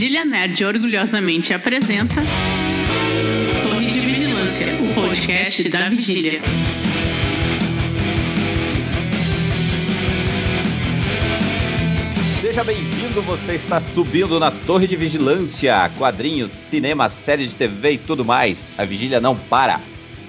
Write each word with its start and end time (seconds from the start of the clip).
Vigília 0.00 0.24
Nerd 0.24 0.64
orgulhosamente 0.64 1.52
apresenta 1.52 2.22
Torre 3.62 3.90
de 3.90 4.00
Vigilância, 4.00 4.66
o 4.80 4.94
podcast 4.94 5.68
da 5.68 5.90
Vigília. 5.90 6.40
Seja 12.40 12.64
bem-vindo, 12.64 13.20
você 13.20 13.52
está 13.52 13.78
subindo 13.78 14.40
na 14.40 14.50
Torre 14.50 14.86
de 14.86 14.96
Vigilância, 14.96 15.90
quadrinhos, 15.98 16.50
cinema, 16.50 17.10
séries 17.10 17.50
de 17.50 17.56
TV 17.56 17.90
e 17.92 17.98
tudo 17.98 18.24
mais. 18.24 18.72
A 18.78 18.86
vigília 18.86 19.20
não 19.20 19.36
para. 19.36 19.78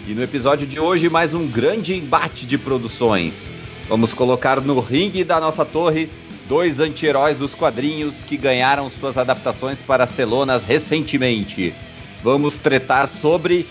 E 0.06 0.12
no 0.12 0.22
episódio 0.22 0.68
de 0.68 0.82
hoje, 0.82 1.08
mais 1.08 1.34
um 1.34 1.48
grande 1.48 1.96
embate 1.96 2.46
de 2.46 2.58
produções. 2.58 3.50
Vamos 3.88 4.14
colocar 4.14 4.60
no 4.60 4.82
ringue 4.82 5.24
da 5.24 5.40
nossa 5.40 5.64
torre 5.64 6.10
dois 6.52 6.82
anti-heróis 6.82 7.38
dos 7.38 7.56
quadrinhos 7.56 8.23
que 8.26 8.36
ganharam 8.36 8.90
suas 8.90 9.18
adaptações 9.18 9.80
para 9.80 10.04
as 10.04 10.12
telonas 10.12 10.66
recentemente. 10.66 11.73
Vamos 12.22 12.58
tretar 12.58 13.08
sobre 13.08 13.66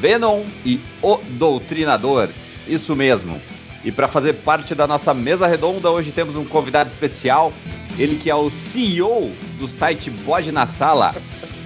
Venom 0.00 0.42
e 0.64 0.80
O 1.02 1.18
Doutrinador. 1.32 2.30
Isso 2.66 2.96
mesmo. 2.96 3.38
E 3.84 3.92
para 3.92 4.08
fazer 4.08 4.32
parte 4.32 4.74
da 4.74 4.86
nossa 4.86 5.12
mesa 5.12 5.46
redonda, 5.46 5.90
hoje 5.90 6.10
temos 6.10 6.34
um 6.34 6.42
convidado 6.46 6.88
especial, 6.88 7.52
ele 7.98 8.16
que 8.16 8.30
é 8.30 8.34
o 8.34 8.48
CEO 8.48 9.30
do 9.58 9.68
site 9.68 10.08
Bode 10.08 10.50
na 10.50 10.66
Sala, 10.66 11.14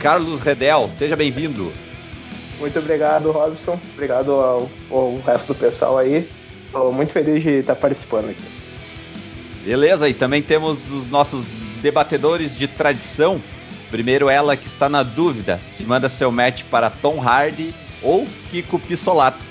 Carlos 0.00 0.42
Redel. 0.42 0.90
Seja 0.92 1.14
bem-vindo. 1.14 1.72
Muito 2.58 2.76
obrigado, 2.76 3.30
Robson. 3.30 3.78
Obrigado 3.94 4.32
ao, 4.32 4.68
ao 4.90 5.16
resto 5.18 5.54
do 5.54 5.54
pessoal 5.54 5.96
aí. 5.96 6.28
Estou 6.64 6.92
muito 6.92 7.12
feliz 7.12 7.40
de 7.40 7.50
estar 7.60 7.76
participando 7.76 8.30
aqui. 8.30 8.55
Beleza, 9.66 10.08
e 10.08 10.14
também 10.14 10.40
temos 10.40 10.92
os 10.92 11.10
nossos 11.10 11.44
debatedores 11.82 12.56
de 12.56 12.68
tradição. 12.68 13.42
Primeiro, 13.90 14.30
ela 14.30 14.56
que 14.56 14.64
está 14.64 14.88
na 14.88 15.02
dúvida 15.02 15.60
se 15.64 15.82
manda 15.82 16.08
seu 16.08 16.30
match 16.30 16.62
para 16.70 16.88
Tom 16.88 17.20
Hardy 17.20 17.74
ou 18.00 18.24
Kiko 18.48 18.78
Pissolato. 18.78 19.44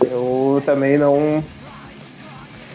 Eu 0.00 0.62
também 0.64 0.96
não. 0.96 1.44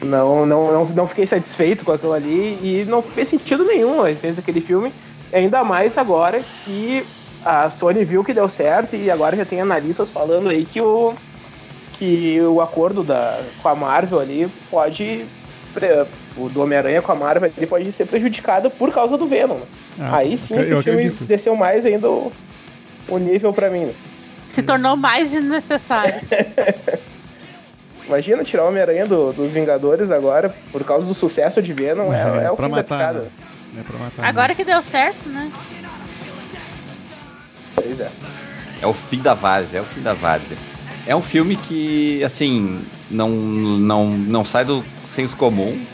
Não, 0.01 0.45
não, 0.45 0.71
não, 0.71 0.85
não 0.85 1.07
fiquei 1.07 1.27
satisfeito 1.27 1.83
com 1.83 1.91
aquilo 1.91 2.13
ali 2.13 2.57
e 2.61 2.85
não 2.87 3.01
fez 3.01 3.27
sentido 3.27 3.65
nenhum 3.65 4.01
a 4.01 4.11
essência 4.11 4.41
daquele 4.41 4.61
filme. 4.61 4.91
Ainda 5.33 5.63
mais 5.63 5.97
agora 5.97 6.41
que 6.63 7.05
a 7.43 7.69
Sony 7.69 8.03
viu 8.05 8.23
que 8.23 8.33
deu 8.33 8.47
certo 8.49 8.95
e 8.95 9.11
agora 9.11 9.35
já 9.35 9.45
tem 9.45 9.59
analistas 9.61 10.09
falando 10.09 10.49
aí 10.49 10.63
que 10.65 10.81
o, 10.81 11.13
que 11.97 12.39
o 12.41 12.61
acordo 12.61 13.03
da, 13.03 13.41
com 13.61 13.69
a 13.69 13.75
Marvel 13.75 14.19
ali 14.19 14.47
pode. 14.71 15.25
O 16.35 16.49
do 16.49 16.61
Homem-Aranha 16.63 17.01
com 17.01 17.11
a 17.11 17.15
Marvel 17.15 17.51
ele 17.55 17.67
pode 17.67 17.91
ser 17.91 18.07
prejudicado 18.07 18.71
por 18.71 18.91
causa 18.91 19.15
do 19.17 19.27
Venom. 19.27 19.55
né? 19.55 19.65
Ah, 19.99 20.17
Aí 20.17 20.35
sim 20.37 20.57
esse 20.57 20.69
filme 20.81 20.99
acredito. 21.03 21.25
desceu 21.25 21.55
mais 21.55 21.85
ainda 21.85 22.09
o, 22.09 22.31
o 23.07 23.17
nível 23.19 23.53
pra 23.53 23.69
mim. 23.69 23.85
né? 23.85 23.93
Se 24.47 24.63
tornou 24.63 24.95
mais 24.97 25.29
desnecessário. 25.29 26.15
Imagina 28.09 28.43
tirar 28.43 28.63
o 28.63 28.69
Homem-Aranha 28.69 29.05
do- 29.05 29.31
dos 29.31 29.53
Vingadores 29.53 30.09
agora, 30.09 30.51
por 30.71 30.83
causa 30.83 31.05
do 31.05 31.13
sucesso 31.13 31.61
de 31.61 31.71
Venom, 31.73 32.11
é, 32.11 32.45
é 32.45 32.51
o 32.51 32.55
pra 32.55 32.65
fim 32.65 32.71
da 32.71 32.77
matar. 32.77 32.97
picada. 32.97 33.19
né? 33.19 33.29
É 33.79 33.83
pra 33.83 33.99
matar. 33.99 34.25
Agora 34.25 34.55
que 34.55 34.63
deu 34.65 34.81
certo, 34.81 35.29
né? 35.29 35.51
Pois 37.75 37.99
é. 37.99 38.09
É 38.81 38.87
o 38.87 38.93
fim 38.93 39.19
da 39.19 39.35
várzea, 39.35 39.77
é 39.77 39.81
o 39.81 39.85
fim 39.85 40.01
da 40.01 40.13
várzea. 40.13 40.57
É 41.05 41.15
um 41.15 41.21
filme 41.21 41.55
que, 41.55 42.23
assim, 42.23 42.83
não, 43.11 43.29
não, 43.29 44.07
não 44.09 44.43
sai 44.43 44.65
do 44.65 44.83
senso 45.05 45.37
comum, 45.37 45.85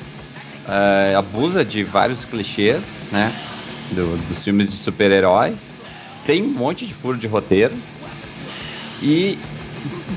é, 0.69 1.15
abusa 1.15 1.65
de 1.65 1.83
vários 1.83 2.23
clichês, 2.23 2.81
né? 3.11 3.33
do- 3.91 4.17
dos 4.25 4.43
filmes 4.43 4.71
de 4.71 4.77
super-herói. 4.77 5.53
Tem 6.25 6.41
um 6.41 6.47
monte 6.47 6.87
de 6.87 6.93
furo 6.93 7.17
de 7.17 7.27
roteiro. 7.27 7.75
E, 9.01 9.37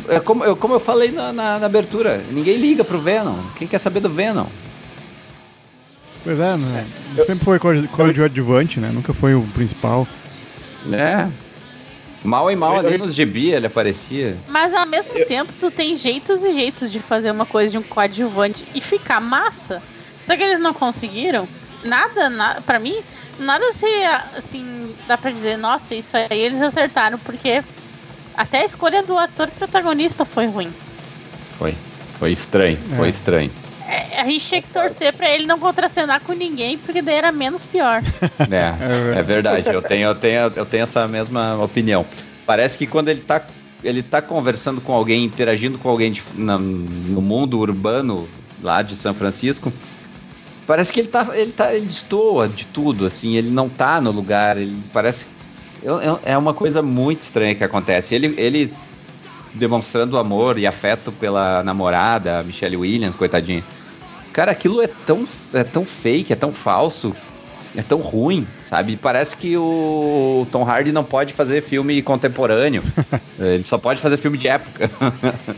é 0.09 0.21
como, 0.21 0.45
eu, 0.45 0.56
como 0.56 0.75
eu 0.75 0.81
falei 0.81 1.11
na, 1.12 1.33
na- 1.33 1.59
na 1.59 1.67
abertura, 1.67 2.23
ninguém 2.31 2.56
liga 2.56 2.84
pro 2.84 2.99
Venom. 3.01 3.37
Quem 3.56 3.67
quer 3.69 3.79
saber 3.79 4.01
do 4.01 4.09
Venom? 4.09 4.47
Pois 6.25 6.39
é, 6.41 6.56
né? 6.56 6.87
Sempre 7.25 7.45
foi 7.45 7.59
co- 7.59 7.89
coadjuvante, 7.93 8.81
né? 8.81 8.91
Nunca 8.93 9.12
foi 9.15 9.34
o 9.34 9.43
principal. 9.55 10.06
É. 10.93 11.29
Mal 12.25 12.51
e 12.51 12.56
mal 12.56 12.75
Eu- 12.75 12.79
ali 12.81 12.93
eu- 12.95 12.99
nos 12.99 13.15
gibi 13.15 13.51
ele 13.51 13.67
aparecia. 13.67 14.37
Mas 14.49 14.75
ao 14.75 14.87
mesmo 14.87 15.12
tempo, 15.27 15.53
tu 15.59 15.71
tem 15.71 15.97
jeitos 15.97 16.43
e 16.43 16.53
jeitos 16.53 16.91
de 16.91 16.99
fazer 17.00 17.31
uma 17.31 17.47
coisa 17.47 17.71
de 17.71 17.79
um 17.79 17.83
coadjuvante 17.83 18.67
e 18.75 18.81
ficar 18.81 19.21
massa. 19.21 19.81
Só 20.21 20.37
que 20.37 20.43
eles 20.43 20.61
não 20.61 20.75
conseguiram. 20.75 21.49
Nada, 21.85 22.29
na, 22.29 22.61
pra 22.61 22.79
mim, 22.81 22.97
nada 23.38 23.73
se 23.73 23.87
assim, 24.37 24.93
dá 25.06 25.17
pra 25.17 25.31
dizer, 25.31 25.56
nossa, 25.56 25.94
isso 25.94 26.17
aí 26.17 26.26
eles 26.41 26.61
acertaram, 26.61 27.19
porque 27.20 27.62
até 28.38 28.62
a 28.62 28.64
escolha 28.64 29.02
do 29.02 29.19
ator 29.19 29.49
protagonista 29.49 30.25
foi 30.25 30.46
ruim. 30.46 30.70
Foi. 31.58 31.75
Foi 32.19 32.32
estranho, 32.32 32.79
foi 32.96 33.06
É. 33.06 33.11
estranho. 33.11 33.50
É, 33.87 34.20
a 34.20 34.25
gente 34.25 34.46
tinha 34.46 34.61
que 34.62 34.69
torcer 34.69 35.12
pra 35.14 35.31
ele 35.31 35.46
não 35.46 35.58
contracenar 35.58 36.20
com 36.20 36.32
ninguém, 36.32 36.76
porque 36.79 37.00
daí 37.02 37.14
era 37.14 37.32
menos 37.32 37.64
pior. 37.64 38.02
É, 38.50 39.19
é 39.19 39.23
verdade. 39.23 39.69
Eu 39.69 39.82
tenho, 39.82 40.08
eu, 40.08 40.14
tenho, 40.14 40.52
eu 40.56 40.67
tenho 40.67 40.82
essa 40.85 41.06
mesma 41.08 41.56
opinião. 41.62 42.05
Parece 42.46 42.76
que 42.79 42.87
quando 42.87 43.08
ele 43.08 43.20
tá, 43.20 43.43
ele 43.82 44.02
tá 44.02 44.20
conversando 44.23 44.81
com 44.81 44.93
alguém, 44.93 45.25
interagindo 45.25 45.79
com 45.79 45.88
alguém 45.88 46.12
de- 46.12 46.23
na- 46.34 46.58
no 46.58 47.20
mundo 47.23 47.58
urbano 47.58 48.29
lá 48.62 48.82
de 48.82 48.94
São 48.96 49.14
Francisco, 49.14 49.73
parece 50.67 50.93
que 50.93 51.00
ele 51.00 51.08
tá, 51.08 51.26
ele 51.34 51.52
tá, 51.52 51.75
ele 51.75 51.87
destoa 51.87 52.49
de 52.49 52.67
tudo, 52.67 53.06
assim, 53.06 53.37
ele 53.37 53.50
não 53.50 53.69
tá 53.69 54.00
no 54.00 54.11
lugar, 54.11 54.56
ele 54.58 54.82
parece 54.93 55.26
eu- 55.83 56.01
eu- 56.01 56.21
é 56.25 56.37
uma 56.37 56.55
coisa 56.55 56.83
muito 56.83 57.23
estranha 57.23 57.55
que 57.55 57.65
acontece. 57.65 58.15
Ele, 58.15 58.35
ele 58.37 58.75
demonstrando 59.55 60.19
amor 60.19 60.59
e 60.59 60.67
afeto 60.67 61.11
pela 61.13 61.63
namorada, 61.63 62.41
a 62.41 62.43
Michelle 62.43 62.77
Williams, 62.77 63.17
coitadinha. 63.17 63.63
Cara, 64.33 64.53
aquilo 64.53 64.81
é 64.83 64.87
tão, 64.87 65.25
é 65.53 65.65
tão 65.65 65.85
fake, 65.85 66.33
é 66.33 66.37
tão 66.37 66.53
falso, 66.53 67.15
é 67.77 67.83
tão 67.83 67.99
ruim, 67.99 68.47
sabe? 68.63 68.97
Parece 68.97 69.37
que 69.37 69.57
o 69.57 70.47
Tom 70.53 70.65
Hardy 70.69 70.93
não 70.93 71.03
pode 71.03 71.33
fazer 71.33 71.61
filme 71.61 72.01
contemporâneo. 72.03 72.83
ele 73.39 73.65
só 73.65 73.79
pode 73.79 74.01
fazer 74.01 74.17
filme 74.17 74.39
de 74.39 74.49
época. 74.49 74.91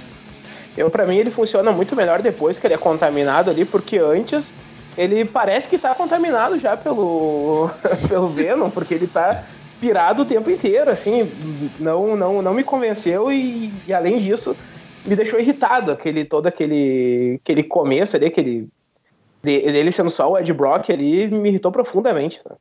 Eu, 0.77 0.89
para 0.89 1.05
mim, 1.05 1.17
ele 1.17 1.31
funciona 1.31 1.73
muito 1.73 1.97
melhor 1.97 2.23
depois 2.23 2.59
que 2.59 2.67
ele 2.67 2.75
é 2.75 2.79
contaminado 2.79 3.51
ali, 3.51 3.65
porque 3.65 3.99
antes 3.99 4.53
ele 4.97 5.25
parece 5.25 5.69
que 5.69 5.77
tá 5.77 5.95
contaminado 5.95 6.59
já 6.59 6.77
pelo, 6.77 7.71
pelo 8.09 8.29
Venom, 8.29 8.71
porque 8.71 8.95
ele 8.95 9.07
tá 9.07 9.45
pirado 9.81 10.23
o 10.23 10.27
tempo 10.27 10.51
inteiro, 10.51 10.91
assim, 10.91 11.31
não, 11.79 12.17
não, 12.17 12.43
não 12.43 12.55
me 12.55 12.63
convenceu 12.63 13.33
e, 13.33 13.73
e 13.87 13.93
além 13.93 14.19
disso 14.19 14.57
me 15.07 15.17
deixou 15.17 15.41
irritado, 15.41 15.91
aquele 15.91 16.25
todo 16.25 16.47
aquele, 16.47 17.41
aquele 17.43 17.63
começo 17.63 18.17
ali, 18.17 18.27
aquele 18.27 18.69
dele 19.43 19.91
sendo 19.91 20.11
só 20.11 20.31
o 20.31 20.39
Ed 20.39 20.53
Brock 20.53 20.91
ali, 20.91 21.29
me 21.29 21.49
irritou 21.49 21.73
profundamente. 21.73 22.41
Né? 22.49 22.57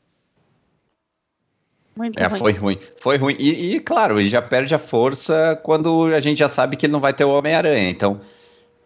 Muito 2.00 2.18
é, 2.18 2.28
ruim. 2.28 2.40
foi 2.40 2.52
ruim. 2.54 2.80
Foi 2.98 3.18
ruim. 3.18 3.36
E, 3.38 3.76
e, 3.76 3.80
claro, 3.82 4.20
ele 4.20 4.30
já 4.30 4.42
perde 4.42 4.74
a 4.74 4.80
força 4.80 5.60
quando 5.64 6.06
a 6.06 6.20
gente 6.22 6.38
já 6.38 6.48
sabe 6.48 6.78
que 6.78 6.86
ele 6.86 6.94
não 6.94 7.02
vai 7.02 7.14
ter 7.14 7.26
o 7.26 7.30
Homem-Aranha. 7.30 7.90
Então, 7.90 8.22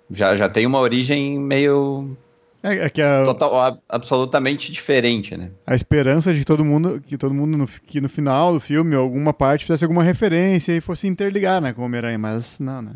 já, 0.10 0.34
já 0.34 0.50
tem 0.50 0.66
uma 0.66 0.80
origem 0.80 1.38
meio. 1.38 2.18
É, 2.64 2.86
é 2.86 2.90
que 2.90 3.02
a, 3.02 3.26
Total, 3.26 3.78
absolutamente 3.90 4.72
diferente, 4.72 5.36
né? 5.36 5.52
A 5.68 5.76
esperança 5.76 6.34
de 6.34 6.46
todo 6.46 6.64
mundo, 6.64 7.04
que 7.06 7.18
todo 7.18 7.34
mundo 7.34 7.58
no, 7.58 7.68
que 7.68 8.00
no 8.00 8.08
final 8.08 8.54
do 8.54 8.62
filme, 8.62 8.96
alguma 8.96 9.34
parte, 9.34 9.66
fizesse 9.66 9.84
alguma 9.84 10.02
referência 10.02 10.72
e 10.72 10.80
fosse 10.80 11.06
interligar, 11.06 11.62
né, 11.62 11.74
com 11.74 11.82
o 11.82 11.86
Homem-Aranha, 11.86 12.18
mas 12.18 12.58
não, 12.60 12.82
né? 12.82 12.94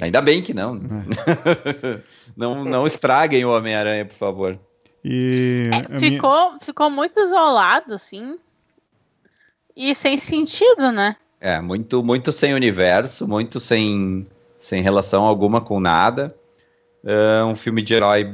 Ainda 0.00 0.22
bem 0.22 0.42
que 0.42 0.54
não. 0.54 0.76
É. 0.76 2.00
não, 2.36 2.64
não 2.64 2.86
estraguem 2.86 3.44
o 3.44 3.56
Homem-Aranha, 3.56 4.04
por 4.04 4.14
favor. 4.14 4.58
E 5.02 5.70
é, 5.72 5.98
ficou, 5.98 6.50
minha... 6.50 6.60
ficou 6.60 6.90
muito 6.90 7.18
isolado, 7.18 7.94
assim. 7.94 8.38
E 9.74 9.94
sem 9.94 10.20
sentido, 10.20 10.92
né? 10.92 11.16
É, 11.40 11.60
muito, 11.60 12.02
muito 12.02 12.30
sem 12.32 12.54
universo, 12.54 13.26
muito 13.26 13.58
sem, 13.58 14.24
sem 14.60 14.82
relação 14.82 15.24
alguma 15.24 15.60
com 15.60 15.80
nada. 15.80 16.34
É 17.06 17.44
um 17.44 17.54
filme 17.54 17.80
de 17.80 17.94
herói 17.94 18.24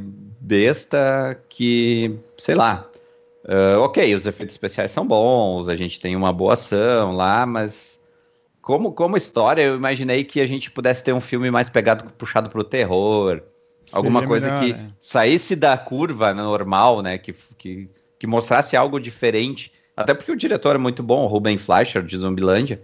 besta 0.41 1.39
que, 1.49 2.19
sei 2.39 2.55
lá. 2.55 2.89
Uh, 3.45 3.81
ok, 3.81 4.15
os 4.15 4.27
efeitos 4.27 4.55
especiais 4.55 4.91
são 4.91 5.07
bons, 5.07 5.69
a 5.69 5.77
gente 5.77 6.01
tem 6.01 6.17
uma 6.17 6.33
boa 6.33 6.55
ação 6.55 7.13
lá, 7.13 7.45
mas 7.45 8.01
como, 8.61 8.93
como 8.93 9.17
história, 9.17 9.63
eu 9.63 9.77
imaginei 9.77 10.25
que 10.25 10.41
a 10.41 10.47
gente 10.47 10.71
pudesse 10.71 11.03
ter 11.03 11.13
um 11.13 11.21
filme 11.21 11.51
mais 11.51 11.69
pegado, 11.69 12.05
puxado 12.17 12.49
pro 12.49 12.65
terror. 12.65 13.43
alguma 13.93 14.27
coisa 14.27 14.47
melhor, 14.47 14.65
que 14.65 14.73
né? 14.73 14.89
saísse 15.01 15.57
da 15.57 15.77
curva 15.77 16.33
normal, 16.33 17.03
né? 17.03 17.19
Que, 17.19 17.35
que, 17.59 17.91
que 18.19 18.27
mostrasse 18.27 18.77
algo 18.77 18.99
diferente 18.99 19.73
até 19.97 20.15
porque 20.15 20.33
o 20.33 20.37
diretor 20.37 20.75
é 20.75 20.79
muito 20.79 21.03
bom, 21.03 21.25
o 21.25 21.27
Ruben 21.27 21.59
Fleischer, 21.59 22.03
de 22.03 22.17
Zumbilândia. 22.17 22.81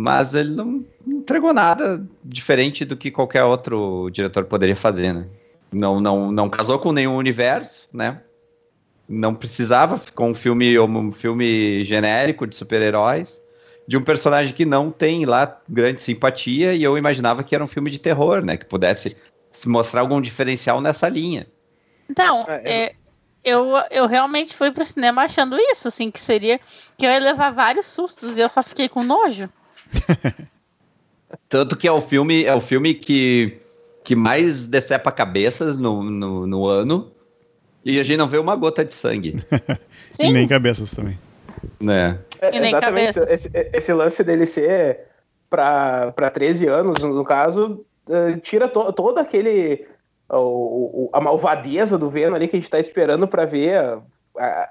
Mas 0.00 0.32
ele 0.32 0.50
não 0.50 0.84
entregou 1.04 1.52
nada 1.52 2.06
diferente 2.24 2.84
do 2.84 2.96
que 2.96 3.10
qualquer 3.10 3.42
outro 3.42 4.08
diretor 4.10 4.44
poderia 4.44 4.76
fazer, 4.76 5.12
né? 5.12 5.26
Não, 5.72 6.00
não, 6.00 6.30
não 6.30 6.48
casou 6.48 6.78
com 6.78 6.92
nenhum 6.92 7.16
universo, 7.16 7.88
né? 7.92 8.20
Não 9.08 9.34
precisava, 9.34 9.96
ficou 9.96 10.28
um 10.28 10.34
filme, 10.36 10.78
um 10.78 11.10
filme 11.10 11.84
genérico 11.84 12.46
de 12.46 12.54
super-heróis, 12.54 13.42
de 13.88 13.96
um 13.96 14.04
personagem 14.04 14.54
que 14.54 14.64
não 14.64 14.88
tem 14.92 15.26
lá 15.26 15.60
grande 15.68 16.00
simpatia, 16.00 16.74
e 16.74 16.84
eu 16.84 16.96
imaginava 16.96 17.42
que 17.42 17.52
era 17.52 17.64
um 17.64 17.66
filme 17.66 17.90
de 17.90 17.98
terror, 17.98 18.40
né? 18.40 18.56
Que 18.56 18.66
pudesse 18.66 19.16
se 19.50 19.68
mostrar 19.68 20.02
algum 20.02 20.20
diferencial 20.20 20.80
nessa 20.80 21.08
linha. 21.08 21.44
Então, 22.08 22.46
é, 22.48 22.94
eu, 23.42 23.72
eu 23.90 24.06
realmente 24.06 24.54
fui 24.54 24.70
pro 24.70 24.84
cinema 24.84 25.22
achando 25.22 25.58
isso, 25.58 25.88
assim, 25.88 26.08
que 26.08 26.20
seria 26.20 26.60
que 26.96 27.04
eu 27.04 27.10
ia 27.10 27.18
levar 27.18 27.50
vários 27.50 27.86
sustos 27.86 28.38
e 28.38 28.40
eu 28.40 28.48
só 28.48 28.62
fiquei 28.62 28.88
com 28.88 29.02
nojo. 29.02 29.50
Tanto 31.48 31.76
que 31.76 31.86
é 31.86 31.92
o 31.92 32.00
filme, 32.00 32.44
é 32.44 32.54
o 32.54 32.60
filme 32.60 32.94
que, 32.94 33.58
que 34.04 34.16
mais 34.16 34.66
decepa 34.66 35.12
cabeças 35.12 35.78
no, 35.78 36.02
no, 36.02 36.46
no 36.46 36.66
ano 36.66 37.12
e 37.84 37.98
a 37.98 38.02
gente 38.02 38.18
não 38.18 38.28
vê 38.28 38.38
uma 38.38 38.56
gota 38.56 38.84
de 38.84 38.92
sangue. 38.92 39.42
e 40.18 40.30
nem 40.30 40.46
cabeças 40.46 40.92
também. 40.92 41.18
Né? 41.80 42.18
É, 42.40 42.48
e 42.54 42.60
nem 42.60 42.70
exatamente, 42.70 43.14
cabeças. 43.14 43.30
Esse, 43.30 43.70
esse, 43.72 43.92
lance 43.92 44.22
dele 44.22 44.46
ser 44.46 45.00
para 45.48 46.30
13 46.32 46.66
anos, 46.66 47.02
no 47.02 47.24
caso, 47.24 47.84
uh, 48.08 48.38
tira 48.40 48.68
to, 48.68 48.92
todo 48.92 49.18
aquele 49.18 49.86
o, 50.30 51.08
a 51.12 51.20
malvadeza 51.20 51.96
do 51.96 52.10
Venom 52.10 52.34
ali 52.34 52.46
que 52.46 52.56
a 52.56 52.60
gente 52.60 52.70
tá 52.70 52.78
esperando 52.78 53.26
para 53.26 53.44
ver. 53.44 53.78
A, 53.78 54.02
a, 54.38 54.68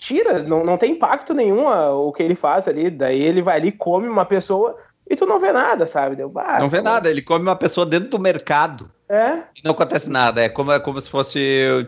tira, 0.00 0.42
não, 0.42 0.64
não 0.64 0.78
tem 0.78 0.92
impacto 0.92 1.34
nenhum 1.34 1.68
a, 1.68 1.94
o 1.94 2.12
que 2.12 2.22
ele 2.22 2.34
faz 2.34 2.66
ali. 2.66 2.90
Daí 2.90 3.22
ele 3.22 3.42
vai 3.42 3.58
ali, 3.58 3.70
come 3.70 4.08
uma 4.08 4.24
pessoa 4.24 4.76
e 5.08 5.14
tu 5.14 5.26
não 5.26 5.38
vê 5.38 5.52
nada, 5.52 5.86
sabe? 5.86 6.16
Deu, 6.16 6.32
ah, 6.36 6.58
não 6.58 6.68
vê 6.68 6.78
como... 6.78 6.90
nada, 6.90 7.10
ele 7.10 7.20
come 7.20 7.42
uma 7.42 7.56
pessoa 7.56 7.84
dentro 7.84 8.08
do 8.08 8.18
mercado. 8.18 8.90
É. 9.08 9.42
E 9.56 9.64
não 9.64 9.72
acontece 9.72 10.08
nada. 10.08 10.40
É 10.40 10.48
como, 10.48 10.70
é 10.70 10.78
como 10.78 11.00
se 11.00 11.10
fosse, 11.10 11.40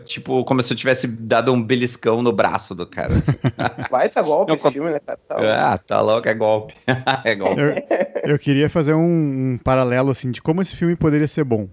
tipo, 0.05 0.43
como 0.43 0.61
se 0.61 0.73
eu 0.73 0.77
tivesse 0.77 1.07
dado 1.07 1.53
um 1.53 1.63
beliscão 1.63 2.21
no 2.21 2.33
braço 2.33 2.75
do 2.75 2.85
cara. 2.85 3.13
Assim. 3.13 3.31
Vai, 3.89 4.09
tá 4.09 4.21
golpe 4.21 4.49
não, 4.49 4.55
esse 4.55 4.71
filme, 4.71 4.91
né, 4.91 4.99
cara? 4.99 5.17
Tá 5.25 5.73
ah, 5.73 5.77
tá 5.77 6.01
louco, 6.01 6.27
é 6.27 6.33
golpe. 6.33 6.75
é 7.23 7.33
golpe. 7.33 7.61
Eu, 7.61 8.33
eu 8.33 8.39
queria 8.39 8.69
fazer 8.69 8.93
um, 8.93 9.53
um 9.53 9.59
paralelo, 9.63 10.11
assim, 10.11 10.31
de 10.31 10.41
como 10.41 10.61
esse 10.61 10.75
filme 10.75 10.97
poderia 10.97 11.27
ser 11.27 11.45
bom. 11.45 11.69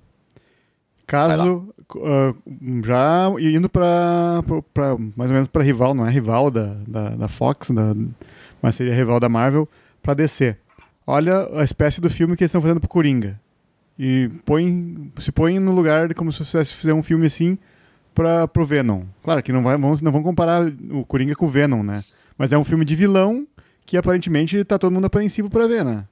Caso 1.10 1.74
uh, 1.96 2.82
já 2.84 3.26
indo 3.40 3.68
para 3.68 4.44
mais 5.16 5.28
ou 5.28 5.34
menos 5.34 5.48
para 5.48 5.64
rival, 5.64 5.92
não 5.92 6.06
é 6.06 6.10
rival 6.10 6.52
da, 6.52 6.76
da, 6.86 7.08
da, 7.10 7.26
Fox, 7.26 7.72
da, 7.72 7.96
mas 8.62 8.76
seria 8.76 8.94
rival 8.94 9.18
da 9.18 9.28
Marvel, 9.28 9.68
para 10.00 10.14
DC. 10.14 10.56
Olha 11.04 11.48
a 11.52 11.64
espécie 11.64 12.00
do 12.00 12.08
filme 12.08 12.36
que 12.36 12.44
eles 12.44 12.50
estão 12.50 12.62
fazendo 12.62 12.78
pro 12.78 12.88
Coringa. 12.88 13.40
E 13.98 14.30
põe, 14.44 15.10
se 15.18 15.32
põe 15.32 15.58
no 15.58 15.72
lugar 15.72 16.06
de 16.06 16.14
como 16.14 16.32
se 16.32 16.44
fosse 16.44 16.72
fazer 16.72 16.92
um 16.92 17.02
filme 17.02 17.26
assim 17.26 17.58
para 18.14 18.46
pro 18.46 18.64
Venom. 18.64 19.02
Claro 19.24 19.42
que 19.42 19.52
não, 19.52 19.64
vai, 19.64 19.76
vamos, 19.76 20.00
não 20.00 20.12
vamos 20.12 20.24
comparar 20.24 20.62
o 20.92 21.04
Coringa 21.04 21.34
com 21.34 21.46
o 21.46 21.48
Venom, 21.48 21.82
né? 21.82 22.04
Mas 22.38 22.52
é 22.52 22.56
um 22.56 22.62
filme 22.62 22.84
de 22.84 22.94
vilão 22.94 23.44
que 23.84 23.96
aparentemente 23.96 24.62
tá 24.62 24.78
todo 24.78 24.92
mundo 24.92 25.06
apreensivo 25.06 25.50
para 25.50 25.66
ver, 25.66 25.84
né? 25.84 26.04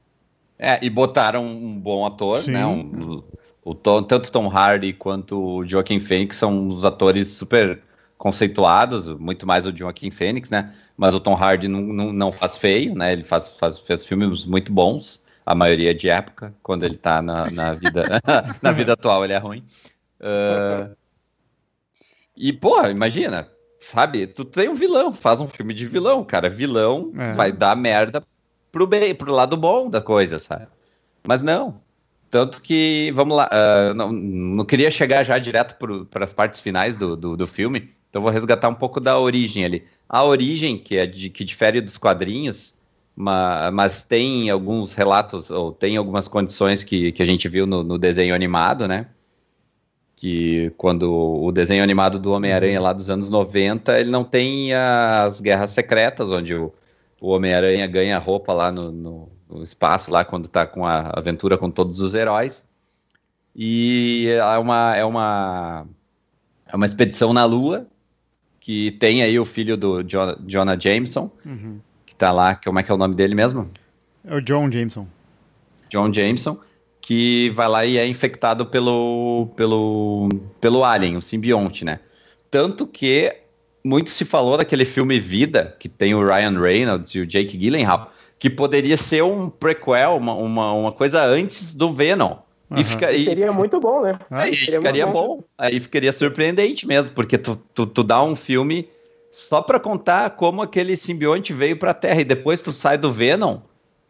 É, 0.58 0.84
e 0.84 0.90
botaram 0.90 1.46
um 1.46 1.78
bom 1.78 2.04
ator, 2.04 2.42
Sim. 2.42 2.50
né? 2.50 2.66
Um, 2.66 3.22
o 3.68 3.74
Tom, 3.74 4.02
tanto 4.02 4.32
Tom 4.32 4.48
Hardy 4.48 4.94
quanto 4.94 5.58
o 5.58 5.66
Joaquin 5.66 6.00
Phoenix 6.00 6.36
são 6.36 6.68
os 6.68 6.86
atores 6.86 7.28
super 7.28 7.82
conceituados, 8.16 9.08
muito 9.08 9.46
mais 9.46 9.66
o 9.66 9.76
Joaquin 9.76 10.10
Phoenix, 10.10 10.48
né? 10.48 10.74
Mas 10.96 11.12
o 11.12 11.20
Tom 11.20 11.34
Hardy 11.34 11.68
não, 11.68 11.82
não, 11.82 12.12
não 12.12 12.32
faz 12.32 12.56
feio, 12.56 12.94
né? 12.94 13.12
Ele 13.12 13.24
faz, 13.24 13.56
faz, 13.58 13.78
fez 13.78 14.06
filmes 14.06 14.46
muito 14.46 14.72
bons, 14.72 15.20
a 15.44 15.54
maioria 15.54 15.94
de 15.94 16.08
época, 16.08 16.54
quando 16.62 16.84
ele 16.84 16.96
tá 16.96 17.20
na, 17.20 17.50
na 17.50 17.74
vida 17.74 18.04
na 18.62 18.72
vida 18.72 18.94
atual 18.94 19.22
ele 19.22 19.34
é 19.34 19.38
ruim. 19.38 19.62
Uh, 20.18 20.96
e, 22.34 22.54
pô, 22.54 22.86
imagina, 22.86 23.50
sabe? 23.78 24.26
Tu 24.26 24.46
tem 24.46 24.70
um 24.70 24.74
vilão, 24.74 25.12
faz 25.12 25.42
um 25.42 25.46
filme 25.46 25.74
de 25.74 25.84
vilão, 25.84 26.24
cara. 26.24 26.48
Vilão 26.48 27.12
é. 27.14 27.32
vai 27.32 27.52
dar 27.52 27.76
merda 27.76 28.22
pro, 28.72 28.86
bem, 28.86 29.14
pro 29.14 29.30
lado 29.30 29.58
bom 29.58 29.90
da 29.90 30.00
coisa, 30.00 30.38
sabe? 30.38 30.66
Mas 31.22 31.42
não, 31.42 31.82
tanto 32.30 32.60
que, 32.60 33.10
vamos 33.14 33.36
lá, 33.36 33.48
uh, 33.48 33.94
não, 33.94 34.12
não 34.12 34.64
queria 34.64 34.90
chegar 34.90 35.22
já 35.22 35.38
direto 35.38 35.76
para 36.10 36.24
as 36.24 36.32
partes 36.32 36.60
finais 36.60 36.96
do, 36.96 37.16
do, 37.16 37.36
do, 37.36 37.46
filme, 37.46 37.90
então 38.10 38.20
vou 38.22 38.30
resgatar 38.30 38.68
um 38.68 38.74
pouco 38.74 39.00
da 39.00 39.18
origem 39.18 39.64
ali. 39.64 39.84
A 40.08 40.24
origem, 40.24 40.78
que 40.78 40.96
é 40.96 41.06
de, 41.06 41.30
que 41.30 41.44
difere 41.44 41.80
dos 41.80 41.96
quadrinhos, 41.96 42.74
mas, 43.16 43.72
mas 43.72 44.04
tem 44.04 44.50
alguns 44.50 44.94
relatos, 44.94 45.50
ou 45.50 45.72
tem 45.72 45.96
algumas 45.96 46.28
condições 46.28 46.84
que, 46.84 47.12
que 47.12 47.22
a 47.22 47.26
gente 47.26 47.48
viu 47.48 47.66
no, 47.66 47.82
no 47.82 47.98
desenho 47.98 48.34
animado, 48.34 48.86
né? 48.86 49.06
Que 50.14 50.72
quando 50.76 51.10
o 51.12 51.50
desenho 51.52 51.82
animado 51.82 52.18
do 52.18 52.32
Homem-Aranha 52.32 52.80
lá 52.80 52.92
dos 52.92 53.08
anos 53.08 53.30
90, 53.30 54.00
ele 54.00 54.10
não 54.10 54.24
tem 54.24 54.74
as 54.74 55.40
guerras 55.40 55.70
secretas, 55.70 56.32
onde 56.32 56.54
o, 56.54 56.72
o 57.20 57.30
Homem-Aranha 57.30 57.86
ganha 57.86 58.18
roupa 58.18 58.52
lá 58.52 58.72
no, 58.72 58.90
no 58.90 59.37
no 59.48 59.62
espaço 59.62 60.10
lá 60.10 60.24
quando 60.24 60.48
tá 60.48 60.66
com 60.66 60.84
a 60.84 61.10
aventura 61.14 61.56
com 61.56 61.70
todos 61.70 62.00
os 62.00 62.14
heróis. 62.14 62.66
E 63.54 64.28
é 64.28 64.58
uma, 64.58 64.96
é 64.96 65.04
uma, 65.04 65.86
é 66.66 66.76
uma 66.76 66.86
expedição 66.86 67.32
na 67.32 67.44
Lua, 67.44 67.86
que 68.60 68.92
tem 68.92 69.22
aí 69.22 69.38
o 69.38 69.44
filho 69.44 69.76
do 69.76 70.02
John, 70.04 70.36
Jonah 70.46 70.78
Jameson, 70.78 71.30
uhum. 71.44 71.80
que 72.04 72.14
tá 72.14 72.30
lá, 72.30 72.54
como 72.54 72.78
é 72.78 72.82
que 72.82 72.90
é 72.90 72.94
o 72.94 72.98
nome 72.98 73.14
dele 73.14 73.34
mesmo? 73.34 73.70
É 74.24 74.34
o 74.34 74.40
John 74.40 74.70
Jameson. 74.70 75.06
John 75.88 76.12
Jameson, 76.12 76.60
que 77.00 77.50
vai 77.50 77.68
lá 77.68 77.86
e 77.86 77.96
é 77.96 78.06
infectado 78.06 78.66
pelo, 78.66 79.48
pelo, 79.56 80.28
pelo 80.60 80.84
alien, 80.84 81.16
o 81.16 81.20
simbionte, 81.22 81.84
né? 81.84 82.00
Tanto 82.50 82.86
que 82.86 83.34
muito 83.82 84.10
se 84.10 84.24
falou 84.24 84.58
daquele 84.58 84.84
filme 84.84 85.18
Vida, 85.18 85.74
que 85.80 85.88
tem 85.88 86.14
o 86.14 86.24
Ryan 86.24 86.60
Reynolds 86.60 87.14
e 87.14 87.20
o 87.20 87.26
Jake 87.26 87.56
Gyllenhaal, 87.56 88.12
que 88.38 88.48
poderia 88.48 88.96
ser 88.96 89.22
um 89.22 89.50
prequel, 89.50 90.16
uma, 90.16 90.34
uma, 90.34 90.72
uma 90.72 90.92
coisa 90.92 91.22
antes 91.24 91.74
do 91.74 91.90
Venom. 91.90 92.36
Uhum. 92.70 92.78
E 92.78 92.84
fica, 92.84 93.10
e 93.12 93.24
seria 93.24 93.52
muito 93.52 93.80
bom, 93.80 94.02
né? 94.02 94.18
Aí 94.30 94.54
ficaria 94.54 95.06
bom. 95.06 95.12
bom. 95.38 95.44
Aí 95.56 95.80
ficaria 95.80 96.12
surpreendente 96.12 96.86
mesmo, 96.86 97.14
porque 97.14 97.38
tu, 97.38 97.56
tu, 97.74 97.86
tu 97.86 98.02
dá 98.04 98.22
um 98.22 98.36
filme 98.36 98.88
só 99.32 99.62
pra 99.62 99.80
contar 99.80 100.30
como 100.30 100.62
aquele 100.62 100.96
simbionte 100.96 101.52
veio 101.52 101.78
pra 101.78 101.94
Terra. 101.94 102.20
E 102.20 102.24
depois 102.24 102.60
tu 102.60 102.70
sai 102.70 102.98
do 102.98 103.10
Venom 103.10 103.58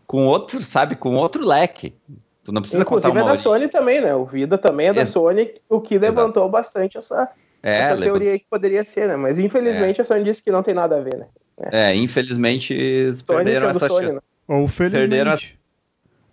com 0.06 0.26
outro, 0.26 0.60
sabe, 0.60 0.96
com 0.96 1.14
outro 1.14 1.46
leque. 1.46 1.94
Tu 2.42 2.52
não 2.52 2.60
precisa 2.60 2.82
Inclusive 2.82 3.08
contar 3.08 3.08
é 3.08 3.22
uma 3.22 3.26
da 3.26 3.32
origem. 3.32 3.42
Sony 3.42 3.68
também, 3.68 4.00
né? 4.00 4.14
O 4.14 4.24
Vida 4.24 4.58
também 4.58 4.88
é 4.88 4.92
da 4.92 5.02
Ex- 5.02 5.10
Sony, 5.10 5.52
o 5.68 5.80
que 5.80 5.98
levantou 5.98 6.48
bastante 6.48 6.98
essa, 6.98 7.28
É, 7.62 7.78
essa 7.78 7.96
teoria 7.96 8.32
aí 8.32 8.38
que 8.40 8.46
poderia 8.50 8.84
ser, 8.84 9.06
né? 9.06 9.16
Mas 9.16 9.38
infelizmente 9.38 10.00
a 10.00 10.04
Sony 10.04 10.24
disse 10.24 10.42
que 10.42 10.50
não 10.50 10.62
tem 10.62 10.74
nada 10.74 10.96
a 10.96 11.00
ver, 11.00 11.16
né? 11.16 11.26
É, 11.72 11.94
infelizmente 11.94 12.74
Sony 13.12 13.44
perderam 13.44 13.68
essa 13.68 13.88
Sony, 13.88 14.06
chance. 14.06 14.14
né? 14.14 14.20
Ou 14.46 14.66
felizmente. 14.68 15.58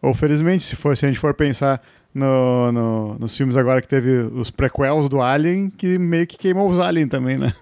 Ou 0.01 0.13
felizmente, 0.13 0.63
se, 0.63 0.75
for, 0.75 0.95
se 0.95 1.05
a 1.05 1.09
gente 1.09 1.19
for 1.19 1.33
pensar 1.33 1.81
no, 2.13 2.71
no- 2.71 3.19
nos 3.19 3.35
filmes 3.35 3.55
agora 3.57 3.81
que 3.81 3.87
teve 3.87 4.09
os 4.11 4.51
prequels 4.51 5.09
do 5.09 5.21
Alien, 5.21 5.69
que 5.69 5.97
meio 5.97 6.27
que 6.27 6.37
queimou 6.37 6.69
os 6.69 6.79
Alien 6.79 7.07
também, 7.07 7.37
né? 7.37 7.53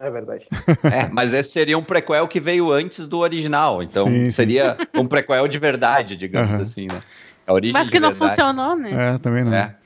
É 0.00 0.10
verdade. 0.10 0.48
É, 0.82 1.06
mas 1.12 1.32
esse 1.32 1.52
seria 1.52 1.78
um 1.78 1.82
prequel 1.82 2.26
que 2.26 2.40
veio 2.40 2.72
antes 2.72 3.06
do 3.06 3.18
original. 3.20 3.80
Então 3.82 4.04
Sim, 4.06 4.24
sim. 4.26 4.32
seria 4.32 4.76
um 4.96 5.06
prequel 5.06 5.46
de 5.46 5.58
verdade, 5.58 6.16
digamos 6.16 6.54
Aham. 6.54 6.62
assim, 6.62 6.86
né? 6.88 7.00
A 7.46 7.52
origem 7.52 7.72
Mas 7.72 7.86
de 7.86 7.92
que 7.92 8.00
não 8.00 8.10
verdade. 8.10 8.34
funcionou, 8.34 8.76
né? 8.76 9.14
É, 9.14 9.18
também 9.18 9.44
não. 9.44 9.54
É. 9.54 9.76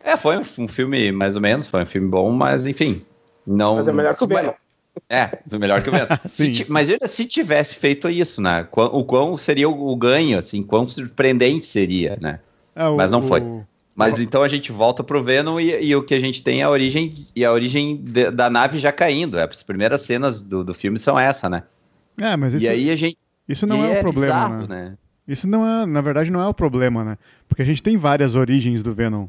É, 0.00 0.16
foi 0.16 0.36
um, 0.36 0.42
um 0.58 0.68
filme 0.68 1.10
mais 1.10 1.36
ou 1.36 1.42
menos, 1.42 1.68
foi 1.68 1.82
um 1.82 1.86
filme 1.86 2.06
bom, 2.06 2.30
mas 2.30 2.66
enfim. 2.66 3.04
Não, 3.46 3.76
Mas 3.76 3.88
é 3.88 3.92
melhor 3.92 4.14
que 4.14 4.22
o 4.24 4.26
Venom. 4.26 4.52
É, 5.08 5.38
melhor 5.58 5.82
que 5.82 5.88
o 5.88 5.92
Venom. 5.92 6.06
Sim, 6.26 6.54
sim. 6.54 6.64
Mas 6.68 6.88
ainda 6.90 7.06
se 7.06 7.24
tivesse 7.26 7.74
feito 7.76 8.08
isso, 8.08 8.40
né? 8.40 8.66
O 8.72 9.04
quão 9.04 9.36
seria 9.36 9.68
o, 9.68 9.96
ganho, 9.96 10.38
assim, 10.38 10.62
quão 10.62 10.88
surpreendente 10.88 11.66
seria, 11.66 12.16
né? 12.20 12.40
É, 12.74 12.86
o- 12.86 12.96
Mas 12.96 13.10
não 13.10 13.22
foi. 13.22 13.40
o- 13.40 13.64
Mas 13.94 14.20
então 14.20 14.42
a 14.42 14.48
gente 14.48 14.70
volta 14.72 15.02
pro 15.02 15.22
Venom 15.22 15.58
e, 15.58 15.84
e 15.86 15.96
o 15.96 16.02
que 16.02 16.14
a 16.14 16.20
gente 16.20 16.42
tem 16.42 16.60
é 16.60 16.64
a 16.64 16.70
origem 16.70 17.26
e 17.34 17.44
a 17.44 17.52
origem 17.52 17.96
de- 17.96 18.30
da 18.30 18.50
nave 18.50 18.78
já 18.78 18.92
caindo. 18.92 19.38
As 19.38 19.62
primeiras 19.62 20.02
cenas 20.02 20.40
do, 20.42 20.62
do 20.64 20.74
filme 20.74 20.98
são 20.98 21.18
essa, 21.18 21.48
né? 21.48 21.62
É, 22.20 22.36
mas 22.36 22.54
isso, 22.54 22.64
e 22.64 22.68
aí 22.68 22.90
a 22.90 22.96
gente 22.96 23.16
isso 23.48 23.66
não 23.66 23.76
e 23.84 23.90
é 23.94 23.98
o 23.98 24.02
problema, 24.02 24.48
bizarro, 24.48 24.66
né? 24.66 24.84
né? 24.90 24.98
Isso 25.28 25.46
não 25.48 25.66
é, 25.66 25.86
na 25.86 26.00
verdade, 26.00 26.30
não 26.30 26.40
é 26.40 26.46
o 26.48 26.54
problema, 26.54 27.04
né? 27.04 27.18
Porque 27.48 27.62
a 27.62 27.64
gente 27.64 27.82
tem 27.82 27.96
várias 27.96 28.34
origens 28.34 28.82
do 28.82 28.92
Venom. 28.94 29.26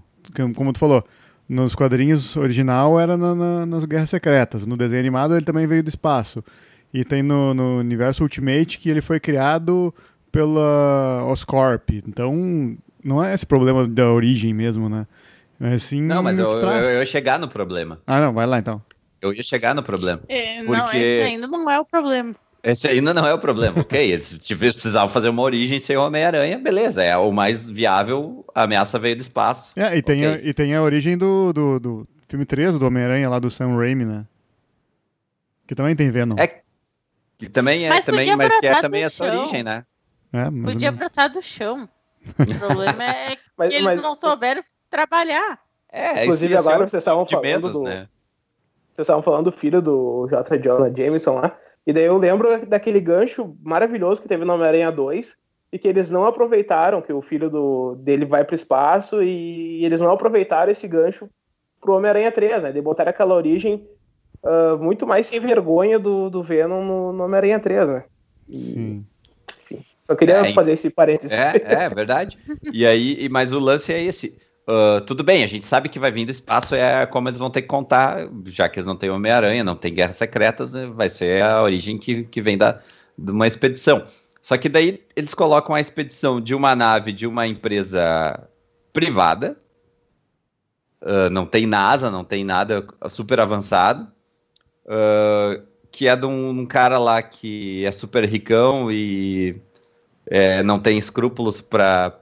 Como 0.55 0.71
tu 0.73 0.79
falou, 0.79 1.03
nos 1.47 1.73
quadrinhos 1.75 2.35
original 2.35 2.99
era 2.99 3.15
na- 3.17 3.35
na- 3.35 3.65
nas 3.65 3.85
Guerras 3.85 4.09
Secretas. 4.09 4.65
No 4.67 4.75
desenho 4.77 4.99
animado 4.99 5.35
ele 5.35 5.45
também 5.45 5.65
veio 5.67 5.83
do 5.83 5.89
espaço. 5.89 6.43
E 6.93 7.03
tem 7.03 7.21
no, 7.21 7.53
no 7.53 7.79
universo 7.79 8.23
Ultimate 8.23 8.77
que 8.79 8.89
ele 8.89 9.01
foi 9.01 9.19
criado 9.19 9.93
pela 10.31 11.23
Oscorp. 11.27 11.89
Então, 12.07 12.77
não 13.03 13.23
é 13.23 13.33
esse 13.33 13.45
problema 13.45 13.87
da 13.87 14.11
origem 14.11 14.53
mesmo, 14.53 14.87
né? 14.89 15.05
Mas 15.59 15.83
sim 15.83 16.01
Não, 16.01 16.21
mas 16.21 16.37
eu, 16.37 16.49
eu, 16.51 16.69
eu 16.69 16.99
ia 16.99 17.05
chegar 17.05 17.39
no 17.39 17.47
problema. 17.47 17.99
Ah, 18.05 18.19
não, 18.21 18.33
vai 18.33 18.45
lá 18.45 18.59
então. 18.59 18.81
Eu 19.21 19.33
ia 19.33 19.41
chegar 19.43 19.73
no 19.73 19.81
problema. 19.81 20.21
É, 20.29 20.61
Não, 20.61 20.75
Porque- 20.83 20.97
esse 20.97 21.23
ainda 21.23 21.47
não 21.47 21.69
é 21.69 21.79
o 21.79 21.85
problema. 21.85 22.33
Esse 22.69 22.87
ainda 22.89 23.13
não 23.13 23.25
é 23.25 23.33
o 23.33 23.39
problema, 23.39 23.79
ok? 23.79 23.99
Eles 24.11 24.37
precisavam 24.37 25.07
fazer 25.07 25.29
uma 25.29 25.41
origem 25.41 25.79
sem 25.79 25.95
o 25.95 26.05
Homem-Aranha, 26.05 26.57
beleza. 26.57 27.01
É 27.01 27.15
o 27.15 27.31
mais 27.31 27.69
viável, 27.69 28.43
a 28.53 28.63
ameaça 28.63 28.99
veio 28.99 29.15
do 29.15 29.21
espaço. 29.21 29.71
É, 29.75 29.95
e 29.97 30.01
tem, 30.01 30.25
a, 30.25 30.31
Ok. 30.31 30.41
e 30.43 30.53
tem 30.53 30.75
a 30.75 30.81
origem 30.81 31.17
do, 31.17 31.53
do, 31.53 31.79
do 31.79 32.07
filme 32.27 32.45
3 32.45 32.77
do 32.77 32.85
Homem-Aranha 32.85 33.29
lá 33.29 33.39
do 33.39 33.49
Sam 33.49 33.77
Raimi, 33.77 34.03
né? 34.03 34.25
Que 35.65 35.75
também 35.75 35.95
tem 35.95 36.09
Venom. 36.11 36.35
É, 36.37 36.61
Que 37.37 37.47
também 37.49 37.85
é, 37.85 37.89
Mas 37.89 38.03
também, 38.03 38.21
podia 38.25 38.37
mas 38.37 38.59
que 38.59 38.67
é 38.67 38.81
também 38.81 39.03
essa 39.03 39.25
chão. 39.25 39.39
origem, 39.39 39.63
né? 39.63 39.85
É, 40.33 40.51
Podia 40.63 40.91
brotar 40.91 41.31
do 41.31 41.41
chão. 41.41 41.87
O 42.37 42.59
problema 42.59 43.03
é 43.05 43.35
que 43.37 43.41
Mas, 43.57 43.69
eles 43.71 43.83
mas, 43.83 44.01
não 44.01 44.13
souberam 44.13 44.61
trabalhar. 44.89 45.57
É, 45.89 46.23
inclusive, 46.23 46.57
agora 46.57 46.85
vocês 46.85 47.01
estavam 47.01 47.25
falando 47.25 47.45
menos, 47.45 47.71
do. 47.71 47.83
né? 47.83 48.09
Vocês 48.93 49.05
estavam 49.05 49.23
falando 49.23 49.45
do 49.45 49.51
filho 49.53 49.81
do 49.81 50.27
J. 50.29 50.57
Jonah 50.59 50.93
Jameson 50.93 51.35
lá. 51.35 51.57
E 51.87 51.93
daí 51.93 52.03
eu 52.03 52.17
lembro 52.17 52.65
daquele 52.65 52.99
gancho 52.99 53.55
maravilhoso 53.63 54.21
que 54.21 54.27
teve 54.27 54.43
no 54.43 54.53
Homem-Aranha 54.53 54.91
2 54.91 55.37
e 55.71 55.79
que 55.79 55.87
eles 55.87 56.11
não 56.11 56.25
aproveitaram, 56.25 57.01
que 57.01 57.13
o 57.13 57.21
filho 57.21 57.49
do, 57.49 57.95
dele 57.95 58.25
vai 58.25 58.43
pro 58.43 58.53
espaço 58.55 59.23
e 59.23 59.83
eles 59.85 60.01
não 60.01 60.11
aproveitaram 60.11 60.69
esse 60.69 60.85
gancho 60.85 61.29
pro 61.79 61.93
Homem-Aranha 61.95 62.29
3, 62.31 62.63
né? 62.63 62.71
De 62.73 62.81
botar 62.81 63.07
aquela 63.07 63.33
origem 63.33 63.87
ah, 64.43 64.75
muito 64.77 65.07
mais 65.07 65.27
sem 65.27 65.39
vergonha 65.39 65.97
do, 65.97 66.29
do 66.29 66.43
Venom 66.43 66.83
no, 66.83 67.13
no 67.13 67.23
Homem-Aranha 67.23 67.59
3, 67.59 67.87
né? 67.89 68.03
E 68.49 68.57
Sim. 68.57 69.05
Só 70.03 70.15
queria 70.15 70.35
É, 70.35 70.53
fazer 70.53 70.73
esse 70.73 70.89
parênteses. 70.89 71.37
É, 71.37 71.53
é 71.65 71.89
verdade. 71.89 72.37
E 72.71 72.85
aí, 72.85 73.17
e- 73.25 73.29
mas 73.29 73.51
o 73.51 73.59
lance 73.59 73.91
é 73.93 74.01
esse. 74.01 74.37
Ah, 74.67 75.01
tudo 75.05 75.23
bem, 75.23 75.43
a 75.43 75.47
gente 75.47 75.65
sabe 75.65 75.87
que 75.87 75.97
vai 75.97 76.11
vir 76.11 76.25
do 76.25 76.31
espaço, 76.31 76.75
é 76.75 77.05
como 77.05 77.29
eles 77.29 77.39
vão 77.39 77.49
ter 77.49 77.61
que 77.61 77.69
contar, 77.69 78.27
já 78.45 78.67
que 78.67 78.77
eles 78.79 78.85
não 78.85 78.97
têm 78.97 79.09
Homem-Aranha, 79.09 79.63
não 79.63 79.77
tem 79.77 79.93
Guerras 79.93 80.17
Secretas, 80.17 80.73
né, 80.73 80.85
vai 80.87 81.07
ser 81.07 81.41
a 81.41 81.63
origem 81.63 81.97
que, 81.97 82.23
que 82.25 82.41
vem 82.41 82.57
da, 82.57 82.79
de 83.17 83.31
uma 83.31 83.47
expedição. 83.47 84.05
Só 84.41 84.57
que 84.57 84.67
daí 84.69 85.03
eles 85.15 85.33
colocam 85.33 85.73
a 85.73 85.79
expedição 85.79 86.41
de 86.41 86.53
uma 86.53 86.75
nave 86.75 87.13
de 87.13 87.25
uma 87.25 87.47
empresa 87.47 88.47
privada, 88.91 89.57
ah, 91.01 91.29
não 91.29 91.45
tem 91.45 91.65
NASA, 91.65 92.11
não 92.11 92.25
tem 92.25 92.43
nada 92.43 92.85
super 93.09 93.39
avançado, 93.39 94.11
ah, 94.87 95.61
que 95.91 96.07
é 96.07 96.15
de 96.15 96.25
um, 96.25 96.49
um 96.49 96.65
cara 96.65 96.99
lá 96.99 97.21
que 97.21 97.85
é 97.85 97.91
super 97.91 98.25
ricão 98.25 98.91
e 98.91 99.61
é, 100.25 100.61
não 100.63 100.79
tem 100.79 100.97
escrúpulos 100.97 101.61
para 101.61 102.21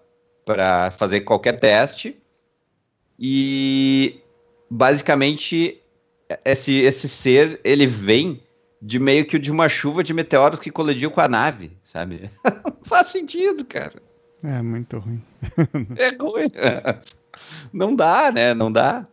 fazer 0.92 1.22
qualquer 1.22 1.60
teste. 1.60 2.22
E 3.20 4.20
basicamente 4.70 5.82
esse, 6.44 6.74
esse 6.74 7.08
ser 7.08 7.60
ele 7.64 7.86
vem 7.88 8.42
de 8.82 9.00
meio 9.00 9.26
que 9.26 9.40
de 9.40 9.52
uma 9.52 9.70
chuva 9.70 10.04
de 10.04 10.14
meteoros 10.14 10.60
que 10.60 10.70
colidiu 10.70 11.10
com 11.10 11.22
a 11.22 11.28
nave, 11.28 11.72
sabe? 11.84 12.30
Não 12.44 12.76
faz 12.84 13.08
sentido, 13.08 13.66
cara. 13.66 14.02
É 14.44 14.62
muito 14.62 15.00
ruim. 15.00 15.22
É 15.98 16.16
ruim. 16.22 16.48
Não 17.74 17.96
dá, 17.96 18.32
né? 18.32 18.54
Não 18.54 18.72
dá. 18.72 19.08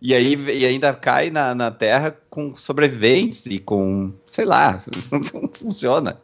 E 0.00 0.14
aí 0.14 0.34
e 0.34 0.66
ainda 0.66 0.92
cai 0.92 1.30
na, 1.30 1.54
na 1.54 1.70
Terra 1.70 2.16
com 2.28 2.54
sobreviventes 2.54 3.46
e 3.46 3.58
com, 3.58 4.12
sei 4.26 4.44
lá, 4.44 4.78
não 5.32 5.48
funciona. 5.48 6.20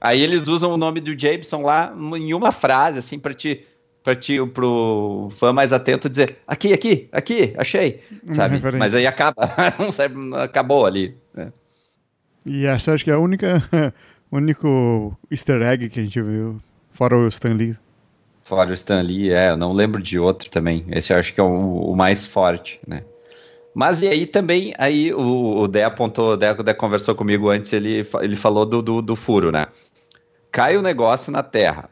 Aí 0.00 0.20
eles 0.20 0.46
usam 0.46 0.72
o 0.72 0.76
nome 0.76 1.00
do 1.00 1.18
Jameson 1.18 1.62
lá 1.62 1.94
em 2.16 2.34
uma 2.34 2.52
frase, 2.52 2.98
assim, 2.98 3.18
para 3.18 3.34
te, 3.34 3.66
para 4.08 4.16
ti, 4.16 4.38
pro 4.54 5.28
fã 5.30 5.52
mais 5.52 5.70
atento 5.70 6.08
dizer, 6.08 6.38
aqui, 6.46 6.72
aqui, 6.72 7.10
aqui, 7.12 7.52
achei, 7.58 8.00
sabe? 8.30 8.58
Mas 8.78 8.94
aí 8.94 9.06
acaba, 9.06 9.46
não 10.16 10.38
acabou 10.38 10.86
ali. 10.86 11.14
né? 11.34 11.52
E 12.46 12.64
essa 12.64 12.94
acho 12.94 13.04
que 13.04 13.10
é 13.10 13.14
a 13.14 13.18
única 13.18 13.62
único 14.32 15.14
easter 15.30 15.60
egg 15.60 15.90
que 15.90 16.00
a 16.00 16.02
gente 16.02 16.22
viu, 16.22 16.58
fora 16.90 17.18
o 17.18 17.28
Stan 17.28 17.52
Lee. 17.52 17.76
Fora 18.44 18.70
o 18.70 18.72
Stan 18.72 19.02
Lee, 19.02 19.30
é, 19.30 19.50
eu 19.50 19.58
não 19.58 19.74
lembro 19.74 20.02
de 20.02 20.18
outro 20.18 20.48
também. 20.48 20.86
Esse 20.90 21.12
eu 21.12 21.18
acho 21.18 21.34
que 21.34 21.40
é 21.40 21.44
o, 21.44 21.92
o 21.92 21.94
mais 21.94 22.26
forte, 22.26 22.80
né? 22.86 23.04
Mas 23.74 24.00
e 24.02 24.08
aí 24.08 24.24
também, 24.24 24.72
aí 24.78 25.12
o, 25.12 25.58
o 25.58 25.68
Dé 25.68 25.84
apontou, 25.84 26.32
o 26.32 26.36
Dé, 26.36 26.52
o 26.52 26.62
Dé 26.62 26.72
conversou 26.72 27.14
comigo 27.14 27.50
antes, 27.50 27.74
ele, 27.74 28.06
ele 28.22 28.36
falou 28.36 28.64
do, 28.64 28.80
do, 28.80 29.02
do 29.02 29.14
furo, 29.14 29.52
né? 29.52 29.66
Cai 30.50 30.78
o 30.78 30.82
negócio 30.82 31.30
na 31.30 31.42
terra. 31.42 31.90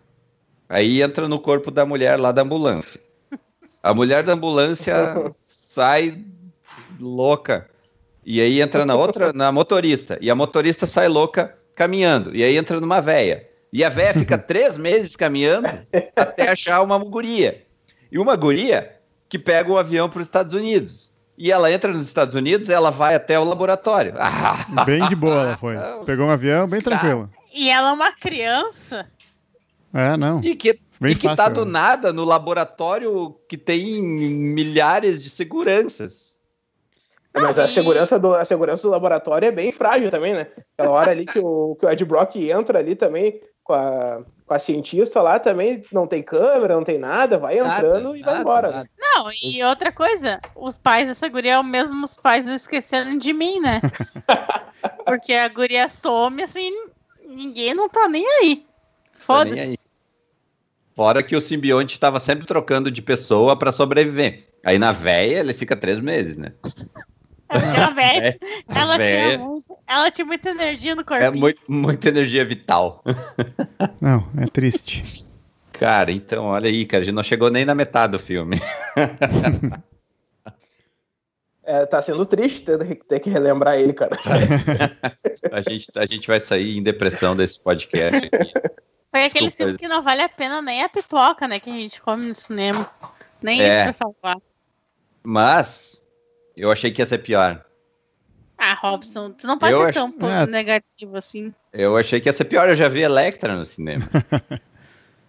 Aí 0.69 1.03
entra 1.03 1.29
no 1.29 1.39
corpo 1.39 1.71
da 1.71 1.87
mulher 1.87 2.19
lá 2.19 2.33
da 2.33 2.43
ambulância. 2.43 3.01
A 3.83 3.95
mulher 3.95 4.23
da 4.23 4.33
ambulância 4.33 4.95
sai 5.47 6.25
louca. 6.99 7.69
E 8.25 8.41
aí 8.41 8.61
entra 8.61 8.85
na 8.85 8.95
outra, 8.97 9.33
na 9.33 9.53
motorista. 9.53 10.19
E 10.21 10.31
a 10.31 10.35
motorista 10.35 10.87
sai 10.87 11.07
louca 11.07 11.55
caminhando. 11.77 12.35
E 12.35 12.43
aí 12.43 12.57
entra 12.57 12.81
numa 12.81 13.01
véia. 13.01 13.49
E 13.73 13.85
a 13.85 13.89
véia 13.89 14.15
fica 14.15 14.37
três 14.39 14.77
meses 14.77 15.15
caminhando 15.15 15.69
até 16.17 16.49
achar 16.49 16.83
uma 16.83 16.99
guria. 16.99 17.65
E 18.11 18.19
uma 18.19 18.35
guria 18.35 18.97
que 19.29 19.39
pega 19.39 19.71
o 19.71 19.79
avião 19.79 20.09
para 20.09 20.21
os 20.21 20.27
Estados 20.27 20.55
Unidos. 20.55 21.13
E 21.39 21.53
ela 21.53 21.71
entra 21.71 21.93
nos 21.93 22.07
Estados 22.07 22.35
Unidos, 22.35 22.71
ela 22.71 22.91
vai 22.91 23.15
até 23.15 23.39
o 23.39 23.45
laboratório. 23.45 24.15
Ah, 24.17 24.85
Bem 24.87 25.07
de 25.07 25.15
boa 25.15 25.43
ela 25.43 25.57
foi. 25.57 25.77
Pegou 26.07 26.27
um 26.27 26.31
avião 26.31 26.67
bem 26.67 26.81
tranquilo. 26.81 27.31
E 27.53 27.71
ela 27.71 27.91
é 27.91 27.93
uma 27.93 28.13
criança. 28.13 29.07
É, 29.97 30.17
não. 30.17 30.41
e 30.43 30.55
que, 30.55 30.79
Bem 31.01 31.13
e 31.13 31.15
que 31.15 31.27
tá 31.29 31.37
fácil, 31.37 31.55
do 31.55 31.65
né? 31.65 31.73
nada 31.73 32.13
no 32.13 32.25
laboratório 32.25 33.35
que 33.49 33.57
tem 33.57 34.03
milhares 34.03 35.23
de 35.23 35.31
seguranças. 35.31 36.37
Mas 37.33 37.59
a 37.59 37.69
segurança, 37.69 38.19
do, 38.19 38.35
a 38.35 38.45
segurança 38.45 38.83
do 38.83 38.91
laboratório 38.91 39.47
é 39.47 39.51
bem 39.51 39.71
frágil 39.71 40.11
também, 40.11 40.33
né? 40.33 40.47
Aquela 40.77 40.95
hora 40.95 41.11
ali 41.11 41.27
que 41.27 41.39
o, 41.39 41.77
que 41.79 41.85
o 41.85 41.91
Ed 41.91 42.05
Brock 42.05 42.37
entra 42.37 42.79
ali 42.79 42.95
também 42.95 43.41
com 43.63 43.75
a, 43.75 44.23
com 44.47 44.55
a 44.55 44.59
cientista 44.59 45.21
lá 45.21 45.39
também, 45.39 45.83
não 45.93 46.07
tem 46.07 46.23
câmera, 46.23 46.77
não 46.77 46.85
tem 46.85 46.99
nada, 46.99 47.37
vai 47.37 47.57
Nada, 47.57 47.87
entrando 47.87 48.17
e 48.17 48.23
vai 48.23 48.35
nada, 48.35 48.41
embora. 48.41 48.71
nada. 48.71 48.91
Não, 48.99 49.27
e 49.43 49.63
outra 49.65 49.91
coisa, 49.93 50.41
os 50.55 50.79
pais 50.79 51.09
dessa 51.09 51.29
guria 51.29 51.55
é 51.55 51.59
o 51.59 51.65
mesmo 51.65 52.05
os 52.05 52.15
pais 52.15 52.45
do 52.45 52.53
Esqueceram 52.53 53.19
de 53.19 53.33
Mim, 53.33 53.61
né? 53.61 53.81
Porque 55.05 55.33
a 55.35 55.49
guria 55.49 55.89
some 55.89 56.43
assim, 56.43 56.73
ninguém 57.27 57.75
não 57.75 57.89
tá 57.89 58.09
nem 58.09 58.25
aí. 58.25 58.57
Tá 59.27 59.45
nem 59.45 59.55
Foda-se. 59.55 59.61
aí. 59.61 59.76
Fora 60.97 61.23
que 61.23 61.37
o 61.37 61.43
simbionte 61.43 61.95
estava 61.95 62.19
sempre 62.19 62.47
trocando 62.47 62.91
de 62.91 63.03
pessoa 63.03 63.55
para 63.55 63.71
sobreviver. 63.71 64.47
Aí 64.65 64.79
na 64.79 64.93
véia 64.93 65.41
ele 65.41 65.53
fica 65.53 65.77
três 65.77 66.01
meses, 66.01 66.39
né? 66.39 66.55
É, 67.51 67.83
A 67.83 67.91
Beth, 67.91 68.39
ela, 68.67 68.97
véia. 68.97 69.33
tinha 69.33 69.47
muito, 69.47 69.79
ela 69.87 70.11
tinha 70.11 70.25
muita 70.25 70.49
energia 70.49 70.95
no 70.95 71.05
corpo. 71.05 71.23
É 71.23 71.31
muito, 71.31 71.61
muita 71.69 72.09
energia 72.09 72.47
vital. 72.47 73.05
Não, 74.01 74.27
é 74.39 74.47
triste. 74.47 75.27
Cara, 75.71 76.11
então, 76.11 76.47
olha 76.47 76.71
aí, 76.71 76.87
cara, 76.87 77.03
a 77.03 77.05
gente 77.05 77.15
não 77.15 77.23
chegou 77.23 77.51
nem 77.51 77.67
na 77.67 77.75
metade 77.75 78.13
do 78.13 78.19
filme. 78.19 78.59
É, 81.69 81.85
tá 81.85 82.01
sendo 82.01 82.25
triste 82.25 82.63
ter, 82.63 82.79
ter 82.79 83.19
que 83.19 83.29
relembrar 83.29 83.75
ele, 83.75 83.93
cara. 83.93 84.17
A 85.51 85.61
gente, 85.61 85.91
a 85.97 86.07
gente 86.07 86.29
vai 86.29 86.39
sair 86.39 86.79
em 86.79 86.83
depressão 86.83 87.35
desse 87.35 87.59
podcast 87.59 88.31
aqui. 88.33 88.53
Foi 89.17 89.25
aquele 89.25 89.47
Desculpa. 89.47 89.57
filme 89.73 89.79
que 89.79 89.89
não 89.89 90.03
vale 90.03 90.21
a 90.21 90.29
pena 90.29 90.61
nem 90.61 90.83
a 90.83 90.89
pipoca, 90.91 91.49
né? 91.49 91.59
Que 91.59 91.71
a 91.71 91.73
gente 91.73 92.01
come 92.03 92.27
no 92.27 92.35
cinema. 92.35 92.91
Nem 93.43 93.63
É. 93.63 93.75
isso 93.75 93.83
pra 93.85 93.93
salvar. 93.95 94.37
Mas 95.23 96.03
eu 96.55 96.71
achei 96.71 96.91
que 96.91 97.01
ia 97.01 97.07
ser 97.07 97.19
pior. 97.19 97.65
Ah, 98.59 98.75
Robson, 98.75 99.31
tu 99.33 99.47
não 99.47 99.59
pode 99.59 99.73
Eu 99.73 99.85
ser 99.85 99.95
tão 99.95 100.13
pô, 100.13 100.29
É. 100.29 100.47
negativo 100.47 101.17
assim. 101.17 101.53
Eu 101.73 101.97
achei 101.97 102.21
que 102.21 102.29
ia 102.29 102.33
ser 102.33 102.45
pior, 102.45 102.69
eu 102.69 102.75
já 102.75 102.89
vi 102.89 103.01
Electra 103.01 103.55
no 103.55 103.65
cinema. 103.65 104.05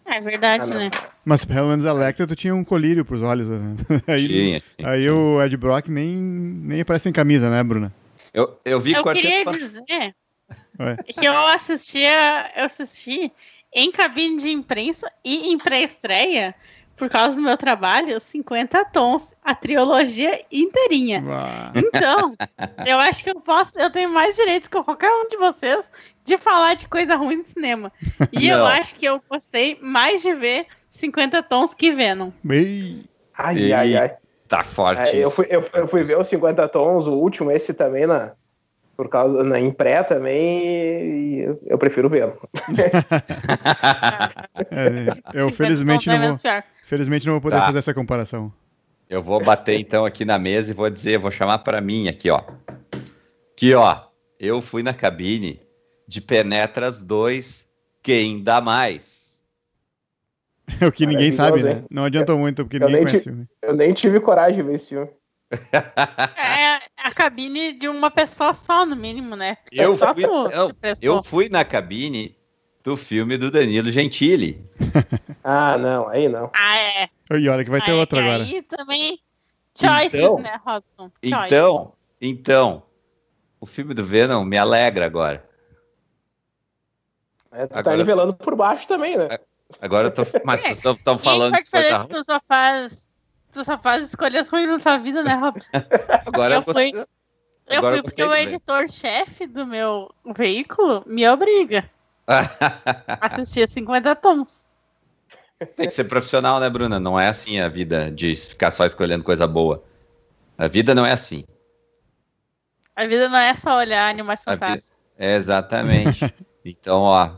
É 0.09 0.21
verdade, 0.21 0.63
Ah, 0.71 0.73
né? 0.77 0.91
Mas 1.25 1.43
pelo 1.43 1.67
menos 1.67 1.85
a 1.85 1.91
Lecter, 1.91 2.25
tu 2.25 2.33
tinha 2.33 2.55
um 2.55 2.63
colírio 2.63 3.03
pros 3.03 3.21
olhos. 3.21 3.45
Né? 3.49 3.75
Aí, 4.07 4.25
Tinha, 4.25 4.61
tinha, 4.77 4.89
aí 4.89 5.01
tinha. 5.01 5.13
o 5.13 5.43
Ed 5.43 5.57
Brock 5.57 5.89
nem, 5.89 6.15
nem 6.15 6.79
aparece 6.79 7.09
em 7.09 7.11
camisa, 7.11 7.49
né, 7.49 7.61
Bruna? 7.61 7.93
Eu, 8.33 8.57
eu 8.63 8.79
vi 8.79 8.93
Eu 8.93 9.03
queria 9.03 9.43
dizer 9.43 10.15
Ué. 10.79 10.95
que 11.05 11.25
eu 11.25 11.35
assistia, 11.47 12.49
eu 12.55 12.63
assisti 12.63 13.33
em 13.77 13.91
cabine 13.91 14.37
de 14.37 14.49
imprensa 14.49 15.09
e 15.23 15.51
em 15.51 15.57
pré-estreia, 15.57 16.55
por 16.95 17.09
causa 17.09 17.35
do 17.35 17.43
meu 17.43 17.55
trabalho, 17.55 18.19
50 18.19 18.85
tons, 18.85 19.35
a 19.43 19.53
trilogia 19.53 20.43
inteirinha. 20.51 21.23
Uá. 21.23 21.71
Então, 21.75 22.35
eu 22.87 22.97
acho 22.97 23.23
que 23.23 23.29
eu 23.29 23.39
posso, 23.39 23.77
eu 23.77 23.91
tenho 23.91 24.09
mais 24.09 24.35
direito 24.35 24.67
que 24.67 24.83
qualquer 24.83 25.11
um 25.11 25.29
de 25.29 25.37
vocês 25.37 25.91
de 26.23 26.37
falar 26.37 26.73
de 26.73 26.89
coisa 26.89 27.15
ruim 27.15 27.37
no 27.37 27.45
cinema. 27.45 27.93
E 28.31 28.49
eu 28.49 28.57
Não. 28.57 28.65
acho 28.65 28.95
que 28.95 29.05
eu 29.05 29.21
gostei 29.29 29.77
mais 29.79 30.23
de 30.23 30.33
ver 30.33 30.65
50 30.89 31.43
tons 31.43 31.75
que 31.75 31.91
Venom. 31.91 32.31
Ei, 32.49 33.05
Ai, 33.37 33.71
ai, 33.71 33.95
ai. 33.95 34.15
Tá 34.47 34.63
forte. 34.63 35.15
É, 35.15 35.23
eu, 35.23 35.29
fui, 35.29 35.45
eu, 35.49 35.63
eu 35.73 35.87
fui 35.87 36.03
ver 36.03 36.17
os 36.17 36.27
50 36.27 36.67
tons, 36.69 37.05
o 37.05 37.13
último, 37.13 37.51
esse 37.51 37.73
também 37.73 38.07
na. 38.07 38.31
Por 38.97 39.07
causa. 39.09 39.43
Na, 39.43 39.59
em 39.59 39.71
pré 39.71 40.01
também. 40.03 41.37
E 41.37 41.39
eu, 41.43 41.61
eu 41.67 41.77
prefiro 41.77 42.09
ver. 42.09 42.33
é, 44.71 45.09
eu 45.33 45.51
50 45.51 45.51
felizmente 45.51 46.09
não, 46.09 46.35
vou, 46.35 46.39
felizmente 46.87 47.25
não 47.27 47.33
vou 47.33 47.41
poder 47.41 47.57
Tá. 47.57 47.67
fazer 47.67 47.77
essa 47.77 47.93
comparação. 47.93 48.51
Eu 49.09 49.21
vou 49.21 49.41
bater 49.41 49.79
então 49.79 50.05
aqui 50.05 50.25
na 50.25 50.37
mesa 50.37 50.71
e 50.71 50.75
vou 50.75 50.89
dizer, 50.89 51.17
vou 51.17 51.31
chamar 51.31 51.59
pra 51.59 51.79
mim 51.79 52.07
aqui, 52.09 52.29
ó. 52.29 52.41
Aqui, 53.53 53.73
ó. 53.73 54.01
Eu 54.39 54.61
fui 54.61 54.83
na 54.83 54.93
cabine 54.93 55.61
de 56.07 56.19
Penetras 56.19 57.01
2, 57.01 57.67
quem 58.03 58.43
dá 58.43 58.59
mais? 58.59 59.39
É 60.81 60.85
o 60.87 60.91
que 60.91 61.05
ninguém 61.05 61.31
sabe, 61.31 61.63
né? 61.63 61.83
Não 61.89 62.03
adiantou 62.03 62.37
muito, 62.37 62.63
porque 62.65 62.77
Eu 62.77 62.81
ninguém 62.81 62.95
nem 62.95 63.05
conhece 63.05 63.17
o 63.17 63.23
filme. 63.31 63.47
Eu 63.61 63.75
nem 63.75 63.93
tive 63.93 64.19
coragem 64.19 64.55
de 64.57 64.63
ver 64.63 64.75
esse 64.75 64.89
filme. 64.89 65.09
É 65.71 65.77
cabine 67.17 67.73
de 67.73 67.87
uma 67.89 68.11
pessoa 68.11 68.53
só, 68.53 68.85
no 68.85 68.95
mínimo, 68.95 69.35
né? 69.35 69.57
Eu 69.71 69.97
fui, 69.97 70.23
que 70.67 70.73
prestou. 70.79 71.05
eu 71.07 71.23
fui 71.23 71.49
na 71.49 71.65
cabine 71.65 72.37
do 72.83 72.95
filme 72.95 73.37
do 73.37 73.49
Danilo 73.49 73.91
Gentili. 73.91 74.63
Ah, 75.49 75.77
não, 75.77 76.09
aí 76.09 76.27
não. 76.27 76.51
Ah, 76.53 76.77
é. 76.77 77.09
E 77.31 77.47
olha 77.47 77.63
que 77.63 77.69
vai 77.69 77.79
ter 77.81 77.91
é 77.91 77.93
outro 77.93 78.19
agora. 78.19 78.43
Aí 78.43 78.61
também. 78.63 79.17
Choices, 79.73 80.19
Então- 80.19 80.39
né, 80.39 80.59
Robson? 80.65 81.09
Choices. 81.23 81.45
Então, 81.45 81.93
então, 82.21 82.83
o 83.61 83.65
filme 83.65 83.93
do 83.93 84.03
Venom 84.03 84.43
me 84.43 84.57
alegra 84.57 85.05
agora. 85.05 85.47
É, 87.49 87.65
tu 87.65 87.73
tá 87.75 87.79
Agora- 87.79 87.95
nivelando 87.95 88.33
por 88.33 88.55
baixo 88.57 88.85
também, 88.87 89.15
né? 89.17 89.39
Agora 89.81 90.07
eu 90.07 90.11
tô. 90.11 90.23
Mas 90.43 90.59
vocês 90.75 90.77
estão 90.77 90.93
Ninguém 90.95 91.17
falando 91.17 91.51
pode 91.53 91.63
de 91.63 91.69
fazer 91.71 92.07
isso, 92.13 92.23
só 92.25 92.39
faz. 92.45 93.06
Tu 93.57 93.65
só 93.65 93.75
faz 93.75 94.05
escolhas 94.05 94.47
ruins 94.49 94.69
na 94.69 94.77
tua 94.77 94.97
vida, 94.99 95.23
né, 95.23 95.33
Robson? 95.33 95.71
Agora 96.27 96.53
eu 96.53 96.59
eu 96.59 96.63
gostei. 96.63 96.93
Eu 96.93 97.77
Agora 97.79 97.95
fui 97.95 98.03
porque 98.03 98.23
o 98.23 98.35
editor-chefe 98.35 99.47
do 99.47 99.65
meu 99.65 100.13
veículo 100.35 101.03
me 101.07 101.27
obriga 101.27 101.89
a 102.27 103.25
assistir 103.25 103.67
50 103.67 104.15
tons. 104.15 104.63
Tem 105.75 105.87
que 105.87 105.93
ser 105.93 106.03
profissional, 106.03 106.59
né, 106.59 106.69
Bruna? 106.69 106.99
Não 106.99 107.19
é 107.19 107.29
assim 107.29 107.59
a 107.59 107.67
vida 107.67 108.11
de 108.11 108.35
ficar 108.35 108.69
só 108.69 108.85
escolhendo 108.85 109.23
coisa 109.23 109.47
boa. 109.47 109.83
A 110.55 110.67
vida 110.67 110.93
não 110.93 111.03
é 111.03 111.11
assim. 111.11 111.43
A 112.95 113.07
vida 113.07 113.27
não 113.27 113.39
é 113.39 113.55
só 113.55 113.75
olhar 113.79 114.07
animais 114.07 114.43
fantásticos. 114.43 114.93
É 115.17 115.35
exatamente. 115.35 116.31
então, 116.63 117.01
ó, 117.01 117.31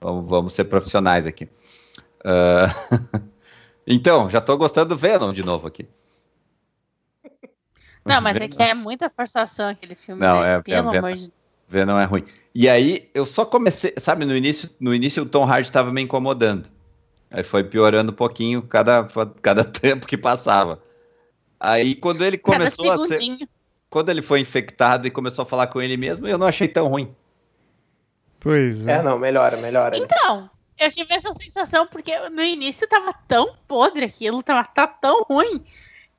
vamos, 0.00 0.28
vamos 0.28 0.52
ser 0.52 0.64
profissionais 0.64 1.28
aqui. 1.28 1.48
Ah, 2.24 2.66
então, 3.86 4.28
já 4.28 4.40
tô 4.40 4.56
gostando 4.56 4.90
do 4.90 4.96
Venom 4.96 5.32
de 5.32 5.44
novo 5.44 5.66
aqui. 5.66 5.86
Não, 8.04 8.20
mas 8.20 8.36
é 8.36 8.48
que 8.48 8.62
é 8.62 8.74
muita 8.74 9.10
forçação 9.10 9.68
aquele 9.68 9.94
filme. 9.94 10.20
Não, 10.20 10.40
né? 10.40 10.56
é- 10.56 10.62
Pelo 10.62 10.94
é- 10.94 10.98
amor 10.98 11.12
de 11.14 11.20
Deus. 11.20 11.36
Venom 11.68 11.98
é 11.98 12.04
ruim. 12.04 12.24
E 12.54 12.68
aí, 12.68 13.10
eu 13.12 13.26
só 13.26 13.44
comecei, 13.44 13.92
sabe, 13.98 14.24
no 14.24 14.36
início, 14.36 14.70
no 14.78 14.94
início 14.94 15.24
o 15.24 15.26
Tom 15.26 15.44
Hardy 15.44 15.68
estava 15.68 15.92
me 15.92 16.00
incomodando. 16.00 16.68
Aí 17.30 17.42
foi 17.42 17.64
piorando 17.64 18.12
um 18.12 18.14
pouquinho 18.14 18.62
cada, 18.62 19.06
cada 19.42 19.64
tempo 19.66 20.06
que 20.06 20.16
passava. 20.16 20.80
Aí, 21.58 21.94
quando 21.96 22.24
ele 22.24 22.38
Cada 22.38 22.58
começou 22.58 22.92
a 22.92 22.98
ser. 22.98 23.18
Quando 23.90 24.10
ele 24.10 24.22
foi 24.22 24.40
infectado 24.40 25.06
e 25.06 25.10
começou 25.10 25.42
a 25.42 25.46
falar 25.46 25.66
com 25.68 25.80
ele 25.80 25.96
mesmo, 25.96 26.26
eu 26.26 26.38
não 26.38 26.46
achei 26.46 26.68
tão 26.68 26.86
ruim. 26.86 27.14
Pois 28.38 28.86
É, 28.86 28.98
é. 28.98 29.02
não, 29.02 29.18
melhora, 29.18 29.56
melhora. 29.56 29.96
Então, 29.96 30.48
eu 30.78 30.90
tive 30.90 31.14
essa 31.14 31.32
sensação 31.32 31.86
porque 31.86 32.16
no 32.30 32.42
início 32.42 32.88
tava 32.88 33.12
tão 33.26 33.54
podre 33.66 34.04
aquilo, 34.04 34.42
tava 34.42 34.64
tá 34.64 34.86
tão 34.86 35.22
ruim, 35.22 35.64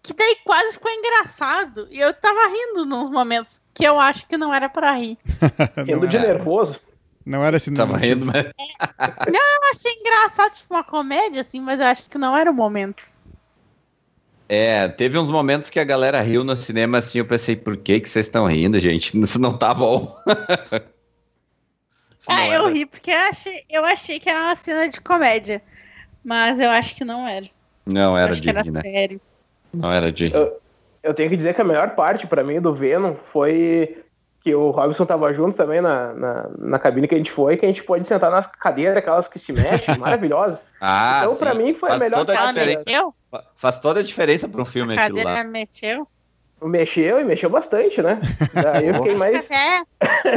que 0.01 0.13
daí 0.13 0.37
quase 0.43 0.73
ficou 0.73 0.91
engraçado. 0.91 1.87
E 1.91 1.99
eu 1.99 2.13
tava 2.13 2.47
rindo 2.47 2.85
nos 2.85 3.09
momentos 3.09 3.61
que 3.73 3.83
eu 3.83 3.99
acho 3.99 4.25
que 4.27 4.37
não 4.37 4.53
era 4.53 4.69
pra 4.69 4.93
rir. 4.93 5.17
Rindo 5.85 6.01
não, 6.01 6.07
de 6.07 6.19
nervoso. 6.19 6.79
não 7.25 7.43
era 7.43 7.57
assim. 7.57 7.73
Tava 7.73 7.97
rindo, 7.97 8.25
mas. 8.25 8.43
Eu 8.43 9.71
achei 9.71 9.93
engraçado, 9.93 10.53
tipo 10.53 10.73
uma 10.73 10.83
comédia, 10.83 11.41
assim, 11.41 11.59
mas 11.59 11.79
eu 11.79 11.85
acho 11.85 12.09
que 12.09 12.17
não 12.17 12.35
era 12.35 12.49
o 12.49 12.53
momento. 12.53 13.03
É, 14.49 14.87
teve 14.87 15.17
uns 15.17 15.29
momentos 15.29 15.69
que 15.69 15.79
a 15.79 15.83
galera 15.83 16.21
riu 16.21 16.41
no 16.43 16.55
cinema 16.55 16.99
assim, 16.99 17.19
eu 17.19 17.25
pensei, 17.25 17.55
por 17.55 17.75
que 17.75 17.99
que 17.99 18.09
vocês 18.09 18.27
estão 18.27 18.47
rindo, 18.47 18.79
gente? 18.79 19.11
Isso 19.21 19.39
não 19.39 19.51
tá 19.51 19.73
bom. 19.73 20.17
Ah, 22.27 22.35
não 22.35 22.45
eu 22.45 22.51
era- 22.65 22.69
ri 22.69 22.85
porque 22.85 23.11
eu 23.11 23.17
achei, 23.29 23.63
eu 23.69 23.85
achei 23.85 24.19
que 24.19 24.29
era 24.29 24.39
uma 24.41 24.55
cena 24.55 24.87
de 24.89 24.99
comédia. 25.01 25.61
Mas 26.23 26.59
eu 26.59 26.69
acho 26.69 26.95
que 26.95 27.05
não 27.05 27.27
era. 27.27 27.45
Não 27.85 28.17
era 28.17 28.33
de 28.35 28.41
que 28.41 28.49
era 28.49 28.61
rir, 28.61 28.71
né? 28.71 28.81
sério. 28.81 29.21
Não 29.73 29.91
era 29.91 30.11
de. 30.11 30.31
Eu- 30.33 30.59
Eu 31.03 31.13
tenho 31.13 31.29
que 31.29 31.37
dizer 31.37 31.53
que 31.55 31.61
a 31.61 31.63
melhor 31.63 31.91
parte 31.95 32.27
pra 32.27 32.43
mim 32.43 32.59
do 32.59 32.73
Venom 32.73 33.15
foi 33.31 34.03
que 34.41 34.53
o 34.53 34.71
Robson 34.71 35.05
tava 35.05 35.31
junto 35.33 35.55
também 35.55 35.79
na, 35.79 36.11
na, 36.13 36.49
na 36.57 36.79
cabine 36.79 37.07
que 37.07 37.15
a 37.15 37.17
gente 37.17 37.31
foi, 37.31 37.55
que 37.55 37.65
a 37.65 37.67
gente 37.69 37.81
pôde 37.83 38.05
sentar 38.05 38.29
nas 38.29 38.45
cadeiras, 38.47 38.97
aquelas 38.97 39.25
que 39.27 39.39
se 39.39 39.53
mexem, 39.53 39.95
maravilhosas. 39.99 40.65
Ah, 40.81 41.21
então, 41.23 41.37
pra 41.37 41.51
sim. 41.53 41.57
mim, 41.59 41.73
foi 41.73 41.89
a 41.89 41.91
Faz 41.93 42.01
melhor 42.01 42.17
toda 42.25 42.33
a 42.33 42.53
parte. 42.53 42.83
Fa- 43.31 43.43
Faz 43.55 43.79
toda 43.79 43.99
a 44.01 44.03
diferença 44.03 44.49
para 44.49 44.61
um 44.61 44.65
filme 44.65 44.97
A 44.97 45.03
aquilo 45.05 45.19
cadeira 45.19 45.43
lá. 45.43 45.49
mexeu? 45.49 46.07
Mexeu 46.61 47.19
e 47.19 47.23
mexeu 47.23 47.49
bastante, 47.49 48.01
né? 48.01 48.19
Daí 48.53 48.87
eu 48.87 48.93
fiquei 48.95 49.13
Acho 49.13 49.23
que 49.23 49.31
mais. 49.31 49.45
até, 49.45 49.83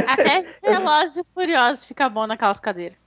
até 0.07 0.45
Velozes 0.63 1.17
e 1.17 1.23
Furiosos 1.33 1.83
fica 1.85 2.07
bom 2.07 2.27
naquelas 2.27 2.59
cadeiras. 2.59 2.97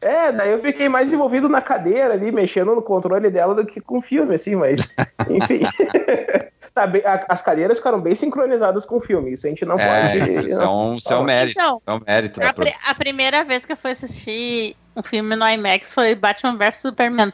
É, 0.00 0.32
daí 0.32 0.50
eu 0.50 0.60
fiquei 0.60 0.88
mais 0.88 1.12
envolvido 1.12 1.48
na 1.48 1.60
cadeira 1.60 2.14
ali, 2.14 2.32
mexendo 2.32 2.74
no 2.74 2.82
controle 2.82 3.30
dela 3.30 3.54
do 3.54 3.64
que 3.66 3.80
com 3.80 3.98
o 3.98 4.02
filme, 4.02 4.34
assim, 4.34 4.54
mas. 4.56 4.80
Enfim. 5.28 5.60
Tá 6.74 6.86
bem- 6.86 7.04
a- 7.04 7.26
as 7.28 7.42
cadeiras 7.42 7.76
ficaram 7.76 8.00
bem 8.00 8.14
sincronizadas 8.14 8.86
com 8.86 8.96
o 8.96 9.00
filme. 9.00 9.34
Isso 9.34 9.46
a 9.46 9.50
gente 9.50 9.62
não 9.62 9.78
É, 9.78 10.18
pode. 10.18 10.30
isso, 10.30 10.44
isso 10.46 10.62
é 10.62 10.66
um, 10.66 10.94
isso 10.94 11.12
é 11.12 11.18
um 11.18 11.22
mérito. 11.22 11.60
Então, 11.60 11.82
É 11.86 11.92
um 11.92 12.00
mérito 12.06 12.42
a, 12.42 12.52
produção. 12.54 12.80
a 12.90 12.94
primeira 12.94 13.44
vez 13.44 13.66
que 13.66 13.72
eu 13.72 13.76
fui 13.76 13.90
assistir 13.90 14.74
um 14.96 15.02
filme 15.02 15.36
no 15.36 15.46
IMAX 15.46 15.92
foi 15.92 16.14
Batman 16.14 16.56
vs 16.56 16.76
Superman. 16.76 17.30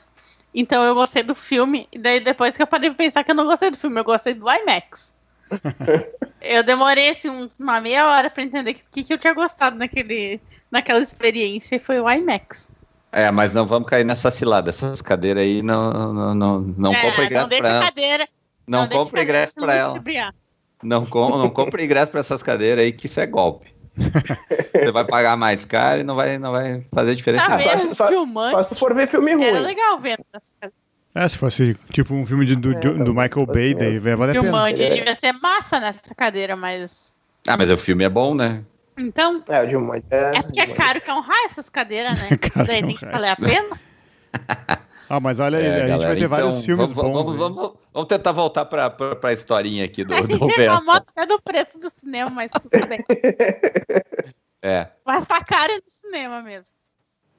Então 0.52 0.82
eu 0.82 0.92
gostei 0.92 1.22
do 1.22 1.36
filme, 1.36 1.86
e 1.92 1.98
daí 2.00 2.18
depois 2.18 2.56
que 2.56 2.62
eu 2.64 2.66
parei 2.66 2.90
de 2.90 2.96
pensar 2.96 3.22
que 3.22 3.30
eu 3.30 3.34
não 3.36 3.44
gostei 3.46 3.70
do 3.70 3.78
filme, 3.78 4.00
eu 4.00 4.04
gostei 4.04 4.34
do 4.34 4.44
IMAX. 4.50 5.14
Eu 6.40 6.62
demorei 6.62 7.10
assim, 7.10 7.48
uma 7.58 7.80
meia 7.80 8.06
hora 8.08 8.30
pra 8.30 8.42
entender 8.42 8.72
o 8.72 8.74
que, 8.92 9.02
que 9.04 9.12
eu 9.12 9.18
tinha 9.18 9.34
gostado 9.34 9.76
naquele, 9.76 10.40
naquela 10.70 11.00
experiência, 11.00 11.76
e 11.76 11.78
foi 11.78 12.00
o 12.00 12.10
IMAX. 12.10 12.70
É, 13.10 13.30
mas 13.30 13.54
não 13.54 13.66
vamos 13.66 13.88
cair 13.88 14.04
nessa 14.04 14.30
cilada. 14.30 14.68
Essas 14.70 15.00
cadeiras 15.00 15.42
aí 15.42 15.62
não, 15.62 16.12
não, 16.12 16.34
não, 16.34 16.60
não 16.60 16.92
É, 16.92 17.00
compra 17.02 17.16
não 17.18 17.24
ingresso 17.24 17.48
deixa 17.48 17.62
pra 17.62 17.70
a 17.72 17.74
ela. 17.76 17.84
cadeira. 17.86 18.28
Não, 18.66 18.82
a 18.82 18.88
compra 18.88 19.22
ingresso 19.22 19.54
pra 19.54 19.74
ela. 19.74 20.02
Não, 20.82 21.06
com, 21.06 21.30
não 21.30 21.48
compra 21.50 21.82
ingresso 21.82 22.10
pra 22.10 22.20
essas 22.20 22.42
cadeiras 22.42 22.84
aí, 22.84 22.92
que 22.92 23.06
isso 23.06 23.18
é 23.18 23.26
golpe. 23.26 23.72
Você 24.72 24.92
vai 24.92 25.04
pagar 25.04 25.36
mais 25.36 25.64
caro 25.64 26.02
e 26.02 26.04
não 26.04 26.14
vai, 26.14 26.38
não 26.38 26.52
vai 26.52 26.84
fazer 26.94 27.14
diferença 27.16 27.46
Tá 27.46 27.58
só- 27.58 27.94
só- 27.94 28.06
Filmando. 28.08 28.50
Só 28.52 28.62
se 28.62 28.74
for 28.76 28.94
ver 28.94 29.08
filme 29.08 29.32
Era 29.32 29.56
ruim. 29.56 29.66
legal 29.66 29.98
vendo. 29.98 30.20
essas 30.32 30.54
cadeiras. 30.60 30.87
É, 31.14 31.26
se 31.28 31.36
fosse 31.38 31.74
tipo 31.90 32.14
um 32.14 32.24
filme 32.24 32.44
de- 32.46 32.54
do, 32.56 32.72
É, 32.72 32.74
do 32.80 33.14
Michael 33.14 33.46
Bay, 33.46 33.74
daí 33.74 33.98
vai 33.98 34.14
valer 34.14 34.36
a 34.36 34.40
pena. 34.40 34.46
Jumanji 34.46 34.84
É. 34.84 34.88
devia 34.94 35.14
ser 35.16 35.32
massa 35.34 35.80
nessa 35.80 36.14
cadeira, 36.14 36.54
mas. 36.54 37.12
Ah, 37.46 37.56
mas 37.56 37.70
o 37.70 37.76
filme 37.76 38.04
é 38.04 38.08
bom, 38.08 38.34
né? 38.34 38.62
Então, 38.96 39.42
É, 39.48 39.62
o 39.64 39.70
Jumanji 39.70 40.04
é... 40.10 40.30
é 40.36 40.42
porque 40.42 40.60
é 40.60 40.64
Jumanji. 40.64 40.80
caro 40.82 41.00
que 41.00 41.10
é 41.10 41.14
um 41.14 41.20
raio 41.20 41.46
essas 41.46 41.68
cadeiras, 41.68 42.18
né? 42.18 42.28
Caro 42.38 42.66
que 42.66 42.72
Daí 42.72 42.78
é 42.78 42.82
tem 42.82 42.96
que 42.96 43.04
valer 43.06 43.30
a 43.30 43.36
pena. 43.36 43.68
Ah, 45.10 45.20
mas 45.20 45.40
olha, 45.40 45.56
É, 45.56 45.60
a 45.60 45.62
gente 45.70 45.78
vai 45.78 45.88
galera, 45.88 46.16
ter 46.20 46.26
vários 46.28 46.50
então, 46.56 46.62
filmes 46.64 46.92
vamos, 46.92 47.12
bons. 47.14 47.24
Vamos, 47.38 47.56
vamos, 47.56 47.72
vamos 47.94 48.08
tentar 48.08 48.30
voltar 48.32 48.66
pra, 48.66 48.90
pra, 48.90 49.16
pra 49.16 49.32
historinha 49.32 49.82
aqui 49.86 50.04
do, 50.04 50.12
a 50.12 50.20
gente 50.20 50.36
do 50.38 50.44
reclamou 50.48 50.94
até 50.96 51.24
do 51.24 51.40
preço 51.40 51.78
do 51.78 51.88
cinema, 51.88 52.28
mas 52.28 52.52
tudo 52.52 52.68
bem. 52.86 53.02
É. 54.60 54.88
Mas 55.06 55.24
tá 55.24 55.42
caro 55.42 55.72
no 55.72 55.82
cinema 55.90 56.42
mesmo. 56.42 56.66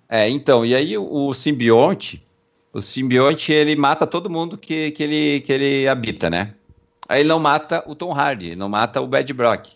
É, 0.10 0.28
então, 0.30 0.66
e 0.66 0.74
aí 0.74 0.98
o, 0.98 1.28
o 1.28 1.34
simbionte, 1.36 2.26
o 2.72 2.82
simbionte, 2.82 3.52
ele 3.52 3.76
mata 3.76 4.06
todo 4.06 4.30
mundo 4.30 4.58
que, 4.58 4.92
que, 4.92 5.04
ele, 5.04 5.42
que 5.42 5.52
ele 5.52 5.88
habita, 5.88 6.30
né? 6.30 6.54
Aí 7.08 7.22
ele 7.22 7.30
não 7.30 7.40
mata 7.40 7.84
o 7.88 7.96
Tom 7.96 8.14
Hardy, 8.14 8.48
ele 8.48 8.56
não 8.56 8.70
mata 8.70 9.02
o 9.02 9.08
Bad 9.08 9.34
Brock, 9.34 9.70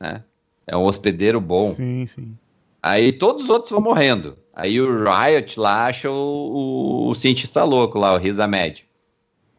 né? 0.00 0.24
É 0.66 0.76
um 0.76 0.84
hospedeiro 0.84 1.40
bom. 1.40 1.70
Sim, 1.72 2.06
sim. 2.06 2.36
Aí 2.82 3.12
todos 3.12 3.44
os 3.44 3.50
outros 3.50 3.70
vão 3.70 3.80
morrendo. 3.80 4.36
Aí 4.52 4.80
o 4.80 5.04
Riot 5.04 5.58
lá 5.58 5.86
acha 5.86 6.10
o, 6.10 6.14
o, 6.14 7.08
o 7.08 7.14
cientista 7.14 7.64
louco 7.64 7.98
lá, 7.98 8.14
o 8.14 8.18
Riz 8.18 8.38
Ahmed. 8.38 8.86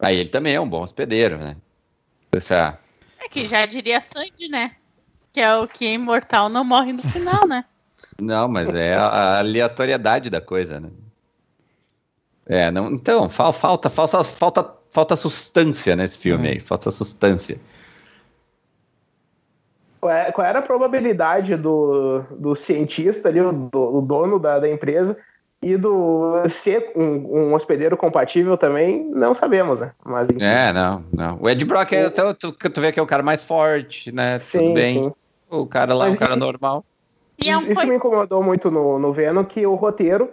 Aí 0.02 0.18
ele 0.18 0.30
também 0.30 0.56
é 0.56 0.60
um 0.62 0.68
bom 0.68 0.82
hospedeiro, 0.82 1.38
né? 1.38 1.56
Essa, 2.32 2.78
É 3.24 3.30
que 3.30 3.46
já 3.46 3.66
diria 3.66 4.02
Sandy, 4.02 4.50
né? 4.50 4.72
Que 5.32 5.40
é 5.40 5.56
o 5.56 5.68
que 5.68 5.86
é 5.86 5.94
imortal 5.94 6.50
não 6.50 6.64
morre 6.64 6.92
no 6.92 7.02
final, 7.04 7.48
né? 7.48 7.64
Não, 8.22 8.48
mas 8.48 8.74
é 8.74 8.96
a 8.96 9.40
aleatoriedade 9.40 10.30
da 10.30 10.40
coisa, 10.40 10.80
né? 10.80 10.90
É, 12.48 12.70
não, 12.70 12.92
então, 12.92 13.28
fal- 13.30 13.52
falta, 13.54 13.90
falta, 13.90 14.24
falta, 14.24 14.74
falta 14.90 15.16
substância 15.16 15.96
nesse 15.96 16.18
filme 16.18 16.48
É. 16.48 16.52
aí, 16.52 16.60
falta 16.60 16.92
substância. 16.92 17.58
Qual 20.00 20.14
é- 20.14 20.32
era 20.50 20.60
a 20.60 20.62
probabilidade 20.62 21.56
do, 21.56 22.22
do 22.32 22.56
cientista 22.56 23.30
ali, 23.30 23.42
o, 23.42 23.52
do- 23.52 23.98
o 23.98 24.02
dono 24.02 24.38
da, 24.38 24.60
da 24.60 24.70
empresa, 24.70 25.18
e 25.64 25.76
do 25.78 26.48
ser 26.48 26.92
um, 26.96 27.48
um 27.48 27.54
hospedeiro 27.56 27.98
compatível 27.98 28.56
também, 28.56 29.04
não 29.10 29.34
sabemos, 29.34 29.82
né? 29.82 29.94
Mas 30.06 30.30
enfim, 30.30 30.44
É, 30.44 30.72
não, 30.72 31.04
não. 31.18 31.40
O 31.42 31.50
Ed 31.50 31.66
Brock 31.66 31.92
é 31.94 32.06
até 32.06 32.24
o- 32.24 32.36
tu, 32.36 32.52
tu 32.52 32.82
vê 32.82 32.92
que 32.92 33.00
é 33.00 33.02
o 33.04 33.08
cara 33.08 33.24
mais 33.24 33.42
forte, 33.42 34.12
né? 34.12 34.38
sim, 34.38 34.60
Tudo 34.60 34.74
bem. 34.74 34.94
sim. 34.94 35.12
O 35.50 35.66
cara 35.66 35.96
lá 35.96 36.06
é 36.06 36.08
um 36.10 36.12
Mas 36.12 36.20
cara 36.20 36.36
normal. 36.36 36.86
E 37.44 37.50
é 37.50 37.58
um 37.58 37.62
Isso, 37.62 37.72
isso 37.72 37.88
me 37.88 37.96
incomodou 37.96 38.44
muito 38.44 38.70
no, 38.70 39.00
no 39.00 39.12
Venom, 39.12 39.44
que 39.44 39.66
o 39.66 39.74
roteiro, 39.74 40.30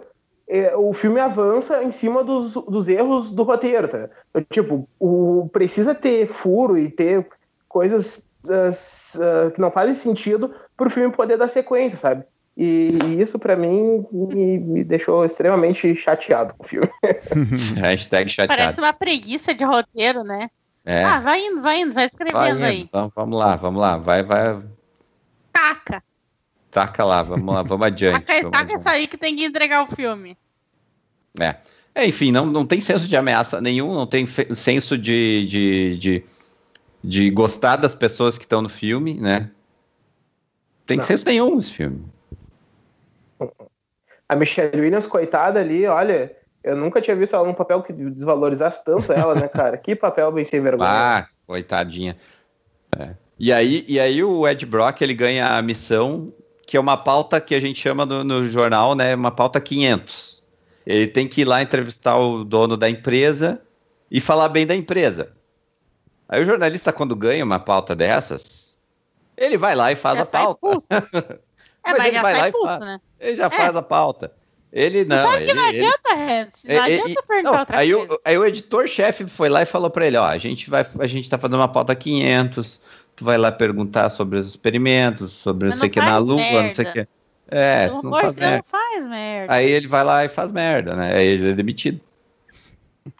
é, 0.59 0.75
o 0.75 0.93
filme 0.93 1.19
avança 1.19 1.83
em 1.83 1.91
cima 1.91 2.23
dos, 2.23 2.53
dos 2.53 2.87
erros 2.87 3.31
do 3.31 3.43
roteiro, 3.43 3.87
tá? 3.87 4.09
Eu, 4.33 4.45
tipo, 4.45 4.87
o, 4.99 5.49
precisa 5.51 5.95
ter 5.95 6.27
furo 6.27 6.77
e 6.77 6.89
ter 6.89 7.27
coisas 7.67 8.25
ah, 8.49 8.67
s- 8.67 9.19
ah, 9.21 9.49
que 9.51 9.59
não 9.59 9.71
fazem 9.71 9.93
sentido 9.93 10.53
pro 10.77 10.89
filme 10.89 11.13
poder 11.15 11.37
dar 11.37 11.47
sequência, 11.47 11.97
sabe? 11.97 12.23
E, 12.55 12.89
e 13.05 13.21
isso, 13.21 13.39
pra 13.39 13.55
mim, 13.55 14.05
me, 14.11 14.59
me 14.59 14.83
deixou 14.83 15.25
extremamente 15.25 15.95
chateado 15.95 16.53
com 16.55 16.63
o 16.63 16.67
filme. 16.67 16.89
Hashtag 17.81 18.29
chateado. 18.29 18.61
Parece 18.61 18.79
uma 18.79 18.93
preguiça 18.93 19.55
de 19.55 19.63
roteiro, 19.65 20.23
né? 20.23 20.49
É. 20.85 21.03
Ah, 21.03 21.19
vai 21.19 21.39
indo, 21.45 21.61
vai 21.63 21.79
indo, 21.81 21.93
vai 21.95 22.05
escrevendo 22.05 22.37
vai 22.37 22.51
indo. 22.51 22.63
aí. 22.65 22.89
Vamos, 22.91 23.11
vamos 23.15 23.39
lá, 23.39 23.55
vamos 23.55 23.81
lá. 23.81 23.97
Vai, 23.97 24.21
vai. 24.21 24.61
Taca. 25.51 26.03
Taca 26.69 27.03
lá, 27.05 27.23
vamos 27.23 27.53
lá, 27.53 27.63
vamos 27.63 27.85
adiante. 27.87 28.25
Taca, 28.25 28.33
vamos 28.41 28.51
taca 28.51 28.63
adiante. 28.65 28.79
isso 28.79 28.89
aí 28.89 29.07
que 29.07 29.17
tem 29.17 29.35
que 29.35 29.45
entregar 29.45 29.83
o 29.83 29.87
filme. 29.95 30.37
É. 31.39 31.55
É, 31.95 32.07
enfim, 32.07 32.31
não, 32.31 32.45
não 32.45 32.65
tem 32.65 32.81
senso 32.81 33.07
de 33.07 33.15
ameaça 33.15 33.61
nenhum, 33.61 33.93
não 33.93 34.07
tem 34.07 34.25
senso 34.25 34.97
de, 34.97 35.45
de, 35.45 35.97
de, 35.97 36.25
de 37.03 37.29
gostar 37.29 37.75
das 37.75 37.93
pessoas 37.93 38.37
que 38.37 38.45
estão 38.45 38.61
no 38.61 38.69
filme, 38.69 39.13
né? 39.19 39.51
Tem 40.85 40.97
Não. 40.97 41.03
senso 41.03 41.25
nenhum 41.25 41.57
esse 41.59 41.71
filme. 41.71 42.03
A 44.27 44.35
Michelle 44.35 44.79
Williams, 44.79 45.07
coitada 45.07 45.59
ali, 45.59 45.85
olha, 45.85 46.35
eu 46.63 46.75
nunca 46.75 46.99
tinha 46.99 47.15
visto 47.15 47.35
ela 47.35 47.47
num 47.47 47.53
papel 47.53 47.83
que 47.83 47.93
desvalorizasse 47.93 48.83
tanto 48.83 49.11
ela, 49.11 49.35
né, 49.35 49.47
cara? 49.47 49.77
Que 49.77 49.95
papel 49.95 50.31
bem 50.31 50.45
sem 50.45 50.61
vergonha. 50.61 50.89
Ah, 50.89 51.27
coitadinha. 51.45 52.17
É. 52.97 53.09
E, 53.37 53.51
aí, 53.51 53.85
e 53.87 53.99
aí 53.99 54.23
o 54.23 54.47
Ed 54.47 54.65
Brock, 54.65 55.01
ele 55.01 55.13
ganha 55.13 55.57
a 55.57 55.61
missão, 55.61 56.33
que 56.65 56.77
é 56.77 56.79
uma 56.79 56.97
pauta 56.97 57.39
que 57.39 57.53
a 57.53 57.59
gente 57.59 57.79
chama 57.79 58.05
no, 58.05 58.23
no 58.23 58.49
jornal, 58.49 58.95
né? 58.95 59.13
Uma 59.13 59.31
pauta 59.31 59.59
500. 59.61 60.32
Ele 60.85 61.07
tem 61.07 61.27
que 61.27 61.41
ir 61.41 61.45
lá 61.45 61.61
entrevistar 61.61 62.17
o 62.17 62.43
dono 62.43 62.75
da 62.77 62.89
empresa 62.89 63.61
e 64.11 64.19
falar 64.19 64.49
bem 64.49 64.65
da 64.65 64.75
empresa. 64.75 65.31
Aí 66.27 66.41
o 66.41 66.45
jornalista, 66.45 66.91
quando 66.91 67.15
ganha 67.15 67.43
uma 67.43 67.59
pauta 67.59 67.95
dessas, 67.95 68.79
ele 69.37 69.57
vai 69.57 69.75
lá 69.75 69.91
e 69.91 69.95
faz 69.95 70.17
Já 70.17 70.23
a 70.23 70.25
pauta. 70.25 70.67
É, 71.85 71.91
Mas 71.91 71.97
mas, 71.97 72.07
ele 72.07 72.15
já 72.15 72.21
vai 72.21 72.33
lá 72.37 72.47
e 72.47 72.51
faz. 72.53 72.79
né? 72.79 73.01
Ele 73.19 73.35
já 73.35 73.49
faz 73.49 73.75
a 73.75 73.81
pauta. 73.81 74.31
Ele 74.71 75.03
não. 75.03 75.17
Sabe 75.29 75.43
que 75.43 75.51
ele, 75.51 75.53
não 75.59 75.67
ele- 75.67 75.77
adianta, 75.85 76.13
Hans. 76.13 76.63
Não 76.63 76.71
É, 76.73 76.77
é, 76.77 76.79
adianta 76.79 77.23
perguntar 77.27 77.51
não, 77.51 77.59
outra 77.59 77.77
aí, 77.77 77.93
coisa. 77.93 78.13
o, 78.13 78.19
aí 78.23 78.37
o 78.37 78.45
editor-chefe 78.45 79.25
foi 79.27 79.49
lá 79.49 79.61
e 79.63 79.65
falou 79.65 79.89
pra 79.89 80.07
ele, 80.07 80.15
ó, 80.15 80.25
a 80.25 80.37
gente 80.37 80.69
vai, 80.69 80.85
a 80.97 81.05
gente 81.07 81.29
tá 81.29 81.37
fazendo 81.37 81.57
uma 81.57 81.67
pauta 81.67 81.93
500, 81.93 82.79
tu 83.17 83.25
vai 83.25 83.37
lá 83.37 83.51
perguntar 83.51 84.09
sobre 84.11 84.39
os 84.39 84.47
experimentos, 84.47 85.33
sobre 85.33 85.67
não 85.69 85.75
sei 85.75 85.89
o 85.89 85.91
que 85.91 85.99
na 85.99 86.17
lua, 86.17 86.63
não 86.63 86.71
sei 86.73 86.85
o 86.85 86.93
que. 86.93 87.07
É, 87.55 87.85
Pelo 87.87 88.01
não 88.01 88.09
amor 88.09 88.21
faz 88.21 88.35
merda. 88.37 88.57
não 88.57 88.63
faz 88.63 89.05
merda. 89.05 89.53
Aí 89.53 89.69
ele 89.69 89.87
vai 89.87 90.03
lá 90.03 90.25
e 90.25 90.29
faz 90.29 90.51
merda, 90.51 90.95
né? 90.95 91.13
Aí 91.15 91.27
ele 91.27 91.49
é 91.51 91.53
demitido. 91.53 91.99
É 93.05 93.09
o 93.09 93.11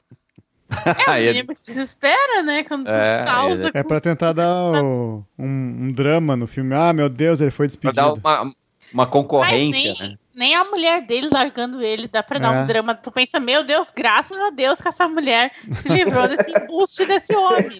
Aí 1.11 1.23
ele- 1.27 1.33
mínimo 1.43 1.55
que 1.63 1.71
se 1.71 1.79
espera, 1.79 2.41
né? 2.41 2.63
Quando 2.63 2.87
É, 2.89 3.19
tu 3.23 3.25
causa. 3.25 3.71
É 3.73 3.83
pra 3.83 4.01
tentar 4.01 4.33
dar 4.33 4.81
o- 4.83 5.23
um, 5.37 5.45
um 5.87 5.91
drama 5.91 6.35
no 6.35 6.47
filme. 6.47 6.73
Ah, 6.75 6.91
meu 6.93 7.09
Deus, 7.09 7.39
ele 7.41 7.51
foi 7.51 7.67
pra 7.67 7.91
despedido. 7.91 7.95
dar 7.95 8.13
uma, 8.13 8.53
uma 8.91 9.05
concorrência, 9.07 9.93
nem, 9.99 10.09
né? 10.09 10.15
nem 10.33 10.55
a 10.55 10.63
mulher 10.63 11.05
dele 11.05 11.29
largando 11.31 11.79
ele 11.81 12.07
dá 12.07 12.23
pra 12.23 12.39
dar 12.39 12.55
É. 12.55 12.61
um 12.61 12.65
drama. 12.65 12.95
Tu 12.95 13.11
pensa, 13.11 13.39
meu 13.39 13.63
Deus, 13.63 13.87
graças 13.95 14.35
a 14.37 14.49
Deus 14.49 14.81
que 14.81 14.87
essa 14.87 15.07
mulher 15.07 15.51
se 15.73 15.89
livrou 15.89 16.27
desse 16.27 16.49
embuste 16.57 17.05
desse 17.05 17.35
homem. 17.35 17.77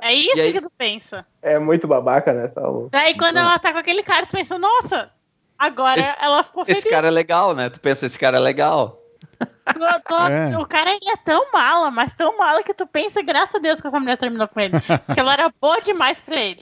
É 0.00 0.14
isso 0.14 0.40
aí- 0.40 0.52
que 0.54 0.62
tu 0.62 0.70
pensa. 0.78 1.26
É 1.42 1.58
muito 1.58 1.86
babaca, 1.86 2.32
né? 2.32 2.48
Tá. 2.48 2.62
Daí 2.90 3.14
quando 3.18 3.36
ela 3.36 3.58
tá 3.58 3.70
com 3.72 3.78
aquele 3.78 4.02
cara, 4.02 4.24
tu 4.24 4.32
pensa, 4.32 4.58
nossa, 4.58 5.10
agora 5.58 6.00
Esse- 6.00 6.16
ela 6.20 6.42
ficou 6.44 6.64
feliz. 6.64 6.78
Esse 6.78 6.88
cara 6.90 7.08
é 7.08 7.10
legal, 7.10 7.54
né? 7.54 7.68
Tu 7.68 7.80
pensa, 7.80 8.06
esse 8.06 8.18
cara 8.18 8.36
é 8.36 8.40
legal. 8.40 9.00
Tu- 9.38 9.74
tu- 9.74 10.14
É. 10.30 10.56
O 10.58 10.66
cara 10.66 10.90
é 10.90 11.16
tão 11.24 11.50
mala, 11.52 11.90
mas 11.90 12.14
tão 12.14 12.36
mala 12.38 12.62
que 12.62 12.72
tu 12.74 12.86
pensa, 12.86 13.22
graças 13.22 13.54
a 13.54 13.58
Deus 13.58 13.80
que 13.80 13.86
essa 13.86 14.00
mulher 14.00 14.16
terminou 14.16 14.48
com 14.48 14.60
ele. 14.60 14.74
Porque 15.06 15.20
ela 15.20 15.32
era 15.32 15.52
boa 15.60 15.80
demais 15.80 16.18
pra 16.20 16.36
ele. 16.36 16.60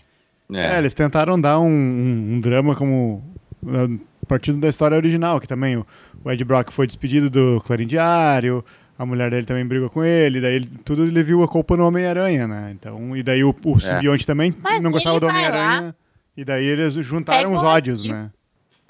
É, 0.52 0.74
É. 0.76 0.78
eles 0.78 0.94
tentaram 0.94 1.40
dar 1.40 1.58
um, 1.58 1.66
um- 1.66 2.34
um 2.34 2.40
drama 2.40 2.74
como 2.74 3.22
uh, 3.64 4.00
partindo 4.28 4.58
da 4.60 4.68
história 4.68 4.96
original, 4.96 5.40
que 5.40 5.46
também 5.48 5.76
o, 5.76 5.86
o 6.24 6.30
Ed 6.30 6.42
Brock 6.44 6.70
foi 6.72 6.86
despedido 6.86 7.28
do 7.30 7.60
Clarim 7.66 7.86
Diário, 7.86 8.64
a 8.98 9.04
mulher 9.06 9.30
dele 9.30 9.44
também 9.46 9.66
brigou 9.66 9.90
com 9.90 10.02
ele, 10.04 10.40
daí 10.40 10.54
ele- 10.56 10.70
tudo 10.84 11.04
ele 11.04 11.22
viu 11.22 11.42
a 11.42 11.48
culpa 11.48 11.76
no 11.76 11.86
Homem-Aranha, 11.86 12.46
né? 12.48 12.70
Então, 12.72 13.16
e 13.16 13.22
daí 13.22 13.44
o, 13.44 13.54
o 13.64 13.78
simbionte 13.80 14.26
também 14.26 14.54
Mas 14.62 14.80
não 14.82 14.90
gostava 14.90 15.18
do 15.20 15.26
Homem-Aranha, 15.28 15.94
e 16.36 16.44
daí 16.44 16.64
eles 16.64 16.94
juntaram 16.94 17.52
os 17.52 17.62
ódios, 17.62 18.02
né? 18.04 18.30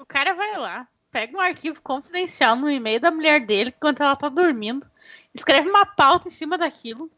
O 0.09 0.13
cara 0.13 0.33
vai 0.33 0.57
lá, 0.57 0.87
pega 1.11 1.35
um 1.37 1.41
arquivo 1.41 1.81
confidencial 1.81 2.55
no 2.55 2.71
e-mail 2.71 2.99
da 2.99 3.11
mulher 3.11 3.45
dele 3.45 3.73
enquanto 3.75 4.01
ela 4.01 4.15
tá 4.15 4.29
dormindo, 4.29 4.85
escreve 5.33 5.69
uma 5.69 5.85
pauta 5.85 6.27
em 6.29 6.31
cima 6.31 6.57
daquilo. 6.57 7.11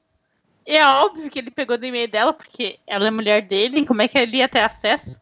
E 0.65 0.75
é 0.75 0.85
óbvio 0.87 1.29
que 1.29 1.37
ele 1.39 1.51
pegou 1.51 1.77
do 1.77 1.85
e-mail 1.85 2.09
dela, 2.09 2.33
porque 2.33 2.79
ela 2.87 3.07
é 3.07 3.11
mulher 3.11 3.41
dele, 3.43 3.85
como 3.85 4.01
é 4.01 4.07
que 4.07 4.17
ele 4.17 4.37
ia 4.37 4.49
ter 4.49 4.61
acesso? 4.61 5.19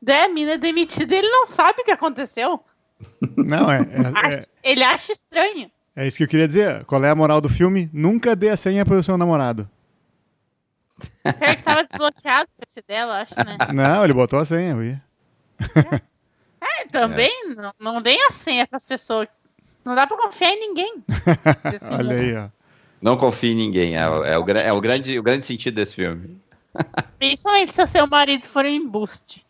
Daí 0.00 0.24
a 0.24 0.28
mina 0.28 0.52
é 0.52 0.58
demitida 0.58 1.14
e 1.14 1.18
ele 1.18 1.28
não 1.28 1.46
sabe 1.46 1.82
o 1.82 1.84
que 1.84 1.90
aconteceu. 1.90 2.62
Não, 3.36 3.70
é, 3.70 3.78
é, 3.80 4.26
Acha- 4.26 4.48
ele 4.62 4.82
acha 4.84 5.12
estranho. 5.12 5.70
é, 5.96 6.04
é 6.04 6.06
isso 6.06 6.18
que 6.18 6.24
eu 6.24 6.28
queria 6.28 6.46
dizer. 6.48 6.84
Qual 6.84 7.02
é 7.02 7.08
a 7.10 7.14
moral 7.14 7.40
do 7.40 7.48
filme? 7.48 7.88
Nunca 7.94 8.36
dê 8.36 8.50
a 8.50 8.56
senha 8.56 8.84
pro 8.84 9.02
seu 9.02 9.16
namorado. 9.16 9.68
Pior 11.22 11.56
que 11.56 11.62
tava 11.62 11.84
desbloqueado 11.84 12.50
o 12.58 12.60
PC 12.66 12.82
dela, 12.86 13.20
acho, 13.22 13.34
né? 13.36 13.56
Não, 13.74 14.04
ele 14.04 14.12
botou 14.12 14.38
a 14.38 14.44
senha, 14.44 14.72
eu 14.72 14.84
ia. 14.84 15.02
É, 15.60 16.00
também, 16.90 17.30
Não, 17.56 17.72
não 17.78 18.02
deem 18.02 18.22
a 18.26 18.32
senha 18.32 18.66
pras 18.66 18.84
pessoas. 18.84 19.28
Não 19.84 19.94
dá 19.94 20.06
pra 20.06 20.16
confiar 20.16 20.52
em 20.52 20.60
ninguém. 20.60 20.94
Olha 21.90 22.16
aí, 22.16 22.36
ó. 22.36 22.48
Não 23.00 23.16
confie 23.16 23.52
em 23.52 23.56
ninguém. 23.56 23.96
É, 23.96 24.08
o- 24.08 24.24
é 24.24 24.38
o, 24.38 24.50
é 24.50 24.72
o 24.72 24.80
grande, 24.80 25.18
o 25.18 25.22
grande 25.22 25.46
sentido 25.46 25.74
desse 25.76 25.94
filme. 25.94 26.38
Principalmente 27.18 27.72
se 27.72 27.82
o 27.82 27.86
seu 27.86 28.06
marido 28.06 28.46
for 28.46 28.64
um 28.64 28.68
embuste. 28.68 29.46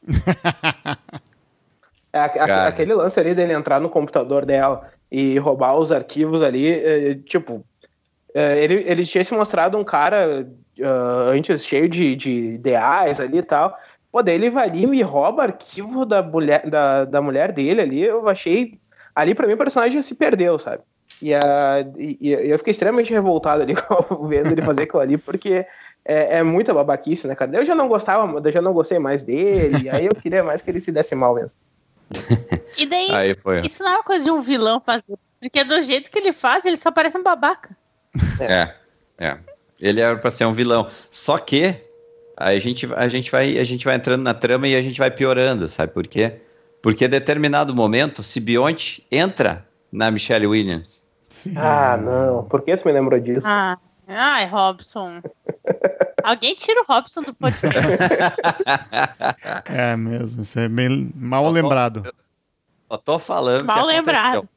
É, 2.12 2.18
a- 2.20 2.66
aquele 2.68 2.94
lance 2.94 3.18
ali 3.20 3.34
dele 3.34 3.52
entrar 3.52 3.80
no 3.80 3.88
computador 3.88 4.44
dela 4.44 4.90
e 5.10 5.38
roubar 5.38 5.76
os 5.76 5.92
arquivos 5.92 6.42
ali, 6.42 6.68
é, 6.70 7.14
tipo, 7.14 7.64
é, 8.34 8.62
ele, 8.62 8.84
ele 8.86 9.04
tinha 9.06 9.22
se 9.24 9.34
mostrado 9.34 9.76
um 9.78 9.84
cara 9.84 10.48
ah, 10.82 11.30
antes 11.32 11.64
cheio 11.64 11.88
de, 11.88 12.14
de 12.16 12.30
ideais 12.54 13.20
ali 13.20 13.38
e 13.38 13.42
tal. 13.42 13.76
Pô, 14.12 14.22
daí 14.22 14.34
ele 14.34 14.50
vai 14.50 14.68
ali 14.68 14.82
e 14.82 14.86
me 14.86 15.02
rouba 15.02 15.44
arquivo 15.44 16.04
da 16.04 16.22
mulher, 16.22 16.68
da, 16.68 17.04
da 17.04 17.22
mulher 17.22 17.52
dele 17.52 17.80
ali. 17.80 18.02
Eu 18.02 18.28
achei. 18.28 18.80
Ali, 19.14 19.34
pra 19.34 19.46
mim, 19.46 19.54
o 19.54 19.58
personagem 19.58 19.94
já 19.94 20.02
se 20.02 20.14
perdeu, 20.14 20.58
sabe? 20.58 20.82
E, 21.22 21.34
a, 21.34 21.84
e, 21.96 22.16
e 22.20 22.50
eu 22.50 22.58
fiquei 22.58 22.70
extremamente 22.70 23.12
revoltado 23.12 23.62
ali 23.62 23.74
vendo 24.28 24.52
ele 24.52 24.62
fazer 24.62 24.84
aquilo 24.84 25.00
ali, 25.00 25.18
porque 25.18 25.66
é, 26.04 26.38
é, 26.38 26.42
muita 26.42 26.72
babaquice, 26.72 27.28
né, 27.28 27.34
cara? 27.34 27.56
Eu 27.56 27.64
já 27.64 27.74
não 27.74 27.88
gostava, 27.88 28.40
eu 28.42 28.52
já 28.52 28.62
não 28.62 28.72
gostei 28.72 28.98
mais 28.98 29.22
dele, 29.22 29.88
aí 29.90 30.06
eu 30.06 30.14
queria 30.14 30.42
mais 30.42 30.62
que 30.62 30.70
ele 30.70 30.80
se 30.80 30.90
desse 30.90 31.14
mal 31.14 31.34
mesmo. 31.34 31.58
E 32.78 32.86
daí, 32.86 33.08
isso 33.64 33.82
não 33.82 33.90
é 33.90 33.94
uma 33.96 34.02
coisa 34.02 34.24
de 34.24 34.30
um 34.30 34.40
vilão 34.40 34.80
fazer, 34.80 35.16
porque 35.38 35.62
do 35.62 35.82
jeito 35.82 36.10
que 36.10 36.18
ele 36.18 36.32
faz, 36.32 36.64
ele 36.64 36.76
só 36.76 36.90
parece 36.90 37.18
um 37.18 37.22
babaca. 37.22 37.76
É, 38.40 38.74
é. 39.18 39.38
Ele 39.78 40.00
era 40.00 40.16
pra 40.16 40.30
ser 40.30 40.44
um 40.44 40.52
vilão. 40.52 40.86
Só 41.10 41.38
que 41.38 41.74
a 42.40 42.58
gente, 42.58 42.88
a 42.94 43.06
gente, 43.06 43.30
vai, 43.30 43.58
a 43.58 43.64
gente 43.64 43.84
vai 43.84 43.96
entrando 43.96 44.22
na 44.22 44.32
trama 44.32 44.66
e 44.66 44.74
a 44.74 44.80
gente 44.80 44.98
vai 44.98 45.10
piorando, 45.10 45.68
sabe 45.68 45.92
por 45.92 46.06
quê? 46.06 46.40
Porque 46.82 47.04
em 47.04 47.08
determinado 47.08 47.76
momento, 47.76 48.22
Sibionte 48.22 49.06
entra 49.12 49.66
na 49.92 50.10
Michelle 50.10 50.46
Williams. 50.46 51.06
Sim. 51.28 51.52
Ah, 51.56 51.98
não. 51.98 52.44
Por 52.44 52.62
que 52.62 52.74
tu 52.78 52.86
me 52.86 52.92
lembrou 52.92 53.20
disso? 53.20 53.46
Ah, 53.46 53.76
ai, 54.08 54.46
Robson. 54.46 55.20
Alguém 56.24 56.54
tira 56.54 56.80
o 56.80 56.84
Robson 56.84 57.22
do 57.22 57.34
podcast. 57.34 57.78
é 59.66 59.96
mesmo, 59.96 60.42
isso 60.42 60.58
é 60.58 60.68
bem 60.68 61.12
mal 61.14 61.44
eu 61.44 61.50
lembrado. 61.50 62.02
eu, 62.04 62.12
eu 62.90 62.98
tô 62.98 63.18
falando. 63.18 63.66
Mal 63.66 63.84
lembrado. 63.84 64.48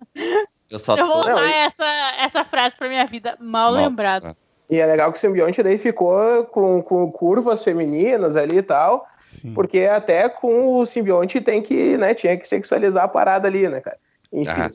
Eu, 0.69 0.79
só 0.79 0.95
eu 0.95 1.05
vou 1.05 1.19
usar 1.19 1.35
não, 1.35 1.43
essa, 1.43 1.85
essa 2.19 2.45
frase 2.45 2.77
pra 2.77 2.87
minha 2.87 3.05
vida. 3.05 3.37
Mal, 3.39 3.73
mal 3.73 3.83
lembrado. 3.83 4.35
E 4.69 4.79
é 4.79 4.85
legal 4.85 5.11
que 5.11 5.17
o 5.17 5.21
simbionte 5.21 5.61
daí 5.61 5.77
ficou 5.77 6.45
com, 6.45 6.81
com 6.81 7.11
curvas 7.11 7.63
femininas 7.63 8.35
ali 8.35 8.57
e 8.57 8.61
tal. 8.61 9.05
Sim. 9.19 9.53
Porque 9.53 9.81
até 9.81 10.29
com 10.29 10.79
o 10.79 10.85
simbionte 10.85 11.41
tem 11.41 11.61
que, 11.61 11.97
né, 11.97 12.13
tinha 12.13 12.37
que 12.37 12.47
sexualizar 12.47 13.03
a 13.03 13.07
parada 13.07 13.47
ali, 13.47 13.67
né, 13.67 13.81
cara? 13.81 13.97
Enfim, 14.31 14.49
ah. 14.49 14.71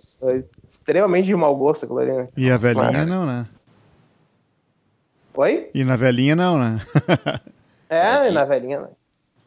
extremamente 0.66 1.27
de 1.27 1.35
mau 1.35 1.57
gosto 1.57 1.85
aquilo 1.85 1.98
ali, 1.98 2.12
né? 2.12 2.29
E 2.37 2.51
a 2.51 2.57
velhinha 2.57 2.92
Mas... 2.92 3.07
não, 3.07 3.27
né? 3.27 3.48
Oi? 5.35 5.70
E 5.74 5.85
na 5.85 5.96
velhinha 5.96 6.37
não, 6.37 6.59
né? 6.59 6.81
é, 7.88 8.29
e 8.29 8.31
na 8.33 8.44
velhinha 8.44 8.81
não. 8.81 8.90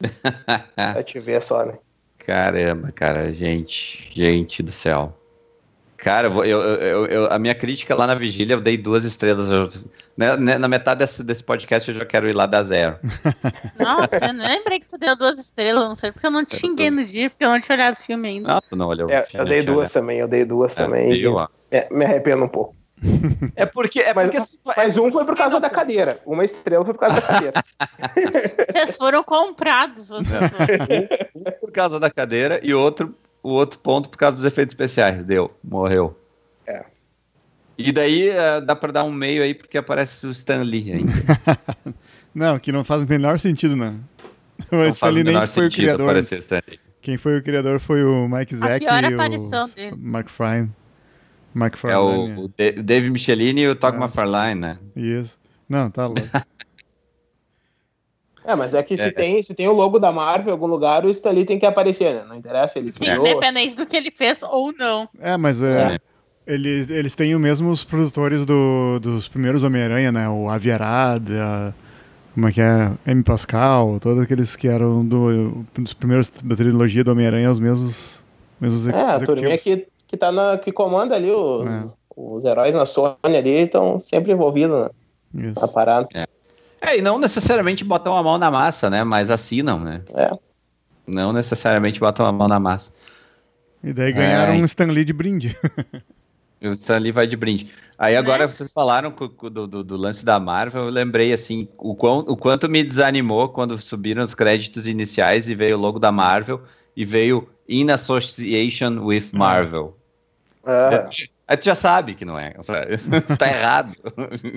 pra 0.92 1.02
te 1.02 1.18
ver 1.18 1.40
só, 1.40 1.64
né? 1.64 1.74
Caramba, 2.18 2.92
cara, 2.92 3.32
gente, 3.32 4.10
gente 4.12 4.62
do 4.62 4.70
céu. 4.70 5.16
Cara, 6.02 6.26
eu, 6.26 6.44
eu, 6.44 7.06
eu, 7.06 7.32
a 7.32 7.38
minha 7.38 7.54
crítica 7.54 7.94
lá 7.94 8.08
na 8.08 8.16
vigília, 8.16 8.54
eu 8.54 8.60
dei 8.60 8.76
duas 8.76 9.04
estrelas. 9.04 9.48
Né, 10.16 10.36
né, 10.36 10.58
na 10.58 10.66
metade 10.66 10.98
desse, 10.98 11.22
desse 11.22 11.44
podcast 11.44 11.88
eu 11.88 11.96
já 11.96 12.04
quero 12.04 12.28
ir 12.28 12.32
lá 12.32 12.44
dar 12.44 12.64
zero. 12.64 12.96
Nossa, 13.78 14.16
eu 14.16 14.32
não 14.32 14.44
lembrei 14.44 14.80
que 14.80 14.88
tu 14.88 14.98
deu 14.98 15.14
duas 15.14 15.38
estrelas, 15.38 15.84
não 15.84 15.94
sei 15.94 16.10
porque 16.10 16.26
eu 16.26 16.30
não 16.32 16.44
te 16.44 16.56
xinguei 16.56 16.90
no 16.90 17.04
dia, 17.04 17.30
porque 17.30 17.44
eu 17.44 17.50
não 17.50 17.60
tinha 17.60 17.76
olhado 17.76 17.94
o 17.94 18.02
filme 18.02 18.28
ainda. 18.28 18.52
Não, 18.52 18.60
tu 18.68 18.74
não 18.74 18.88
olhou. 18.88 19.08
É, 19.08 19.24
eu 19.32 19.44
dei 19.44 19.62
duas 19.62 19.76
olhado. 19.76 19.92
também, 19.92 20.18
eu 20.18 20.26
dei 20.26 20.44
duas 20.44 20.76
é, 20.76 20.82
também. 20.82 21.22
É, 21.70 21.88
me 21.88 22.04
arrependo 22.04 22.44
um 22.44 22.48
pouco. 22.48 22.74
É 23.54 23.66
porque. 23.66 24.00
É 24.00 24.12
mas, 24.14 24.30
porque... 24.30 24.58
mas 24.76 24.96
um 24.96 25.10
foi 25.10 25.24
por 25.24 25.36
causa 25.36 25.60
da 25.60 25.68
cadeira. 25.68 26.20
Uma 26.24 26.44
estrela 26.44 26.84
foi 26.84 26.94
por 26.94 27.00
causa 27.00 27.20
da 27.20 27.22
cadeira. 27.22 27.64
Vocês 28.72 28.96
foram 28.96 29.22
comprados, 29.22 30.08
vocês 30.08 30.28
Um 31.34 31.50
por 31.60 31.72
causa 31.72 31.98
da 31.98 32.10
cadeira 32.10 32.60
e 32.62 32.72
outro 32.72 33.14
o 33.42 33.50
outro 33.50 33.78
ponto 33.78 34.08
por 34.08 34.16
causa 34.16 34.36
dos 34.36 34.44
efeitos 34.44 34.72
especiais. 34.72 35.24
Deu, 35.24 35.50
morreu. 35.62 36.18
É. 36.66 36.84
E 37.76 37.90
daí 37.90 38.30
uh, 38.30 38.64
dá 38.64 38.76
pra 38.76 38.92
dar 38.92 39.04
um 39.04 39.12
meio 39.12 39.42
aí 39.42 39.54
porque 39.54 39.78
aparece 39.78 40.26
o 40.26 40.30
Stan 40.30 40.62
Lee 40.62 40.92
ainda. 40.92 41.12
não, 42.34 42.58
que 42.58 42.70
não 42.70 42.84
faz 42.84 43.02
o 43.02 43.06
menor 43.06 43.38
sentido, 43.38 43.74
não. 43.76 43.98
O 44.70 44.84
Stan 44.86 45.10
Lee 45.10 45.24
nem 45.24 45.46
foi 45.46 45.66
o 45.66 45.70
criador. 45.70 46.14
Quem 47.00 47.16
foi 47.16 47.38
o 47.38 47.42
criador 47.42 47.80
foi 47.80 48.04
o 48.04 48.28
Mike 48.28 48.54
Zack 48.54 48.84
e 48.84 48.88
o 48.88 49.18
dele. 49.18 49.96
Mark 49.98 50.28
Fryne. 50.28 50.70
Mark 51.54 51.76
Farline. 51.76 52.30
É 52.30 52.36
o, 52.36 52.44
o 52.44 52.82
Dave 52.82 53.10
Michelini 53.10 53.62
e 53.62 53.68
o 53.68 53.74
Todd 53.74 53.96
é. 53.96 54.00
McFarlane, 54.00 54.60
né? 54.60 54.78
Isso. 54.96 55.38
Não, 55.68 55.90
tá 55.90 56.06
louco. 56.06 56.22
É, 58.44 58.54
mas 58.54 58.74
é 58.74 58.82
que 58.82 58.96
se, 58.96 59.04
é. 59.04 59.10
Tem, 59.10 59.42
se 59.42 59.54
tem 59.54 59.68
o 59.68 59.72
logo 59.72 59.98
da 59.98 60.10
Marvel 60.10 60.48
em 60.48 60.52
algum 60.52 60.66
lugar, 60.66 61.04
o 61.04 61.10
Stanley 61.10 61.44
tem 61.44 61.58
que 61.58 61.66
aparecer, 61.66 62.14
né? 62.14 62.24
Não 62.28 62.34
interessa 62.34 62.78
ele 62.78 62.92
criou. 62.92 63.26
Independente 63.26 63.76
do 63.76 63.86
que 63.86 63.96
ele 63.96 64.10
fez 64.10 64.42
ou 64.42 64.72
não. 64.72 65.08
É, 65.20 65.36
mas 65.36 65.62
é, 65.62 65.94
é. 65.94 65.98
Eles, 66.44 66.90
eles 66.90 67.14
têm 67.14 67.34
os 67.34 67.40
mesmos 67.40 67.84
produtores 67.84 68.44
do, 68.44 68.98
dos 69.00 69.28
primeiros 69.28 69.62
Homem-Aranha, 69.62 70.10
né? 70.10 70.28
O 70.28 70.48
Aviarada, 70.48 71.74
como 72.34 72.48
é 72.48 72.52
que 72.52 72.60
é? 72.60 72.90
M. 73.06 73.22
Pascal, 73.22 74.00
todos 74.00 74.24
aqueles 74.24 74.56
que 74.56 74.66
eram 74.66 75.06
do, 75.06 75.64
dos 75.72 75.94
primeiros 75.94 76.28
da 76.42 76.56
trilogia 76.56 77.04
do 77.04 77.12
Homem-Aranha, 77.12 77.52
os 77.52 77.60
mesmos, 77.60 78.20
mesmos 78.60 78.88
É, 78.88 79.02
a 79.02 79.20
turminha 79.20 79.56
que, 79.56 79.86
que, 80.08 80.16
tá 80.16 80.32
na, 80.32 80.58
que 80.58 80.72
comanda 80.72 81.14
ali 81.14 81.30
os, 81.30 81.66
é. 81.66 81.92
os 82.16 82.44
heróis 82.44 82.74
na 82.74 82.86
Sony 82.86 83.36
ali, 83.36 83.50
estão 83.50 84.00
sempre 84.00 84.32
envolvidos 84.32 84.90
na, 85.32 85.60
na 85.60 85.68
parada. 85.68 86.08
É. 86.12 86.26
É, 86.82 86.98
e 86.98 87.02
não 87.02 87.16
necessariamente 87.16 87.84
botam 87.84 88.16
a 88.16 88.22
mão 88.22 88.36
na 88.36 88.50
massa, 88.50 88.90
né? 88.90 89.04
Mas 89.04 89.30
assinam, 89.30 89.78
né? 89.78 90.02
É. 90.16 90.30
Não 91.06 91.32
necessariamente 91.32 92.00
botam 92.00 92.26
a 92.26 92.32
mão 92.32 92.48
na 92.48 92.58
massa. 92.58 92.90
E 93.84 93.92
daí 93.92 94.12
ganharam 94.12 94.54
é, 94.54 94.56
um 94.56 94.64
Stanley 94.64 95.04
de 95.04 95.12
brinde. 95.12 95.56
o 96.60 96.72
Stanley 96.72 97.12
vai 97.12 97.26
de 97.28 97.36
brinde. 97.36 97.72
Aí 97.96 98.16
agora 98.16 98.46
né? 98.46 98.52
vocês 98.52 98.72
falaram 98.72 99.12
do, 99.12 99.66
do, 99.66 99.84
do, 99.84 99.96
lance 99.96 100.24
da 100.24 100.40
Marvel, 100.40 100.84
eu 100.84 100.90
lembrei 100.90 101.32
assim, 101.32 101.68
o, 101.78 101.94
quão, 101.94 102.18
o 102.20 102.36
quanto 102.36 102.68
me 102.68 102.82
desanimou 102.82 103.48
quando 103.48 103.78
subiram 103.78 104.22
os 104.22 104.34
créditos 104.34 104.88
iniciais 104.88 105.48
e 105.48 105.54
veio 105.54 105.76
o 105.76 105.80
logo 105.80 106.00
da 106.00 106.10
Marvel 106.10 106.62
e 106.96 107.04
veio 107.04 107.48
In 107.68 107.90
Association 107.90 109.04
with 109.04 109.30
Marvel. 109.32 109.96
É. 110.64 111.08
Aí 111.52 111.56
tu 111.58 111.66
já 111.66 111.74
sabe 111.74 112.14
que 112.14 112.24
não 112.24 112.38
é. 112.38 112.54
tá 113.38 113.46
errado. 113.46 113.92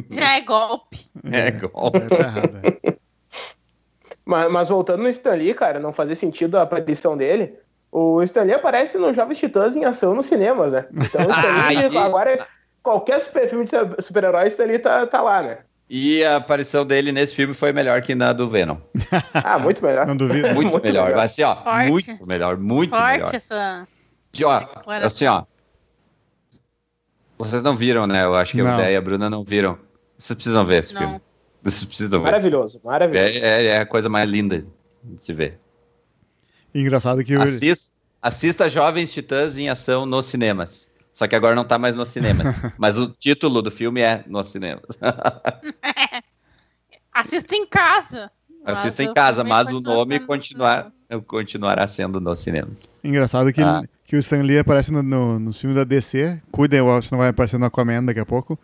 Já 0.09 0.37
é 0.37 0.39
golpe. 0.39 1.09
É, 1.29 1.47
é 1.47 1.51
golpe. 1.51 1.97
É, 1.97 2.07
tá 2.07 2.15
errado. 2.15 2.61
É. 2.63 2.95
Mas, 4.23 4.49
mas, 4.49 4.69
voltando 4.69 5.03
no 5.03 5.09
Stanley, 5.09 5.53
cara, 5.53 5.77
não 5.77 5.91
fazia 5.91 6.15
sentido 6.15 6.57
a 6.57 6.61
aparição 6.61 7.17
dele. 7.17 7.53
O 7.91 8.23
Stanley 8.23 8.53
aparece 8.53 8.97
no 8.97 9.11
Jovens 9.13 9.39
Titãs 9.39 9.75
em 9.75 9.83
ação 9.83 10.15
nos 10.15 10.27
cinemas, 10.27 10.71
né? 10.71 10.85
Então 10.93 11.27
o 11.27 11.31
Stanley, 11.31 11.97
agora, 11.99 12.47
qualquer 12.81 13.19
super 13.19 13.49
filme 13.49 13.65
de 13.65 13.71
super-herói, 14.01 14.47
Stanley 14.47 14.79
tá, 14.79 15.05
tá 15.05 15.21
lá, 15.21 15.41
né? 15.43 15.57
E 15.89 16.23
a 16.23 16.37
aparição 16.37 16.85
dele 16.85 17.11
nesse 17.11 17.35
filme 17.35 17.53
foi 17.53 17.73
melhor 17.73 18.01
que 18.03 18.15
na 18.15 18.31
do 18.31 18.49
Venom. 18.49 18.77
ah, 19.43 19.59
muito 19.59 19.83
melhor. 19.83 20.07
Não 20.07 20.15
duvido. 20.15 20.47
Muito, 20.53 20.71
muito 20.71 20.81
melhor. 20.81 21.09
melhor. 21.09 21.23
Assim, 21.25 21.43
ó, 21.43 21.57
Forte. 21.57 21.89
muito 21.89 22.25
melhor, 22.25 22.55
muito 22.55 22.95
Forte 22.95 23.17
melhor. 23.17 23.35
essa... 23.35 23.85
De, 24.31 24.45
ó, 24.45 24.65
assim, 25.03 25.25
ó, 25.25 25.43
vocês 27.37 27.61
não 27.61 27.75
viram, 27.75 28.07
né? 28.07 28.23
Eu 28.23 28.35
acho 28.35 28.53
que 28.53 28.63
não. 28.63 28.77
a 28.77 28.91
e 28.91 28.95
a 28.95 29.01
Bruna 29.01 29.29
não 29.29 29.43
viram. 29.43 29.77
Vocês 30.17 30.35
precisam 30.35 30.65
ver 30.65 30.79
esse 30.79 30.93
não. 30.93 31.01
filme. 31.01 31.21
Vocês 31.63 31.83
precisam 31.83 32.19
ver. 32.19 32.25
Maravilhoso, 32.25 32.79
maravilhoso. 32.83 33.27
É, 33.27 33.37
é, 33.37 33.65
é, 33.65 33.77
a 33.79 33.85
coisa 33.85 34.07
mais 34.07 34.29
linda 34.29 34.65
de 35.03 35.21
se 35.21 35.33
ver. 35.33 35.59
Engraçado 36.73 37.23
que... 37.23 37.35
Assista, 37.35 37.91
assista 38.21 38.69
Jovens 38.69 39.11
Titãs 39.11 39.57
em 39.57 39.69
ação 39.69 40.05
nos 40.05 40.25
cinemas. 40.25 40.89
Só 41.11 41.27
que 41.27 41.35
agora 41.35 41.55
não 41.55 41.65
tá 41.65 41.77
mais 41.77 41.95
nos 41.95 42.09
cinemas. 42.09 42.55
mas 42.77 42.97
o 42.97 43.07
título 43.07 43.61
do 43.61 43.71
filme 43.71 44.01
é 44.01 44.23
nos 44.27 44.49
cinemas. 44.49 44.85
Assista 47.13 47.55
em 47.55 47.65
casa. 47.65 48.29
Assista 48.65 49.03
em 49.03 49.13
casa, 49.13 49.43
mas 49.43 49.69
o 49.69 49.79
nome 49.79 50.19
continuar, 50.19 50.91
continuará 51.27 51.87
sendo 51.87 52.19
nos 52.19 52.39
cinemas. 52.39 52.89
Engraçado 53.03 53.53
que 53.53 53.61
ah 53.61 53.83
que 54.05 54.15
o 54.15 54.19
Stan 54.19 54.41
Lee 54.41 54.59
aparece 54.59 54.93
no, 54.93 55.01
no, 55.01 55.39
no 55.39 55.53
filme 55.53 55.75
da 55.75 55.83
DC. 55.83 56.41
Cuidem, 56.51 56.81
o 56.81 56.85
não 57.11 57.17
vai 57.17 57.29
aparecer 57.29 57.57
no 57.57 57.65
Aquaman 57.65 58.03
daqui 58.03 58.19
a 58.19 58.25
pouco. 58.25 58.57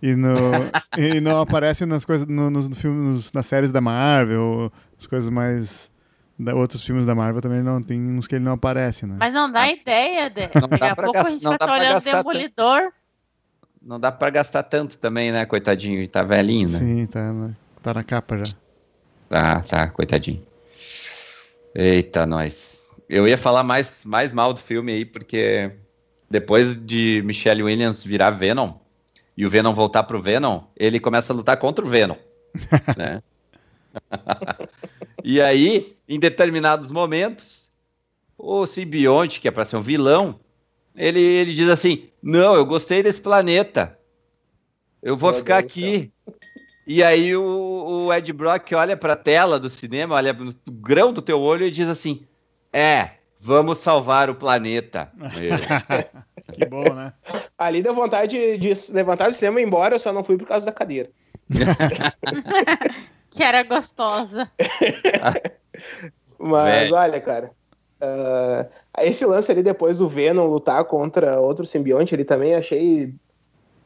E, 0.00 0.14
no, 0.14 0.34
e 0.96 1.20
não 1.20 1.40
aparece 1.40 1.84
nas 1.84 2.04
coisas, 2.04 2.26
no, 2.26 2.50
no, 2.50 2.68
no 2.68 2.74
filme, 2.74 3.22
nas 3.34 3.46
séries 3.46 3.70
da 3.70 3.80
Marvel, 3.80 4.72
as 4.98 5.06
coisas 5.06 5.28
mais. 5.28 5.90
Da, 6.38 6.54
outros 6.54 6.84
filmes 6.84 7.04
da 7.04 7.14
Marvel 7.14 7.42
também 7.42 7.62
não 7.62 7.82
tem 7.82 8.00
uns 8.00 8.26
que 8.26 8.36
ele 8.36 8.44
não 8.44 8.52
aparece, 8.52 9.04
né? 9.04 9.16
Mas 9.18 9.34
não 9.34 9.50
dá 9.50 9.62
ah. 9.62 9.72
ideia, 9.72 10.30
de... 10.30 10.48
Não 10.54 10.68
daqui 10.68 10.84
a 10.84 10.94
pouco 10.94 11.12
gastar, 11.12 11.28
a 11.28 11.32
gente 11.32 11.42
vai 11.42 11.54
estar 11.54 11.72
olhando 11.72 12.04
Demolidor. 12.04 12.92
Não 13.82 13.98
dá 13.98 14.12
pra 14.12 14.30
gastar 14.30 14.62
tanto 14.62 14.98
também, 14.98 15.32
né, 15.32 15.44
coitadinho? 15.46 16.06
Tá 16.08 16.22
velhinho, 16.22 16.68
né? 16.68 16.78
Sim, 16.78 17.06
tá, 17.06 17.34
tá 17.82 17.94
na 17.94 18.04
capa 18.04 18.38
já. 18.38 18.54
Ah, 19.30 19.60
tá, 19.60 19.88
coitadinho. 19.88 20.42
Eita, 21.74 22.24
nós 22.24 22.87
eu 23.08 23.26
ia 23.26 23.38
falar 23.38 23.62
mais, 23.62 24.04
mais 24.04 24.32
mal 24.32 24.52
do 24.52 24.60
filme 24.60 24.92
aí, 24.92 25.04
porque 25.04 25.72
depois 26.30 26.76
de 26.76 27.22
Michelle 27.24 27.62
Williams 27.62 28.04
virar 28.04 28.30
Venom 28.30 28.74
e 29.36 29.46
o 29.46 29.50
Venom 29.50 29.72
voltar 29.72 30.02
pro 30.02 30.20
Venom, 30.20 30.62
ele 30.76 31.00
começa 31.00 31.32
a 31.32 31.36
lutar 31.36 31.56
contra 31.56 31.84
o 31.84 31.88
Venom. 31.88 32.16
né? 32.96 33.22
e 35.24 35.40
aí, 35.40 35.96
em 36.08 36.18
determinados 36.18 36.90
momentos, 36.90 37.70
o 38.36 38.66
simbionte, 38.66 39.40
que 39.40 39.48
é 39.48 39.50
para 39.50 39.64
ser 39.64 39.76
um 39.76 39.82
vilão, 39.82 40.38
ele, 40.94 41.20
ele 41.20 41.54
diz 41.54 41.68
assim: 41.68 42.08
Não, 42.22 42.54
eu 42.54 42.66
gostei 42.66 43.02
desse 43.02 43.20
planeta. 43.20 43.98
Eu 45.02 45.16
vou 45.16 45.30
Meu 45.30 45.38
ficar 45.38 45.60
Deus 45.60 45.72
aqui. 45.72 46.12
E 46.86 47.02
aí 47.02 47.36
o, 47.36 48.06
o 48.06 48.12
Ed 48.12 48.32
Brock 48.32 48.72
olha 48.72 48.96
para 48.96 49.12
a 49.12 49.16
tela 49.16 49.60
do 49.60 49.68
cinema, 49.68 50.14
olha 50.14 50.32
no 50.32 50.54
grão 50.72 51.12
do 51.12 51.22
teu 51.22 51.40
olho 51.40 51.66
e 51.66 51.70
diz 51.70 51.88
assim: 51.88 52.26
é, 52.72 53.10
vamos 53.40 53.78
salvar 53.78 54.30
o 54.30 54.34
planeta. 54.34 55.10
Que 56.50 56.64
bom, 56.64 56.94
né? 56.94 57.12
Ali 57.58 57.82
deu 57.82 57.94
vontade 57.94 58.56
de, 58.56 58.56
de 58.56 58.92
levantar 58.92 59.28
do 59.28 59.34
cinema 59.34 59.60
e 59.60 59.62
ir 59.62 59.66
embora, 59.66 59.94
eu 59.94 59.98
só 59.98 60.14
não 60.14 60.24
fui 60.24 60.38
por 60.38 60.48
causa 60.48 60.64
da 60.64 60.72
cadeira. 60.72 61.10
Que 63.30 63.42
era 63.42 63.62
gostosa. 63.62 64.50
Mas 66.38 66.88
Velho. 66.88 66.94
olha, 66.94 67.20
cara. 67.20 67.50
ah, 68.00 68.66
esse 69.00 69.26
lance 69.26 69.52
ali 69.52 69.62
depois 69.62 69.98
do 69.98 70.08
Venom 70.08 70.46
lutar 70.46 70.82
contra 70.84 71.38
outro 71.38 71.66
simbionte, 71.66 72.14
ele 72.14 72.24
também 72.24 72.54
achei. 72.54 73.12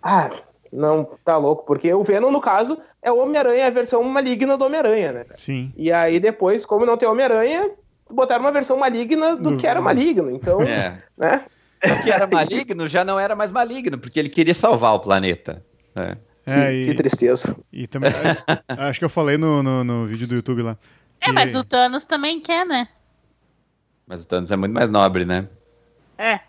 Ah, 0.01 0.31
não, 0.73 1.09
tá 1.25 1.37
louco. 1.37 1.64
Porque 1.66 1.92
o 1.92 2.05
Venom, 2.05 2.31
no 2.31 2.40
caso, 2.40 2.79
é 3.03 3.11
o 3.11 3.18
Homem-Aranha, 3.18 3.66
a 3.66 3.71
versão 3.71 4.03
maligna 4.05 4.57
do 4.57 4.64
Homem-Aranha, 4.64 5.12
né? 5.12 5.27
Sim. 5.37 5.73
E 5.77 5.92
aí 5.92 6.21
depois, 6.21 6.64
como 6.64 6.87
não 6.87 6.97
tem 6.97 7.09
Homem-Aranha, 7.09 7.71
botaram 8.12 8.44
uma 8.44 8.53
versão 8.53 8.77
maligna 8.79 9.35
do 9.37 9.57
que 9.57 9.66
era 9.66 9.81
Venom. 9.81 9.85
maligno. 9.85 10.31
Então, 10.31 10.61
É. 10.66 11.03
né? 11.16 11.44
O 11.85 12.03
que 12.03 12.11
era 12.12 12.27
maligno 12.29 12.87
já 12.87 13.05
não 13.05 13.18
era 13.18 13.35
mais 13.35 13.51
maligno, 13.51 13.98
porque 13.98 14.18
ele 14.20 14.29
queria 14.29 14.55
salvar 14.55 14.94
o 14.94 15.01
planeta. 15.01 15.64
É. 15.96 16.16
É, 16.46 16.70
que, 16.70 16.77
e, 16.83 16.87
que 16.87 16.94
tristeza. 16.94 17.57
e 17.72 17.87
também. 17.87 18.11
acho 18.68 18.98
que 18.98 19.05
eu 19.05 19.09
falei 19.09 19.37
no, 19.37 19.62
no, 19.62 19.85
no 19.85 20.07
vídeo 20.07 20.27
do 20.27 20.35
YouTube 20.35 20.62
lá. 20.62 20.77
É, 21.20 21.27
que- 21.27 21.33
mas 21.33 21.55
o 21.55 21.62
Thanos 21.64 22.05
também 22.05 22.40
quer, 22.40 22.64
né? 22.66 22.88
Mas 24.07 24.22
o 24.22 24.27
Thanos 24.27 24.51
é 24.51 24.57
muito 24.57 24.72
mais 24.72 24.90
nobre, 24.90 25.25
né? 25.25 25.48
É. 26.18 26.40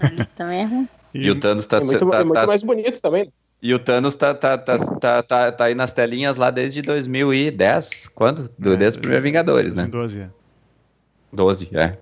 Ali 0.00 0.24
também 0.34 0.60
é 0.62 0.64
ruim. 0.64 0.88
E, 1.14 1.30
o 1.30 1.40
Thanos 1.40 1.66
tá, 1.66 1.78
É 1.78 1.80
muito, 1.80 2.06
tá- 2.10 2.20
é 2.20 2.24
muito 2.24 2.34
tá- 2.40 2.46
mais 2.46 2.62
bonito 2.62 3.00
também. 3.00 3.32
e 3.62 3.72
o 3.72 3.78
Thanos 3.78 4.16
tá, 4.18 4.34
tá, 4.34 4.58
tá, 4.58 4.76
tá, 4.78 5.22
tá, 5.22 5.50
tá 5.52 5.64
aí 5.64 5.74
nas 5.74 5.90
telinhas 5.92 6.36
lá 6.36 6.50
desde 6.50 6.82
2010. 6.82 8.08
Quando? 8.14 8.50
Do, 8.58 8.74
É, 8.74 8.76
desde 8.76 8.98
os 8.98 9.00
primeiros 9.00 9.24
Vingadores, 9.24 9.74
né? 9.74 9.86
12, 9.86 10.20
é. 10.20 10.30
12, 11.36 11.68
é. 11.72 11.96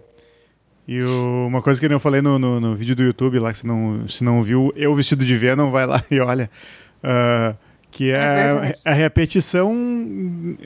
E 0.87 1.03
o- 1.03 1.47
uma 1.47 1.61
coisa 1.63 1.81
que 1.81 1.87
eu 1.93 2.01
falei 2.01 2.21
no, 2.23 2.39
no, 2.39 2.61
no 2.61 2.75
vídeo 2.75 2.95
do 2.95 3.03
YouTube 3.03 3.39
lá, 3.39 3.53
que 3.53 3.59
você 3.59 3.67
não, 3.67 4.07
se 4.09 4.23
não 4.23 4.43
viu, 4.43 4.73
eu 4.77 4.95
vestido 4.95 5.25
de 5.25 5.37
Venom, 5.37 5.71
vai 5.71 5.87
lá 5.87 6.03
e 6.11 6.21
olha. 6.21 6.51
ah, 7.03 7.55
que 7.91 8.11
é, 8.11 8.73
É 8.85 8.91
a 8.91 8.93
repetição. 8.93 9.73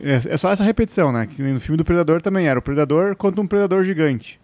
É, 0.02 0.33
é 0.35 0.37
só 0.37 0.50
essa 0.50 0.64
repetição, 0.64 1.12
né? 1.12 1.26
Que 1.26 1.42
no 1.42 1.61
filme 1.61 1.76
do 1.76 1.85
Predador 1.85 2.22
também 2.22 2.48
era. 2.48 2.59
O 2.59 2.62
Predador 2.62 3.14
contra 3.16 3.40
um 3.40 3.46
Predador 3.46 3.85
gigante. 3.85 4.40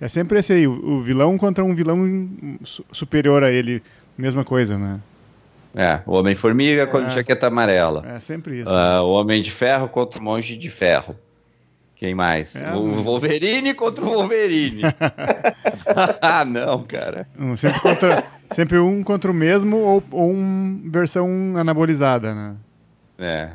É 0.00 0.06
sempre 0.06 0.38
esse 0.38 0.52
aí, 0.52 0.66
o, 0.66 0.72
o 0.72 1.02
vilão 1.02 1.36
contra 1.36 1.64
um 1.64 1.74
vilão 1.74 2.28
su- 2.62 2.84
superior 2.92 3.42
a 3.42 3.50
ele. 3.50 3.82
Mesma 4.16 4.44
coisa, 4.44 4.78
né? 4.78 5.00
É, 5.74 6.00
o 6.06 6.12
Homem-Formiga 6.16 6.86
contra 6.86 7.08
É. 7.08 7.10
jaqueta 7.10 7.48
amarela. 7.48 8.04
É 8.06 8.18
sempre 8.20 8.60
isso. 8.60 8.68
Ah, 8.70 9.02
o 9.02 9.10
Homem 9.10 9.42
de 9.42 9.50
Ferro 9.50 9.88
contra 9.88 10.20
o 10.20 10.22
Monge 10.24 10.56
de 10.56 10.70
Ferro. 10.70 11.16
Quem 11.98 12.14
mais? 12.14 12.54
É, 12.54 12.76
o 12.76 13.02
Wolverine 13.02 13.74
contra 13.74 14.04
o 14.04 14.08
Wolverine. 14.08 14.82
ah, 16.22 16.44
não, 16.44 16.84
cara. 16.84 17.28
Um, 17.36 17.56
sempre, 17.56 17.80
contra, 17.80 18.24
sempre 18.52 18.78
um 18.78 19.02
contra 19.02 19.28
o 19.28 19.34
mesmo 19.34 19.78
ou, 19.78 20.04
ou 20.12 20.30
um 20.30 20.80
versão 20.86 21.26
anabolizada, 21.56 22.32
né? 22.32 22.56
É. 23.18 23.50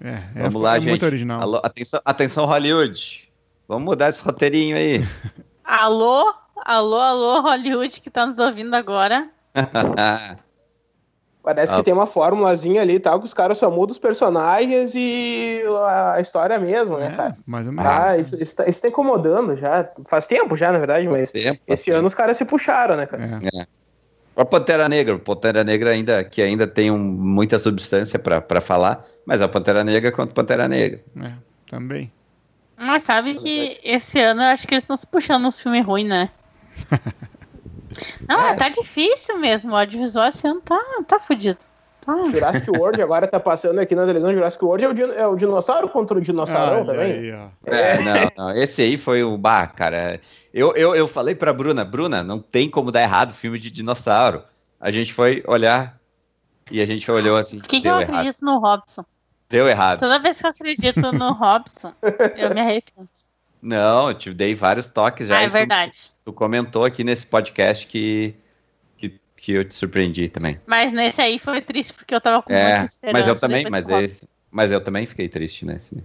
É, 0.00 0.22
é, 0.34 0.42
Vamos 0.44 0.62
lá, 0.62 0.76
é 0.76 0.80
gente. 0.80 0.88
muito 0.88 1.04
original. 1.04 1.42
Alô, 1.42 1.60
atenção, 1.62 2.00
atenção, 2.06 2.46
Hollywood. 2.46 3.28
Vamos 3.68 3.84
mudar 3.84 4.08
esse 4.08 4.24
roteirinho 4.24 4.74
aí. 4.74 5.06
Alô? 5.62 6.34
Alô, 6.64 6.98
alô, 6.98 7.40
Hollywood 7.42 8.00
que 8.00 8.08
tá 8.08 8.24
nos 8.24 8.38
ouvindo 8.38 8.72
agora. 8.74 9.28
Parece 11.46 11.72
Ah. 11.72 11.76
que 11.76 11.84
tem 11.84 11.94
uma 11.94 12.08
formulazinha 12.08 12.82
ali 12.82 12.94
e 12.94 12.98
tal, 12.98 13.20
que 13.20 13.24
os 13.24 13.32
caras 13.32 13.56
só 13.56 13.70
mudam 13.70 13.92
os 13.92 14.00
personagens 14.00 14.96
e 14.96 15.62
a 15.86 16.20
história 16.20 16.58
mesmo, 16.58 16.98
né, 16.98 17.12
cara? 17.16 17.28
É, 17.30 17.34
mais 17.46 17.68
ou 17.68 17.72
menos. 17.72 17.88
Ah, 17.88 18.18
isso, 18.18 18.42
isso, 18.42 18.56
tá, 18.56 18.66
isso 18.66 18.82
tá 18.82 18.88
incomodando 18.88 19.54
já. 19.56 19.88
Faz 20.08 20.26
tempo 20.26 20.56
já, 20.56 20.72
na 20.72 20.78
verdade, 20.80 21.06
mas 21.06 21.30
Tempo, 21.30 21.60
esse 21.68 21.88
assim. 21.92 21.98
ano 21.98 22.08
os 22.08 22.14
caras 22.16 22.36
se 22.36 22.44
puxaram, 22.44 22.96
né, 22.96 23.06
cara? 23.06 23.38
É. 23.54 23.64
A 24.34 24.44
Pantera 24.44 24.88
Negra, 24.88 25.16
Pantera 25.20 25.62
Negra 25.62 25.90
ainda, 25.92 26.24
que 26.24 26.42
ainda 26.42 26.66
tem 26.66 26.90
um- 26.90 26.98
muita 26.98 27.60
substância 27.60 28.18
pra 28.18 28.40
pra 28.40 28.60
falar, 28.60 29.04
mas 29.24 29.40
a 29.40 29.46
Pantera 29.46 29.84
Negra 29.84 30.12
a 30.20 30.26
Pantera 30.26 30.66
Negra. 30.66 31.00
É, 31.22 31.30
também. 31.70 32.10
Mas 32.76 33.04
sabe 33.04 33.34
que 33.34 33.78
esse 33.84 34.18
ano 34.20 34.42
eu 34.42 34.46
acho 34.48 34.66
que 34.66 34.74
eles 34.74 34.82
estão 34.82 34.96
se 34.96 35.06
puxando 35.06 35.46
uns 35.46 35.60
filmes 35.60 35.86
ruins, 35.86 36.08
né? 36.08 36.28
Não, 38.28 38.40
É. 38.48 38.54
tá 38.54 38.68
difícil 38.68 39.38
mesmo. 39.38 39.72
O 39.72 39.76
audiovisual 39.76 40.28
esse 40.28 40.46
ano 40.46 40.60
tá, 40.60 40.80
tá 41.06 41.18
fudido. 41.20 41.58
Tá. 42.00 42.14
Jurassic 42.30 42.70
World 42.70 43.02
agora 43.02 43.26
tá 43.26 43.40
passando 43.40 43.80
aqui 43.80 43.92
na 43.94 44.02
televisão. 44.02 44.32
Jurassic 44.32 44.64
World 44.64 44.84
é 44.84 44.88
o, 44.88 44.94
din- 44.94 45.10
é 45.16 45.26
o 45.26 45.34
dinossauro 45.34 45.88
contra 45.88 46.16
o 46.16 46.20
dinossaurão 46.20 46.76
Olha 46.82 46.86
também. 46.86 47.12
aí, 47.12 47.32
ó. 47.32 47.48
É, 47.64 47.98
não, 48.00 48.30
não, 48.36 48.50
esse 48.56 48.80
aí 48.82 48.96
foi 48.96 49.24
o 49.24 49.36
bar, 49.36 49.74
cara. 49.74 50.20
Eu, 50.54 50.72
eu, 50.76 50.94
eu 50.94 51.08
falei 51.08 51.34
pra 51.34 51.52
Bruna, 51.52 51.84
Bruna, 51.84 52.22
não 52.22 52.38
tem 52.38 52.70
como 52.70 52.92
dar 52.92 53.02
errado 53.02 53.32
filme 53.34 53.58
de 53.58 53.70
dinossauro. 53.70 54.44
A 54.80 54.92
gente 54.92 55.12
foi 55.12 55.42
olhar 55.48 55.98
e 56.70 56.80
a 56.80 56.86
gente 56.86 57.10
olhou 57.10 57.36
assim, 57.36 57.58
Por 57.58 57.66
que, 57.68 57.80
que 57.80 57.88
eu 57.88 58.00
errado. 58.00 58.14
acredito 58.14 58.44
no 58.44 58.58
Robson? 58.60 59.04
Deu 59.48 59.68
errado. 59.68 59.98
Toda 60.00 60.20
vez 60.20 60.40
que 60.40 60.46
eu 60.46 60.50
acredito 60.50 61.12
no 61.12 61.32
Robson, 61.32 61.92
eu 62.36 62.54
me 62.54 62.60
arrependo. 62.60 63.08
Não, 63.60 64.08
eu 64.10 64.14
te 64.14 64.32
dei 64.32 64.54
vários 64.54 64.88
toques 64.88 65.28
já. 65.28 65.38
Ah, 65.38 65.42
é 65.42 65.48
tu- 65.48 65.52
verdade. 65.52 65.98
Tu, 66.24 66.32
comentou 66.32 66.84
aqui 66.84 67.02
nesse 67.02 67.26
podcast 67.26 67.86
que, 67.86 68.34
que, 68.96 69.18
que 69.36 69.52
eu 69.52 69.64
te 69.64 69.74
surpreendi 69.74 70.28
também. 70.28 70.60
Mas 70.66 70.92
nesse 70.92 71.20
aí 71.20 71.38
foi 71.38 71.60
triste, 71.60 71.92
porque 71.94 72.14
eu 72.14 72.20
tava 72.20 72.42
com 72.42 72.52
muita 72.52 72.66
É, 72.68 72.84
esperança. 72.84 73.12
mas 73.12 73.28
eu 73.28 73.38
também, 73.40 73.66
mas, 73.70 73.88
esse, 73.88 74.28
mas 74.50 74.70
eu 74.70 74.80
também 74.80 75.06
fiquei 75.06 75.28
triste 75.28 75.64
nesse. 75.64 75.96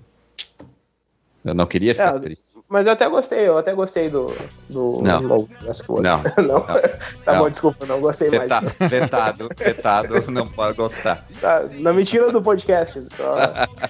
Eu 1.43 1.53
não 1.53 1.65
queria 1.65 1.93
ficar 1.93 2.15
É, 2.15 2.19
triste. 2.19 2.45
Mas 2.71 2.85
eu 2.87 2.93
até 2.93 3.09
gostei, 3.09 3.39
eu 3.49 3.57
até 3.57 3.73
gostei 3.73 4.09
do. 4.09 4.33
do 4.69 5.01
Não. 5.01 5.45
Jurassic 5.59 5.91
World. 5.91 6.07
Não, 6.37 6.43
não. 6.47 6.61
Tá 7.25 7.33
Não. 7.33 7.39
bom, 7.39 7.49
desculpa, 7.49 7.85
não 7.85 7.99
gostei 7.99 8.29
mais. 8.29 8.41
vetado, 8.43 8.71
vetado, 8.79 9.49
vetado, 9.57 10.31
não 10.31 10.47
pode 10.47 10.77
gostar. 10.77 11.23
Tá, 11.41 11.63
não 11.79 11.93
me 11.93 12.05
tira 12.05 12.31
do 12.31 12.41
podcast. 12.41 12.99
Só... 13.15 13.35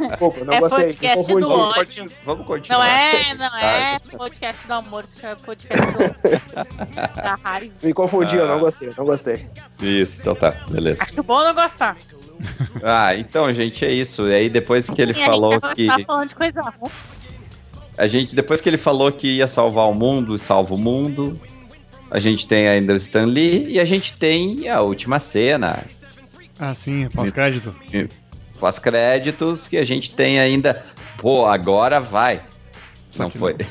Desculpa, 0.08 0.44
não 0.44 0.54
É 0.56 0.60
gostei. 0.60 0.86
podcast 0.88 1.34
do 1.34 1.39
Vamos, 1.48 1.78
ódio. 1.78 2.12
vamos 2.26 2.48
continuar. 2.48 2.80
Não 2.80 2.86
é, 2.86 3.34
não 3.36 3.58
é 3.58 4.00
podcast 4.17 4.67
do 4.67 4.74
amor, 4.74 5.04
isso 5.06 5.26
é 5.26 5.36
podcast 5.36 5.86
do... 5.91 7.15
da 7.22 7.36
raiva. 7.44 7.74
Me 7.84 7.94
confundi, 7.94 8.36
eu 8.36 8.46
Ah. 8.46 8.48
não 8.48 8.60
gostei, 8.60 8.88
eu 8.89 8.94
não 8.98 9.06
gostei. 9.06 9.48
Isso, 9.80 10.22
então 10.22 10.34
tá, 10.36 10.52
beleza. 10.70 11.04
Acho 11.04 11.22
bom 11.24 11.44
não 11.44 11.54
gostar. 11.54 11.96
Ah, 12.84 13.15
então, 13.15 13.54
gente, 13.54 13.86
é 13.86 13.91
isso. 13.91 14.28
E 14.28 14.34
aí 14.34 14.50
depois 14.50 14.89
que 14.89 15.00
ele 15.02 15.13
Sim, 15.13 15.22
a 15.22 15.26
falou 15.28 15.54
gente 15.54 15.76
que. 15.76 15.86
tá 15.88 16.00
falando 16.06 16.28
de 16.30 16.36
coisa 16.36 16.62
ruim. 16.62 16.91
A 18.02 18.08
gente, 18.08 18.36
depois 18.36 18.60
que 18.60 18.68
ele 18.68 18.80
falou 18.80 19.12
que 19.12 19.28
ia 19.38 19.48
salvar 19.48 19.88
o 19.88 19.94
mundo 19.94 20.36
salva 20.36 20.74
o 20.74 20.78
mundo, 20.78 21.40
a 22.10 22.18
gente 22.20 22.48
tem 22.48 22.68
ainda 22.68 22.94
o 22.94 22.96
Stan 22.96 23.26
Lee 23.26 23.68
e 23.70 23.80
a 23.80 23.86
gente 23.86 24.18
tem 24.18 24.68
a 24.68 24.82
última 24.82 25.20
cena, 25.20 25.84
Ah, 26.58 26.74
sim, 26.74 27.08
pós-crédito. 27.14 27.76
pós-créditos, 28.60 29.68
que 29.68 29.78
a 29.78 29.84
gente 29.84 30.16
tem 30.16 30.40
ainda. 30.40 30.84
Pô, 31.20 31.46
agora 31.46 32.00
vai. 32.00 32.42
Só 33.12 33.24
Não 33.24 33.30
foi. 33.30 33.56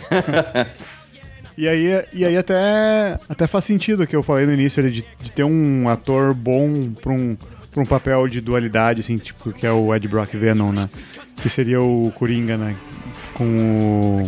E 1.58 1.68
aí, 1.68 2.06
e 2.14 2.24
aí 2.24 2.36
até, 2.38 3.18
até 3.28 3.46
faz 3.46 3.64
sentido 3.64 4.04
o 4.04 4.06
que 4.06 4.16
eu 4.16 4.22
falei 4.22 4.46
no 4.46 4.54
início, 4.54 4.82
de, 4.90 5.04
de 5.18 5.32
ter 5.32 5.44
um 5.44 5.88
ator 5.90 6.32
bom 6.32 6.90
pra 6.92 7.12
um, 7.12 7.36
pra 7.70 7.82
um 7.82 7.84
papel 7.84 8.26
de 8.28 8.40
dualidade, 8.40 9.00
assim, 9.00 9.16
tipo, 9.18 9.52
que 9.52 9.66
é 9.66 9.72
o 9.72 9.94
Ed 9.94 10.08
Brock 10.08 10.32
Venom, 10.34 10.72
né? 10.72 10.88
Que 11.42 11.50
seria 11.50 11.82
o 11.82 12.10
Coringa, 12.12 12.56
né? 12.56 12.74
Com 13.40 14.18
o... 14.18 14.22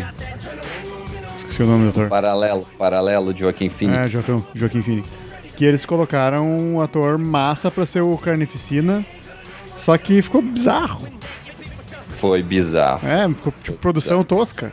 Esqueci 1.37 1.63
o 1.63 1.67
nome 1.67 1.85
do 1.85 1.91
ator. 1.91 2.09
Paralelo, 2.09 2.67
paralelo 2.79 3.35
de 3.35 3.43
Joaquim 3.43 3.67
É, 3.67 3.69
Phoenix. 3.69 4.11
Joaquim, 4.11 4.43
Joaquim 4.55 4.81
Phoenix. 4.81 5.09
Que 5.55 5.67
eles 5.67 5.85
colocaram 5.85 6.49
um 6.49 6.81
ator 6.81 7.19
massa 7.19 7.71
pra 7.71 7.85
ser 7.85 8.01
o 8.01 8.17
Carnificina, 8.17 9.05
só 9.77 9.99
que 9.99 10.23
ficou 10.23 10.41
bizarro. 10.41 11.07
Foi 12.09 12.43
bizarro. 12.43 13.07
É, 13.07 13.29
ficou 13.29 13.53
tipo 13.63 13.77
produção 13.77 14.25
tosca. 14.25 14.73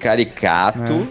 Caricato, 0.00 1.06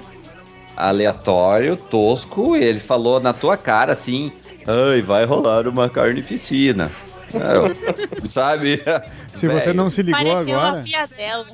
aleatório, 0.76 1.76
tosco. 1.76 2.56
e 2.56 2.64
Ele 2.64 2.80
falou 2.80 3.20
na 3.20 3.34
tua 3.34 3.56
cara 3.58 3.92
assim: 3.92 4.32
ai, 4.66 5.04
vai 5.04 5.26
rolar 5.26 5.68
uma 5.68 5.88
carnificina. 5.92 6.90
É, 7.36 8.26
sabe? 8.28 8.82
Se 9.32 9.48
você 9.48 9.74
não 9.74 9.92
se 9.92 10.02
ligou 10.02 10.20
Pareceu 10.24 10.58
uma 10.58 10.68
agora. 10.70 10.84
piadela. 10.84 11.46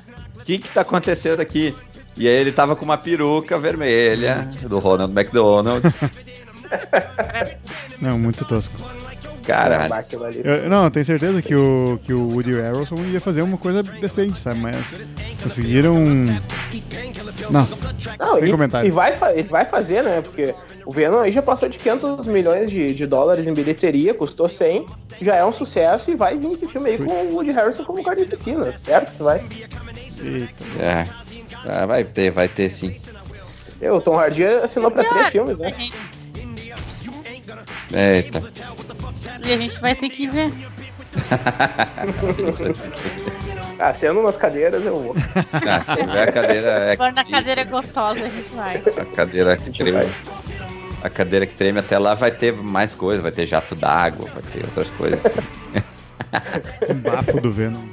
O 0.47 0.49
que 0.49 0.59
que 0.59 0.69
tá 0.69 0.79
acontecendo 0.79 1.41
aqui? 1.41 1.75
E 2.15 2.25
aí 2.25 2.33
ele 2.33 2.53
tava 2.53 2.73
com 2.73 2.85
uma 2.85 2.97
peruca 2.97 3.59
vermelha 3.59 4.49
do 4.61 4.79
Ronald 4.79 5.11
McDonald. 5.11 5.83
Não, 7.99 8.17
muito 8.17 8.45
tosco. 8.45 8.77
Ali. 10.25 10.41
Eu, 10.43 10.69
não, 10.69 10.85
eu 10.85 10.91
tenho 10.91 11.05
certeza 11.05 11.41
que 11.41 11.55
o, 11.55 11.99
que 12.03 12.13
o 12.13 12.29
Woody 12.29 12.53
Harrelson 12.53 12.95
ia 13.11 13.19
fazer 13.19 13.41
uma 13.41 13.57
coisa 13.57 13.81
decente, 13.81 14.39
sabe? 14.39 14.59
Mas 14.59 15.15
conseguiram. 15.41 15.95
Nossa, 17.49 17.95
Não, 18.19 18.39
sem 18.39 18.49
e, 18.49 18.51
comentários. 18.51 18.93
e 18.93 18.95
vai, 18.95 19.17
ele 19.33 19.47
vai 19.47 19.65
fazer, 19.65 20.03
né? 20.03 20.21
Porque 20.21 20.53
o 20.85 20.91
Venom 20.91 21.19
aí 21.19 21.31
já 21.31 21.41
passou 21.41 21.69
de 21.69 21.77
500 21.77 22.25
milhões 22.27 22.69
de, 22.69 22.93
de 22.93 23.05
dólares 23.05 23.47
em 23.47 23.53
bilheteria, 23.53 24.13
custou 24.13 24.49
100, 24.49 24.85
já 25.21 25.35
é 25.35 25.45
um 25.45 25.51
sucesso 25.51 26.11
e 26.11 26.15
vai 26.15 26.37
vir 26.37 26.51
esse 26.51 26.67
filme 26.67 26.89
aí 26.89 26.97
com 26.97 27.11
o 27.11 27.35
Woody 27.35 27.51
Harrison 27.51 27.83
como 27.83 28.03
carnificina, 28.03 28.71
certo 28.77 29.15
que 29.15 29.23
vai. 29.23 29.43
Eita. 30.24 30.63
É. 30.80 31.07
Ah, 31.65 31.86
vai 31.86 32.03
ter, 32.03 32.32
vai 32.32 32.47
ter 32.47 32.70
sim. 32.70 32.95
Eu, 33.82 33.95
o 33.97 34.01
Tom 34.01 34.18
Hardy 34.18 34.43
assinou 34.45 34.89
pra 34.91 35.03
três 35.03 35.28
filmes, 35.30 35.59
né? 35.59 35.74
Eita. 37.93 38.41
E 39.45 39.53
a 39.53 39.57
gente 39.57 39.80
vai 39.80 39.95
ter 39.95 40.09
que 40.09 40.28
ver. 40.28 40.51
Ah, 43.80 43.93
sendo 43.93 44.20
umas 44.20 44.36
cadeiras, 44.38 44.84
eu 44.84 44.95
vou. 44.99 45.15
Ah, 45.53 45.82
se 45.82 45.95
tiver 45.97 46.28
a 46.30 46.32
cadeira. 46.32 46.68
É 46.70 46.91
Agora 46.93 47.11
na 47.11 47.24
que- 47.24 47.32
cadeira 47.32 47.63
gostosa 47.63 48.24
a 48.24 48.28
gente 48.28 48.49
vai. 48.55 48.78
A 48.78 49.05
cadeira 49.05 49.55
que 49.55 49.72
treme. 49.72 49.91
vai. 49.91 50.09
A 51.03 51.09
cadeira 51.11 51.45
que 51.45 51.53
treme 51.53 51.80
até 51.80 51.97
lá 51.99 52.15
vai 52.15 52.32
ter 52.32 52.53
mais 52.53 52.95
coisas, 52.95 53.22
vai 53.22 53.32
ter 53.32 53.45
jato 53.45 53.76
d'água, 53.76 54.28
vai 54.34 54.41
ter 54.51 54.65
outras 54.65 54.89
coisas. 54.91 55.24
assim. 55.26 55.39
Um 56.89 56.95
bafo 56.95 57.39
do 57.39 57.51
Venom. 57.53 57.84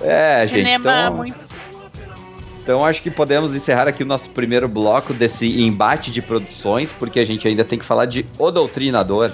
É, 0.00 0.46
gente. 0.46 0.64
Cinema 0.64 0.90
Então, 0.90 1.16
muito. 1.16 1.38
então 2.62 2.84
acho 2.84 3.02
que 3.02 3.10
podemos 3.10 3.54
encerrar 3.54 3.88
aqui 3.88 4.02
o 4.02 4.06
nosso 4.06 4.30
primeiro 4.30 4.68
bloco 4.68 5.12
desse 5.14 5.62
embate 5.62 6.10
de 6.10 6.20
produções, 6.20 6.92
porque 6.92 7.20
a 7.20 7.24
gente 7.24 7.46
ainda 7.46 7.64
tem 7.64 7.78
que 7.78 7.84
falar 7.84 8.06
de 8.06 8.26
O 8.38 8.50
Doutrinador. 8.50 9.32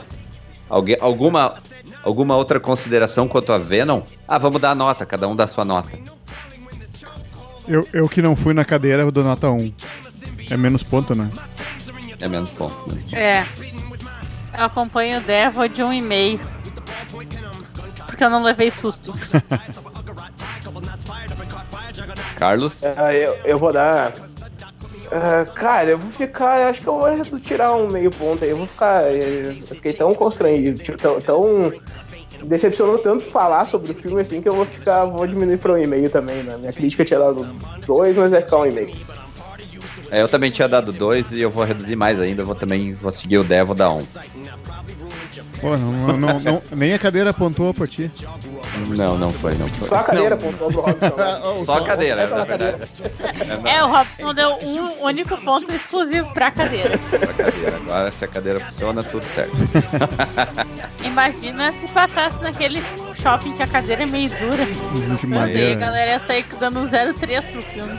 Alguém, 0.68 0.96
alguma, 1.00 1.54
alguma 2.02 2.36
outra 2.36 2.58
consideração 2.58 3.28
quanto 3.28 3.52
a 3.52 3.58
Venom? 3.58 4.02
Ah, 4.26 4.38
vamos 4.38 4.60
dar 4.60 4.70
a 4.70 4.74
nota, 4.74 5.04
cada 5.04 5.28
um 5.28 5.36
dá 5.36 5.44
a 5.44 5.48
sua 5.48 5.64
nota. 5.64 5.90
Eu, 7.68 7.86
eu 7.92 8.08
que 8.08 8.22
não 8.22 8.34
fui 8.34 8.54
na 8.54 8.64
cadeira, 8.64 9.02
eu 9.02 9.12
dou 9.12 9.22
nota 9.22 9.50
1. 9.50 9.72
É 10.50 10.56
menos 10.56 10.82
ponto, 10.82 11.14
né? 11.14 11.30
É 12.20 12.28
menos 12.28 12.50
ponto. 12.50 12.74
menos 12.88 13.04
ponto. 13.04 13.16
É. 13.16 13.46
Eu 14.56 14.64
acompanho 14.64 15.18
o 15.18 15.22
Devo 15.22 15.68
de 15.68 15.82
um 15.82 15.92
e 15.92 16.02
meio. 16.02 16.40
Porque 18.06 18.22
eu 18.22 18.30
não 18.30 18.42
levei 18.42 18.70
sustos. 18.70 19.32
Carlos? 22.42 22.80
Ah, 22.96 23.14
eu, 23.14 23.36
eu 23.44 23.56
vou 23.56 23.72
dar. 23.72 24.12
Ah, 25.12 25.44
cara, 25.54 25.90
eu 25.90 25.98
vou 25.98 26.10
ficar. 26.10 26.68
Acho 26.70 26.80
que 26.80 26.88
eu 26.88 26.98
vou 26.98 27.38
tirar 27.38 27.72
um 27.76 27.86
meio 27.88 28.10
ponto 28.10 28.42
aí. 28.42 28.50
Eu 28.50 28.56
vou 28.56 28.66
ficar. 28.66 29.02
eh, 29.04 29.54
Eu 29.60 29.76
fiquei 29.76 29.92
tão 29.92 30.12
constrangido, 30.12 30.82
tipo, 30.82 30.98
tão, 30.98 31.20
tão. 31.20 31.72
Decepcionou 32.42 32.98
tanto 32.98 33.24
falar 33.26 33.64
sobre 33.66 33.92
o 33.92 33.94
filme 33.94 34.20
assim 34.20 34.42
que 34.42 34.48
eu 34.48 34.56
vou 34.56 34.66
ficar. 34.66 35.04
Vou 35.04 35.24
diminuir 35.24 35.58
pra 35.58 35.74
um 35.74 35.78
e 35.78 35.86
meio 35.86 36.10
também, 36.10 36.42
né? 36.42 36.56
Minha 36.58 36.72
crítica 36.72 37.04
tinha 37.04 37.20
dado 37.20 37.44
dois, 37.86 38.16
mas 38.16 38.30
vai 38.32 38.42
ficar 38.42 38.58
um 38.58 38.66
e 38.66 38.72
meio. 38.72 38.90
É, 40.10 40.20
eu 40.20 40.26
também 40.28 40.50
tinha 40.50 40.66
dado 40.68 40.92
dois 40.92 41.30
e 41.30 41.40
eu 41.40 41.48
vou 41.50 41.64
reduzir 41.64 41.94
mais 41.94 42.20
ainda. 42.20 42.42
Eu 42.42 42.46
vou 42.46 42.56
também 42.56 42.92
vou 42.92 43.12
seguir 43.12 43.38
o 43.38 43.44
Devo 43.44 43.72
dar 43.74 43.92
um. 43.92 44.00
Pô, 45.62 45.76
não, 45.78 45.92
não, 45.92 46.16
não- 46.18 46.40
não- 46.40 46.62
nem 46.72 46.92
a 46.92 46.98
cadeira 46.98 47.30
apontou 47.30 47.72
pra 47.72 47.86
ti. 47.86 48.10
Não, 48.98 49.16
não 49.16 49.30
foi, 49.30 49.54
não 49.54 49.68
foi. 49.68 49.88
Só 49.88 49.94
a 49.94 50.02
cadeira 50.02 50.36
pontuou 50.36 50.70
pro 50.72 50.80
Robson. 50.80 51.06
né? 51.16 51.64
Só 51.64 51.78
a 51.78 51.84
cadeira, 51.86 52.28
Só 52.28 52.36
na 52.36 52.42
a 52.42 52.46
cadeira. 52.46 52.78
verdade. 52.78 53.62
É, 53.72 53.84
o 53.84 53.86
Robson 53.88 54.34
deu 54.34 54.50
um 54.60 55.04
único 55.04 55.36
ponto 55.38 55.72
exclusivo 55.72 56.32
pra 56.34 56.50
cadeira. 56.50 56.96
a 56.96 57.32
cadeira. 57.44 57.76
Agora, 57.76 58.10
se 58.10 58.24
a 58.24 58.28
cadeira 58.28 58.58
funciona, 58.60 59.02
tudo 59.04 59.24
certo. 59.24 59.52
Imagina 61.04 61.72
se 61.72 61.86
passasse 61.88 62.38
naquele 62.42 62.82
shopping 63.14 63.52
que 63.52 63.62
a 63.62 63.66
cadeira 63.68 64.02
é 64.02 64.06
meio 64.06 64.30
dura. 64.30 64.66
De 65.16 65.26
Meu 65.26 65.46
Deus, 65.46 65.72
a 65.72 65.74
galera 65.76 66.10
ia 66.12 66.18
sair 66.18 66.44
dando 66.58 66.80
um 66.80 66.88
0,3 66.88 67.42
pro 67.52 67.62
filme. 67.62 67.98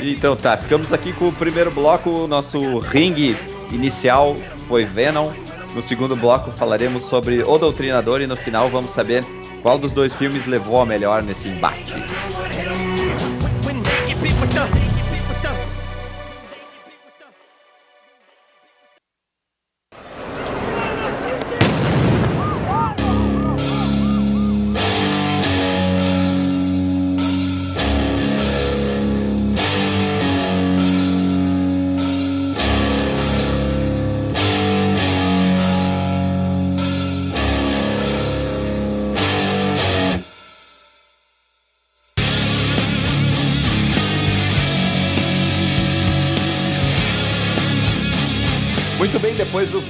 Então 0.00 0.34
tá, 0.36 0.56
ficamos 0.56 0.92
aqui 0.92 1.12
com 1.12 1.28
o 1.28 1.32
primeiro 1.32 1.70
bloco. 1.70 2.10
O 2.10 2.26
nosso 2.26 2.78
ringue 2.80 3.36
inicial 3.70 4.34
foi 4.68 4.84
Venom. 4.84 5.32
No 5.74 5.82
segundo 5.82 6.14
bloco 6.14 6.50
falaremos 6.50 7.04
sobre 7.04 7.42
O 7.42 7.58
Doutrinador 7.58 8.20
e 8.20 8.26
no 8.26 8.36
final 8.36 8.68
vamos 8.68 8.92
saber 8.92 9.24
qual 9.62 9.78
dos 9.78 9.92
dois 9.92 10.12
filmes 10.14 10.46
levou 10.46 10.80
a 10.80 10.86
melhor 10.86 11.22
nesse 11.22 11.48
embate. 11.48 11.94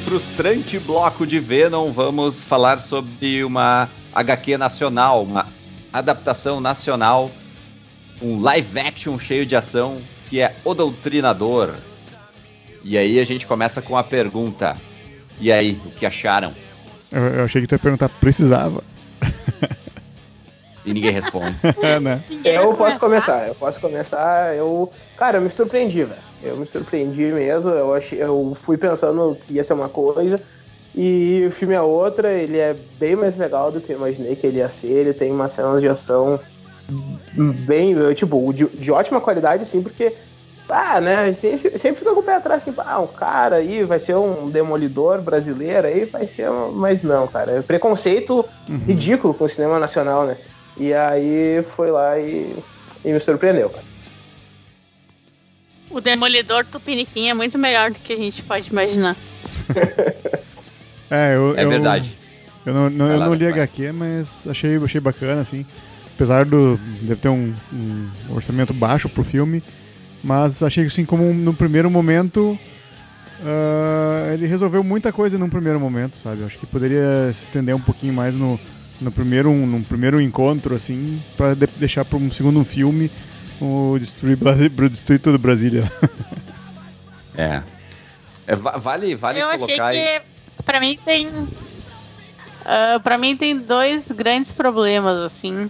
Frustrante 0.05 0.79
bloco 0.79 1.27
de 1.27 1.41
Venom, 1.41 1.91
vamos 1.91 2.45
falar 2.45 2.79
sobre 2.79 3.43
uma 3.43 3.89
HQ 4.15 4.59
nacional, 4.59 5.23
uma 5.23 5.47
adaptação 5.93 6.61
nacional, 6.61 7.31
um 8.21 8.41
live 8.41 8.79
action 8.79 9.19
cheio 9.19 9.47
de 9.47 9.57
ação, 9.57 9.99
que 10.29 10.41
é 10.41 10.55
O 10.63 10.75
Doutrinador. 10.75 11.75
E 12.85 12.99
aí 12.99 13.19
a 13.19 13.25
gente 13.25 13.47
começa 13.47 13.81
com 13.81 13.97
a 13.97 14.05
pergunta: 14.05 14.77
e 15.41 15.51
aí, 15.51 15.81
o 15.87 15.91
que 15.91 16.05
acharam? 16.05 16.53
Eu, 17.11 17.23
eu 17.23 17.45
achei 17.45 17.63
que 17.63 17.67
tu 17.67 17.75
ia 17.75 17.79
perguntar, 17.79 18.09
precisava. 18.09 18.85
E 20.85 20.93
ninguém 20.93 21.13
responde. 21.13 21.57
É, 21.83 21.99
né? 21.99 22.23
Eu 22.45 22.75
posso 22.75 23.01
começar, 23.01 23.49
eu 23.49 23.55
posso 23.55 23.81
começar. 23.81 24.55
Eu, 24.55 24.93
cara, 25.17 25.39
eu 25.39 25.43
me 25.43 25.51
surpreendi, 25.51 26.05
velho. 26.05 26.34
Eu 26.45 26.57
me 26.57 26.67
surpreendi 26.67 27.33
mesmo. 27.33 27.71
Eu 27.71 27.95
achei, 27.95 28.23
eu 28.23 28.53
fui 28.63 28.77
pensando 28.77 29.37
que 29.47 29.55
ia 29.55 29.65
ser 29.65 29.73
uma 29.75 29.89
coisa 29.89 30.41
e 30.95 31.45
o 31.49 31.51
filme 31.51 31.75
é 31.75 31.81
outra. 31.81 32.33
Ele 32.33 32.59
é 32.59 32.75
bem 32.99 33.17
mais 33.17 33.37
legal 33.37 33.71
do 33.71 33.81
que 33.81 33.93
eu 33.93 33.97
imaginei 33.97 34.37
que 34.37 34.47
ele 34.47 34.59
ia 34.59 34.69
ser. 34.69 34.91
Ele 34.91 35.15
tem 35.15 35.33
uma 35.33 35.49
cena 35.49 35.81
de 35.81 35.89
ação 35.89 36.39
bem, 37.67 37.95
tipo, 38.15 38.53
de, 38.53 38.69
de 38.69 38.93
ótima 38.93 39.21
qualidade, 39.21 39.67
sim, 39.67 39.83
porque 39.83 40.15
ah, 40.69 41.01
né? 41.01 41.33
Sempre, 41.33 41.79
sempre 41.79 41.99
fica 42.01 42.15
com 42.15 42.21
o 42.21 42.23
pé 42.23 42.37
atrás, 42.37 42.63
assim, 42.63 42.75
ah, 42.79 43.01
um 43.01 43.07
cara 43.07 43.57
aí 43.57 43.85
vai 43.85 43.99
ser 43.99 44.17
um 44.17 44.49
demolidor 44.49 45.21
brasileiro 45.21 45.87
aí, 45.87 46.05
vai 46.07 46.27
ser. 46.27 46.51
um- 46.51 46.73
Mas 46.73 47.03
não, 47.03 47.27
cara. 47.27 47.53
É 47.59 47.63
preconceito 47.63 48.45
ridículo 48.87 49.35
com 49.35 49.45
o 49.45 49.49
cinema 49.49 49.79
nacional, 49.79 50.27
né? 50.27 50.37
E 50.79 50.93
aí 50.95 51.63
foi 51.77 51.91
lá 51.91 52.19
e, 52.19 52.55
e 53.05 53.13
me 53.13 53.21
surpreendeu, 53.21 53.71
cara. 53.71 53.94
O 55.95 56.01
Demolidor 56.01 56.65
Tupiniquim 56.67 57.29
é 57.29 57.35
muito 57.35 57.57
melhor 57.57 57.91
do 57.93 57.99
que 58.01 58.13
a 58.13 58.17
gente 58.17 58.43
pode 58.43 58.69
imaginar. 58.71 59.17
É, 61.11 61.37
eu, 61.37 61.55
É 61.57 61.63
eu- 61.65 61.69
verdade. 61.69 62.11
Eu 62.67 62.73
não, 62.75 62.91
não- 62.91 63.07
eu 63.09 63.19
lá, 63.19 63.27
não 63.27 63.35
li 63.35 63.45
vai. 63.45 63.53
HQ, 63.53 63.93
mas 63.93 64.45
achei, 64.49 64.77
achei 64.77 65.01
bacana, 65.01 65.43
assim. 65.43 65.65
Apesar 66.15 66.45
do. 66.45 66.77
Deve 67.03 67.21
ter 67.21 67.29
um, 67.29 67.53
um 67.73 68.09
orçamento 68.31 68.73
baixo 68.73 69.09
pro 69.09 69.23
filme. 69.23 69.63
Mas 70.25 70.63
achei 70.63 70.85
assim, 70.87 71.05
como 71.05 71.23
um- 71.29 71.35
no 71.35 71.53
primeiro 71.55 71.91
momento. 71.91 72.59
ah, 73.45 74.31
ele 74.33 74.47
resolveu 74.47 74.83
muita 74.83 75.13
coisa 75.13 75.37
num 75.39 75.51
primeiro 75.51 75.79
momento, 75.79 76.17
sabe? 76.17 76.43
Acho 76.43 76.59
que 76.59 76.67
poderia 76.67 77.31
se 77.35 77.45
estender 77.45 77.75
um 77.77 77.81
pouquinho 77.81 78.15
mais 78.15 78.35
no, 78.35 78.59
no 79.01 79.13
primeiro, 79.13 79.53
num 79.53 79.83
primeiro 79.83 80.21
encontro, 80.21 80.75
assim, 80.75 81.21
pra 81.37 81.55
de- 81.55 81.69
deixar 81.77 82.05
para 82.05 82.17
um 82.19 82.31
segundo 82.33 82.65
filme 82.65 83.11
o 83.61 83.97
Destruir, 83.99 84.37
destruir 84.91 85.21
todo 85.21 85.39
Brasília. 85.39 85.83
É. 87.37 87.63
É, 88.47 88.55
va- 88.55 88.77
vale 88.77 89.17
vale 89.17 89.41
eu 89.41 89.49
achei 89.49 89.59
colocar 89.59 89.87
aí. 89.87 89.99
que 89.99 90.63
pra 90.63 90.79
mim 90.79 90.97
tem. 91.05 91.29
ah, 92.65 93.01
pra 93.03 93.19
mim 93.19 93.37
tem 93.37 93.57
dois 93.59 94.13
grandes 94.13 94.53
problemas, 94.53 95.19
assim. 95.19 95.69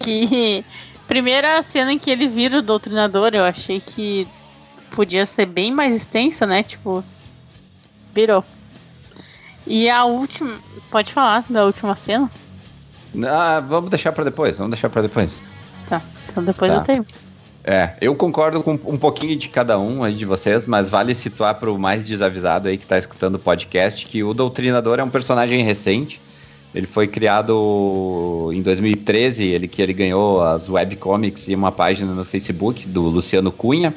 Que. 0.00 0.64
Primeiro 1.06 1.46
a 1.46 1.62
cena 1.62 1.92
em 1.92 1.98
que 1.98 2.10
ele 2.10 2.26
vira 2.26 2.58
o 2.58 2.62
doutrinador, 2.62 3.30
eu 3.34 3.44
achei 3.44 3.78
que 3.80 4.26
podia 4.92 5.26
ser 5.26 5.46
bem 5.46 5.70
mais 5.70 5.94
extensa, 5.94 6.44
né? 6.46 6.62
Tipo. 6.64 7.04
Virou. 8.14 8.44
E 9.66 9.88
a 9.88 10.04
última. 10.04 10.58
Pode 10.90 11.12
falar 11.12 11.44
da 11.48 11.64
última 11.64 11.94
cena? 11.94 12.28
Ah, 13.28 13.60
vamos 13.60 13.90
deixar 13.90 14.10
pra 14.10 14.24
depois, 14.24 14.56
vamos 14.58 14.72
deixar 14.72 14.90
pra 14.90 15.02
depois. 15.02 15.40
Tá. 15.88 16.00
Então 16.32 16.44
depois 16.44 16.70
Tá. 16.72 16.78
eu 16.78 16.84
tenho. 16.84 17.06
É, 17.64 17.90
eu 18.00 18.14
concordo 18.16 18.60
com 18.60 18.72
um 18.72 18.98
pouquinho 18.98 19.36
de 19.36 19.48
cada 19.48 19.78
um 19.78 20.02
aí 20.02 20.14
de 20.14 20.24
vocês, 20.24 20.66
mas 20.66 20.88
vale 20.90 21.14
situar 21.14 21.54
para 21.54 21.70
o 21.70 21.78
mais 21.78 22.04
desavisado 22.04 22.68
aí 22.68 22.76
que 22.76 22.84
tá 22.86 22.98
escutando 22.98 23.36
o 23.36 23.38
podcast 23.38 24.04
que 24.04 24.24
o 24.24 24.34
Doutrinador 24.34 24.98
é 24.98 25.04
um 25.04 25.10
personagem 25.10 25.62
recente. 25.62 26.20
Ele 26.74 26.86
foi 26.86 27.06
criado 27.06 28.50
em 28.52 28.62
2013, 28.62 29.44
ele 29.46 29.68
que 29.68 29.80
ele 29.80 29.92
ganhou 29.92 30.42
as 30.42 30.68
webcomics 30.68 31.46
e 31.48 31.54
uma 31.54 31.70
página 31.70 32.12
no 32.12 32.24
Facebook 32.24 32.88
do 32.88 33.02
Luciano 33.02 33.52
Cunha. 33.52 33.94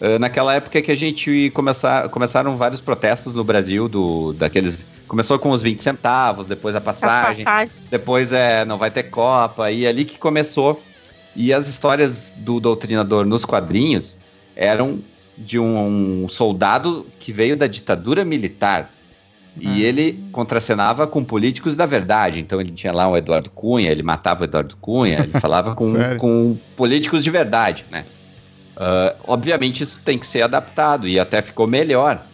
Ah, 0.00 0.18
naquela 0.18 0.54
época 0.54 0.82
que 0.82 0.90
a 0.92 0.94
gente 0.94 1.50
começar, 1.54 2.08
começaram 2.10 2.54
vários 2.56 2.80
protestos 2.80 3.32
no 3.32 3.42
Brasil 3.42 3.88
do 3.88 4.32
daqueles 4.34 4.78
começou 5.08 5.38
com 5.38 5.50
os 5.50 5.62
20 5.62 5.82
centavos, 5.82 6.46
depois 6.46 6.74
a 6.74 6.78
As 6.78 6.84
passagem, 6.84 7.44
passagens. 7.44 7.88
depois 7.90 8.32
é, 8.32 8.64
não 8.64 8.76
vai 8.78 8.90
ter 8.90 9.04
Copa, 9.04 9.70
e 9.70 9.84
é 9.84 9.88
ali 9.88 10.04
que 10.04 10.18
começou. 10.18 10.82
E 11.36 11.52
as 11.52 11.68
histórias 11.68 12.34
do 12.38 12.60
Doutrinador 12.60 13.24
nos 13.26 13.44
quadrinhos 13.44 14.16
eram 14.54 15.00
de 15.36 15.58
um, 15.58 16.26
soldado 16.28 17.06
que 17.18 17.32
veio 17.32 17.56
da 17.56 17.66
ditadura 17.66 18.24
militar. 18.24 18.90
E 19.60 19.84
Ah. 19.84 19.88
ele 19.88 20.24
contracenava 20.32 21.06
com 21.06 21.22
políticos 21.24 21.76
da 21.76 21.86
verdade. 21.86 22.40
Então 22.40 22.60
ele 22.60 22.70
tinha 22.70 22.92
lá 22.92 23.08
o 23.08 23.16
Eduardo 23.16 23.50
Cunha, 23.50 23.90
ele 23.90 24.02
matava 24.02 24.42
o 24.42 24.44
Eduardo 24.44 24.76
Cunha, 24.76 25.20
ele 25.20 25.32
falava 25.40 25.74
com, 25.76 25.92
com 26.18 26.56
políticos 26.76 27.22
de 27.22 27.30
verdade, 27.30 27.84
né? 27.90 28.04
Ah, 28.76 29.14
obviamente 29.26 29.82
isso 29.82 30.00
tem 30.04 30.18
que 30.18 30.26
ser 30.26 30.42
adaptado 30.42 31.06
e 31.08 31.18
até 31.18 31.40
ficou 31.42 31.66
melhor. 31.66 32.24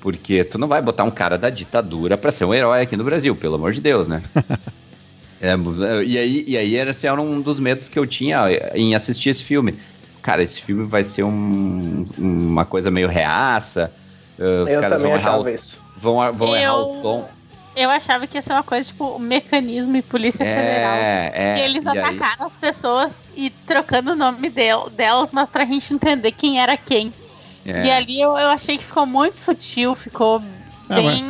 Porque 0.00 0.42
tu 0.44 0.56
não 0.58 0.66
vai 0.66 0.80
botar 0.80 1.04
um 1.04 1.10
cara 1.10 1.36
da 1.36 1.50
ditadura 1.50 2.16
pra 2.16 2.32
ser 2.32 2.46
um 2.46 2.54
herói 2.54 2.80
aqui 2.80 2.96
no 2.96 3.04
Brasil, 3.04 3.36
pelo 3.36 3.56
amor 3.56 3.72
de 3.72 3.82
Deus, 3.82 4.08
né? 4.08 4.22
É, 5.40 5.54
e 6.04 6.18
aí, 6.18 6.44
e 6.46 6.56
aí 6.56 6.76
era, 6.76 6.90
esse 6.90 7.06
era 7.06 7.20
um 7.20 7.40
dos 7.40 7.58
medos 7.58 7.88
que 7.88 7.98
eu 7.98 8.06
tinha 8.06 8.40
em 8.74 8.94
assistir 8.94 9.30
esse 9.30 9.42
filme. 9.42 9.74
Cara, 10.22 10.42
esse 10.42 10.60
filme 10.60 10.84
vai 10.84 11.02
ser 11.02 11.22
um- 11.22 12.04
uma 12.18 12.64
coisa 12.66 12.90
meio 12.90 13.08
reaça. 13.08 13.90
ah, 14.38 14.64
os 14.64 14.70
Eu 14.70 14.80
caras 14.80 15.00
vão 15.00 15.14
errar, 15.14 15.40
o, 15.40 15.48
isso. 15.48 15.80
vão, 15.96 16.32
vão 16.34 16.54
errar 16.56 16.64
Eu- 16.74 16.90
o 16.90 17.02
tom. 17.02 17.28
Eu 17.76 17.88
achava 17.88 18.26
que 18.26 18.36
ia 18.36 18.42
ser 18.42 18.52
uma 18.52 18.62
coisa 18.64 18.86
tipo 18.88 19.18
mecanismo 19.18 19.96
e 19.96 20.02
polícia 20.02 20.44
federal. 20.44 20.94
É, 20.96 21.32
é. 21.34 21.54
que 21.54 21.60
eles 21.60 21.84
e 21.84 21.88
aí- 21.88 21.98
atacaram 21.98 22.46
as 22.46 22.56
pessoas 22.58 23.20
e 23.34 23.48
trocando 23.66 24.12
o 24.12 24.16
nome 24.16 24.50
del- 24.50 24.90
delas, 24.90 25.30
mas 25.32 25.48
pra 25.48 25.64
gente 25.64 25.94
entender 25.94 26.32
quem 26.32 26.60
era 26.60 26.76
quem. 26.76 27.14
é. 27.64 27.86
E 27.86 27.90
ali 27.90 28.20
eu, 28.20 28.36
eu 28.36 28.48
achei 28.50 28.76
que 28.76 28.84
ficou 28.84 29.06
muito 29.06 29.38
sutil, 29.38 29.94
ficou 29.94 30.42
Ah, 30.90 30.96
bem 30.96 31.24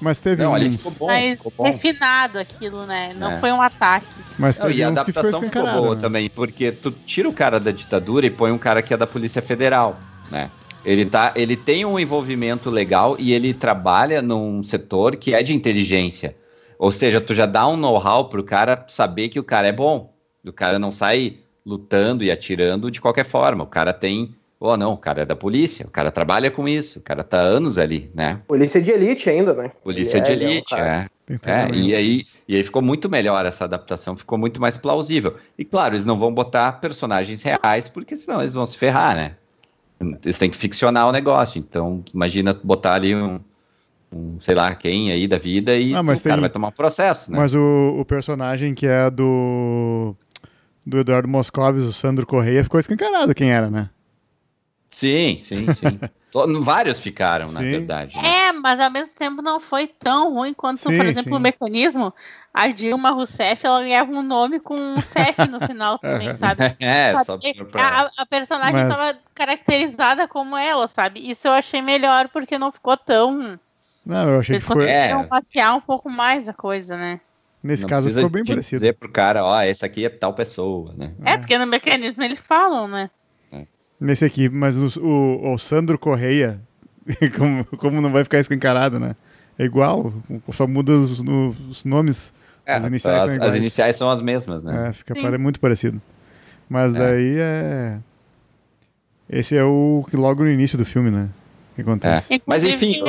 Mas 0.00 0.18
teve 0.18 0.42
Não, 0.42 0.52
uns. 0.52 0.76
ficou 0.76 0.92
bom, 0.92 1.06
mais 1.06 1.42
ficou 1.42 1.52
bom. 1.66 1.72
refinado 1.72 2.38
aquilo, 2.38 2.86
né? 2.86 3.14
Não 3.18 3.32
É. 3.32 3.40
foi 3.40 3.50
um 3.50 3.60
ataque. 3.60 4.06
Mas 4.38 4.56
Não, 4.58 4.66
teve 4.66 4.78
e 4.78 4.82
a 4.84 4.88
uns 4.90 5.02
que 5.02 5.12
foi 5.12 5.20
adaptação 5.20 5.42
ficou 5.42 5.66
boa 5.82 5.94
né? 5.94 6.00
também, 6.00 6.30
porque 6.30 6.70
tu 6.72 6.90
tira 6.90 7.28
o 7.28 7.32
cara 7.32 7.58
da 7.58 7.70
ditadura 7.70 8.26
e 8.26 8.30
põe 8.30 8.52
um 8.52 8.58
cara 8.58 8.80
que 8.82 8.94
é 8.94 8.96
da 8.96 9.06
Polícia 9.06 9.42
Federal, 9.42 9.98
né? 10.30 10.50
Ele, 10.84 11.04
tá, 11.04 11.32
ele 11.34 11.56
tem 11.56 11.84
um 11.84 11.98
envolvimento 11.98 12.70
legal 12.70 13.16
e 13.18 13.32
ele 13.32 13.52
trabalha 13.52 14.22
num 14.22 14.62
setor 14.62 15.16
que 15.16 15.34
é 15.34 15.42
de 15.42 15.52
inteligência. 15.52 16.36
Ou 16.78 16.90
seja, 16.92 17.20
tu 17.20 17.34
já 17.34 17.44
dá 17.44 17.66
um 17.66 17.76
know-how 17.76 18.28
pro 18.28 18.44
cara 18.44 18.84
saber 18.88 19.28
que 19.28 19.40
o 19.40 19.44
cara 19.44 19.66
é 19.66 19.72
bom. 19.72 20.14
O 20.46 20.52
cara 20.52 20.78
não 20.78 20.92
sai 20.92 21.38
lutando 21.66 22.22
e 22.22 22.30
atirando 22.30 22.90
de 22.90 23.00
qualquer 23.00 23.24
forma. 23.24 23.64
O 23.64 23.66
cara 23.66 23.92
tem. 23.92 24.34
Oh, 24.60 24.76
não, 24.76 24.92
o 24.92 24.96
cara 24.98 25.22
é 25.22 25.24
da 25.24 25.36
polícia, 25.36 25.86
o 25.86 25.90
cara 25.90 26.10
trabalha 26.10 26.50
com 26.50 26.66
isso, 26.66 26.98
o 26.98 27.02
cara 27.02 27.22
tá 27.22 27.38
anos 27.38 27.78
ali, 27.78 28.10
né? 28.12 28.40
Polícia 28.48 28.82
de 28.82 28.90
elite 28.90 29.30
ainda, 29.30 29.54
né? 29.54 29.70
Polícia 29.84 30.20
de 30.20 30.32
é- 30.32 30.34
é 30.34 30.36
um 30.38 30.42
elite, 30.42 30.70
cara- 30.74 30.86
é. 31.04 31.18
É, 31.30 31.38
treinamento. 31.38 31.78
e 31.78 31.94
aí, 31.94 32.24
e 32.48 32.56
aí 32.56 32.64
ficou 32.64 32.80
muito 32.80 33.08
melhor 33.08 33.44
essa 33.44 33.64
adaptação, 33.64 34.16
ficou 34.16 34.38
muito 34.38 34.60
mais 34.60 34.78
plausível. 34.78 35.36
E 35.58 35.64
claro, 35.64 35.94
eles 35.94 36.06
não 36.06 36.18
vão 36.18 36.32
botar 36.32 36.72
personagens 36.80 37.42
reais, 37.42 37.86
porque 37.88 38.16
senão 38.16 38.40
eles 38.40 38.54
vão 38.54 38.64
se 38.64 38.78
ferrar, 38.78 39.14
né? 39.14 39.36
Eles 40.24 40.38
têm 40.38 40.48
que 40.48 40.56
ficcionar 40.56 41.06
o 41.06 41.12
negócio. 41.12 41.58
Então, 41.58 42.02
imagina 42.14 42.54
botar 42.64 42.94
ali 42.94 43.14
um, 43.14 43.38
um, 44.10 44.40
sei 44.40 44.54
lá, 44.54 44.74
quem 44.74 45.12
aí 45.12 45.28
da 45.28 45.36
vida 45.36 45.76
e 45.76 45.94
Ah, 45.94 46.02
mas 46.02 46.20
o 46.20 46.22
cara 46.22 46.34
tem- 46.36 46.40
vai 46.40 46.50
tomar 46.50 46.68
um 46.68 46.72
processo, 46.72 47.30
né? 47.30 47.36
Mas 47.36 47.52
o, 47.54 47.96
o 47.98 48.04
personagem 48.06 48.74
que 48.74 48.86
é 48.86 49.10
do. 49.10 50.16
Do 50.86 50.98
Eduardo 51.00 51.28
Moscovis, 51.28 51.82
o 51.82 51.92
Sandro 51.92 52.26
Correia, 52.26 52.64
ficou 52.64 52.80
escancarado 52.80 53.34
quem 53.34 53.52
era, 53.52 53.68
né? 53.70 53.90
Sim, 54.98 55.38
sim, 55.38 55.72
sim. 55.74 56.00
Vários 56.60 56.98
ficaram, 56.98 57.46
na 57.52 57.60
Sim. 57.60 57.70
verdade. 57.70 58.16
né? 58.16 58.48
É, 58.48 58.52
mas 58.52 58.80
ao 58.80 58.90
mesmo 58.90 59.14
tempo 59.14 59.40
não 59.40 59.60
foi 59.60 59.86
tão 59.86 60.34
ruim 60.34 60.52
quanto, 60.52 60.78
Sim, 60.80 60.96
por 60.96 61.06
exemplo, 61.06 61.30
sim. 61.30 61.36
o 61.36 61.40
mecanismo. 61.40 62.12
A 62.52 62.66
Dilma 62.66 63.10
Rousseff, 63.10 63.64
ela 63.64 63.80
ganhava 63.80 64.10
um 64.10 64.22
nome 64.22 64.58
com 64.58 64.74
um 64.76 65.00
CEF 65.00 65.46
no 65.48 65.60
final 65.60 65.98
também, 66.00 66.34
sabe? 66.34 66.60
É, 66.80 67.12
só 67.24 67.38
pra... 67.70 67.82
A, 67.82 68.10
a 68.22 68.26
personagem 68.26 68.74
Mas- 68.74 68.90
estava 68.90 69.18
caracterizada 69.34 70.26
como 70.26 70.56
ela, 70.56 70.88
sabe? 70.88 71.20
Isso 71.30 71.46
eu 71.46 71.52
achei 71.52 71.80
melhor 71.80 72.28
porque 72.28 72.58
não 72.58 72.72
ficou 72.72 72.96
tão. 72.96 73.58
Não, 74.04 74.28
eu 74.28 74.40
achei 74.40 74.54
Eles 74.56 74.64
que 74.64 74.72
foi. 74.72 74.88
É. 74.88 75.14
maquiar 75.30 75.76
um 75.76 75.80
pouco 75.80 76.10
mais 76.10 76.48
a 76.48 76.52
coisa, 76.52 76.96
né? 76.96 77.20
Nesse 77.62 77.82
não 77.82 77.88
caso 77.88 78.10
ficou 78.10 78.28
bem 78.28 78.44
parecido. 78.44 78.80
dizer 78.80 78.94
pro 78.94 79.08
cara, 79.10 79.44
ó, 79.44 79.62
esse 79.62 79.84
aqui 79.84 80.04
é 80.04 80.08
tal 80.08 80.34
pessoa, 80.34 80.92
né? 80.96 81.12
É, 81.24 81.36
porque 81.36 81.56
no 81.56 81.66
mecanismo 81.66 82.22
eles 82.22 82.40
falam, 82.40 82.88
né? 82.88 83.08
Nesse 84.00 84.24
aqui, 84.24 84.48
mas 84.48 84.76
o, 84.76 85.00
o, 85.00 85.54
o 85.54 85.58
Sandro 85.58 85.98
Correia, 85.98 86.60
como, 87.36 87.64
como 87.64 88.00
não 88.00 88.12
vai 88.12 88.22
ficar 88.24 88.38
escancarado, 88.38 88.98
né? 89.00 89.16
É 89.58 89.64
igual, 89.64 90.12
só 90.52 90.66
muda 90.66 90.92
os, 90.92 91.20
os 91.20 91.84
nomes. 91.84 92.32
É, 92.64 92.74
As 92.74 92.84
iniciais 92.84 93.24
as, 93.24 93.34
são 93.36 93.44
as 93.46 93.56
iniciais 93.56 93.96
são 93.96 94.10
as 94.10 94.22
mesmas, 94.22 94.62
né? 94.62 94.88
É, 94.88 94.92
fica 94.92 95.14
Sim. 95.14 95.36
muito 95.38 95.58
parecido. 95.58 96.00
Mas 96.68 96.94
É. 96.94 96.98
daí 96.98 97.36
é. 97.38 97.98
Esse 99.28 99.56
é 99.56 99.64
o 99.64 100.06
que 100.08 100.16
logo 100.16 100.44
no 100.44 100.50
início 100.50 100.78
do 100.78 100.84
filme, 100.84 101.10
né? 101.10 101.28
Que 101.74 101.82
acontece. 101.82 102.34
É. 102.34 102.40
Mas, 102.46 102.62
enfim, 102.62 103.02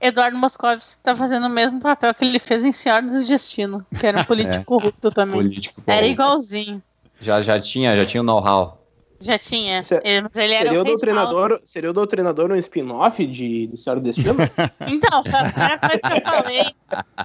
Eduardo 0.00 0.36
Moscovitz 0.36 0.98
tá 1.02 1.14
fazendo 1.14 1.46
o 1.46 1.50
mesmo 1.50 1.80
papel 1.80 2.12
que 2.14 2.24
ele 2.24 2.38
fez 2.38 2.64
em 2.64 2.72
Senhora 2.72 3.06
do 3.06 3.24
Destino, 3.24 3.84
que 3.98 4.06
era 4.06 4.20
um 4.20 4.24
político 4.26 4.64
corrupto 4.64 5.10
também. 5.10 5.34
Político. 5.34 5.82
Era 5.86 6.06
igualzinho. 6.06 6.82
Já, 7.20 7.40
já 7.40 7.58
tinha, 7.60 7.96
já 7.96 8.04
tinha 8.04 8.20
o 8.20 8.24
know-how. 8.24 8.81
Já 9.22 9.38
tinha. 9.38 9.82
Se- 9.82 10.00
É, 10.04 10.20
Mas 10.20 10.36
ele 10.36 10.56
Seria 10.58 10.80
o, 10.80 10.84
doutrinador, 10.84 11.60
seria 11.64 11.90
o 11.90 11.92
doutrinador 11.92 12.50
um 12.50 12.56
spin-off 12.56 13.24
de, 13.26 13.66
de 13.68 13.76
Senhora 13.76 14.00
do 14.00 14.04
Destino? 14.04 14.34
Então, 14.86 15.22
foi 15.24 15.32
a 15.40 15.44
primeira 15.50 15.78
coisa 15.78 15.98
que 15.98 16.12
eu 16.12 16.32
falei 16.32 16.64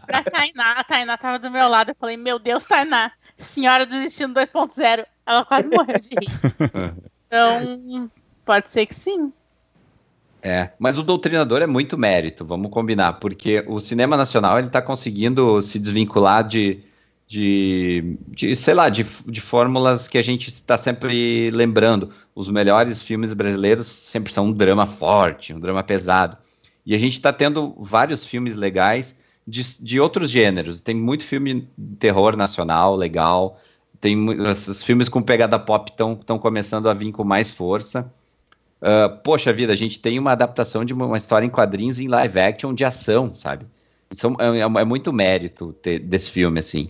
pra 0.05 0.23
Tainá. 0.23 0.71
A 0.73 0.83
Tainá 0.83 1.17
tava 1.17 1.39
do 1.39 1.49
meu 1.51 1.67
lado. 1.67 1.89
Eu 1.91 1.95
falei, 1.99 2.15
meu 2.17 2.37
Deus, 2.39 2.63
Tainá, 2.63 3.11
Senhora 3.37 3.85
do 3.85 3.91
Destino 3.99 4.33
2.0. 4.33 5.05
Ela 5.25 5.43
quase 5.45 5.67
morreu 5.69 5.99
de 5.99 6.09
rir. 6.09 6.93
Então, 7.29 8.09
pode 8.45 8.71
ser 8.71 8.85
que 8.85 8.95
sim. 8.95 9.33
É, 10.41 10.69
mas 10.79 10.97
o 10.97 11.03
doutrinador 11.03 11.61
é 11.61 11.67
muito 11.67 11.97
mérito, 11.97 12.45
vamos 12.45 12.71
combinar, 12.71 13.13
porque 13.19 13.65
o 13.67 13.81
cinema 13.81 14.15
nacional 14.15 14.57
ele 14.57 14.67
está 14.67 14.81
conseguindo 14.81 15.61
se 15.61 15.77
desvincular 15.77 16.47
de, 16.47 16.83
de, 17.27 18.17
de 18.27 18.55
sei 18.55 18.73
lá, 18.73 18.89
de, 18.89 19.05
de 19.27 19.41
fórmulas 19.41 20.07
que 20.07 20.17
a 20.17 20.21
gente 20.21 20.49
está 20.49 20.77
sempre 20.77 21.51
lembrando. 21.51 22.09
Os 22.33 22.49
melhores 22.49 23.03
filmes 23.03 23.33
brasileiros 23.33 23.87
sempre 23.87 24.31
são 24.31 24.47
um 24.47 24.53
drama 24.53 24.85
forte, 24.85 25.53
um 25.53 25.59
drama 25.59 25.83
pesado. 25.83 26.37
E 26.85 26.95
a 26.95 26.97
gente 26.97 27.13
está 27.13 27.33
tendo 27.33 27.75
vários 27.79 28.25
filmes 28.25 28.55
legais 28.55 29.15
de, 29.45 29.61
de 29.81 29.99
outros 29.99 30.29
gêneros. 30.29 30.79
Tem 30.79 30.95
muito 30.95 31.25
filme 31.25 31.67
de 31.77 31.95
terror 31.97 32.37
nacional 32.37 32.95
legal. 32.95 33.59
Tem 33.99 34.15
esses 34.49 34.83
filmes 34.83 35.09
com 35.09 35.21
pegada 35.21 35.59
pop 35.59 35.91
estão 35.91 36.39
começando 36.39 36.87
a 36.89 36.93
vir 36.93 37.11
com 37.11 37.23
mais 37.23 37.51
força. 37.51 38.09
Ah, 38.81 39.09
poxa 39.09 39.51
vida, 39.51 39.73
a 39.73 39.75
gente 39.75 39.99
tem 39.99 40.19
uma 40.19 40.31
adaptação 40.31 40.85
de 40.85 40.93
uma, 40.93 41.17
história 41.17 41.45
em 41.45 41.49
quadrinhos 41.49 41.99
em 41.99 42.07
live 42.07 42.39
action 42.39 42.73
de 42.73 42.85
ação, 42.85 43.35
sabe? 43.35 43.65
É, 44.39 44.59
é- 44.59 44.81
é 44.81 44.85
muito 44.85 45.11
mérito 45.11 45.73
ter- 45.73 45.99
desse 45.99 46.31
filme, 46.31 46.59
assim. 46.59 46.89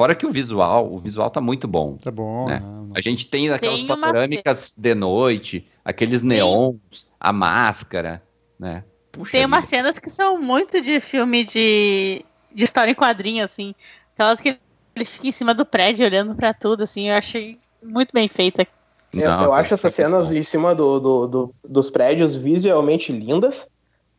Fora 0.00 0.14
que 0.14 0.24
o 0.24 0.30
visual, 0.30 0.90
o 0.90 0.98
visual 0.98 1.30
tá 1.30 1.42
muito 1.42 1.68
bom. 1.68 1.98
Tá 1.98 2.10
bom. 2.10 2.48
É. 2.48 2.58
né? 2.58 2.62
A 2.94 3.02
gente 3.02 3.26
tem 3.26 3.50
aquelas 3.50 3.80
Tem 3.80 3.86
panorâmicas 3.86 4.74
de 4.74 4.94
noite, 4.94 5.68
aqueles 5.84 6.22
Sim. 6.22 6.28
neons, 6.28 7.06
a 7.20 7.34
máscara, 7.34 8.22
né? 8.58 8.82
Puxa 9.12 9.32
Tem 9.32 9.44
umas 9.44 9.66
cenas 9.66 9.98
que 9.98 10.08
são 10.08 10.40
muito 10.40 10.80
de 10.80 11.00
filme 11.00 11.44
de, 11.44 12.24
de 12.50 12.64
história 12.64 12.90
em 12.90 12.94
quadrinho, 12.94 13.44
assim. 13.44 13.74
Aquelas 14.14 14.40
que 14.40 14.58
ele 14.96 15.04
fica 15.04 15.28
em 15.28 15.32
cima 15.32 15.52
do 15.52 15.66
prédio 15.66 16.06
olhando 16.06 16.34
pra 16.34 16.54
tudo, 16.54 16.82
assim. 16.84 17.10
Eu 17.10 17.16
achei 17.16 17.58
muito 17.82 18.10
bem 18.14 18.26
feita. 18.26 18.66
Eu, 19.12 19.28
Não, 19.28 19.44
eu 19.44 19.52
acho 19.52 19.74
essas 19.74 19.92
tá 19.92 20.02
cenas 20.02 20.28
bom. 20.28 20.34
de 20.34 20.42
cima 20.44 20.74
do, 20.74 20.98
do- 20.98 21.26
do- 21.26 21.54
dos 21.68 21.90
prédios 21.90 22.34
visualmente 22.34 23.12
lindas, 23.12 23.68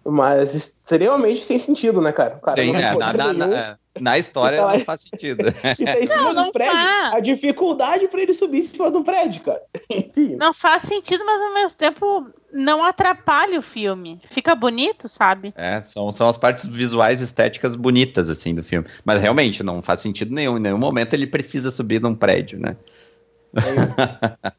mas 0.05 0.53
extremamente 0.53 1.43
sem 1.43 1.57
sentido, 1.57 2.01
né, 2.01 2.11
cara? 2.11 2.36
O 2.38 2.39
cara 2.41 2.61
Sim, 2.61 2.67
não 2.67 2.73
tem 2.75 2.84
é, 2.84 2.88
na, 2.89 2.93
poder 2.93 3.17
na- 3.17 3.34
nenhum 3.34 3.49
na- 3.49 3.77
na 3.99 4.17
história 4.17 4.63
lá- 4.63 4.73
não 4.77 4.85
faz 4.85 5.01
sentido. 5.01 5.45
e 5.79 5.85
tá 5.85 5.99
em 5.99 6.07
cima 6.07 6.21
Não, 6.23 6.33
dos 6.33 6.45
não 6.45 6.51
prédios. 6.51 6.75
faz. 6.77 7.13
A 7.13 7.19
dificuldade 7.19 8.07
pra 8.07 8.21
ele 8.21 8.33
subir 8.33 8.59
em 8.59 8.61
cima 8.61 8.89
do 8.89 9.03
prédio, 9.03 9.41
cara. 9.43 9.61
Enfim. 9.89 10.35
Não 10.35 10.53
faz 10.53 10.83
sentido, 10.83 11.23
mas 11.25 11.41
ao 11.41 11.53
mesmo 11.53 11.77
tempo 11.77 12.27
não 12.53 12.83
atrapalha 12.83 13.57
o 13.59 13.61
filme. 13.61 14.19
Fica 14.29 14.53
bonito, 14.55 15.07
sabe? 15.07 15.53
É, 15.55 15.81
são, 15.81 16.11
são 16.11 16.27
as 16.27 16.37
partes 16.37 16.65
visuais 16.65 17.21
estéticas 17.21 17.75
bonitas, 17.75 18.29
assim, 18.29 18.53
do 18.53 18.61
filme. 18.63 18.87
Mas 19.05 19.21
realmente, 19.21 19.63
não 19.63 19.81
faz 19.81 19.99
sentido 20.01 20.33
nenhum. 20.33 20.57
Em 20.57 20.61
nenhum 20.61 20.77
momento 20.77 21.13
ele 21.13 21.27
precisa 21.27 21.71
subir 21.71 22.01
num 22.01 22.15
prédio, 22.15 22.59
né? 22.59 22.75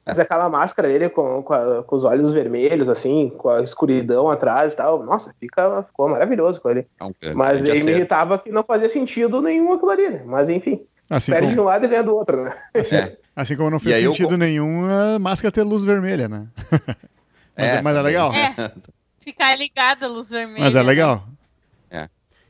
Mas 0.07 0.19
aquela 0.19 0.49
máscara 0.49 0.89
dele 0.89 1.09
com, 1.09 1.43
com, 1.43 1.53
a- 1.55 1.83
com 1.83 1.97
os 1.97 2.05
olhos 2.05 2.33
vermelhos, 2.33 2.89
assim, 2.89 3.31
com 3.39 3.49
a 3.49 3.63
escuridão 3.63 4.31
atrás 4.31 4.73
e 4.73 4.77
tal. 4.77 5.03
Nossa, 5.03 5.35
fica, 5.41 5.83
ficou 5.85 6.09
maravilhoso 6.09 6.61
com 6.61 6.71
ele. 6.71 6.87
É 7.01 7.05
um 7.05 7.13
grande 7.21 7.37
Mas 7.37 7.65
ele 7.65 7.85
me 7.85 7.91
irritava 7.93 8.39
que 8.39 8.51
não 8.51 8.63
fazia 8.63 8.89
sentido 8.89 9.41
nenhum 9.41 9.73
aquilo 9.73 9.91
ali, 9.91 10.11
né? 10.11 10.23
Mas 10.27 10.49
enfim, 10.51 10.83
Assim 11.11 11.33
perde 11.33 11.49
de 11.49 11.55
como, 11.57 11.67
um 11.69 11.71
lado 11.71 11.85
e 11.85 11.89
ganha 11.89 12.03
do 12.03 12.15
outro, 12.17 12.45
né? 12.45 12.55
É. 12.75 13.17
assim 13.35 13.57
como 13.57 13.71
não 13.71 13.79
fez 13.81 14.03
eu 14.03 14.11
sentido 14.13 14.31
co- 14.31 14.37
nenhum 14.37 14.85
a 14.87 15.19
máscara 15.19 15.53
ter 15.53 15.63
luz 15.63 15.85
vermelha, 15.85 16.29
né? 16.29 16.47
mas 17.57 17.69
é, 17.69 17.77
É, 17.77 17.83
mas 17.83 17.97
é 17.97 18.03
legal. 18.03 18.33
É. 18.33 18.73
Ficar 19.21 19.57
ligada 19.57 20.07
a 20.07 20.09
luz 20.09 20.31
vermelha. 20.31 20.61
Mas 20.65 20.75
é 20.75 20.83
legal. 20.83 21.25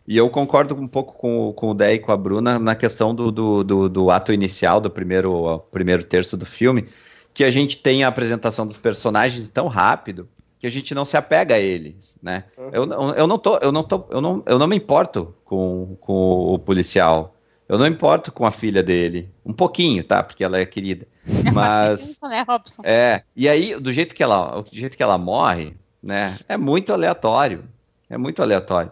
E 0.07 0.17
eu 0.17 0.29
concordo 0.31 0.75
um 0.75 0.89
pouco 0.89 1.13
com, 1.15 1.49
o- 1.49 1.53
com 1.53 1.71
o 1.71 1.75
Dé 1.75 1.95
e 1.95 1.99
com 1.99 2.11
a 2.13 2.17
Bruna 2.17 2.59
na 2.59 2.75
questão 2.75 3.15
do, 3.15 3.31
do, 3.31 3.63
do, 3.65 3.89
do 3.89 4.11
ato 4.11 4.33
inicial, 4.33 4.81
do 4.81 4.91
primeiro, 4.91 5.61
primeiro 5.71 6.03
terço 6.03 6.37
do 6.37 6.45
filme, 6.45 6.87
que 7.33 7.45
a 7.45 7.51
gente 7.51 7.79
tem 7.79 8.03
a 8.05 8.09
apresentação 8.09 8.67
dos 8.67 8.79
personagens 8.79 9.49
tão 9.49 9.69
rápido 9.69 10.29
que 10.59 10.67
a 10.67 10.71
gente 10.71 10.95
não 10.95 11.05
se 11.05 11.17
apega 11.17 11.55
a 11.55 11.59
eles, 11.59 12.17
né? 12.23 12.45
Uhum. 12.57 12.71
Eu, 12.73 13.13
eu 13.15 13.27
não 13.27 13.39
tô, 13.39 13.57
eu 13.59 13.73
não 13.73 13.83
tô, 13.83 14.05
eu 14.11 14.21
não, 14.21 14.43
eu 14.47 14.59
não 14.59 14.67
me 14.69 14.77
importo 14.77 15.35
com, 15.45 15.97
com 16.01 16.55
o 16.55 16.59
policial. 16.59 17.35
Eu 17.69 17.79
não 17.79 17.87
importo 17.87 18.31
com 18.31 18.45
a 18.45 18.51
filha 18.51 18.83
dele. 18.83 19.31
Um 19.47 19.53
pouquinho, 19.53 20.05
tá? 20.05 20.23
Porque 20.23 20.45
ela 20.45 20.59
é 20.59 20.67
querida. 20.67 21.07
Mas. 21.53 22.19
né, 22.23 22.45
Robson? 22.47 22.83
É. 22.85 23.23
E 23.35 23.49
aí, 23.49 23.75
do 23.81 23.93
jeito 23.93 24.15
que 24.15 24.23
ela, 24.23 24.61
do 24.61 24.69
jeito 24.77 24.97
que 24.97 25.03
ela 25.03 25.17
morre, 25.17 25.75
né? 26.03 26.37
É 26.49 26.57
muito 26.57 26.93
aleatório. 26.93 27.65
É 28.11 28.19
muito 28.19 28.43
aleatório. 28.43 28.91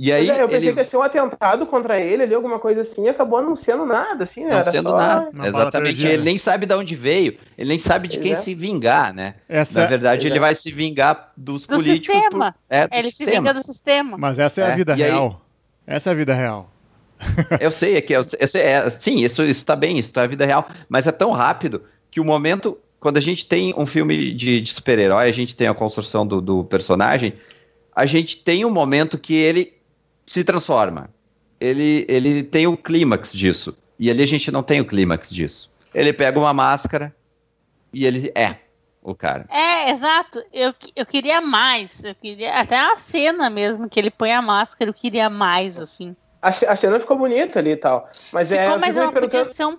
E 0.00 0.12
aí, 0.12 0.30
é, 0.30 0.40
eu 0.40 0.48
pensei 0.48 0.68
ele... 0.68 0.74
que 0.74 0.78
ia 0.78 0.84
ser 0.84 0.96
um 0.96 1.02
atentado 1.02 1.66
contra 1.66 1.98
ele 1.98 2.22
ali, 2.22 2.32
alguma 2.32 2.60
coisa 2.60 2.82
assim, 2.82 3.06
e 3.06 3.08
acabou 3.08 3.42
não 3.42 3.56
sendo 3.56 3.84
nada, 3.84 4.22
assim, 4.22 4.44
né? 4.44 4.50
Não 4.50 4.58
Era 4.58 4.70
sendo 4.70 4.90
só... 4.90 4.96
nada. 4.96 5.48
Exatamente. 5.48 6.06
Ele 6.06 6.22
nem 6.22 6.38
sabe 6.38 6.66
de 6.66 6.74
onde 6.74 6.94
veio, 6.94 7.36
ele 7.58 7.70
nem 7.70 7.80
sabe 7.80 8.06
de 8.06 8.16
quem 8.20 8.30
é. 8.30 8.36
se 8.36 8.54
vingar, 8.54 9.12
né? 9.12 9.34
Essa... 9.48 9.80
Na 9.80 9.86
verdade, 9.88 10.28
ele 10.28 10.36
é. 10.36 10.40
vai 10.40 10.54
se 10.54 10.70
vingar 10.70 11.32
dos 11.36 11.66
do 11.66 11.74
políticos. 11.74 12.14
Sistema. 12.14 12.52
Por... 12.52 12.76
É, 12.76 12.86
do 12.86 12.94
ele 12.94 13.08
sistema. 13.08 13.30
se 13.32 13.36
vinga 13.38 13.54
do 13.54 13.62
sistema. 13.64 14.16
Mas 14.16 14.38
essa 14.38 14.60
é 14.60 14.64
a 14.66 14.68
é, 14.68 14.76
vida 14.76 14.94
real. 14.94 15.42
Aí... 15.84 15.96
Essa 15.96 16.10
é 16.10 16.12
a 16.12 16.16
vida 16.16 16.32
real. 16.32 16.70
eu 17.58 17.72
sei, 17.72 17.96
é 17.96 18.00
que 18.00 18.12
eu, 18.12 18.22
eu 18.38 18.46
sei, 18.46 18.62
é, 18.62 18.88
sim, 18.88 19.24
isso 19.24 19.42
está 19.42 19.74
bem, 19.74 19.98
isso 19.98 20.12
tá 20.12 20.22
a 20.22 20.26
vida 20.28 20.46
real, 20.46 20.68
mas 20.88 21.08
é 21.08 21.12
tão 21.12 21.32
rápido 21.32 21.82
que 22.08 22.20
o 22.20 22.24
momento, 22.24 22.78
quando 23.00 23.16
a 23.16 23.20
gente 23.20 23.44
tem 23.44 23.74
um 23.76 23.84
filme 23.84 24.32
de, 24.32 24.60
de 24.60 24.72
super-herói, 24.72 25.28
a 25.28 25.32
gente 25.32 25.56
tem 25.56 25.66
a 25.66 25.74
construção 25.74 26.24
do, 26.24 26.40
do 26.40 26.62
personagem, 26.62 27.34
a 27.96 28.06
gente 28.06 28.36
tem 28.36 28.64
um 28.64 28.70
momento 28.70 29.18
que 29.18 29.34
ele 29.34 29.77
se 30.28 30.44
transforma. 30.44 31.08
Ele, 31.58 32.04
ele 32.08 32.42
tem 32.42 32.66
o 32.66 32.76
clímax 32.76 33.32
disso. 33.32 33.76
E 33.98 34.10
ali 34.10 34.22
a 34.22 34.26
gente 34.26 34.52
não 34.52 34.62
tem 34.62 34.80
o 34.80 34.84
clímax 34.84 35.30
disso. 35.30 35.72
Ele 35.92 36.12
pega 36.12 36.38
uma 36.38 36.52
máscara 36.52 37.14
e 37.92 38.04
ele 38.04 38.30
é 38.34 38.56
o 39.02 39.14
cara. 39.14 39.46
É, 39.50 39.90
exato. 39.90 40.44
Eu, 40.52 40.74
eu 40.94 41.06
queria 41.06 41.40
mais. 41.40 42.04
Eu 42.04 42.14
queria. 42.14 42.60
Até 42.60 42.78
a 42.78 42.98
cena 42.98 43.48
mesmo, 43.48 43.88
que 43.88 43.98
ele 43.98 44.10
põe 44.10 44.32
a 44.32 44.42
máscara, 44.42 44.90
eu 44.90 44.94
queria 44.94 45.30
mais, 45.30 45.78
assim. 45.78 46.14
A, 46.42 46.48
a 46.48 46.76
cena 46.76 47.00
ficou 47.00 47.16
bonita 47.16 47.58
ali 47.58 47.70
e 47.70 47.76
tal. 47.76 48.08
Mas 48.30 48.50
ficou, 48.50 48.62
é. 48.62 48.78
Mas 48.78 48.96
ela 48.96 49.10
podia 49.10 49.44
ser 49.46 49.64
um 49.64 49.78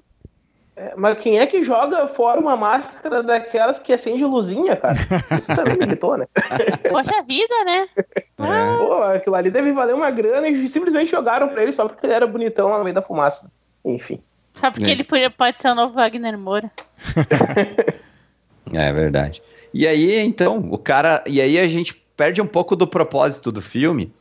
é, 0.80 0.94
mas 0.96 1.20
quem 1.20 1.38
é 1.38 1.46
que 1.46 1.62
joga 1.62 2.08
fora 2.08 2.40
uma 2.40 2.56
máscara 2.56 3.22
daquelas 3.22 3.78
que 3.78 3.92
acende 3.92 4.24
luzinha, 4.24 4.78
cara? 4.78 4.96
Isso 5.38 5.54
também 5.54 5.78
me 5.78 5.86
irritou, 5.86 6.18
né? 6.18 6.26
Poxa 6.90 7.22
vida, 7.24 7.66
né? 7.66 7.90
É. 7.98 8.78
Pô, 8.78 9.04
aquilo 9.04 9.36
ali 9.36 9.52
deve 9.52 9.74
valer 9.74 9.94
uma 9.94 10.10
grana 10.10 10.48
e 10.48 10.68
simplesmente 10.70 11.12
jogaram 11.12 11.50
pra 11.50 11.64
ele 11.64 11.74
só 11.74 11.86
porque 11.86 12.06
ele 12.06 12.14
era 12.14 12.26
bonitão 12.26 12.70
no 12.70 12.82
meio 12.82 12.96
da 12.96 13.02
fumaça. 13.02 13.52
Enfim. 13.84 14.22
Só 14.54 14.72
porque 14.72 14.90
é. 14.90 14.94
ele 14.94 15.04
pode, 15.04 15.30
pode 15.32 15.60
ser 15.60 15.68
o 15.68 15.76
novo 15.76 15.96
Wagner 15.96 16.38
Moura. 16.38 16.72
é 18.72 18.94
verdade. 18.94 19.42
E 19.74 19.86
aí, 19.86 20.18
então, 20.22 20.60
o 20.72 20.78
cara. 20.78 21.22
E 21.28 21.42
aí 21.42 21.60
a 21.60 21.68
gente 21.68 21.94
perde 22.16 22.42
um 22.42 22.48
pouco 22.48 22.74
do 22.74 22.88
propósito 22.88 23.52
do 23.52 23.62
filme, 23.62 24.14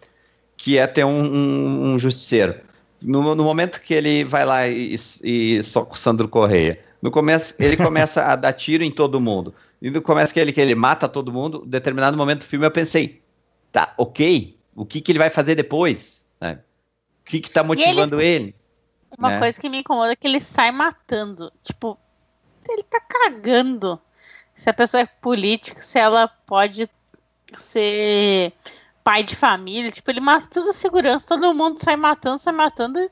que 0.56 0.76
é 0.76 0.88
ter 0.88 1.04
um, 1.04 1.22
um, 1.22 1.92
um 1.92 1.98
justiceiro. 2.00 2.56
No, 3.00 3.34
no, 3.34 3.44
momento 3.44 3.80
que 3.80 3.94
ele 3.94 4.24
vai 4.24 4.44
lá 4.44 4.66
e, 4.66 4.94
e 5.22 5.62
soca 5.62 5.94
o 5.94 5.96
Sandro 5.96 6.28
Correia, 6.28 6.80
no 7.00 7.10
começo 7.10 7.54
ele 7.58 7.76
começa 7.78 8.24
a 8.24 8.36
dar 8.36 8.52
tiro 8.52 8.82
em 8.82 8.90
todo 8.90 9.20
mundo. 9.20 9.54
E 9.80 9.90
no 9.90 10.02
começo 10.02 10.34
que 10.34 10.40
ele, 10.40 10.52
que 10.52 10.60
ele 10.60 10.74
mata 10.74 11.08
todo 11.08 11.32
mundo, 11.32 11.62
em 11.64 11.70
determinado 11.70 12.16
momento 12.16 12.40
do 12.40 12.44
filme 12.44 12.66
eu 12.66 12.70
pensei, 12.70 13.22
tá, 13.70 13.94
ok, 13.96 14.58
o 14.74 14.84
que, 14.84 15.00
que 15.00 15.12
ele 15.12 15.18
vai 15.18 15.30
fazer 15.30 15.54
depois? 15.54 16.26
Né? 16.40 16.60
O 17.20 17.24
que 17.24 17.40
que 17.40 17.50
tá 17.50 17.62
motivando 17.62 18.20
ele, 18.20 18.44
ele? 18.44 18.54
Uma 19.16 19.30
né? 19.30 19.38
coisa 19.38 19.60
que 19.60 19.68
me 19.68 19.78
incomoda 19.78 20.12
é 20.12 20.16
que 20.16 20.26
ele 20.26 20.40
sai 20.40 20.70
matando. 20.70 21.52
Tipo, 21.62 21.98
ele 22.68 22.82
tá 22.82 23.00
cagando. 23.00 24.00
Se 24.54 24.68
a 24.68 24.74
pessoa 24.74 25.02
é 25.02 25.06
política, 25.06 25.80
se 25.80 25.98
ela 25.98 26.28
pode 26.28 26.90
ser 27.56 28.52
pai 29.08 29.22
de 29.22 29.34
família, 29.34 29.90
tipo, 29.90 30.10
ele 30.10 30.20
mata 30.20 30.46
tudo 30.50 30.70
segurança, 30.70 31.26
todo 31.26 31.54
mundo 31.54 31.82
sai 31.82 31.96
matando, 31.96 32.36
sai 32.36 32.52
matando. 32.52 33.10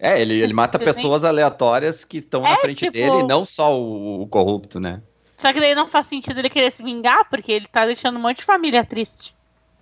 É, 0.00 0.20
ele, 0.20 0.42
ele 0.42 0.52
mata 0.52 0.80
pessoas 0.80 1.22
aleatórias 1.22 2.04
que 2.04 2.18
estão 2.18 2.44
é, 2.44 2.50
na 2.50 2.56
frente 2.56 2.78
tipo... 2.80 2.92
dele, 2.94 3.22
não 3.22 3.44
só 3.44 3.80
o, 3.80 4.22
o, 4.22 4.26
corrupto, 4.26 4.80
né? 4.80 5.00
Só 5.36 5.52
que 5.52 5.60
daí 5.60 5.76
não 5.76 5.86
faz 5.86 6.06
sentido 6.06 6.40
ele 6.40 6.50
querer 6.50 6.72
se 6.72 6.82
vingar, 6.82 7.24
porque 7.30 7.52
ele 7.52 7.68
tá 7.68 7.86
deixando 7.86 8.18
um 8.18 8.20
monte 8.20 8.38
de 8.38 8.44
família 8.44 8.84
triste. 8.84 9.32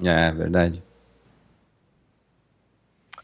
É, 0.05 0.31
verdade. 0.31 0.83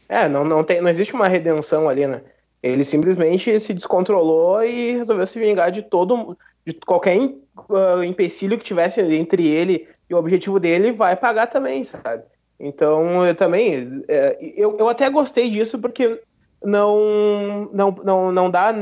É, 0.09 0.27
não, 0.27 0.43
não, 0.43 0.63
tem, 0.63 0.81
não 0.81 0.89
existe 0.89 1.13
uma 1.13 1.27
redenção 1.27 1.87
ali, 1.87 2.07
né? 2.07 2.23
Ele 2.63 2.83
simplesmente 2.83 3.59
se 3.59 3.75
descontrolou 3.75 4.63
e 4.63 4.93
resolveu 4.93 5.27
se 5.27 5.37
vingar 5.37 5.71
de 5.71 5.83
todo 5.83 6.35
de 6.65 6.73
qualquer 6.73 7.15
uh, 7.19 8.03
empecilho 8.03 8.57
que 8.57 8.63
tivesse 8.63 8.99
entre 9.01 9.47
ele 9.47 9.87
e 10.09 10.13
o 10.13 10.17
objetivo 10.17 10.59
dele 10.59 10.91
vai 10.91 11.15
pagar 11.15 11.47
também, 11.47 11.83
sabe? 11.83 12.23
Então, 12.59 13.25
eu 13.25 13.35
também, 13.35 14.03
é, 14.07 14.37
eu, 14.55 14.77
eu 14.77 14.87
até 14.87 15.09
gostei 15.09 15.49
disso 15.49 15.79
porque 15.79 16.21
não, 16.63 17.69
não, 17.73 17.91
não, 18.03 18.31
não 18.31 18.49
dá, 18.49 18.73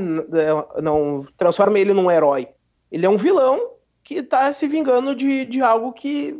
não 0.81 1.25
transforma 1.37 1.79
ele 1.79 1.93
num 1.93 2.11
herói. 2.11 2.47
Ele 2.91 3.05
é 3.05 3.09
um 3.09 3.17
vilão 3.17 3.73
que 4.03 4.21
tá 4.21 4.51
se 4.51 4.67
vingando 4.67 5.15
de, 5.15 5.45
de 5.45 5.61
algo 5.61 5.91
que, 5.93 6.37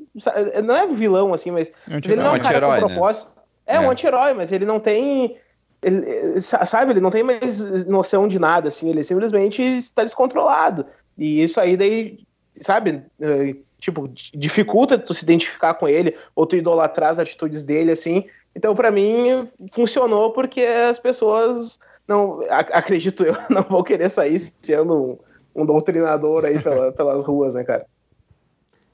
não 0.64 0.76
é 0.76 0.86
vilão 0.88 1.34
assim, 1.34 1.50
mas, 1.50 1.72
mas 1.90 2.06
ele 2.06 2.22
não 2.22 2.36
é 2.36 2.40
um 2.40 2.42
cara 2.42 2.66
com 2.66 2.72
né? 2.74 2.80
propósito. 2.80 3.32
Né? 3.36 3.44
É, 3.66 3.76
é 3.78 3.80
um 3.80 3.90
anti-herói, 3.90 4.34
mas 4.34 4.52
ele 4.52 4.66
não 4.66 4.80
tem, 4.80 5.38
ele, 5.82 6.40
sabe, 6.42 6.92
ele 6.92 7.00
não 7.00 7.10
tem 7.10 7.24
mais 7.24 7.86
noção 7.86 8.28
de 8.28 8.38
nada, 8.38 8.68
assim, 8.68 8.90
ele 8.90 9.02
simplesmente 9.02 9.62
está 9.62 10.04
descontrolado. 10.04 10.86
E 11.18 11.42
isso 11.42 11.60
aí 11.60 11.78
daí, 11.78 12.20
sabe, 12.56 13.04
eh, 13.22 13.56
tipo, 13.84 14.10
dificulta 14.34 14.98
tu 14.98 15.14
se 15.14 15.26
identificar 15.26 15.74
com 15.74 15.90
ele, 15.90 16.16
ou 16.34 16.46
tu 16.46 16.56
idolatrar 16.56 17.12
as 17.12 17.20
atitudes 17.20 17.64
dele, 17.64 17.92
assim. 17.92 18.26
Então, 18.56 18.74
para 18.74 18.90
mim, 18.90 19.50
funcionou 19.74 20.32
porque 20.32 20.62
as 20.62 21.00
pessoas 21.00 21.78
não, 22.08 22.40
acredito 22.50 23.24
eu, 23.24 23.36
não 23.50 23.64
vão 23.64 23.84
querer 23.84 24.10
sair 24.10 24.40
sendo 24.62 25.20
um, 25.54 25.64
um 25.64 25.66
doutrinador 25.66 26.46
aí 26.46 26.62
pela, 26.62 26.92
pelas 26.94 27.24
ruas, 27.24 27.56
né, 27.56 27.64
cara? 27.66 27.86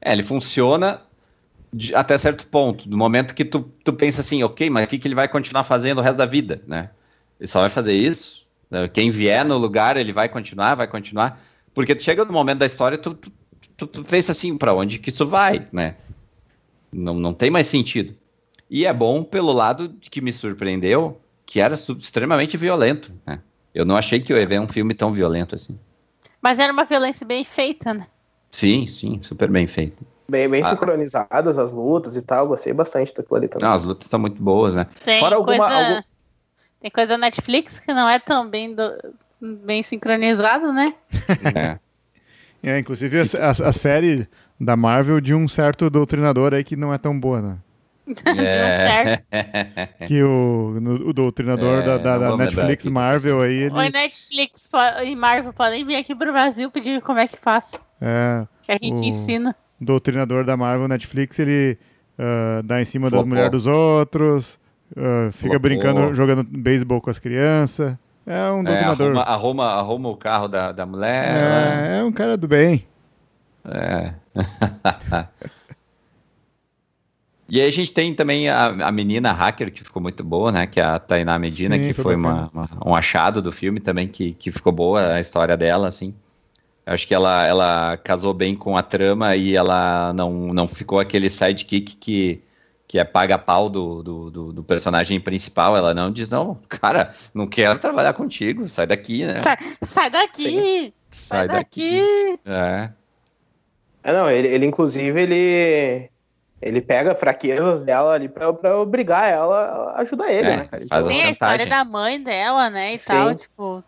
É, 0.01 0.11
ele 0.11 0.23
funciona 0.23 1.01
de, 1.71 1.93
até 1.93 2.17
certo 2.17 2.47
ponto, 2.47 2.89
no 2.89 2.97
momento 2.97 3.35
que 3.35 3.45
tu, 3.45 3.61
tu 3.83 3.93
pensa 3.93 4.21
assim, 4.21 4.41
ok, 4.41 4.71
mas 4.71 4.85
o 4.85 4.87
que, 4.87 4.97
que 4.97 5.07
ele 5.07 5.13
vai 5.13 5.27
continuar 5.27 5.63
fazendo 5.63 5.99
o 5.99 6.01
resto 6.01 6.17
da 6.17 6.25
vida, 6.25 6.63
né? 6.65 6.89
Ele 7.39 7.47
só 7.47 7.61
vai 7.61 7.69
fazer 7.69 7.93
isso? 7.93 8.47
Né? 8.71 8.87
Quem 8.87 9.11
vier 9.11 9.45
no 9.45 9.57
lugar, 9.57 9.97
ele 9.97 10.11
vai 10.11 10.27
continuar, 10.27 10.73
vai 10.73 10.87
continuar. 10.87 11.39
Porque 11.75 11.93
tu 11.93 12.01
chega 12.01 12.25
no 12.25 12.33
momento 12.33 12.59
da 12.59 12.65
história, 12.65 12.97
tu, 12.97 13.13
tu 13.13 13.31
tu, 13.79 13.87
tu 13.87 14.03
pensa 14.03 14.33
assim, 14.33 14.57
para 14.57 14.73
onde 14.73 14.99
que 14.99 15.09
isso 15.09 15.25
vai, 15.25 15.67
né? 15.71 15.95
Não, 16.91 17.13
não 17.13 17.33
tem 17.33 17.49
mais 17.49 17.67
sentido. 17.67 18.13
E 18.69 18.85
é 18.85 18.93
bom 18.93 19.23
pelo 19.23 19.53
lado 19.53 19.87
de 19.87 20.09
que 20.09 20.21
me 20.21 20.33
surpreendeu, 20.33 21.19
que 21.45 21.59
era 21.59 21.75
extremamente 21.75 22.57
violento, 22.57 23.11
né? 23.25 23.41
Eu 23.73 23.85
não 23.85 23.95
achei 23.95 24.19
que 24.19 24.33
eu 24.33 24.37
ia 24.37 24.45
ver 24.45 24.59
um 24.59 24.67
filme 24.67 24.93
tão 24.93 25.11
violento 25.11 25.55
assim. 25.55 25.79
Mas 26.41 26.59
era 26.59 26.73
uma 26.73 26.83
violência 26.83 27.25
bem 27.25 27.43
feita, 27.45 27.93
né? 27.93 28.05
Sim, 28.49 28.85
sim, 28.85 29.19
super 29.21 29.49
bem 29.49 29.65
feito. 29.65 30.05
Bem, 30.27 30.49
bem 30.49 30.61
ah. 30.63 30.69
sincronizadas 30.69 31.57
as 31.57 31.71
lutas 31.71 32.15
e 32.15 32.21
tal, 32.21 32.47
gostei 32.47 32.73
bastante 32.73 33.13
daquilo 33.13 33.37
ali 33.37 33.47
também. 33.47 33.67
Não, 33.67 33.75
as 33.75 33.83
lutas 33.83 34.05
estão 34.05 34.19
muito 34.19 34.41
boas, 34.41 34.75
né? 34.75 34.87
Tem 35.03 35.19
Fora 35.19 35.37
coisa, 35.37 35.63
alguma, 35.63 35.87
algum... 35.87 36.01
Tem 36.81 36.91
coisa 36.91 37.17
Netflix 37.17 37.79
que 37.79 37.93
não 37.93 38.09
é 38.09 38.19
tão 38.19 38.47
bem, 38.47 38.75
do... 38.75 38.91
bem 39.41 39.81
sincronizado, 39.81 40.71
né? 40.73 40.93
É. 41.55 41.79
É, 42.61 42.77
inclusive 42.77 43.19
a, 43.19 43.23
a, 43.23 43.49
a, 43.49 43.73
série 43.73 44.27
da 44.59 44.75
Marvel 44.75 45.21
de 45.21 45.33
um 45.33 45.47
certo 45.47 45.89
doutrinador 45.89 46.53
aí 46.53 46.63
que 46.63 46.75
não 46.75 46.93
é 46.93 46.97
tão 46.97 47.17
boa, 47.17 47.41
né? 47.41 47.57
É. 48.35 50.07
que 50.07 50.23
o, 50.23 50.79
no, 50.81 51.09
o 51.09 51.13
doutrinador 51.13 51.81
é, 51.81 51.85
da, 51.85 51.97
da, 51.97 52.17
da 52.17 52.37
Netflix 52.37 52.85
Marvel 52.85 53.39
aí. 53.39 53.53
Ele... 53.53 53.73
Oi, 53.73 53.89
Netflix 53.89 54.67
e 55.05 55.15
Marvel 55.15 55.53
podem 55.53 55.85
vir 55.85 55.95
aqui 55.95 56.15
pro 56.15 56.31
Brasil 56.31 56.71
pedir 56.71 57.01
como 57.01 57.19
é 57.19 57.27
que 57.27 57.37
faz. 57.37 57.79
É. 58.01 58.47
Que 58.63 58.71
a 58.71 58.77
gente 58.81 59.05
ensina. 59.05 59.55
O 59.79 59.85
doutrinador 59.85 60.43
da 60.43 60.57
Marvel 60.57 60.87
Netflix, 60.87 61.37
ele 61.37 61.77
uh, 62.17 62.63
dá 62.63 62.81
em 62.81 62.85
cima 62.85 63.09
Flopou. 63.09 63.23
das 63.23 63.29
mulheres 63.29 63.51
dos 63.51 63.67
outros, 63.67 64.59
uh, 64.91 65.31
fica 65.31 65.53
Flopou. 65.53 65.59
brincando, 65.59 66.13
jogando 66.13 66.43
beisebol 66.43 66.99
com 66.99 67.11
as 67.11 67.19
crianças. 67.19 67.95
É 68.29 68.51
um 68.51 68.63
doutrinador. 68.63 69.07
É, 69.07 69.09
arruma, 69.09 69.23
arruma, 69.23 69.65
arruma, 69.65 70.09
o 70.09 70.15
carro 70.15 70.47
da, 70.47 70.71
da 70.71 70.85
mulher. 70.85 71.25
É, 71.25 71.31
né? 71.31 71.99
é 71.99 72.03
um 72.03 72.11
cara 72.11 72.37
do 72.37 72.47
bem. 72.47 72.85
É. 73.65 74.13
e 77.49 77.59
aí 77.59 77.67
a 77.67 77.71
gente 77.71 77.91
tem 77.91 78.13
também 78.13 78.47
a, 78.47 78.67
a 78.67 78.91
menina 78.91 79.31
hacker, 79.31 79.73
que 79.73 79.83
ficou 79.83 79.99
muito 79.99 80.23
boa, 80.23 80.51
né? 80.51 80.67
Que 80.67 80.79
é 80.79 80.83
a 80.83 80.99
Tainá 80.99 81.39
Medina, 81.39 81.73
Sim, 81.75 81.81
que 81.81 81.93
foi 81.93 82.15
uma, 82.15 82.51
uma, 82.53 82.69
um 82.85 82.93
achado 82.93 83.41
do 83.41 83.51
filme 83.51 83.79
também, 83.79 84.07
que, 84.07 84.33
que 84.33 84.51
ficou 84.51 84.71
boa 84.71 85.15
a 85.15 85.19
história 85.19 85.57
dela, 85.57 85.87
assim. 85.87 86.13
Acho 86.85 87.07
que 87.07 87.15
ela, 87.15 87.47
ela 87.47 87.97
casou 87.97 88.31
bem 88.31 88.55
com 88.55 88.77
a 88.77 88.83
trama 88.83 89.35
e 89.35 89.55
ela 89.55 90.13
não, 90.13 90.53
não 90.53 90.67
ficou 90.67 90.99
aquele 90.99 91.31
sidekick 91.31 91.97
que 91.97 92.43
que 92.89 92.97
é 92.97 93.03
paga-pau 93.03 93.69
do, 93.69 94.01
do, 94.01 94.31
do, 94.31 94.51
do, 94.51 94.63
personagem 94.63 95.19
principal, 95.19 95.77
ela 95.77 95.93
não 95.93 96.11
diz, 96.11 96.27
não, 96.27 96.55
cara, 96.67 97.13
não 97.35 97.45
quero 97.45 97.77
trabalhar 97.77 98.13
contigo, 98.13 98.67
sai 98.67 98.87
daqui, 98.87 99.23
né? 99.23 99.41
Sai, 99.41 99.57
sai 99.83 100.09
daqui! 100.09 100.91
Sai, 101.11 101.37
sai 101.39 101.47
daqui! 101.47 102.01
daqui. 102.01 102.39
É. 102.47 102.89
É, 104.01 104.11
não, 104.11 104.27
ele, 104.27 104.47
ele 104.47 104.65
inclusive, 104.65 105.21
ele, 105.21 106.09
ele 106.59 106.81
pega 106.81 107.13
fraquezas 107.13 107.83
dela 107.83 108.13
ali 108.13 108.27
pra, 108.27 108.51
pra 108.51 108.79
obrigar 108.79 109.29
ela 109.29 109.93
a 109.95 110.01
ajudar 110.01 110.31
ele, 110.31 110.47
É, 110.47 110.57
né, 110.57 110.65
cara? 110.65 110.87
faz 110.87 111.07
a 111.07 111.29
história 111.29 111.67
da 111.67 111.85
mãe 111.85 112.19
dela, 112.19 112.71
né? 112.71 112.95
E 112.95 112.97
Sim. 112.97 113.07
tal, 113.07 113.35
tipo. 113.35 113.83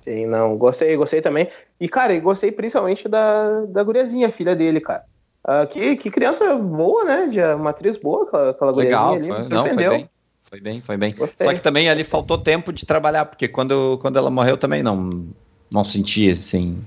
Sim, 0.00 0.26
não, 0.26 0.56
gostei, 0.56 0.96
gostei 0.96 1.20
também. 1.20 1.48
E, 1.78 1.88
cara, 1.88 2.18
gostei 2.18 2.50
principalmente 2.50 3.08
da, 3.08 3.66
da 3.66 3.84
guriazinha, 3.84 4.32
filha 4.32 4.56
dele, 4.56 4.80
cara. 4.80 5.04
Ah, 5.52 5.66
que, 5.66 5.96
que 5.96 6.12
criança 6.12 6.54
boa, 6.54 7.02
né? 7.04 7.26
De 7.26 7.40
uma 7.40 7.70
atriz 7.70 7.96
boa, 7.96 8.22
aquela, 8.22 8.50
aquela 8.50 8.70
Legal, 8.70 9.14
ali, 9.14 9.26
foi, 9.26 9.38
me 9.42 9.48
não, 9.48 9.66
foi 9.68 9.88
bem. 9.88 10.10
Foi 10.44 10.60
bem, 10.60 10.80
foi 10.80 10.96
bem. 10.96 11.12
Gostei. 11.12 11.44
Só 11.44 11.52
que 11.52 11.60
também 11.60 11.90
ali 11.90 12.04
faltou 12.04 12.38
tempo 12.38 12.72
de 12.72 12.86
trabalhar, 12.86 13.24
porque 13.24 13.48
quando, 13.48 13.98
quando 14.00 14.16
ela 14.16 14.30
morreu 14.30 14.56
também 14.56 14.80
não, 14.80 15.26
não 15.68 15.82
senti, 15.82 16.30
assim, 16.30 16.80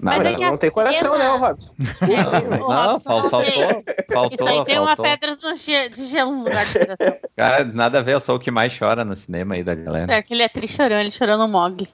Mas 0.00 0.16
nada. 0.16 0.30
é 0.30 0.34
que 0.34 0.44
não 0.44 0.56
tem 0.58 0.70
coração, 0.72 1.12
cena- 1.12 1.18
né, 1.18 1.28
Robson? 1.36 1.72
Mas- 1.78 2.48
Ô, 2.48 2.68
Não, 2.72 2.92
não 2.92 2.98
faltou, 2.98 3.40
Isso 3.40 3.84
faltou, 4.12 4.48
aí 4.48 4.64
tem 4.64 4.80
uma 4.80 4.96
faltou. 4.96 5.04
pedra 5.04 5.38
no 5.40 5.54
ge- 5.54 5.88
de 5.88 6.06
gelo 6.06 6.32
no 6.32 6.38
lugar 6.42 6.66
de 6.66 6.72
coração. 6.72 7.18
Cara, 7.36 7.64
nada 7.66 8.00
a 8.00 8.02
ver, 8.02 8.14
eu 8.14 8.20
sou 8.20 8.34
o 8.34 8.40
que 8.40 8.50
mais 8.50 8.76
chora 8.76 9.04
no 9.04 9.14
cinema 9.14 9.54
aí 9.54 9.62
da 9.62 9.76
galera. 9.76 10.12
É, 10.12 10.16
aquele 10.16 10.42
atriz 10.42 10.72
chorando, 10.72 11.02
ele 11.02 11.12
chorou 11.12 11.38
no 11.38 11.46
Mog. 11.46 11.88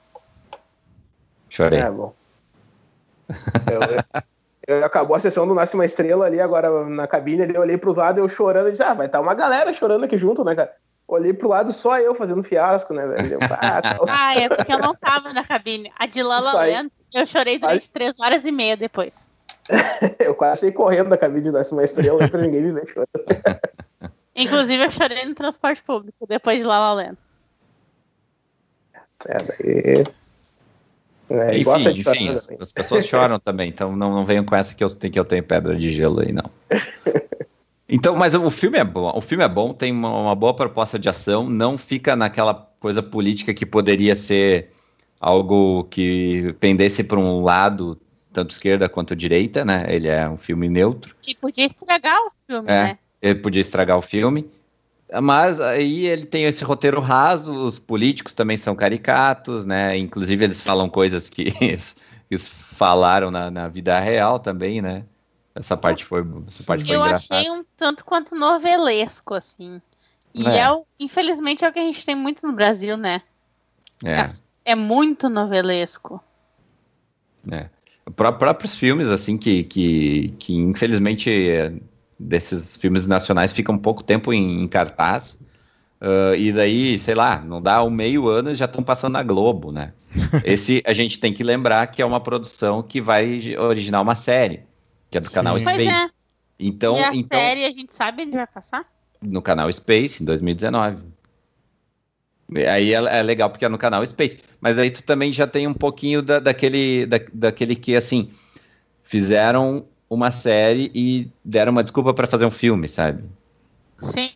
Chorei. 1.49 1.81
É, 1.81 1.91
bom. 1.91 2.15
Eu, 4.69 4.77
eu- 4.77 4.85
acabou 4.85 5.15
a 5.15 5.19
sessão 5.19 5.47
do 5.47 5.55
Nasce 5.55 5.73
uma 5.73 5.83
Estrela 5.85 6.27
ali, 6.27 6.39
agora 6.39 6.85
na 6.85 7.07
cabine 7.07 7.41
ali, 7.41 7.55
eu 7.55 7.61
olhei 7.61 7.75
pros 7.75 7.97
lados, 7.97 8.21
eu 8.21 8.29
chorando, 8.29 8.67
e 8.67 8.71
disse, 8.71 8.83
ah, 8.83 8.93
vai 8.93 9.07
estar 9.07 9.19
uma 9.19 9.33
galera 9.33 9.73
chorando 9.73 10.03
aqui 10.03 10.15
junto, 10.15 10.43
né, 10.43 10.53
cara? 10.53 10.71
Olhei 11.07 11.33
pro 11.33 11.49
lado, 11.49 11.73
só 11.73 11.99
eu 11.99 12.13
fazendo 12.13 12.43
fiasco, 12.43 12.93
né, 12.93 13.05
velho? 13.07 13.33
Eu, 13.33 13.39
ah, 13.49 13.81
tá. 13.81 13.97
Ah, 14.07 14.37
é 14.37 14.47
porque 14.47 14.71
eu 14.71 14.77
não 14.77 14.93
tava 14.93 15.33
na 15.33 15.43
cabine. 15.43 15.91
A 15.97 16.05
de 16.05 16.21
La 16.21 16.39
La 16.39 16.49
Isso 16.49 16.57
aí. 16.57 16.73
Land, 16.73 16.91
eu 17.15 17.25
chorei 17.25 17.57
durante 17.57 17.89
três 17.89 18.19
horas 18.19 18.45
e 18.45 18.51
meia 18.51 18.77
depois. 18.77 19.27
eu 20.19 20.35
quase 20.35 20.61
saí 20.61 20.71
correndo 20.71 21.09
da 21.09 21.17
cabine 21.17 21.45
do 21.49 21.51
Nasce 21.51 21.73
uma 21.73 21.83
Estrela 21.83 22.27
pra 22.29 22.41
ninguém 22.41 22.61
me 22.61 22.73
ver 22.73 22.87
chorando. 22.87 23.09
Inclusive, 24.35 24.85
eu 24.85 24.91
chorei 24.91 25.25
no 25.25 25.33
transporte 25.33 25.81
público, 25.81 26.27
depois 26.27 26.61
de 26.61 26.67
La 26.67 26.79
La 26.79 26.93
Land. 26.93 27.17
É, 29.25 29.37
daí... 29.37 30.18
É, 31.29 31.57
enfim, 31.57 31.89
enfim, 31.99 32.29
as, 32.29 32.47
as 32.59 32.71
pessoas 32.71 33.05
choram 33.05 33.37
também, 33.43 33.69
então 33.69 33.95
não, 33.95 34.13
não 34.13 34.25
venham 34.25 34.43
com 34.43 34.55
essa 34.55 34.73
que 34.73 34.83
eu, 34.83 34.89
tenho- 34.89 35.13
que 35.13 35.19
eu 35.19 35.25
tenho 35.25 35.43
pedra 35.43 35.75
de 35.75 35.91
gelo 35.91 36.21
aí, 36.21 36.31
não. 36.31 36.49
Então, 37.91 38.15
mas 38.15 38.35
o 38.35 38.51
filme 38.51 38.77
é 38.77 38.83
bom, 38.83 39.11
o 39.15 39.19
filme 39.19 39.43
é 39.43 39.47
bom, 39.47 39.73
tem 39.73 39.91
uma, 39.91 40.15
uma 40.15 40.35
boa 40.35 40.53
proposta 40.53 40.99
de 40.99 41.09
ação, 41.09 41.49
não 41.49 41.75
fica 41.75 42.15
naquela 42.15 42.53
coisa 42.79 43.01
política 43.01 43.51
que 43.51 43.65
poderia 43.65 44.13
ser 44.15 44.69
algo 45.19 45.85
que 45.85 46.53
pendesse 46.59 47.03
para 47.03 47.17
um 47.17 47.41
lado, 47.41 47.99
tanto 48.31 48.51
esquerda 48.51 48.87
quanto 48.87 49.15
direita, 49.15 49.65
né? 49.65 49.87
Ele 49.89 50.07
é 50.07 50.29
um 50.29 50.37
filme 50.37 50.69
neutro. 50.69 51.15
E 51.27 51.33
podia 51.33 51.65
estragar 51.65 52.15
o 52.27 52.31
filme, 52.45 52.67
É. 52.69 52.83
né? 52.83 52.97
ele 53.19 53.39
podia 53.39 53.61
estragar 53.61 53.97
o 53.97 54.01
filme. 54.03 54.47
Mas 55.21 55.59
aí 55.59 56.05
ele 56.05 56.25
tem 56.25 56.45
esse 56.45 56.63
roteiro 56.63 57.01
raso, 57.01 57.51
os 57.51 57.79
políticos 57.79 58.33
também 58.33 58.57
são 58.57 58.75
caricatos, 58.75 59.65
né? 59.65 59.97
Inclusive 59.97 60.43
eles 60.43 60.61
falam 60.61 60.87
coisas 60.89 61.27
que 61.27 61.53
eles 62.29 62.47
falaram 62.47 63.31
na, 63.31 63.49
na 63.49 63.67
vida 63.67 63.99
real 63.99 64.39
também, 64.39 64.81
né? 64.81 65.05
Essa 65.55 65.75
parte 65.75 66.05
foi, 66.05 66.23
essa 66.47 66.63
parte 66.63 66.85
foi 66.85 66.95
Eu 66.95 67.01
engraçada. 67.01 67.41
achei 67.41 67.51
um 67.51 67.65
tanto 67.75 68.05
quanto 68.05 68.35
novelesco, 68.35 69.33
assim. 69.33 69.81
E 70.33 70.45
É. 70.47 70.59
é. 70.59 70.71
o- 70.71 70.85
infelizmente 70.99 71.65
é 71.65 71.69
o 71.69 71.73
que 71.73 71.79
a 71.79 71.83
gente 71.83 72.05
tem 72.05 72.15
muito 72.15 72.45
no 72.45 72.53
Brasil, 72.53 72.95
né? 72.95 73.21
É, 74.05 74.25
É 74.63 74.75
muito 74.75 75.27
novelesco. 75.27 76.23
é. 77.51 77.69
Pró- 78.15 78.31
próprios 78.31 78.75
filmes, 78.75 79.09
assim, 79.09 79.37
que, 79.37 79.63
que, 79.63 80.29
que 80.39 80.53
infelizmente 80.53 81.29
é, 81.29 81.73
desses 82.19 82.75
filmes 82.77 83.07
nacionais 83.07 83.53
ficam 83.53 83.77
pouco 83.77 84.03
tempo 84.03 84.33
em, 84.33 84.63
em 84.63 84.67
cartaz. 84.67 85.37
ah, 86.01 86.35
e 86.35 86.51
daí, 86.51 86.97
sei 86.99 87.15
lá, 87.15 87.39
não 87.41 87.61
dá 87.61 87.83
um 87.83 87.89
meio 87.89 88.27
ano 88.27 88.51
e 88.51 88.55
já 88.55 88.65
estão 88.65 88.83
passando 88.83 89.13
na 89.13 89.23
Globo, 89.23 89.71
né? 89.71 89.93
Esse 90.43 90.81
a 90.85 90.93
gente 90.93 91.19
tem 91.19 91.31
que 91.33 91.43
lembrar 91.43 91.85
que 91.87 92.01
é 92.01 92.05
uma 92.05 92.19
produção 92.19 92.81
que 92.83 92.99
vai 92.99 93.55
originar 93.57 94.01
uma 94.01 94.15
série, 94.15 94.63
que 95.09 95.17
é 95.17 95.21
do 95.21 95.27
Sim. 95.27 95.35
canal 95.35 95.53
Pois 95.53 95.63
Pois 95.63 95.75
Space. 95.75 96.05
é. 96.05 96.09
Então, 96.59 96.97
e 96.97 97.03
a 97.03 97.15
então 97.15 97.39
série 97.39 97.65
a 97.65 97.71
gente 97.71 97.95
sabe 97.95 98.23
onde 98.23 98.35
vai 98.35 98.47
passar? 98.47 98.85
no 99.21 99.41
canal 99.41 99.71
Space, 99.71 100.21
em 100.21 100.25
2019. 100.25 101.03
E 102.55 102.65
Aí 102.65 102.93
é, 102.93 103.19
é 103.19 103.21
legal 103.23 103.49
porque 103.49 103.65
é 103.65 103.69
no 103.69 103.77
canal 103.77 104.05
Space. 104.05 104.37
Mas 104.59 104.77
aí 104.77 104.89
tu 104.89 105.03
também 105.03 105.31
já 105.31 105.45
tem 105.45 105.67
um 105.67 105.73
pouquinho 105.73 106.21
da, 106.21 106.39
daquele, 106.39 107.05
da, 107.05 107.19
daquele 107.33 107.75
que, 107.75 107.95
assim, 107.95 108.29
fizeram 109.03 109.85
uma 110.09 110.31
série 110.31 110.91
e 110.93 111.29
deram 111.45 111.71
uma 111.71 111.83
desculpa 111.83 112.13
para 112.13 112.25
fazer 112.27 112.45
um 112.45 112.51
filme, 112.51 112.87
sabe? 112.87 113.23
Sim. 113.99 114.31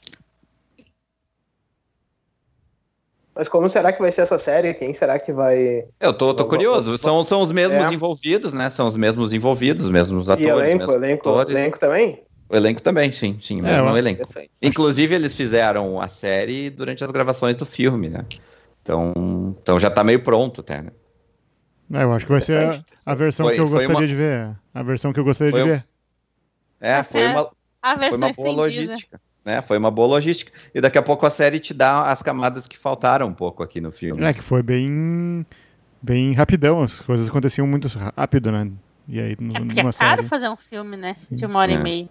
Mas 3.36 3.50
como 3.50 3.68
será 3.68 3.92
que 3.92 4.00
vai 4.02 4.12
ser 4.12 4.22
essa 4.22 4.38
série? 4.38 4.76
Quem 4.76 4.94
será 4.94 5.20
que 5.20 5.34
vai... 5.34 5.86
Eu 6.00 6.14
tô, 6.14 6.36
tô 6.36 6.46
curioso. 6.46 6.96
São, 7.00 7.24
são 7.24 7.42
os 7.42 7.52
mesmos 7.52 7.90
É. 7.90 7.94
envolvidos, 7.94 8.54
né? 8.54 8.70
São 8.70 8.86
os 8.86 8.96
mesmos 8.96 9.34
envolvidos, 9.34 9.86
os 9.86 9.90
mesmos 9.90 10.30
E 10.30 10.34
atores, 10.34 10.52
os 10.52 10.60
elenco, 10.60 10.78
mesmos 10.78 10.96
elenco, 10.96 11.30
atores. 11.30 11.58
elenco 11.58 11.80
também? 11.80 12.24
O 12.48 12.56
elenco 12.56 12.82
também, 12.84 13.12
sim, 13.12 13.40
sim, 13.42 13.62
mesmo 13.62 13.88
eu- 13.88 13.94
o 13.94 13.98
elenco. 13.98 14.22
Inclusive, 14.62 15.16
eles 15.16 15.36
fizeram 15.36 16.00
a 16.00 16.08
série 16.08 16.70
durante 16.70 17.04
as 17.04 17.10
gravações 17.10 17.56
do 17.56 17.66
filme, 17.66 18.10
né? 18.10 18.26
Então, 18.84 19.12
então 19.62 19.80
já 19.80 19.90
tá 19.90 20.04
meio 20.04 20.22
pronto 20.24 20.62
até, 20.62 20.84
né? 20.84 20.92
É, 21.92 22.04
eu 22.04 22.12
acho 22.14 22.26
que 22.26 22.32
vai 22.32 22.42
ser 22.42 22.58
a, 22.58 22.84
a 23.06 23.16
versão 23.16 23.46
Foi- 23.46 23.56
que 23.56 23.62
eu 23.62 23.68
gostaria 23.70 23.96
uma- 23.96 24.08
de 24.08 24.16
ver. 24.16 24.56
A 24.74 24.84
versão 24.84 25.12
que 25.14 25.20
eu 25.20 25.24
gostaria 25.24 25.52
Foi 25.52 25.62
de 25.64 25.70
um- 25.70 25.72
ver. 25.74 25.84
É, 26.82 27.04
foi 27.04 27.28
uma, 27.28 27.50
A 27.82 27.98
foi 27.98 28.18
uma 28.18 28.32
boa 28.34 28.52
logística. 28.52 29.22
Né? 29.46 29.62
Foi 29.62 29.78
uma 29.78 29.92
boa 29.92 30.08
logística. 30.08 30.52
E 30.74 30.80
daqui 30.80 30.98
a 30.98 31.02
pouco 31.04 31.26
a 31.26 31.30
série 31.30 31.60
te 31.60 31.74
dá 31.74 32.06
as 32.10 32.22
camadas 32.24 32.68
que 32.68 32.78
faltaram 32.78 33.28
um 33.28 33.34
pouco 33.34 33.62
aqui 33.62 33.82
no 33.82 33.92
filme. 33.92 34.24
É, 34.24 34.34
que 34.34 34.42
foi 34.42 34.64
bem. 34.64 35.46
bem 36.02 36.34
rapidão. 36.34 36.82
As 36.82 37.00
coisas 37.02 37.28
aconteciam 37.30 37.68
muito 37.68 37.88
rápido, 38.16 38.52
né? 38.52 38.70
E 39.08 39.20
aí, 39.20 39.36
no- 39.40 39.52
É 39.56 39.60
porque 39.60 39.82
numa 39.82 39.90
é 39.90 39.94
caro 39.94 40.16
série. 40.22 40.24
fazer 40.30 40.50
um 40.50 40.56
filme, 40.56 40.96
né? 40.98 41.14
Sim. 41.16 41.36
De 41.36 41.46
uma 41.46 41.60
hora 41.60 41.72
É. 41.74 41.76
e 41.76 41.78
meia. 41.78 42.10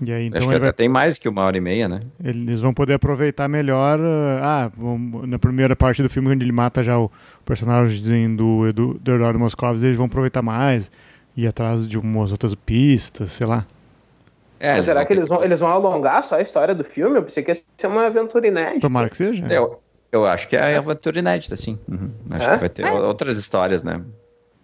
E 0.00 0.12
aí, 0.12 0.26
Acho 0.28 0.36
então 0.36 0.40
que 0.42 0.46
ele 0.48 0.54
até 0.56 0.64
vai- 0.66 0.72
tem 0.72 0.88
mais 0.88 1.18
que 1.18 1.28
uma 1.28 1.42
hora 1.42 1.56
e 1.56 1.60
meia, 1.60 1.88
né? 1.88 2.00
eles 2.22 2.60
vão 2.60 2.72
poder 2.72 2.94
aproveitar 2.94 3.48
melhor. 3.48 3.98
uh, 3.98 4.04
Ah, 4.42 4.70
vamos- 4.76 5.28
na 5.28 5.38
primeira 5.38 5.74
parte 5.74 6.02
do 6.02 6.08
filme, 6.08 6.28
onde 6.30 6.44
ele 6.44 6.52
mata 6.52 6.82
já 6.84 6.98
o 6.98 7.10
personagem 7.44 8.34
do, 8.36 8.66
Edu, 8.68 8.94
do 9.00 9.14
Eduardo 9.14 9.38
Moscovitz, 9.38 9.82
eles 9.82 9.96
vão 9.96 10.06
aproveitar 10.06 10.42
mais. 10.42 10.90
Ir 11.36 11.46
atrás 11.46 11.86
de 11.86 11.96
umas 11.98 12.32
outras 12.32 12.54
pistas, 12.54 13.32
sei 13.32 13.46
lá. 13.46 13.64
É, 14.60 14.74
Mas 14.76 14.84
será 14.86 15.04
que 15.06 15.12
eles 15.12 15.28
vão, 15.28 15.44
eles 15.44 15.60
vão 15.60 15.68
alongar 15.68 16.22
só 16.24 16.34
a 16.36 16.42
história 16.42 16.74
do 16.74 16.82
filme? 16.82 17.16
Eu 17.16 17.22
pensei 17.22 17.42
que 17.44 17.50
ia 17.50 17.54
ser 17.54 17.86
uma 17.86 18.06
aventura 18.06 18.46
inédita. 18.48 18.80
Tomara 18.80 19.08
que 19.08 19.16
seja. 19.16 19.46
Eu, 19.48 19.80
eu 20.10 20.26
acho 20.26 20.48
que 20.48 20.56
é 20.56 20.76
aventura 20.76 21.18
inédita, 21.20 21.56
sim. 21.56 21.78
Uhum. 21.88 22.10
Acho 22.32 22.44
É? 22.48 22.54
que 22.54 22.60
vai 22.60 22.68
ter 22.68 22.82
Mas- 22.82 23.04
outras 23.04 23.38
histórias, 23.38 23.84
né? 23.84 24.00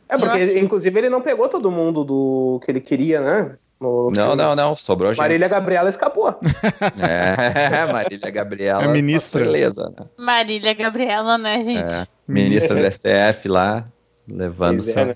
É, 0.08 0.18
porque, 0.18 0.38
acho- 0.38 0.58
inclusive, 0.58 0.98
ele 0.98 1.08
não 1.08 1.20
pegou 1.22 1.48
todo 1.48 1.70
mundo 1.70 2.04
do 2.04 2.60
que 2.64 2.70
ele 2.72 2.80
queria, 2.80 3.20
né? 3.20 3.52
No 3.80 4.08
Não, 4.14 4.34
não, 4.36 4.54
não. 4.56 4.74
Sobrou 4.74 5.10
gente. 5.10 5.18
Marília 5.18 5.48
Gabriela 5.48 5.88
escapou. 5.90 6.38
É, 7.00 7.86
Marília 7.92 8.30
Gabriela. 8.30 8.84
É 8.84 8.88
ministra. 8.88 9.44
Beleza, 9.44 9.92
né? 9.98 10.06
Marília 10.16 10.72
Gabriela, 10.74 11.36
né, 11.36 11.62
gente? 11.62 11.90
É, 11.90 12.06
ministra 12.26 12.80
do 12.80 12.90
STF 12.92 13.48
lá, 13.48 13.84
levando 14.28 14.76
Pois 14.78 14.88
é, 14.88 14.92
só- 14.92 15.04
né? 15.06 15.14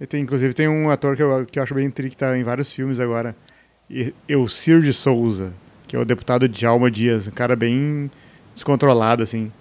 E 0.00 0.06
tem, 0.06 0.22
inclusive 0.22 0.52
tem 0.54 0.68
um 0.68 0.90
ator 0.90 1.16
que 1.16 1.22
eu, 1.22 1.46
que 1.46 1.58
eu 1.58 1.62
acho 1.62 1.74
bem 1.74 1.90
tri 1.90 2.10
que 2.10 2.16
tá 2.16 2.36
em 2.36 2.42
vários 2.42 2.72
filmes 2.72 2.98
agora. 3.00 3.34
E- 3.88 4.12
Elcir 4.28 4.80
de 4.80 4.92
Souza, 4.92 5.54
que 5.86 5.94
é 5.94 5.98
o 5.98 6.04
deputado 6.04 6.48
Djalma 6.48 6.90
Dias, 6.90 7.26
um 7.26 7.30
cara 7.30 7.54
bem 7.54 8.10
descontrolado, 8.54 9.22
assim. 9.22 9.52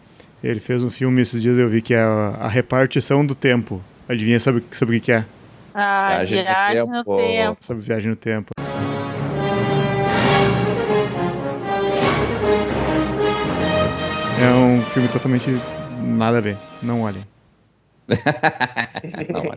Ele 0.44 0.60
fez 0.60 0.84
um 0.84 0.90
filme 0.90 1.22
esses 1.22 1.42
dias 1.42 1.58
eu 1.58 1.70
vi 1.70 1.82
que 1.82 1.94
é 1.94 2.02
a, 2.02 2.38
a 2.42 2.48
repartição 2.48 3.26
do 3.26 3.34
tempo. 3.36 3.82
Adivinha 4.10 4.40
sobre, 4.40 4.64
sobre 4.72 4.98
o 4.98 5.00
que 5.00 5.06
que 5.06 5.12
é? 5.12 5.26
Ah, 5.74 6.10
Viagem 6.24 6.40
no 6.40 6.44
viagem 6.46 6.86
no 6.86 7.04
tempo. 7.04 7.16
tempo. 7.18 7.58
Sobre 7.66 7.84
viagem 7.84 8.10
no 8.10 8.16
tempo. 8.16 8.52
É 14.42 14.54
um 14.56 14.82
filme 14.82 15.08
totalmente 15.08 15.50
nada 16.02 16.40
a 16.40 16.42
ver. 16.42 16.58
Não 16.82 17.02
olhem. 17.02 17.22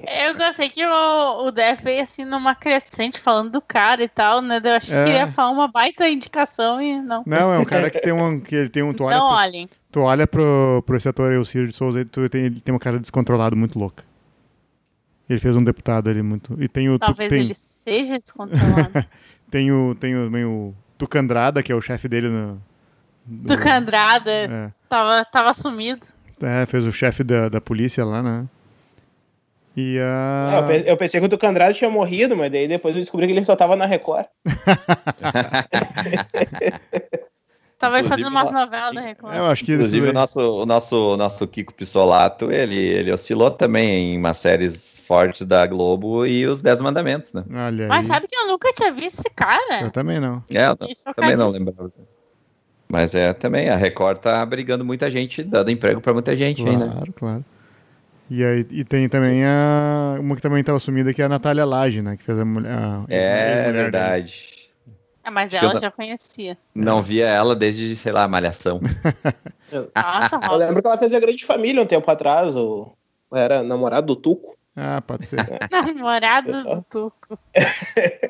É. 0.06 0.28
Eu 0.28 0.34
gostei 0.36 0.68
que 0.68 0.84
o, 0.86 1.46
o 1.46 1.50
Def 1.50 1.82
veio 1.82 2.02
assim 2.04 2.24
numa 2.24 2.54
crescente 2.54 3.18
falando 3.18 3.50
do 3.50 3.60
cara 3.60 4.02
e 4.04 4.08
tal, 4.08 4.40
né? 4.40 4.60
Eu 4.62 4.72
achei 4.76 4.96
É. 4.96 5.04
que 5.04 5.10
ia 5.10 5.26
falar 5.32 5.50
uma 5.50 5.66
baita 5.68 6.08
indicação 6.08 6.80
e 6.80 7.00
não. 7.02 7.24
Não, 7.26 7.52
é 7.52 7.58
um 7.58 7.64
cara 7.64 7.90
que 7.90 8.00
tem 8.00 8.12
um. 8.12 8.38
Que 8.40 8.54
ele 8.54 8.68
tem 8.68 8.82
um. 8.84 8.92
Tu 8.94 9.02
olha, 9.02 9.16
Não 9.16 9.26
pro, 9.26 9.36
olhem. 9.36 9.68
tu 9.90 10.00
olha 10.00 10.26
pro, 10.28 10.82
pro 10.86 10.96
esse 10.96 11.08
ator 11.08 11.32
Elcir 11.32 11.66
de 11.66 11.72
Souza 11.72 12.00
e 12.00 12.04
tu 12.04 12.28
tem, 12.28 12.44
ele 12.46 12.60
tem 12.60 12.72
uma 12.72 12.78
cara 12.80 13.00
descontrolado 13.00 13.56
muito 13.56 13.76
louca. 13.78 14.04
Ele 15.28 15.38
fez 15.40 15.56
um 15.56 15.64
deputado 15.64 16.08
ali 16.08 16.22
muito. 16.22 16.56
E 16.62 16.68
tem 16.68 16.88
o. 16.88 16.98
tu- 16.98 17.06
Talvez 17.06 17.28
tem, 17.30 17.40
ele 17.40 17.54
seja 17.54 18.18
descontrolado. 18.18 19.04
tem 19.50 19.72
o. 19.72 19.94
Tem 19.94 20.14
o, 20.16 20.24
também 20.26 20.44
o 20.44 20.72
Tucandrada, 20.96 21.62
que 21.62 21.72
é 21.72 21.74
o 21.74 21.80
chefe 21.80 22.08
dele 22.08 22.28
no. 22.28 22.62
do 23.26 23.58
Candrada 23.58 24.30
É. 24.30 24.70
tava, 24.88 25.24
tava 25.24 25.52
sumido. 25.54 26.06
É, 26.40 26.64
fez 26.66 26.84
o 26.84 26.92
chefe 26.92 27.24
da, 27.24 27.48
da 27.48 27.60
polícia 27.60 28.04
lá, 28.04 28.22
né? 28.22 28.46
E 29.76 29.98
É, 29.98 30.02
a. 30.02 30.60
eu, 30.60 30.66
pe- 30.68 30.84
eu 30.90 30.96
pensei 30.96 31.20
que 31.20 31.26
o 31.26 31.28
Tucandrado 31.28 31.74
tinha 31.74 31.90
morrido, 31.90 32.36
mas 32.36 32.50
daí 32.52 32.66
depois 32.68 32.94
eu 32.96 33.02
descobri 33.02 33.26
que 33.26 33.32
ele 33.32 33.44
só 33.44 33.56
tava 33.56 33.74
na 33.76 33.84
Record. 33.84 34.26
Tava 37.78 38.00
Inclusive, 38.00 38.22
fazendo 38.22 38.34
umas 38.34 38.50
novelas 38.50 38.94
da 38.94 39.00
Record. 39.02 39.36
Eu 39.36 39.44
acho 39.46 39.64
que 39.64 39.74
Inclusive, 39.74 40.08
o 40.08 40.12
nosso, 40.12 40.40
o 40.40 40.64
nosso, 40.64 41.12
o 41.12 41.16
nosso 41.16 41.46
Kiko 41.46 41.74
Pissolato, 41.74 42.50
ele, 42.50 42.76
ele 42.76 43.12
oscilou 43.12 43.50
também 43.50 44.14
em 44.14 44.18
umas 44.18 44.38
séries 44.38 44.98
fortes 45.06 45.42
da 45.46 45.66
Globo 45.66 46.24
e 46.24 46.46
os 46.46 46.62
Dez 46.62 46.80
Mandamentos, 46.80 47.34
né? 47.34 47.44
Olha 47.50 47.84
aí. 47.84 47.88
Mas 47.88 48.06
sabe 48.06 48.26
que 48.28 48.34
eu 48.34 48.46
nunca 48.46 48.72
tinha 48.72 48.90
visto 48.92 49.20
esse 49.20 49.30
cara? 49.34 49.82
Eu 49.82 49.90
também 49.90 50.18
não. 50.18 50.42
É, 50.50 50.66
eu 50.66 50.76
Fiquei 50.76 51.14
também 51.14 51.36
não 51.36 51.48
lembrava. 51.48 51.92
Mas 52.88 53.14
é 53.14 53.32
também, 53.34 53.68
a 53.68 53.76
Record 53.76 54.18
tá 54.18 54.40
abrigando 54.40 54.84
muita 54.84 55.10
gente, 55.10 55.42
dando 55.42 55.70
emprego 55.70 56.00
pra 56.00 56.14
muita 56.14 56.34
gente 56.34 56.66
aí, 56.66 56.76
né? 56.76 56.88
Claro, 56.90 57.12
claro. 57.12 57.44
E, 58.30 58.42
aí, 58.42 58.66
e 58.70 58.84
tem 58.84 59.08
também 59.08 59.44
a. 59.44 60.16
Uma 60.18 60.34
que 60.34 60.42
também 60.42 60.62
tá 60.62 60.74
assumida, 60.74 61.12
que 61.12 61.22
é 61.22 61.26
a 61.26 61.28
Natália 61.28 61.64
Lage, 61.64 62.02
né? 62.02 62.16
Que 62.16 62.24
fez 62.24 62.38
a 62.38 62.44
mulher. 62.44 62.72
a 62.72 63.04
É 63.08 63.58
ex-mulher 63.58 63.90
dele. 63.90 64.32
É, 65.26 65.30
mas 65.30 65.52
Acho 65.52 65.64
ela 65.64 65.74
não- 65.74 65.80
já 65.80 65.90
conhecia. 65.90 66.56
Não 66.72 67.02
via 67.02 67.26
ela 67.26 67.56
desde, 67.56 67.96
sei 67.96 68.12
lá, 68.12 68.28
Malhação. 68.28 68.80
Nossa, 69.94 70.40
Eu 70.50 70.56
lembro 70.56 70.80
que 70.80 70.86
ela 70.86 70.96
fez 70.98 71.12
a 71.12 71.18
Grande 71.20 71.44
Família 71.44 71.82
um 71.82 71.86
tempo 71.86 72.08
atrás, 72.10 72.56
o... 72.56 72.92
era 73.34 73.62
namorado 73.62 74.06
do 74.06 74.16
Tuco. 74.16 74.54
Ah, 74.76 75.00
pode 75.00 75.26
ser. 75.26 75.38
Namorado 75.72 76.52
do 76.62 76.82
Tuco. 76.88 77.38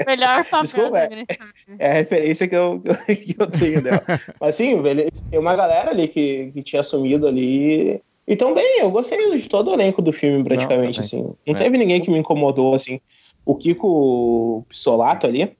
Melhor 0.06 0.44
papel 0.44 0.62
Desculpa, 0.62 0.98
é. 0.98 1.08
Grande 1.08 1.34
Família. 1.36 1.54
É 1.78 1.90
a 1.90 1.94
referência 1.94 2.48
que 2.48 2.56
eu, 2.56 2.80
que 3.06 3.34
eu 3.38 3.46
tenho 3.48 3.82
dela. 3.82 4.02
Mas 4.40 4.54
sim, 4.54 4.80
ele, 4.86 5.10
tem 5.30 5.38
uma 5.40 5.54
galera 5.56 5.90
ali 5.90 6.06
que, 6.08 6.52
que 6.52 6.62
tinha 6.62 6.80
assumido 6.80 7.26
ali. 7.26 8.00
E 8.28 8.34
tão 8.36 8.54
bem, 8.54 8.80
eu 8.80 8.90
gostei 8.90 9.36
de 9.38 9.48
todo 9.48 9.70
o 9.70 9.74
elenco 9.74 10.00
do 10.00 10.12
filme, 10.12 10.42
praticamente, 10.42 10.98
Não, 10.98 11.04
assim. 11.04 11.22
Não 11.46 11.54
É. 11.54 11.58
teve 11.58 11.76
ninguém 11.76 12.00
que 12.00 12.10
me 12.10 12.18
incomodou, 12.18 12.74
assim. 12.74 13.00
O 13.44 13.54
Kiko 13.54 14.64
Pissolato 14.68 15.26
ali, 15.26 15.56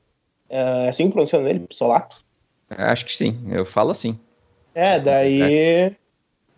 é 0.49 0.88
assim 0.88 1.07
que 1.07 1.12
pronuncia 1.12 1.38
ele, 1.38 1.61
Pissolato? 1.61 2.24
Acho 2.70 3.05
que 3.07 3.16
sim, 3.16 3.38
eu 3.51 3.64
falo 3.64 3.90
assim. 3.90 4.18
É, 4.74 4.99
daí. 5.01 5.94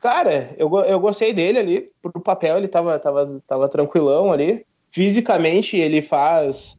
Cara, 0.01 0.51
eu, 0.57 0.71
eu 0.81 1.01
gostei 1.01 1.33
dele 1.33 1.59
ali. 1.59 1.91
Pro 2.01 2.21
papel, 2.21 2.57
ele 2.57 2.69
tava, 2.69 2.99
tava, 2.99 3.43
tava 3.47 3.69
tranquilão 3.69 4.33
ali. 4.33 4.65
Fisicamente, 4.91 5.77
ele 5.77 6.01
faz. 6.03 6.79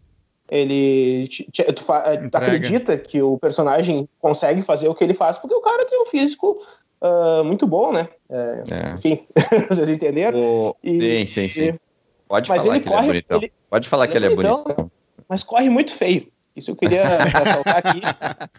Ele. 0.50 1.28
Tu, 1.54 1.84
fa- 1.84 2.02
tu 2.18 2.26
Entrega. 2.26 2.38
acredita 2.38 2.98
que 2.98 3.22
o 3.22 3.38
personagem 3.38 4.08
consegue 4.20 4.62
fazer 4.62 4.88
o 4.88 4.96
que 4.96 5.04
ele 5.04 5.14
faz, 5.14 5.38
porque 5.38 5.54
o 5.56 5.62
cara 5.62 5.86
tem 5.86 6.02
um 6.02 6.06
físico 6.06 6.60
ah, 7.02 7.44
muito 7.46 7.68
bom, 7.68 7.92
né? 7.94 8.08
É, 8.30 8.64
É. 8.72 8.94
enfim, 8.96 9.26
vocês 9.70 9.88
entenderam? 9.90 10.40
O... 10.40 10.76
E- 10.84 11.26
sim, 11.26 11.28
sim, 11.28 11.50
sim. 11.50 11.80
Pode 12.28 12.50
Mas 12.50 12.64
falar 12.64 12.76
ele 12.76 12.84
que 12.84 12.90
ele 12.90 12.94
é 12.94 12.98
corre. 12.98 13.08
bonitão. 13.08 13.38
ele- 13.38 13.54
Pode 13.70 13.88
falar 13.90 14.08
que 14.08 14.18
ele 14.18 14.26
é 14.26 14.32
é 14.32 14.36
bonitão, 14.36 14.64
bonitão. 14.64 14.92
mas 15.28 15.44
corre 15.44 15.70
muito 15.70 15.92
feio. 15.94 16.28
Isso 16.56 16.72
eu 16.72 16.76
queria 16.76 17.04
ressaltar 17.24 17.78
aqui. 17.78 18.02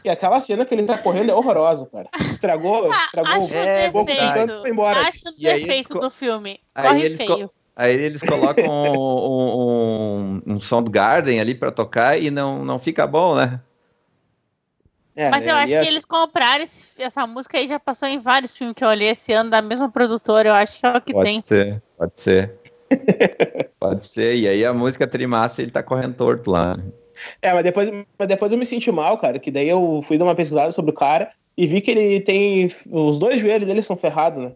Que 0.02 0.08
aquela 0.08 0.40
cena 0.40 0.64
que 0.64 0.74
ele 0.74 0.84
tá 0.84 0.96
correndo 0.98 1.30
é 1.30 1.34
horrorosa, 1.34 1.86
cara. 1.86 2.08
Estragou, 2.28 2.90
Ah, 2.90 3.04
estragou 3.04 3.32
acho 3.32 3.52
o 3.52 3.56
É 3.56 3.90
pouco 3.90 4.10
de 4.10 4.16
defeito. 4.16 4.34
tanto 4.34 4.60
foi 4.62 4.70
embora. 4.70 5.00
Acho 5.00 5.20
E 5.38 5.48
aí 5.48 5.54
eles 5.56 5.66
defeito 5.66 5.98
do 6.00 6.10
filme. 6.10 6.60
Aí 6.74 6.88
Corre 6.88 7.04
eles 7.04 7.18
co- 7.18 7.34
feio. 7.36 7.50
Aí 7.76 7.94
eles 7.94 8.20
colocam 8.22 8.64
um, 8.70 8.96
um, 8.96 10.40
um, 10.46 10.54
um 10.54 10.58
Soundgarden 10.58 11.40
ali 11.40 11.54
pra 11.54 11.70
tocar 11.70 12.18
e 12.20 12.30
não, 12.30 12.64
não 12.64 12.78
fica 12.78 13.06
bom, 13.06 13.34
né? 13.34 13.60
É, 15.16 15.28
Mas 15.28 15.46
eu 15.46 15.54
né, 15.54 15.64
acho 15.64 15.74
e 15.74 15.80
que 15.80 15.86
eles 15.88 16.04
compraram 16.04 16.62
esse- 16.64 16.86
essa 16.96 17.26
música 17.26 17.58
aí, 17.58 17.66
já 17.66 17.78
passou 17.80 18.08
em 18.08 18.18
vários 18.18 18.56
filmes 18.56 18.74
que 18.76 18.84
eu 18.84 18.88
olhei 18.88 19.08
esse 19.10 19.32
ano, 19.32 19.50
da 19.50 19.60
mesma 19.60 19.90
produtora. 19.90 20.48
Eu 20.48 20.54
acho 20.54 20.78
que 20.80 20.86
é 20.86 20.96
o 20.96 21.00
que 21.00 21.12
pode 21.12 21.24
tem. 21.28 21.40
ser, 21.40 21.82
pode 21.98 22.20
ser. 22.20 22.54
pode 23.78 24.06
ser. 24.06 24.36
E 24.36 24.48
aí 24.48 24.64
a 24.64 24.72
música 24.72 25.06
trimassa 25.06 25.60
ele 25.60 25.70
tá 25.70 25.82
correndo 25.82 26.14
torto 26.14 26.50
lá. 26.50 26.78
Né? 27.42 27.50
É, 27.50 27.52
mas 27.52 27.62
depois, 27.64 27.90
mas 28.18 28.28
depois 28.28 28.52
eu 28.52 28.58
me 28.58 28.66
senti 28.66 28.90
mal, 28.90 29.18
cara, 29.18 29.38
que 29.38 29.50
daí 29.50 29.68
eu 29.68 30.02
fui 30.04 30.18
dar 30.18 30.24
uma 30.24 30.34
pesquisada 30.34 30.72
sobre 30.72 30.90
o 30.90 30.94
cara 30.94 31.30
e 31.56 31.66
vi 31.66 31.80
que 31.80 31.90
ele 31.90 32.20
tem. 32.20 32.68
Os 32.90 33.18
dois 33.18 33.40
joelhos 33.40 33.68
dele 33.68 33.82
são 33.82 33.96
ferrados, 33.96 34.42
né? 34.44 34.52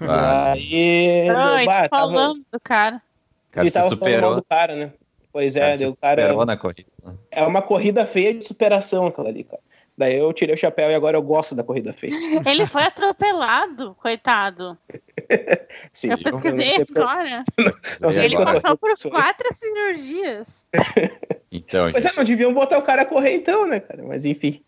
Ah, 0.00 0.52
Aí. 0.52 1.28
Ai, 1.28 1.64
bah, 1.66 1.88
tava- 1.88 2.12
falando 2.12 2.44
do 2.52 2.60
cara. 2.60 2.96
o 2.96 3.52
cara 3.52 3.66
ele 3.66 3.70
tava 3.70 3.88
falando 3.88 4.00
mal 4.00 4.10
superou. 4.12 4.34
do 4.36 4.44
cara, 4.44 4.74
né? 4.76 4.92
Pois 5.32 5.54
cara 5.54 5.66
é, 5.74 5.76
daí 5.76 5.86
o 5.86 5.96
cara. 5.96 6.22
superou 6.22 6.46
na 6.46 6.56
corrida. 6.56 6.88
É 7.30 7.42
uma 7.46 7.62
corrida 7.62 8.06
feia 8.06 8.34
de 8.34 8.44
superação 8.44 9.06
aquela 9.06 9.28
ali, 9.28 9.44
cara. 9.44 9.62
Daí 9.98 10.16
eu 10.18 10.30
tirei 10.32 10.54
o 10.54 10.58
chapéu 10.58 10.90
e 10.90 10.94
agora 10.94 11.16
eu 11.16 11.22
gosto 11.22 11.54
da 11.54 11.64
corrida 11.64 11.92
feia. 11.92 12.12
Ele 12.44 12.66
foi 12.66 12.82
atropelado, 12.82 13.94
coitado. 14.00 14.76
Sim, 15.92 16.10
Eu 16.10 16.18
pesquisei 16.18 16.66
não 16.68 16.74
sei 16.76 16.84
porque- 16.84 17.00
agora. 17.00 17.44
não 18.00 18.10
E 18.10 18.18
Ele 18.24 18.36
passou 18.36 18.76
por 18.76 18.90
quatro 19.10 19.48
cirurgias. 19.54 20.66
Então, 21.50 21.90
Pois 21.90 22.04
é, 22.04 22.12
não 22.14 22.24
deviam 22.24 22.52
botar 22.52 22.78
o 22.78 22.82
cara 22.82 23.02
a 23.02 23.06
correr 23.06 23.34
então, 23.34 23.66
né, 23.66 23.80
cara? 23.80 24.02
Mas 24.06 24.26
enfim. 24.26 24.62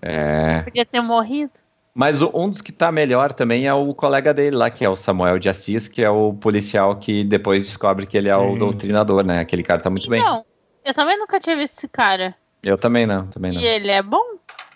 é. 0.00 0.62
Podia 0.62 0.86
ter 0.86 1.00
morrido. 1.02 1.52
Mas 1.92 2.22
um 2.22 2.48
dos 2.48 2.62
que 2.62 2.72
tá 2.72 2.90
melhor 2.92 3.32
também 3.32 3.66
é 3.66 3.74
o 3.74 3.92
colega 3.92 4.32
dele 4.32 4.56
lá, 4.56 4.70
que 4.70 4.84
é 4.84 4.88
o 4.88 4.94
Samuel 4.96 5.38
de 5.40 5.48
Assis, 5.48 5.88
que 5.88 6.02
é 6.02 6.08
o 6.08 6.32
policial 6.32 6.96
que 6.96 7.24
depois 7.24 7.64
descobre 7.66 8.06
que 8.06 8.16
ele 8.16 8.28
é 8.28 8.36
o 8.36 8.52
Sim. 8.52 8.58
doutrinador, 8.58 9.24
né? 9.26 9.40
Aquele 9.40 9.62
cara 9.64 9.80
tá 9.80 9.90
muito 9.90 10.08
bem. 10.08 10.22
Não, 10.22 10.44
eu 10.84 10.94
também 10.94 11.18
nunca 11.18 11.38
tinha 11.40 11.56
visto 11.56 11.76
esse 11.78 11.88
cara. 11.88 12.34
Eu 12.62 12.78
também 12.78 13.06
não, 13.06 13.26
também 13.26 13.52
não. 13.52 13.60
E 13.60 13.66
ele 13.66 13.90
é 13.90 14.00
bom? 14.02 14.22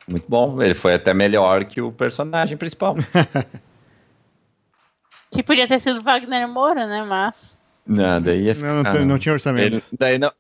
Muito 0.07 0.25
bom. 0.29 0.61
Ele 0.63 0.75
foi 0.75 0.95
até 0.95 1.15
melhor 1.15 1.65
que 1.65 1.81
o 1.81 1.91
personagem 1.93 2.57
principal. 2.57 2.95
Que 5.31 5.43
podia 5.43 5.67
ter 5.67 5.79
sido 5.81 6.01
Wagner 6.01 6.47
Moura, 6.49 6.87
né? 6.87 7.03
Mas. 7.03 7.61
Não, 7.87 8.21
daí 8.23 8.43
ia 8.45 8.55
Não, 8.55 8.61
não, 8.69 8.79
ficar- 8.79 8.93
tem- 8.93 9.05
não 9.05 9.19
tinha 9.19 9.33
orçamento. 9.33 9.67
Ele, 9.67 9.83
daí 9.99 10.19
não, 10.19 10.31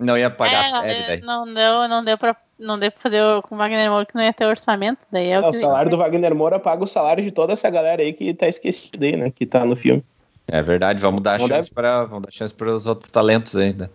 não 0.00 0.16
ia 0.16 0.30
pagar 0.30 0.64
É, 0.64 0.66
a 0.66 0.80
série, 0.82 1.00
é, 1.02 1.06
daí. 1.06 1.20
não 1.20 1.44
deu, 1.52 1.86
não 1.88 2.02
deu 2.02 2.16
pra, 2.16 2.34
não 2.58 2.78
deu 2.78 2.90
pra 2.90 3.00
fazer 3.00 3.22
o- 3.22 3.42
com 3.42 3.56
Wagner 3.58 3.90
Moura 3.90 4.06
que 4.06 4.14
não 4.14 4.22
ia 4.22 4.32
ter 4.32 4.46
orçamento. 4.46 5.00
Daí 5.12 5.26
é 5.28 5.32
É, 5.32 5.40
o 5.40 5.48
o 5.48 5.50
que 5.50 5.58
salário 5.58 5.90
do 5.90 5.98
Wagner 5.98 6.34
Moura 6.34 6.58
paga 6.58 6.82
o 6.82 6.86
salário 6.86 7.22
de 7.22 7.30
toda 7.30 7.52
essa 7.52 7.68
galera 7.68 8.00
aí 8.02 8.12
que 8.14 8.32
tá 8.32 8.48
esquecida 8.48 9.04
aí, 9.04 9.16
né? 9.16 9.30
Que 9.30 9.44
tá 9.44 9.64
no 9.66 9.76
filme. 9.76 10.02
É 10.50 10.62
verdade, 10.62 11.02
vamos 11.02 11.20
dar 11.20 11.38
Não 11.38 11.46
chance 11.46 11.68
deve- 11.68 11.74
para 11.74 12.04
vamos 12.04 12.22
dar 12.24 12.32
chance 12.32 12.54
para 12.54 12.74
os 12.74 12.86
outros 12.86 13.10
talentos 13.12 13.54
ainda. 13.54 13.90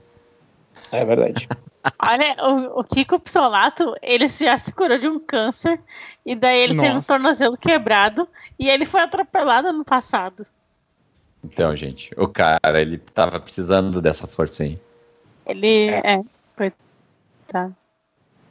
É 0.93 1.03
verdade. 1.03 1.47
Olha, 1.99 2.35
o, 2.39 2.79
o 2.79 2.83
Kiko 2.83 3.19
Pissolato, 3.19 3.93
ele 4.01 4.27
já 4.27 4.57
se 4.57 4.71
curou 4.71 4.97
de 4.97 5.07
um 5.07 5.19
câncer. 5.19 5.79
E 6.25 6.33
daí 6.33 6.61
ele 6.61 6.75
teve 6.75 6.91
um 6.91 6.95
Nossa. 6.95 7.13
tornozelo 7.13 7.57
quebrado. 7.57 8.27
E 8.57 8.69
ele 8.69 8.85
foi 8.85 9.01
atropelado 9.01 9.67
ano 9.67 9.83
passado. 9.83 10.45
Então, 11.43 11.75
gente, 11.75 12.11
o 12.17 12.27
cara, 12.27 12.81
ele 12.81 12.97
tava 12.97 13.37
precisando 13.39 14.01
dessa 14.01 14.25
força 14.25 14.63
aí. 14.63 14.79
Ele 15.45 15.89
É. 15.89 16.15
é. 16.15 16.23
Coitado. 16.55 17.75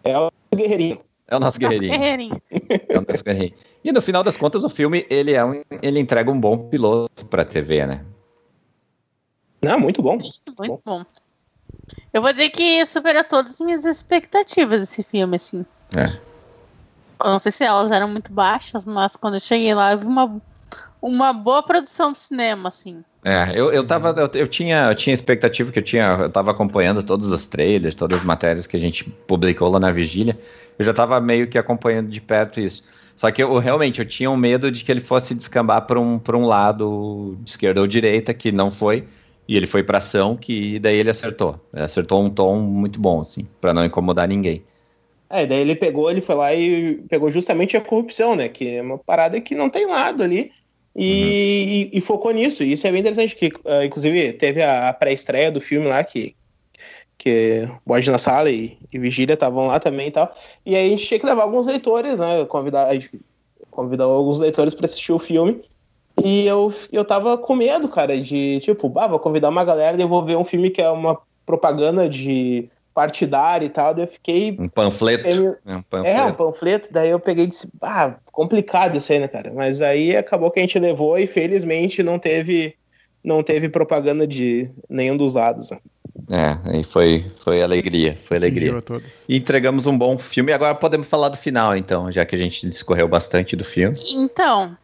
É 0.05 0.18
o 0.18 0.30
guerreirinho. 0.55 1.01
É 1.26 1.36
o 1.36 1.40
nosso 1.40 1.59
guerreirinho. 1.59 1.93
Guerreirinho. 1.93 2.43
É 2.51 2.99
o 2.99 3.05
nosso 3.09 3.24
guerreirinho. 3.24 3.59
E 3.82 3.90
no 3.90 4.03
final 4.03 4.22
das 4.22 4.36
contas, 4.36 4.62
o 4.62 4.68
filme, 4.68 5.07
ele 5.09 5.32
é 5.32 5.45
um, 5.45 5.62
ele 5.80 5.99
entrega 5.99 6.30
um 6.30 6.38
bom 6.38 6.68
piloto 6.68 7.24
pra 7.26 7.45
TV, 7.45 7.86
né? 7.86 8.05
Não, 9.62 9.80
muito 9.80 10.03
bom. 10.03 10.18
Muito 10.59 10.80
bom. 10.84 11.05
Eu 12.12 12.20
vou 12.20 12.33
dizer 12.33 12.51
que 12.51 12.85
superou 12.85 13.25
todas 13.25 13.55
as 13.55 13.61
minhas 13.61 13.85
expectativas 13.85 14.83
esse 14.83 15.03
filme, 15.03 15.37
assim. 15.37 15.64
É. 15.97 16.05
Eu 17.25 17.31
não 17.31 17.39
sei 17.39 17.53
se 17.53 17.64
elas 17.64 17.91
eram 17.91 18.09
muito 18.09 18.33
baixas, 18.33 18.85
mas 18.85 19.16
quando 19.16 19.35
eu 19.35 19.41
cheguei 19.41 19.75
lá, 19.75 19.93
eu 19.93 19.99
vi 19.99 20.07
uma, 20.07 20.41
uma 21.01 21.33
boa 21.33 21.62
produção 21.62 22.12
de 22.12 22.18
cinema, 22.18 22.68
assim. 22.68 23.03
É, 23.25 23.53
eu, 23.55 23.73
eu 23.73 23.87
tava, 23.87 24.14
eu, 24.18 24.29
eu 24.41 24.47
tinha, 24.47 24.89
eu 24.89 24.95
tinha 24.95 25.14
expectativa 25.14 25.70
que 25.70 25.79
eu 25.79 25.83
tinha, 25.83 26.18
eu 26.23 26.31
tava 26.31 26.51
acompanhando 26.51 27.03
todos 27.03 27.31
os 27.31 27.47
trailers, 27.47 27.95
todas 27.95 28.18
as 28.18 28.25
matérias 28.25 28.66
que 28.66 28.77
a 28.77 28.81
gente 28.81 29.05
publicou 29.05 29.70
lá 29.70 29.79
na 29.79 29.93
Vigília, 29.93 30.37
eu 30.79 30.85
já 30.85 30.93
tava 30.93 31.20
meio 31.20 31.47
que 31.47 31.57
acompanhando 31.57 32.09
de 32.09 32.20
perto 32.20 32.61
isso. 32.61 32.85
Só 33.14 33.31
que 33.31 33.43
eu 33.43 33.57
realmente, 33.59 34.01
eu 34.01 34.05
tinha 34.05 34.29
um 34.29 34.37
medo 34.37 34.70
de 34.73 34.83
que 34.83 34.91
ele 34.91 35.01
fosse 35.01 35.35
descambar 35.35 35.83
para 35.83 36.01
um, 36.01 36.18
pra 36.18 36.37
um 36.37 36.45
lado 36.45 37.39
de 37.41 37.51
esquerda 37.51 37.81
ou 37.81 37.87
direita, 37.87 38.35
que 38.35 38.51
não 38.51 38.70
foi, 38.70 39.05
e 39.49 39.57
ele 39.57 39.66
foi 39.66 39.82
pra 39.82 39.99
ação, 39.99 40.36
que 40.36 40.78
daí 40.78 40.97
ele 40.97 41.11
acertou. 41.11 41.59
Ele 41.72 41.82
acertou 41.82 42.22
um 42.22 42.30
tom 42.30 42.61
muito 42.61 43.01
bom, 43.01 43.20
assim, 43.20 43.47
para 43.61 43.74
não 43.74 43.84
incomodar 43.84 44.28
ninguém. 44.28 44.62
É, 45.28 45.47
daí 45.47 45.61
ele 45.61 45.74
pegou, 45.74 46.11
ele 46.11 46.20
foi 46.20 46.34
lá 46.34 46.55
e 46.55 46.97
pegou 47.09 47.30
justamente 47.30 47.76
a 47.76 47.80
corrupção, 47.80 48.36
né? 48.36 48.49
Que 48.49 48.76
é 48.76 48.82
uma 48.82 48.99
parada 48.99 49.40
que 49.40 49.55
não 49.55 49.70
tem 49.70 49.86
lado 49.86 50.22
ali. 50.22 50.53
E, 50.95 51.90
e- 51.93 51.99
e 51.99 52.01
focou 52.03 52.30
nisso. 52.32 52.62
E 52.62 52.72
isso 52.72 52.86
é 52.86 52.90
bem 52.90 53.01
interessante, 53.01 53.34
que 53.34 53.51
ah, 53.64 53.84
inclusive 53.84 54.34
teve 54.34 54.62
a, 54.62 54.93
pré-estreia 54.93 55.51
do 55.51 55.61
filme 55.61 55.86
lá, 55.88 56.05
que, 56.05 56.36
que 57.16 57.66
Bode 57.86 58.11
na 58.11 58.18
Sala 58.18 58.51
e, 58.51 58.76
e 58.93 58.99
Vigília 58.99 59.34
estavam 59.34 59.68
lá 59.68 59.80
também 59.80 60.09
e 60.09 60.11
tal. 60.11 60.36
E 60.66 60.76
aí 60.76 60.86
a 60.86 60.90
gente 60.90 61.07
tinha 61.07 61.18
que 61.18 61.26
levar 61.26 61.45
alguns 61.45 61.66
leitores, 61.66 62.20
né? 62.20 62.45
Convidar, 62.45 62.88
a 62.88 62.95
gente 62.95 63.11
convidou 63.70 64.12
alguns 64.12 64.38
leitores 64.38 64.74
para 64.74 64.84
assistir 64.84 65.12
o 65.12 65.18
filme. 65.18 65.62
E 66.23 66.47
eu, 66.47 66.73
eu 66.91 67.05
tava 67.05 67.39
com 67.39 67.55
medo, 67.55 67.89
cara, 67.89 68.21
de 68.21 68.61
tipo, 68.61 68.89
bah, 68.89 69.07
vou 69.07 69.19
convidar 69.19 69.49
uma 69.49 69.65
galera 69.65 69.97
e 69.97 70.01
eu 70.01 70.09
vou 70.09 70.25
ver 70.25 70.37
um 70.37 70.45
filme 70.45 70.71
que 70.71 70.83
é 70.83 70.91
uma 70.91 71.19
propaganda 71.47 72.09
de 72.09 72.69
partidária 72.95 73.65
e 73.67 73.71
tal. 73.71 73.95
Daí 73.95 74.05
eu 74.05 74.09
fiquei 74.09 74.57
Um 74.59 74.69
panfleto. 74.69 75.25
Né, 75.25 75.57
um 75.67 75.73
é, 75.73 75.77
um 75.77 75.83
panfleto. 75.83 76.35
panfleto, 76.35 76.89
daí 76.91 77.11
eu 77.11 77.19
peguei 77.19 77.45
e 77.45 77.49
disse, 77.49 77.69
ah, 77.81 78.17
complicado 78.31 78.97
isso 78.97 79.13
aí, 79.13 79.19
né, 79.19 79.29
cara? 79.29 79.53
Mas 79.55 79.81
aí 79.81 80.17
acabou 80.17 80.51
que 80.51 80.61
a 80.61 80.63
gente 80.63 80.79
levou 80.79 81.19
e 81.19 81.27
felizmente 81.27 82.03
não 82.03 82.19
teve 82.19 82.75
não 83.25 83.43
teve 83.43 83.69
propaganda 83.69 84.27
de 84.27 84.69
nenhum 84.89 85.17
dos 85.17 85.35
lados. 85.35 85.71
Né? 85.71 85.79
É, 86.31 86.71
aí 86.71 86.85
foi, 86.85 87.31
foi 87.37 87.63
alegria, 87.63 88.17
foi 88.17 88.37
alegria. 88.37 88.73
E 89.29 89.37
entregamos 89.37 89.87
um 89.87 89.97
bom 89.97 90.19
filme. 90.19 90.53
Agora 90.53 90.75
podemos 90.75 91.07
falar 91.07 91.29
do 91.29 91.37
final, 91.37 91.77
então, 91.77 92.11
já 92.11 92.25
que 92.25 92.35
a 92.35 92.39
gente 92.39 92.69
discorreu 92.69 93.07
bastante 93.07 93.55
do 93.55 93.65
filme. 93.65 93.99
Então, 94.11 94.77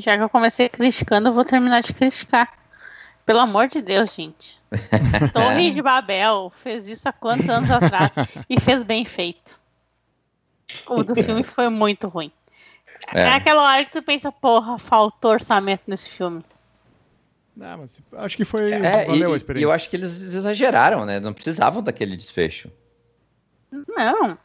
já 0.00 0.16
que 0.16 0.22
eu 0.22 0.28
comecei 0.28 0.68
criticando, 0.68 1.28
eu 1.28 1.34
vou 1.34 1.44
terminar 1.44 1.82
de 1.82 1.92
criticar. 1.92 2.60
Pelo 3.24 3.40
amor 3.40 3.68
de 3.68 3.80
Deus, 3.80 4.14
gente. 4.14 4.60
Torre 5.32 5.70
de 5.70 5.80
Babel 5.80 6.50
fez 6.62 6.88
isso 6.88 7.08
há 7.08 7.12
quantos 7.12 7.48
anos 7.48 7.70
atrás 7.70 8.10
e 8.48 8.58
fez 8.58 8.82
bem 8.82 9.04
feito. 9.04 9.60
O 10.86 11.04
do 11.04 11.14
filme 11.14 11.42
foi 11.42 11.68
muito 11.68 12.08
ruim. 12.08 12.32
É. 13.12 13.20
É. 13.20 13.28
aquela 13.28 13.62
hora 13.62 13.84
que 13.84 13.92
tu 13.92 14.02
pensa, 14.02 14.32
porra, 14.32 14.78
faltou 14.78 15.32
orçamento 15.32 15.82
nesse 15.86 16.08
filme. 16.08 16.42
Não, 17.54 17.78
mas 17.78 18.00
acho 18.14 18.36
que 18.36 18.44
foi. 18.44 18.72
É, 18.72 19.04
valeu 19.04 19.28
a 19.28 19.32
e, 19.32 19.34
e 19.34 19.36
experiência. 19.36 19.66
eu 19.66 19.72
acho 19.72 19.90
que 19.90 19.96
eles 19.96 20.22
exageraram, 20.22 21.04
né? 21.04 21.20
Não 21.20 21.34
precisavam 21.34 21.82
daquele 21.82 22.16
desfecho. 22.16 22.70
Não, 23.70 24.38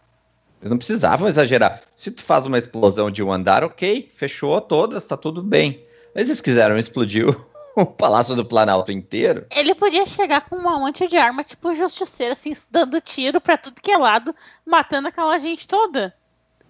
Eles 0.61 0.69
não 0.71 0.77
precisavam 0.77 1.27
exagerar. 1.27 1.81
Se 1.95 2.09
tu 2.11 2.21
faz 2.23 2.45
uma 2.45 2.57
explosão 2.57 3.11
de 3.11 3.21
um 3.23 3.31
andar, 3.31 3.63
ok, 3.63 4.09
fechou 4.13 4.59
todas, 4.59 5.05
tá 5.05 5.15
tudo 5.15 5.41
bem. 5.43 5.83
Mas 6.15 6.27
eles 6.27 6.41
quiseram 6.41 6.77
explodir 6.77 7.27
o, 7.29 7.45
o 7.81 7.85
Palácio 7.85 8.35
do 8.35 8.43
Planalto 8.45 8.91
inteiro. 8.91 9.45
ele 9.55 9.75
podia 9.75 10.05
chegar 10.05 10.41
com 10.49 10.55
um 10.55 10.63
monte 10.79 11.07
de 11.07 11.15
arma, 11.17 11.43
tipo 11.43 11.73
justiceiro, 11.75 12.33
assim, 12.33 12.53
dando 12.71 12.99
tiro 12.99 13.39
pra 13.39 13.55
tudo 13.57 13.81
que 13.81 13.91
é 13.91 13.97
lado, 13.97 14.35
matando 14.65 15.07
aquela 15.09 15.37
gente 15.37 15.67
toda. 15.67 16.13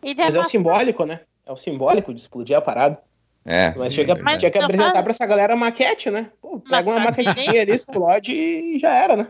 Ele 0.04 0.16
Mas 0.22 0.36
é 0.36 0.38
o 0.38 0.42
matar- 0.42 0.50
simbólico, 0.52 1.06
né? 1.06 1.22
É 1.46 1.52
o 1.52 1.56
simbólico 1.58 2.14
de 2.14 2.20
explodir 2.20 2.58
a 2.58 2.62
parada. 2.62 3.00
É. 3.46 3.70
Mas 3.78 3.94
Sim, 3.94 4.04
tinha, 4.04 4.16
sim, 4.16 4.24
que, 4.24 4.30
sim. 4.32 4.38
tinha 4.38 4.52
que 4.52 4.58
apresentar 4.58 4.94
mas- 4.96 5.04
pra 5.04 5.12
essa 5.12 5.26
galera 5.26 5.54
a 5.54 5.56
maquete, 5.56 6.12
né? 6.12 6.30
Pô, 6.42 6.62
Mas 6.70 6.80
pega 6.86 6.90
uma 6.90 7.02
faz 7.14 7.26
maquetezinha 7.26 7.62
ali, 7.62 7.72
explode 7.72 8.34
e 8.34 8.78
já 8.78 8.90
era, 8.94 9.16
né? 9.16 9.28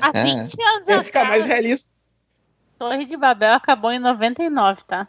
Há 0.00 0.10
20 0.24 0.54
anos 0.64 0.88
Ia 0.88 1.04
ficar 1.04 1.24
mais 1.26 1.44
atrás, 1.44 1.44
realista. 1.44 1.92
Torre 2.84 3.06
de 3.06 3.16
Babel 3.16 3.54
acabou 3.54 3.90
em 3.90 3.98
99, 3.98 4.82
tá? 4.86 5.08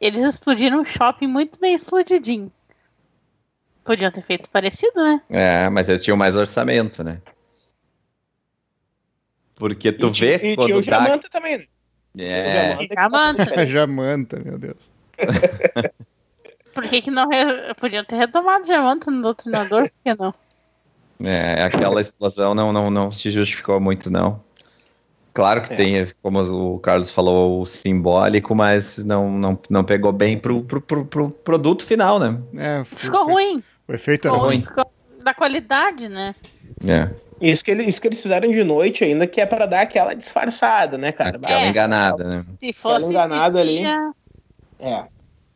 Eles 0.00 0.20
explodiram 0.20 0.80
um 0.80 0.84
shopping 0.84 1.26
muito 1.26 1.58
bem 1.58 1.74
explodidinho. 1.74 2.52
Podiam 3.82 4.12
ter 4.12 4.22
feito 4.22 4.48
parecido, 4.48 5.02
né? 5.02 5.20
É, 5.28 5.68
mas 5.68 5.88
eles 5.88 6.04
tinham 6.04 6.16
mais 6.16 6.36
orçamento, 6.36 7.02
né? 7.02 7.20
Porque 9.56 9.90
tu 9.90 10.08
e 10.08 10.10
vê 10.10 10.36
e 10.36 10.54
quando 10.54 10.66
tinha 10.66 10.78
o 10.78 10.84
dá... 10.84 11.02
Jamanta 11.02 11.28
também, 11.28 11.58
né? 11.58 11.66
É, 12.18 12.76
O 12.76 12.86
Jamanta 12.94 13.44
Jamanta. 13.44 13.66
Jamanta, 13.66 14.38
meu 14.38 14.56
Deus. 14.56 14.92
Por 16.72 16.84
que, 16.84 17.00
que 17.00 17.10
não 17.10 17.28
re... 17.28 17.74
podiam 17.74 18.04
ter 18.04 18.16
retomado 18.16 18.66
Diamante 18.66 19.10
no 19.10 19.20
doutrinador? 19.22 19.88
Por 19.88 19.98
que 20.04 20.14
não? 20.14 20.32
é, 21.24 21.64
aquela 21.64 22.00
explosão 22.00 22.54
não, 22.54 22.72
não, 22.72 22.90
não 22.90 23.10
se 23.10 23.30
justificou 23.30 23.80
muito, 23.80 24.10
não. 24.10 24.45
Claro 25.36 25.60
que 25.60 25.70
É. 25.74 25.76
tem, 25.76 26.06
como 26.22 26.40
o 26.40 26.78
Carlos 26.78 27.10
falou, 27.10 27.60
o 27.60 27.66
simbólico, 27.66 28.54
mas 28.54 28.96
não, 29.04 29.30
não, 29.30 29.58
não 29.68 29.84
pegou 29.84 30.10
bem 30.10 30.38
pro, 30.38 30.62
pro, 30.62 30.80
pro, 30.80 31.04
pro 31.04 31.30
produto 31.30 31.84
final, 31.84 32.18
né? 32.18 32.38
É, 32.56 32.82
Ficou 32.84 33.26
ruim. 33.26 33.62
O 33.86 33.92
efeito 33.92 34.28
era 34.28 34.34
Ficou 34.34 34.48
ruim. 34.48 34.62
Ficou 34.62 34.86
da 35.22 35.34
qualidade, 35.34 36.08
né? 36.08 36.34
É, 36.88 37.10
Isso 37.38 37.62
que, 37.62 37.70
eles, 37.70 37.86
isso 37.86 38.00
que 38.00 38.08
eles 38.08 38.22
fizeram 38.22 38.50
de 38.50 38.64
noite 38.64 39.04
ainda, 39.04 39.26
que 39.26 39.38
é 39.38 39.44
pra 39.44 39.66
dar 39.66 39.82
aquela 39.82 40.14
disfarçada, 40.14 40.96
né, 40.96 41.12
cara? 41.12 41.36
aquela 41.36 41.60
É. 41.66 41.68
enganada, 41.68 42.24
né? 42.24 42.44
Se 42.58 42.72
fosse 42.72 43.06
enganado 43.06 43.54
de 43.56 43.60
ali. 43.60 43.82
É. 44.80 45.04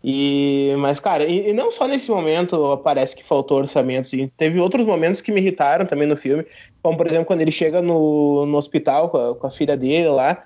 E, 0.03 0.75
mas, 0.79 0.99
cara, 0.99 1.25
e, 1.25 1.51
e 1.51 1.53
não 1.53 1.71
só 1.71 1.87
nesse 1.87 2.11
momento 2.11 2.77
parece 2.85 3.15
que 3.15 3.23
faltou 3.25 3.59
orçamento, 3.59 4.03
assim. 4.07 4.31
Teve 4.37 4.59
outros 4.61 4.87
momentos 4.87 5.21
que 5.21 5.31
me 5.33 5.41
irritaram 5.41 5.85
também 5.87 6.07
no 6.09 6.17
filme, 6.17 6.45
como, 6.83 6.97
por 6.97 7.07
exemplo, 7.07 7.27
quando 7.27 7.41
ele 7.43 7.53
chega 7.53 7.81
no, 7.83 8.47
no 8.47 8.57
hospital 8.57 9.09
com 9.11 9.17
a, 9.19 9.35
com 9.35 9.47
a 9.47 9.51
filha 9.51 9.77
dele 9.77 10.09
lá, 10.09 10.45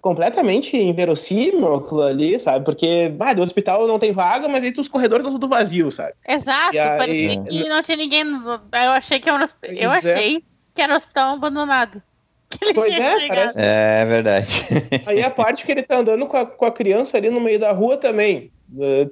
completamente 0.00 0.76
inverossímil 0.76 1.74
aquilo 1.74 2.02
ali, 2.02 2.38
sabe? 2.38 2.64
Porque, 2.64 3.12
ah, 3.18 3.32
do 3.34 3.42
hospital 3.42 3.86
não 3.86 3.98
tem 3.98 4.12
vaga, 4.12 4.48
mas 4.48 4.62
aí 4.62 4.72
os 4.78 4.88
corredores 4.88 5.24
estão 5.24 5.38
tudo 5.38 5.48
vazios, 5.48 5.94
sabe? 5.94 6.12
Exato, 6.28 6.74
E 6.74 6.78
aí- 6.78 6.98
parecia 6.98 7.42
que 7.42 7.68
não 7.68 7.82
tinha 7.82 7.96
ninguém. 7.96 8.24
no- 8.24 8.38
Eu 8.52 8.90
achei 8.92 9.18
que 9.18 9.28
era 9.28 9.38
um, 9.42 9.46
eu 9.62 9.90
é. 9.90 9.96
achei 9.96 10.44
que 10.74 10.82
era 10.82 10.92
um 10.92 10.96
hospital 10.96 11.34
abandonado. 11.34 12.02
Que 12.48 12.64
ele 12.64 12.74
Pois 12.74 12.94
tinha 12.94 13.06
é, 13.08 13.26
parece- 13.26 13.58
É 13.58 14.04
verdade. 14.04 14.48
Aí 15.04 15.20
a 15.20 15.28
parte 15.30 15.66
que 15.66 15.72
ele 15.72 15.82
tá 15.82 15.98
andando 15.98 16.26
com 16.26 16.36
a, 16.36 16.46
com 16.46 16.64
a 16.64 16.70
criança 16.70 17.16
ali 17.16 17.28
no 17.28 17.40
meio 17.40 17.58
da 17.58 17.72
rua 17.72 17.96
também. 17.96 18.52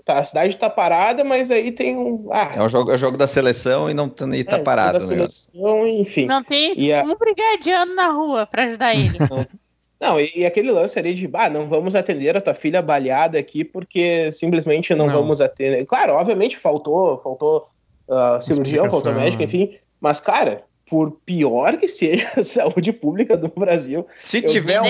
Tá, 0.05 0.19
a 0.19 0.25
cidade 0.25 0.57
tá 0.57 0.69
parada, 0.69 1.23
mas 1.23 1.51
aí 1.51 1.71
tem 1.71 1.97
um. 1.97 2.29
Ah, 2.33 2.53
É 2.57 2.63
o 2.63 2.69
jogo, 2.69 2.91
é 2.91 2.95
o 2.95 2.99
jogo 2.99 3.17
da 3.17 3.27
seleção 3.27 3.89
e 3.89 3.95
não 3.95 4.09
tá, 4.09 4.27
e 4.37 4.43
tá 4.43 4.57
é, 4.57 4.63
parado 4.63 4.99
a 5.05 5.07
negócio. 5.09 5.51
seleção, 5.53 5.87
enfim. 5.87 6.27
Não 6.27 6.43
tem 6.43 6.75
E 6.77 6.93
a- 6.93 7.03
um 7.05 7.15
brigadiano 7.17 7.95
na 7.95 8.09
rua 8.09 8.47
pra 8.47 8.65
ajudar 8.65 8.95
ele. 8.95 9.17
Não, 10.01 10.21
e, 10.21 10.31
e 10.37 10.45
aquele 10.45 10.71
lance 10.71 10.99
ali 10.99 11.15
de, 11.15 11.31
ah, 11.33 11.49
não 11.49 11.67
vamos 11.69 11.95
atender 11.95 12.37
a 12.37 12.41
tua 12.41 12.53
filha 12.53 12.83
baleada 12.83 13.39
aqui 13.39 13.65
porque 13.65 14.31
simplesmente 14.33 14.93
não, 14.95 15.07
Não. 15.07 15.15
vamos 15.15 15.41
atender. 15.41 15.87
Claro, 15.87 16.15
obviamente 16.15 16.59
faltou, 16.59 17.19
faltou 17.23 17.69
ah, 18.11 18.39
cirurgião, 18.41 18.91
faltou 18.91 19.15
médico, 19.15 19.43
enfim. 19.45 19.79
Mas, 20.01 20.21
cara, 20.21 20.65
por 20.95 21.11
pior 21.27 21.77
que 21.77 21.89
seja 21.89 22.31
a 22.37 22.45
saúde 22.45 22.93
pública 22.93 23.37
do 23.37 23.49
Brasil, 23.49 24.07
Se 24.17 24.41
tiver 24.41 24.81
um, 24.81 24.87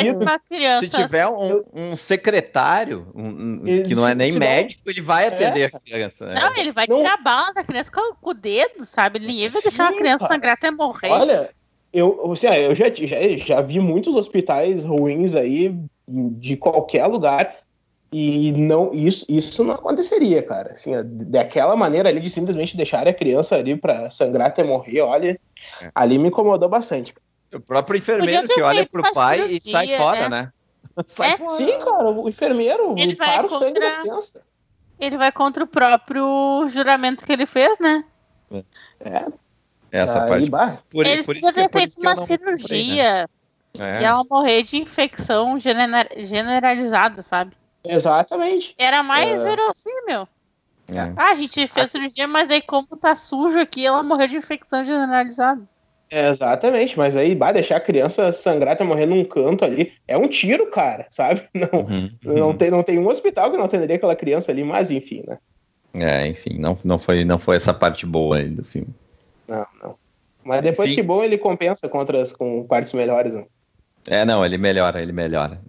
se 0.79 0.89
tiver 0.91 1.27
um, 1.27 1.63
um 1.73 1.97
secretário, 1.97 3.07
um- 3.15 3.63
um- 3.63 3.63
que 3.65 3.95
não 3.95 4.07
é 4.07 4.15
nem 4.15 4.33
médico, 4.33 4.83
ele 4.85 5.01
vai 5.01 5.29
atender 5.29 5.63
É. 5.63 5.65
a 5.75 5.81
criança. 5.81 6.27
Né? 6.27 6.35
Não, 6.39 6.55
ele 6.59 6.73
vai 6.73 6.87
Não- 6.87 6.99
tirar 6.99 7.15
a 7.15 7.17
bala 7.17 7.55
da 7.55 7.65
criança 7.65 7.91
com, 7.91 8.15
com 8.21 8.31
o 8.31 8.35
dedo, 8.35 8.85
sabe? 8.85 9.19
Ninguém 9.19 9.49
vai 9.49 9.63
deixar 9.63 9.89
a 9.89 9.97
criança 9.97 10.25
cara. 10.29 10.35
sangrar 10.35 10.53
até 10.53 10.71
morrer. 10.71 11.09
olha, 11.09 11.51
eu, 11.91 12.31
assim, 12.33 12.49
eu 12.49 12.75
já, 12.75 12.91
já, 12.91 13.17
já 13.39 13.61
vi 13.63 13.81
muitos 13.81 14.15
hospitais 14.15 14.85
ruins 14.85 15.35
aí 15.35 15.75
de 16.07 16.55
qualquer 16.55 17.07
lugar. 17.07 17.57
E 18.17 18.53
não, 18.53 18.95
isso, 18.95 19.27
isso 19.29 19.65
não 19.65 19.75
aconteceria, 19.75 20.41
cara. 20.41 20.75
Assim, 20.75 20.93
daquela 21.05 21.75
maneira 21.75 22.09
ali 22.09 22.21
de 22.21 22.31
simplesmente 22.31 22.77
deixar 22.77 23.09
a 23.09 23.13
criança 23.13 23.57
ali 23.57 23.77
pra 23.77 24.09
sangrar 24.09 24.47
até 24.47 24.63
morrer, 24.63 25.01
olha, 25.01 25.37
É. 25.83 25.91
ali 25.93 26.17
me 26.17 26.29
incomodou 26.29 26.69
bastante. 26.69 27.13
O 27.53 27.59
próprio 27.59 27.99
enfermeiro 27.99 28.47
que 28.47 28.63
olha 28.63 28.87
pro 28.87 29.03
pai 29.13 29.41
e 29.51 29.59
cirurgia, 29.61 29.73
sai 29.73 29.97
fora, 29.97 30.29
né? 30.29 30.43
né? 30.43 30.53
Sai 31.09 31.33
É. 31.33 31.37
fora. 31.39 31.51
Sim, 31.51 31.79
cara, 31.81 32.09
o 32.11 32.29
enfermeiro 32.29 32.95
Ele 32.97 33.17
vai 33.17 33.35
para 33.37 33.47
o 33.47 33.51
sangue 33.51 33.65
contra- 33.73 33.91
da 33.91 34.01
criança. 34.03 34.43
Ele 35.01 35.17
vai 35.17 35.33
contra 35.33 35.65
o 35.65 35.67
próprio 35.67 36.69
juramento 36.69 37.25
que 37.25 37.33
ele 37.33 37.47
fez, 37.47 37.77
né? 37.81 38.05
É, 39.01 39.27
Essa 39.91 40.23
aí, 40.23 40.29
parte. 40.29 40.51
bah, 40.51 40.79
Por, 40.89 41.05
Eles 41.05 41.27
por 41.27 41.37
isso 41.37 41.49
que, 41.49 41.53
ter 41.55 41.69
por 41.69 41.81
feito 41.81 41.99
uma 42.01 42.15
não 42.15 42.25
comprei, 42.27 42.39
né? 42.39 42.45
cirurgia 42.57 43.29
É. 43.81 44.01
e 44.03 44.05
ela 44.05 44.23
morrer 44.31 44.63
de 44.63 44.77
infecção 44.77 45.59
genera- 45.59 46.09
generalizada, 46.19 47.21
sabe? 47.21 47.57
Exatamente. 47.85 48.75
Era 48.79 49.03
mais 49.03 49.41
É. 49.41 49.45
verossímil. 49.45 50.29
É. 50.89 51.13
Ah, 51.17 51.31
a 51.31 51.35
gente 51.35 51.67
fez 51.67 51.91
cirurgia, 51.91 52.29
mas 52.29 52.51
aí 52.51 52.61
como 52.61 52.87
tá 53.01 53.15
sujo 53.17 53.59
aqui, 53.59 53.87
ela 53.87 54.03
morreu 54.03 54.29
de 54.29 54.37
infecção 54.37 54.85
generalizada. 54.85 55.63
É, 56.11 56.29
exatamente, 56.29 56.97
mas 56.99 57.17
aí, 57.17 57.35
bah, 57.35 57.51
deixar 57.51 57.77
a 57.77 57.81
criança 57.81 58.31
sangrar 58.31 58.75
até 58.75 58.85
morrer 58.85 59.07
num 59.07 59.25
canto 59.25 59.65
ali, 59.65 59.95
é 60.07 60.17
um 60.17 60.29
tiro, 60.29 60.71
cara, 60.71 61.07
sabe? 61.11 61.43
Não, 61.55 61.81
Uhum. 61.81 62.11
não, 62.23 62.55
tem, 62.57 62.71
não 62.71 62.83
tem 62.83 62.99
um 62.99 63.09
hospital 63.09 63.51
que 63.51 63.57
não 63.57 63.65
atenderia 63.65 63.97
aquela 63.97 64.15
criança 64.15 64.53
ali, 64.53 64.63
mas 64.63 64.91
enfim, 64.91 65.25
né? 65.27 65.39
É, 65.95 66.27
enfim, 66.27 66.59
não, 66.59 66.77
não, 66.85 66.99
foi, 66.99 67.25
não 67.25 67.39
foi 67.39 67.57
essa 67.57 67.73
parte 67.73 68.05
boa 68.05 68.37
aí 68.37 68.49
do 68.49 68.63
filme. 68.65 68.89
Não, 69.49 69.67
não. 69.83 69.95
Mas 70.45 70.63
depois 70.63 70.91
Enfim. 70.91 71.01
que 71.01 71.07
bom, 71.07 71.23
ele 71.23 71.39
compensa 71.39 71.89
contra 71.89 72.21
as, 72.21 72.33
com 72.33 72.65
partes 72.67 72.93
melhores, 72.93 73.35
né? 73.35 73.47
É, 74.07 74.25
não, 74.25 74.45
ele 74.45 74.59
melhora, 74.59 75.01
ele 75.01 75.13
melhora. 75.13 75.61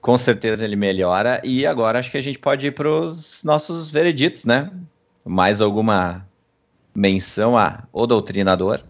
Com 0.00 0.16
certeza 0.16 0.64
ele 0.64 0.76
melhora. 0.76 1.40
E 1.44 1.66
agora 1.66 1.98
acho 1.98 2.10
que 2.10 2.16
a 2.18 2.22
gente 2.22 2.38
pode 2.38 2.66
ir 2.66 2.70
para 2.72 2.88
os 2.88 3.42
nossos 3.44 3.90
vereditos, 3.90 4.44
né? 4.44 4.70
Mais 5.24 5.60
alguma 5.60 6.26
menção 6.94 7.56
a 7.58 7.84
O 7.92 8.06
Doutrinador? 8.06 8.80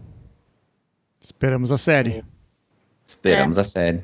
Esperamos 1.21 1.71
a 1.71 1.77
série. 1.77 2.23
Esperamos 3.05 3.57
É. 3.57 3.61
a 3.61 3.63
série. 3.63 4.03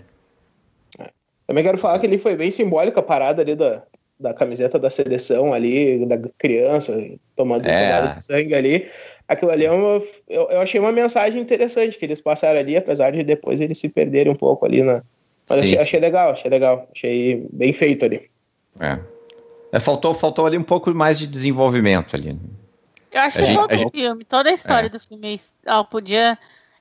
Também 1.48 1.64
quero 1.64 1.78
falar 1.78 2.00
que 2.00 2.06
ele 2.08 2.18
foi 2.18 2.36
bem 2.36 2.50
simbólico 2.50 3.00
a 3.00 3.04
parada 3.04 3.42
ali 3.42 3.56
da, 3.56 3.84
da 4.20 4.34
camiseta 4.34 4.80
da 4.80 4.90
seleção 4.90 5.54
ali, 5.54 6.06
da 6.06 6.18
criança 6.38 6.94
tomando 7.36 7.68
É. 7.68 8.04
um 8.04 8.14
de 8.16 8.24
sangue 8.24 8.56
ali. 8.56 8.90
Aquilo 9.28 9.52
ali 9.52 9.66
é 9.66 9.72
uma. 9.72 10.02
Eu, 10.28 10.50
eu 10.50 10.62
achei 10.62 10.80
uma 10.80 10.92
mensagem 10.92 11.40
interessante 11.42 11.98
que 11.98 12.06
eles 12.06 12.22
passaram 12.22 12.60
ali, 12.60 12.76
apesar 12.76 13.12
de 13.12 13.24
depois 13.24 13.62
eles 13.62 13.78
se 13.78 13.90
perderem 13.90 14.32
um 14.34 14.36
pouco 14.36 14.66
ali 14.66 14.82
na. 14.84 15.04
Mas 15.50 15.60
achei, 15.60 15.78
achei 15.78 16.00
legal, 16.00 16.32
achei 16.32 16.50
legal. 16.50 16.88
Achei 16.92 17.48
bem 17.52 17.72
feito 17.74 18.06
ali. 18.06 18.30
É. 18.80 19.00
É, 19.72 19.80
faltou, 19.80 20.14
faltou 20.14 20.46
ali 20.46 20.58
um 20.58 20.64
pouco 20.64 20.94
mais 20.94 21.20
de 21.20 21.28
desenvolvimento 21.28 22.16
ali. 22.16 22.38
Eu 23.12 23.22
acho 23.22 23.40
A 23.40 23.68
que 23.68 23.78
gente- 23.78 23.92
filme, 23.92 24.24
toda 24.26 24.50
a 24.50 24.54
história 24.54 24.88
É. 24.88 24.90
do 24.90 25.00
filme, 25.00 25.36
ela 25.66 25.84
podia. 25.84 26.38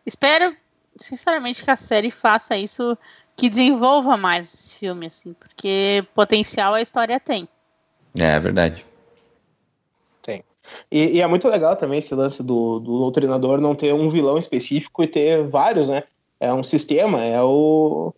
Espero, 0.06 0.54
sinceramente, 0.96 1.64
que 1.64 1.70
a 1.70 1.76
série 1.76 2.10
faça 2.10 2.56
isso, 2.56 2.96
que 3.36 3.48
desenvolva 3.48 4.16
mais 4.16 4.52
esse 4.52 4.74
filme, 4.74 5.06
assim, 5.06 5.32
porque 5.34 6.04
potencial 6.14 6.74
a 6.74 6.82
história 6.82 7.18
tem. 7.20 7.48
É 8.18 8.38
verdade. 8.38 8.84
E, 10.90 11.16
e, 11.16 11.20
é 11.20 11.26
muito 11.26 11.48
legal 11.48 11.76
também 11.76 11.98
esse 11.98 12.14
lance 12.14 12.42
do, 12.42 12.78
do 12.80 12.98
doutrinador 13.00 13.60
não 13.60 13.74
ter 13.74 13.92
um 13.92 14.08
vilão 14.08 14.38
específico 14.38 15.02
e 15.02 15.06
ter 15.06 15.42
vários, 15.44 15.88
né? 15.88 16.04
É 16.40 16.52
um 16.52 16.62
sistema, 16.64 17.22
é 17.22 17.40
o. 17.42 18.14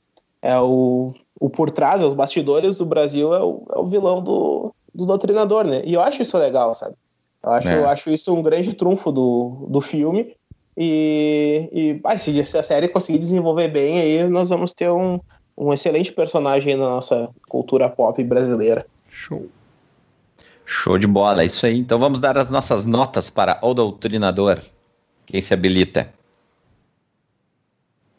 É 0.47 0.61
o, 0.61 1.13
o 1.41 1.51
por 1.51 1.73
trás, 1.73 2.01
os 2.01 2.13
bastidores 2.13 2.79
do 2.79 2.87
Brasil 2.87 3.35
é 3.35 3.43
o, 3.43 3.67
é 3.75 3.79
o 3.79 3.87
vilão 3.87 4.23
do, 4.23 4.73
do 4.95 5.05
doutrinador, 5.05 5.65
né? 5.65 5.83
E 5.85 5.95
eu 5.95 6.01
acho 6.01 6.23
isso 6.23 6.39
legal, 6.39 6.73
sabe? 6.73 6.95
Eu 7.43 7.51
acho, 7.51 7.69
é. 7.69 7.79
eu 7.79 7.89
acho 7.89 8.11
isso 8.11 8.33
um 8.33 8.43
grande 8.43 8.73
trunfo 8.73 9.11
do, 9.11 9.67
do 9.69 9.81
filme. 9.81 10.33
E, 10.77 11.69
e 11.73 12.01
ah, 12.05 12.17
se, 12.17 12.45
se 12.45 12.57
a 12.57 12.63
série 12.63 12.87
conseguir 12.87 13.19
desenvolver 13.19 13.67
bem, 13.67 13.99
aí 13.99 14.29
nós 14.29 14.49
vamos 14.49 14.73
ter 14.73 14.89
um, 14.89 15.19
um 15.59 15.73
excelente 15.73 16.13
personagem 16.13 16.77
na 16.77 16.91
nossa 16.91 17.29
cultura 17.49 17.89
pop 17.89 18.23
brasileira. 18.23 18.87
Show. 19.11 19.49
Show 20.65 20.97
de 20.97 21.09
bola, 21.09 21.43
é 21.43 21.47
isso 21.47 21.67
aí. 21.67 21.77
Então 21.77 21.99
vamos 21.99 22.21
dar 22.21 22.39
as 22.39 22.53
nossas 22.53 22.85
notas 22.85 23.29
para 23.29 23.59
o 23.63 23.75
Doutrinador. 23.75 24.61
Quem 25.27 25.41
se 25.41 25.53
habilita? 25.53 26.09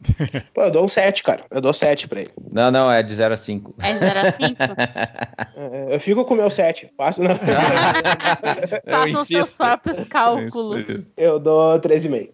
Pô, 0.54 0.62
eu 0.62 0.70
dou 0.70 0.84
um 0.84 0.88
7, 0.88 1.22
cara. 1.22 1.44
Eu 1.50 1.60
dou 1.60 1.72
7 1.72 2.08
pra 2.08 2.20
ele. 2.20 2.30
Não, 2.50 2.70
não, 2.70 2.90
é 2.90 3.02
de 3.02 3.14
0 3.14 3.34
a 3.34 3.36
5. 3.36 3.74
É 3.80 3.92
de 3.92 3.98
0 3.98 4.20
a 4.20 4.32
5? 4.32 4.38
É, 5.60 5.94
eu 5.94 5.98
fico 5.98 6.24
com 6.24 6.34
o 6.34 6.36
meu 6.36 6.48
7. 6.48 6.92
Faço, 6.96 7.20
não. 7.20 7.34
Façam 8.88 9.24
seus 9.24 9.54
próprios 9.54 10.04
cálculos. 10.04 11.08
Eu 11.16 11.40
dou 11.40 11.80
3,5. 11.80 12.30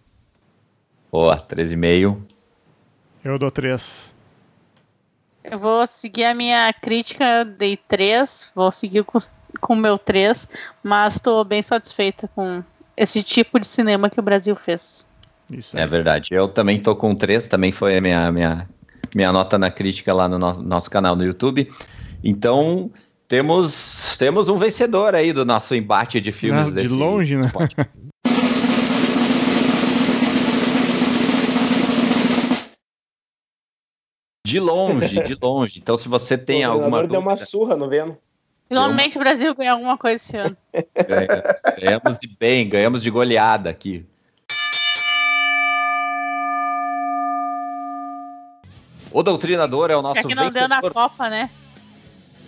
Boa, 1.11 1.37
3,5. 1.37 2.21
Eu 3.23 3.39
dou 3.39 3.49
3. 3.49 4.13
Eu 5.43 5.57
vou 5.57 5.87
seguir 5.87 6.25
a 6.25 6.35
minha 6.35 6.71
crítica, 6.73 7.43
dei 7.43 7.77
3. 7.77 8.51
Vou 8.53 8.71
seguir 8.71 9.03
com 9.03 9.17
com 9.59 9.73
o 9.73 9.77
meu 9.77 9.97
3, 9.97 10.47
mas 10.83 11.15
estou 11.15 11.43
bem 11.43 11.61
satisfeita 11.61 12.29
com 12.35 12.63
esse 12.95 13.23
tipo 13.23 13.59
de 13.59 13.67
cinema 13.67 14.09
que 14.09 14.19
o 14.19 14.23
Brasil 14.23 14.55
fez. 14.55 15.07
Isso 15.51 15.77
é 15.77 15.85
verdade. 15.85 16.29
Eu 16.31 16.47
também 16.47 16.77
estou 16.77 16.95
com 16.95 17.13
3, 17.13 17.47
também 17.47 17.71
foi 17.71 17.97
a 17.97 18.01
minha, 18.01 18.31
minha, 18.31 18.69
minha 19.13 19.31
nota 19.31 19.57
na 19.57 19.69
crítica 19.69 20.13
lá 20.13 20.27
no 20.27 20.39
no 20.39 20.61
nosso 20.61 20.89
canal 20.89 21.15
no 21.15 21.23
YouTube. 21.23 21.67
Então, 22.23 22.91
temos, 23.27 24.15
temos 24.17 24.49
um 24.49 24.57
vencedor 24.57 25.15
aí 25.15 25.31
do 25.33 25.45
nosso 25.45 25.75
embate 25.75 26.19
de 26.19 26.31
filmes. 26.31 26.75
Ah, 26.75 26.81
de 26.81 26.87
longe, 26.87 27.35
né? 27.35 27.51
De 34.45 34.59
longe, 34.59 35.23
de 35.23 35.35
longe. 35.41 35.79
Então, 35.79 35.97
se 35.97 36.07
você 36.07 36.37
tem 36.37 36.63
o 36.67 36.71
alguma. 36.71 36.99
O 36.99 37.07
deu 37.07 37.19
uma 37.19 37.35
surra 37.35 37.75
no 37.75 37.89
Venom. 37.89 38.13
Finalmente 38.67 39.17
o 39.17 39.19
Brasil 39.19 39.55
ganhou 39.55 39.73
alguma 39.73 39.97
coisa 39.97 40.15
esse 40.15 40.37
ano. 40.37 40.55
Ganhamos, 41.07 41.61
ganhamos 41.79 42.19
de 42.19 42.27
bem, 42.27 42.69
ganhamos 42.69 43.01
de 43.01 43.09
goleada 43.09 43.71
aqui. 43.71 44.05
O 49.15 49.23
Doutrinador 49.23 49.91
é 49.91 49.95
o 49.95 50.01
nosso 50.01 50.17
é 50.17 50.23
que 50.23 50.35
não 50.35 50.43
vencedor. 50.43 50.67
deu 50.67 50.81
na 50.81 50.91
Copa, 50.91 51.29
né? 51.29 51.49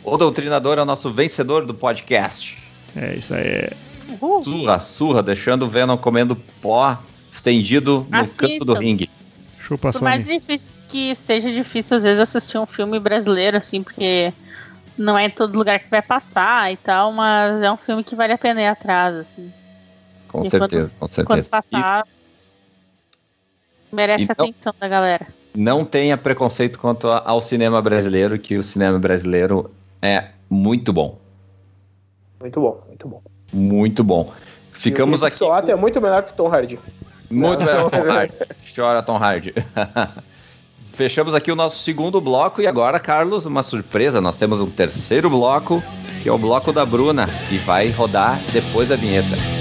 O 0.04 0.18
Doutrinador 0.18 0.78
é 0.78 0.82
o 0.82 0.86
nosso 0.86 1.10
vencedor 1.10 1.66
do 1.66 1.74
podcast. 1.74 2.62
É, 2.94 3.16
isso 3.16 3.34
aí. 3.34 3.70
Uhul. 4.10 4.44
Surra, 4.44 4.78
surra, 4.78 5.24
deixando 5.24 5.64
o 5.64 5.70
Venom 5.70 5.96
comendo 5.96 6.36
pó 6.62 7.00
estendido 7.32 8.06
no 8.10 8.18
Assistam. 8.18 8.48
canto 8.50 8.66
do 8.66 8.74
ringue. 8.74 9.10
Chupa 9.58 9.94
Por 9.94 10.02
mais 10.02 10.26
difícil 10.26 10.68
que 10.90 11.16
seja 11.16 11.50
difícil, 11.50 11.96
às 11.96 12.04
vezes, 12.04 12.20
assistir 12.20 12.58
um 12.58 12.66
filme 12.66 13.00
brasileiro, 13.00 13.56
assim, 13.56 13.82
porque 13.82 14.34
não 14.98 15.18
é 15.18 15.24
em 15.24 15.30
todo 15.30 15.58
lugar 15.58 15.80
que 15.80 15.90
vai 15.90 16.02
passar 16.02 16.70
e 16.70 16.76
tal, 16.76 17.14
mas 17.14 17.62
é 17.62 17.72
um 17.72 17.78
filme 17.78 18.04
que 18.04 18.14
vale 18.14 18.34
a 18.34 18.38
pena 18.38 18.62
ir 18.62 18.68
atrás, 18.68 19.16
assim. 19.16 19.54
Com 20.28 20.42
e 20.42 20.50
certeza, 20.50 20.90
quando, 20.90 21.00
com 21.00 21.08
certeza. 21.08 21.28
Quando 21.28 21.46
passar, 21.48 22.06
e... 23.90 23.96
merece 23.96 24.26
então, 24.26 24.46
a 24.46 24.50
atenção 24.50 24.76
da 24.78 24.88
galera. 24.90 25.28
Não 25.58 25.84
tenha 25.84 26.16
preconceito 26.16 26.78
quanto 26.78 27.08
ao 27.08 27.42
cinema 27.42 27.82
brasileiro, 27.82 28.38
que 28.38 28.58
o 28.58 28.64
cinema 28.64 29.00
brasileiro 29.00 29.72
é 30.00 30.26
muito 30.48 30.94
bom. 30.94 31.18
Muito 32.40 32.62
bom, 32.62 32.84
muito 32.88 33.08
bom. 33.08 33.22
Muito 33.52 34.04
bom. 34.04 34.34
Ficamos 34.72 35.24
aqui. 35.24 35.44
O 35.44 35.56
é 35.56 35.76
muito 35.76 36.00
melhor 36.00 36.22
que 36.22 36.34
Tom 36.34 36.48
Hardy. 36.48 36.80
Muito 37.32 37.66
melhor 37.66 37.90
que 37.90 37.98
Tom 37.98 38.12
Hardy. 38.12 38.34
Chora 38.76 39.02
Tom 39.02 39.18
Hardy. 39.18 39.54
fechamos 40.94 41.34
aqui 41.34 41.52
o 41.52 41.56
nosso 41.56 41.80
segundo 41.80 42.22
bloco 42.22 42.62
e 42.62 42.68
agora, 42.68 43.00
Carlos, 43.00 43.48
uma 43.48 43.64
surpresa. 43.64 44.22
Nós 44.22 44.36
temos 44.36 44.60
um 44.60 44.70
terceiro 44.70 45.28
bloco, 45.28 45.82
que 46.22 46.30
é 46.30 46.32
o 46.32 46.38
bloco 46.38 46.72
da 46.72 46.86
Bruna, 46.86 47.26
que 47.50 47.58
vai 47.58 47.90
rodar 47.90 48.40
depois 48.54 48.88
da 48.90 48.96
vinheta. 48.96 49.57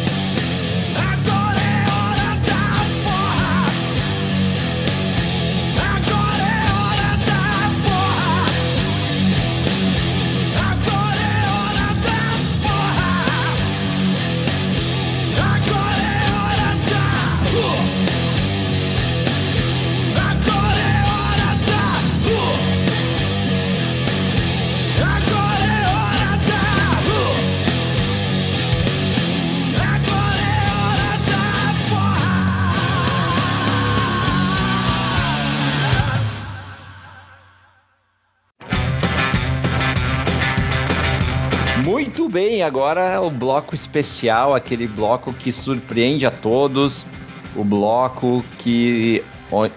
Agora 42.67 43.21
o 43.21 43.31
bloco 43.31 43.75
especial, 43.75 44.55
aquele 44.55 44.87
bloco 44.87 45.33
que 45.33 45.51
surpreende 45.51 46.27
a 46.27 46.31
todos, 46.31 47.07
o 47.55 47.65
bloco 47.65 48.45
que 48.59 49.25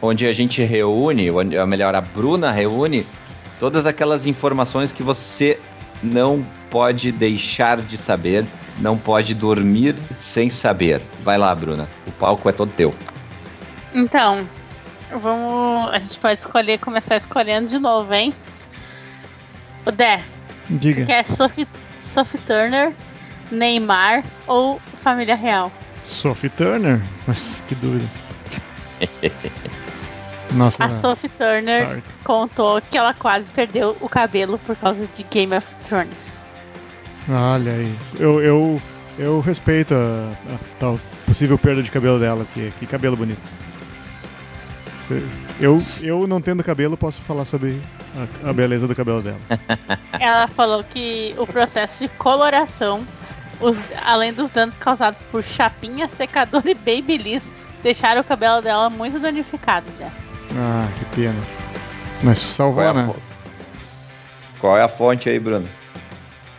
onde 0.02 0.26
a 0.26 0.34
gente 0.34 0.64
reúne, 0.64 1.30
ou 1.30 1.68
melhor, 1.68 1.94
a 1.96 2.02
Bruna 2.02 2.52
reúne 2.52 3.06
todas 3.60 3.86
aquelas 3.86 4.26
informações 4.26 4.92
que 4.92 5.04
você 5.04 5.60
não 6.02 6.46
pode 6.70 7.12
deixar 7.12 7.82
de 7.82 7.98
saber, 7.98 8.46
não 8.80 8.98
pode 8.98 9.34
dormir 9.34 9.96
sem 10.16 10.50
saber. 10.50 11.02
Vai 11.24 11.38
lá, 11.38 11.54
Bruna, 11.54 11.88
o 12.08 12.12
palco 12.12 12.50
é 12.50 12.52
todo 12.52 12.72
teu. 12.72 12.94
Então, 13.94 14.48
vamos, 15.12 15.92
a 15.92 16.00
gente 16.00 16.18
pode 16.18 16.40
escolher, 16.40 16.80
começar 16.80 17.18
escolhendo 17.18 17.68
de 17.68 17.80
novo, 17.80 18.14
hein? 18.14 18.34
O 19.86 19.92
Dé. 19.92 20.24
Diga. 20.70 21.06
Que 21.06 21.12
é 21.12 21.24
Sophie 21.24 21.68
Sophie 22.10 22.40
Turner, 22.40 22.92
Neymar 23.52 24.24
ou 24.48 24.82
Família 25.04 25.36
Real? 25.36 25.72
Sophie 26.04 26.50
Turner? 26.50 27.00
Mas 27.28 27.64
que 27.68 27.76
dúvida. 27.76 28.06
Nossa, 30.54 30.84
a 30.84 30.90
Sophie 30.90 31.30
Turner 31.30 32.04
contou 32.24 32.82
que 32.82 32.98
ela 32.98 33.14
quase 33.14 33.52
perdeu 33.52 33.96
o 34.02 34.10
cabelo 34.10 34.58
por 34.58 34.76
causa 34.76 35.08
de 35.08 35.24
Game 35.24 35.56
of 35.56 35.68
Thrones. 35.88 36.42
Olha 37.30 37.74
aí. 37.74 37.96
Eu, 38.20 38.42
eu, 38.42 38.82
eu 39.20 39.40
respeito 39.40 39.94
a, 39.94 40.34
a 40.52 40.58
tal 40.80 41.00
possível 41.28 41.60
perda 41.60 41.84
de 41.84 41.92
cabelo 41.92 42.20
dela, 42.20 42.44
porque 42.46 42.74
que 42.80 42.88
cabelo 42.88 43.16
bonito. 43.16 43.42
Eu, 45.60 45.78
eu 46.02 46.28
não 46.28 46.42
tendo 46.42 46.64
cabelo, 46.64 46.98
posso 46.98 47.22
falar 47.22 47.46
sobre 47.46 47.80
a, 48.16 48.50
a 48.50 48.54
beleza 48.54 48.88
do 48.88 48.96
cabelo 48.96 49.22
dela. 49.22 49.40
Ela 50.20 50.48
falou 50.48 50.84
que 50.84 51.36
o 51.38 51.46
processo 51.46 52.04
de 52.04 52.10
coloração, 52.16 53.06
os, 53.60 53.78
além 54.04 54.34
dos 54.34 54.50
danos 54.50 54.78
causados 54.78 55.24
por 55.24 55.44
chapinha, 55.44 56.08
secador 56.08 56.64
e 56.66 56.74
babyliss, 56.74 57.52
deixaram 57.84 58.22
o 58.22 58.24
cabelo 58.24 58.62
dela 58.62 58.90
muito 58.90 59.20
danificado. 59.20 59.92
Né? 60.00 60.12
Ah, 60.56 60.88
que 60.98 61.06
pena. 61.16 61.42
Mas 62.24 62.40
salvou, 62.40 62.84
Qual 62.84 62.98
é 62.98 63.02
né? 63.02 63.14
Qual 64.60 64.78
é 64.78 64.84
a 64.84 64.88
fonte 64.88 65.30
aí, 65.30 65.40
Bruno? 65.40 65.70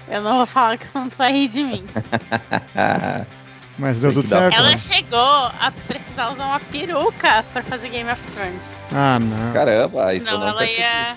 Eu 0.09 0.23
não 0.23 0.39
vou 0.39 0.47
falar 0.47 0.77
que 0.77 0.87
senão 0.87 1.09
tu 1.09 1.19
vai 1.19 1.33
rir 1.33 1.49
de 1.49 1.63
mim. 1.63 1.87
Mas 3.79 3.99
deu 3.99 4.13
tudo 4.13 4.29
certo. 4.29 4.55
Ela 4.55 4.73
né? 4.73 4.79
chegou 4.79 5.19
a 5.19 5.73
precisar 5.87 6.33
usar 6.33 6.45
uma 6.45 6.61
peruca 6.61 7.43
pra 7.53 7.63
fazer 7.63 7.89
Game 7.89 8.11
of 8.11 8.21
Thrones. 8.33 8.83
Ah, 8.93 9.19
não. 9.19 9.53
Caramba, 9.53 10.13
isso 10.15 10.31
não, 10.31 10.41
não 10.41 10.49
ela 10.49 10.67
ia. 10.67 11.17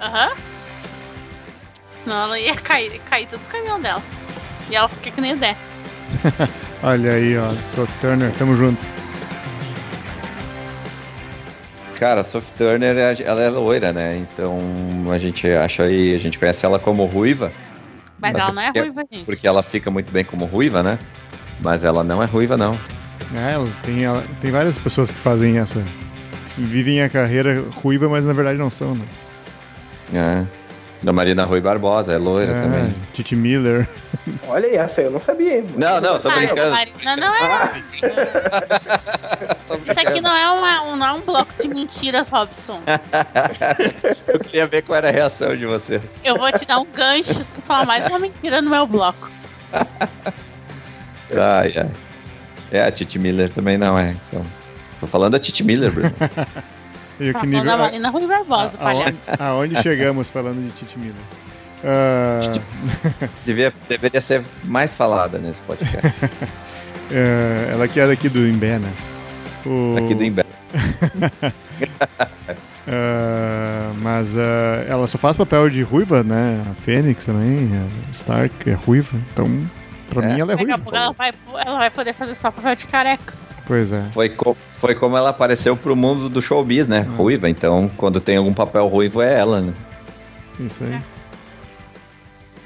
Aham. 0.00 0.28
Uhum. 0.28 0.34
Senão 2.02 2.22
ela 2.24 2.38
ia 2.38 2.54
cair, 2.56 2.98
cair 3.08 3.26
todos 3.26 3.46
os 3.46 3.52
caminhões 3.52 3.82
dela. 3.82 4.02
E 4.70 4.74
ela 4.76 4.88
fica 4.88 5.10
que 5.10 5.20
nem 5.20 5.34
o 5.34 5.36
Dé. 5.36 5.54
Olha 6.82 7.12
aí, 7.12 7.36
ó. 7.36 7.50
Soft 7.68 7.94
Turner, 8.00 8.32
tamo 8.32 8.56
junto. 8.56 8.84
Cara, 11.98 12.22
a 12.22 12.24
Sophie 12.24 12.52
Turner, 12.56 12.96
ela 12.96 13.42
é 13.42 13.50
loira, 13.50 13.92
né? 13.92 14.16
Então 14.16 14.58
a 15.12 15.18
gente 15.18 15.46
acha 15.50 15.82
aí, 15.82 16.14
a 16.14 16.18
gente 16.18 16.38
conhece 16.38 16.64
ela 16.64 16.78
como 16.78 17.04
ruiva. 17.04 17.52
Mas 18.18 18.34
ela 18.36 18.52
não 18.52 18.62
é 18.62 18.70
ruiva, 18.70 19.02
gente. 19.10 19.24
Porque 19.26 19.46
ela 19.46 19.62
fica 19.62 19.90
muito 19.90 20.10
bem 20.10 20.24
como 20.24 20.46
ruiva, 20.46 20.82
né? 20.82 20.98
Mas 21.60 21.84
ela 21.84 22.02
não 22.02 22.22
é 22.22 22.26
ruiva, 22.26 22.56
não. 22.56 22.78
É, 23.34 23.52
ela 23.52 23.70
tem, 23.82 24.02
ela- 24.04 24.24
tem 24.40 24.50
várias 24.50 24.78
pessoas 24.78 25.10
que 25.10 25.16
fazem 25.18 25.58
essa. 25.58 25.84
Vivem 26.56 27.02
a 27.02 27.08
carreira 27.10 27.62
ruiva, 27.82 28.08
mas 28.08 28.24
na 28.24 28.32
verdade 28.32 28.58
não 28.58 28.70
são, 28.70 28.94
né? 28.94 29.04
É. 30.14 30.44
Da 31.02 31.12
Marina 31.14 31.44
Rui 31.44 31.62
Barbosa, 31.62 32.12
é 32.12 32.18
loira 32.18 32.52
É, 32.52 32.60
também. 32.60 32.94
Titi 33.14 33.34
Miller. 33.34 33.88
Olha 34.46 34.66
aí, 34.68 34.76
essa 34.76 35.00
eu 35.00 35.10
não 35.10 35.18
sabia. 35.18 35.64
Não, 35.76 35.98
não, 35.98 36.18
tô 36.18 36.28
Ah, 36.28 36.34
brincando. 36.36 36.70
Marina 36.72 37.16
não 37.16 37.34
é. 37.34 37.72
Tô 39.66 39.74
Isso 39.76 40.00
aqui 40.06 40.20
não 40.20 40.36
é, 40.36 40.50
uma- 40.50 40.82
um, 40.82 40.96
não 40.96 41.06
é 41.06 41.12
um 41.12 41.20
bloco 41.20 41.54
de 41.60 41.68
mentiras, 41.68 42.28
Robson. 42.28 42.82
Eu 44.28 44.38
queria 44.40 44.66
ver 44.66 44.82
qual 44.82 44.98
era 44.98 45.08
a 45.08 45.12
reação 45.12 45.56
de 45.56 45.64
vocês. 45.64 46.20
Eu 46.22 46.36
vou 46.36 46.52
te 46.52 46.66
dar 46.66 46.78
um 46.80 46.84
gancho 46.86 47.32
se 47.42 47.52
tu 47.54 47.62
falar 47.62 47.86
mais 47.86 48.06
uma 48.06 48.18
mentira 48.18 48.60
no 48.60 48.68
meu 48.68 48.86
bloco. 48.86 49.30
Ai, 51.32 51.72
ai. 51.76 51.90
É, 52.72 52.82
a 52.82 52.90
Titi 52.90 53.18
Miller 53.18 53.48
também 53.50 53.78
não 53.78 53.96
é. 53.98 54.16
Então, 54.28 54.44
tô 54.98 55.06
falando 55.06 55.32
da 55.32 55.38
Titi 55.38 55.62
Miller, 55.62 55.92
Bruno. 55.92 56.12
E 57.20 57.32
Tá 57.32 57.40
que 57.40 57.46
falando 57.46 57.62
nível, 57.64 57.78
Marina 57.78 58.08
Rui 58.10 58.26
Barbosa, 58.26 58.74
a- 58.74 58.78
palhaço. 58.84 59.14
aonde, 59.38 59.80
chegamos 59.82 60.30
falando 60.30 60.64
de 60.66 60.70
Titi 60.72 60.98
Miller? 60.98 61.14
Ah, 61.84 62.40
Devia, 63.44 63.72
deveria 63.88 64.20
ser 64.20 64.42
mais 64.64 64.94
falada 64.94 65.38
nesse 65.38 65.60
podcast. 65.62 65.96
é, 67.10 67.68
ela 67.72 67.86
que 67.88 67.98
é 68.00 68.06
daqui 68.06 68.28
do 68.28 68.40
Imbé, 68.46 68.78
né? 68.78 68.92
O- 69.66 69.96
Aqui 69.98 70.14
do 70.14 70.24
Imbé. 70.24 70.44
Ah, 72.92 73.92
mas 74.02 74.36
ah, 74.36 74.84
ela 74.88 75.06
só 75.06 75.16
faz 75.18 75.36
papel 75.36 75.68
de 75.70 75.82
ruiva, 75.82 76.22
né? 76.24 76.64
A 76.70 76.74
Fênix 76.74 77.24
também, 77.24 77.70
a 77.76 78.10
Stark 78.10 78.68
é 78.68 78.72
ruiva. 78.72 79.16
Então, 79.32 79.46
pra 80.08 80.24
É. 80.24 80.34
mim 80.34 80.40
ela 80.40 80.52
é 80.52 80.56
Daqui 80.56 80.70
a 80.72 80.74
ruiva. 80.76 80.78
pouco 80.78 80.96
ela 80.98 81.12
vai, 81.12 81.32
ela 81.64 81.78
vai 81.78 81.90
poder 81.90 82.14
fazer 82.14 82.34
só 82.34 82.50
papel 82.50 82.74
de 82.74 82.86
careca. 82.86 83.34
Pois 83.66 83.92
é. 83.92 84.02
Foi, 84.12 84.28
co- 84.30 84.56
foi 84.80 84.94
como 84.94 85.14
ela 85.16 85.28
apareceu 85.28 85.76
pro 85.76 85.94
mundo 85.94 86.28
do 86.30 86.40
showbiz, 86.40 86.88
né? 86.88 87.06
Hum. 87.08 87.16
Ruiva. 87.16 87.48
Então, 87.50 87.90
quando 87.98 88.18
tem 88.20 88.38
algum 88.38 88.54
papel 88.54 88.88
ruivo, 88.88 89.20
é 89.20 89.38
ela, 89.38 89.60
né? 89.60 89.74
Isso 90.58 90.82
aí. 90.82 90.98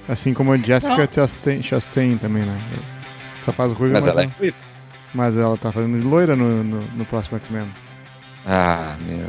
Assim 0.09 0.33
como 0.33 0.53
a 0.53 0.57
Jessica 0.57 0.97
Não. 0.97 1.09
Chastain, 1.13 1.63
Chastain 1.63 2.17
também, 2.19 2.45
né? 2.45 2.61
Só 3.41 3.51
faz 3.53 3.73
ruiva, 3.73 3.95
Mas 3.95 4.05
mas, 4.05 4.13
ela 4.15 4.21
é 4.23 4.25
ela, 4.25 4.35
ruiva. 4.39 4.57
mas 5.13 5.37
ela 5.37 5.57
tá 5.59 5.73
fazendo 5.73 5.99
de 6.01 6.07
loira 6.07 6.37
no, 6.37 6.63
no, 6.63 6.81
no 6.83 7.05
próximo 7.05 7.37
X-Men. 7.39 7.69
Ah, 8.47 8.95
meu. 9.01 9.27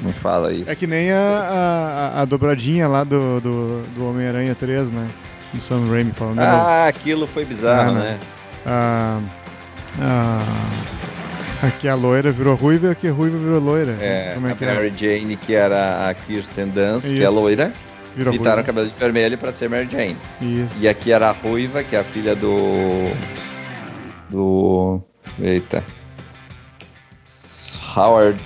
Não 0.00 0.12
fala 0.12 0.52
isso. 0.52 0.70
É 0.70 0.74
que 0.74 0.86
nem 0.86 1.12
a, 1.12 1.18
a, 2.16 2.22
a 2.22 2.24
dobradinha 2.24 2.88
lá 2.88 3.04
do, 3.04 3.40
do, 3.40 3.82
do 3.94 4.08
Homem-Aranha 4.08 4.54
3, 4.54 4.90
né? 4.90 5.06
Do 5.52 5.60
Sam 5.60 5.88
Raimi 5.90 6.12
falando. 6.12 6.40
Ah, 6.40 6.86
aquilo 6.88 7.26
foi 7.26 7.44
bizarro, 7.44 7.90
Ah, 7.90 7.94
né? 8.00 8.18
a, 8.66 9.18
a, 10.00 10.42
aqui 11.68 11.88
a 11.88 11.94
loira 11.94 12.30
virou 12.32 12.54
ruiva 12.54 12.88
e 12.88 12.90
aqui 12.90 13.08
a 13.08 13.12
ruiva 13.12 13.36
virou 13.38 13.60
loira. 13.60 13.96
É, 14.00 14.32
Como 14.34 14.46
é 14.48 14.52
a 14.52 14.54
que 14.54 14.64
é? 14.64 14.74
Mary 14.74 14.92
Jane, 14.96 15.36
que 15.36 15.54
era 15.54 16.08
a 16.08 16.14
Kirsten 16.14 16.68
Dunst, 16.68 17.06
que 17.08 17.14
é 17.22 17.24
Isso. 17.24 17.30
loira, 17.34 17.72
Virou 18.16 18.32
pintaram 18.32 18.50
o 18.52 18.56
ruiva. 18.56 18.66
cabelo 18.66 18.86
de 18.88 18.94
vermelho 18.98 19.38
pra 19.38 19.52
ser 19.52 19.68
Mary 19.70 19.88
Jane. 19.90 20.16
Isso. 20.40 20.76
E 20.80 20.88
aqui 20.88 21.12
era 21.12 21.28
a 21.30 21.32
Ruiva, 21.32 21.82
que 21.82 21.96
é 21.96 22.00
a 22.00 22.04
filha 22.04 22.34
do. 22.36 22.56
Do. 24.30 25.00
Eita. 25.40 25.82
Howard. 27.96 28.40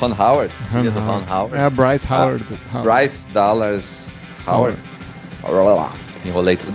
Ron 0.00 0.12
Howard. 0.18 0.52
Filha 0.72 0.90
do 0.90 1.00
Ron 1.00 1.22
Howard. 1.30 1.54
É 1.56 1.62
a 1.64 1.70
Bryce 1.70 2.06
Howard. 2.12 2.44
Howard. 2.72 2.88
Bryce 2.88 3.28
Dallas 3.32 4.16
Howard. 4.46 4.76
Enrolei 6.24 6.56
tudo. 6.56 6.74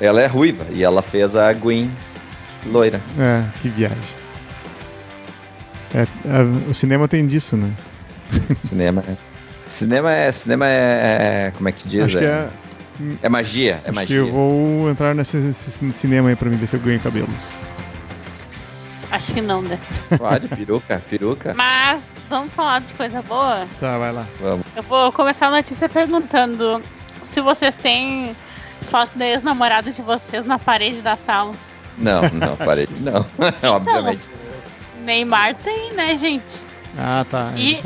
Ela 0.00 0.22
é 0.22 0.26
ruiva 0.26 0.64
e 0.70 0.82
ela 0.82 1.02
fez 1.02 1.36
a 1.36 1.52
Gwen 1.52 1.90
loira. 2.66 3.00
É, 3.18 3.44
que 3.60 3.68
viagem. 3.68 3.98
É, 5.94 6.02
a- 6.02 6.68
o 6.70 6.74
cinema 6.74 7.08
tem 7.08 7.26
disso, 7.26 7.56
né? 7.56 7.70
Cinema 8.68 9.02
é. 9.08 9.16
Cinema 9.66 10.12
é. 10.12 10.32
Cinema 10.32 10.66
é. 10.66 11.46
é- 11.48 11.52
Como 11.56 11.68
é 11.68 11.72
que 11.72 11.88
diz? 11.88 12.02
Acho 12.04 12.18
que 12.18 12.24
é. 12.24 12.48
é 13.22 13.28
magia. 13.28 13.80
É 13.84 13.88
acho 13.90 13.94
magia. 13.94 14.06
que 14.06 14.14
eu 14.28 14.30
vou 14.32 14.88
entrar 14.90 15.14
nesse, 15.14 15.36
nesse 15.36 15.80
cinema 15.94 16.28
aí 16.28 16.36
pra 16.36 16.48
mim 16.48 16.56
ver 16.56 16.66
se 16.68 16.74
eu 16.76 16.80
ganho 16.80 17.00
cabelos. 17.00 17.28
Acho 19.10 19.34
que 19.34 19.40
não, 19.40 19.60
né? 19.62 19.78
Pode, 20.16 20.46
peruca, 20.48 21.02
peruca. 21.10 21.52
Mas 21.56 22.02
vamos 22.28 22.52
falar 22.52 22.80
de 22.80 22.94
coisa 22.94 23.20
boa. 23.22 23.66
Tá, 23.80 23.98
vai 23.98 24.12
lá. 24.12 24.24
Vamos. 24.40 24.64
Eu 24.76 24.84
vou 24.84 25.10
começar 25.10 25.48
a 25.48 25.50
notícia 25.50 25.88
perguntando 25.88 26.80
se 27.22 27.40
vocês 27.40 27.74
têm 27.74 28.36
foto 28.82 29.18
da 29.18 29.26
ex-namorada 29.26 29.90
de 29.90 30.00
vocês 30.02 30.44
na 30.46 30.60
parede 30.60 31.02
da 31.02 31.16
sala. 31.16 31.52
Não, 31.98 32.22
não, 32.32 32.56
parei. 32.56 32.88
Não, 33.00 33.26
obviamente. 33.74 34.28
Neymar 35.10 35.56
tem, 35.56 35.92
né, 35.92 36.16
gente? 36.16 36.64
Ah, 36.96 37.26
tá. 37.28 37.52
E-. 37.56 37.80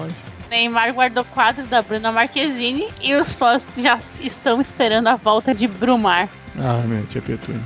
Neymar 0.51 0.93
guardou 0.93 1.25
quadro 1.25 1.67
da 1.67 1.81
Bruna 1.81 2.13
Marquezine 2.13 2.89
e 3.01 3.15
os 3.15 3.35
fãs 3.35 3.67
já 3.79 3.99
estão 4.21 4.61
esperando 4.61 5.07
a 5.09 5.17
volta 5.17 5.55
de 5.55 5.67
Brumar. 5.67 6.29
Ah, 6.59 6.83
minha 6.85 7.03
tia 7.05 7.23
Petúnia. 7.23 7.63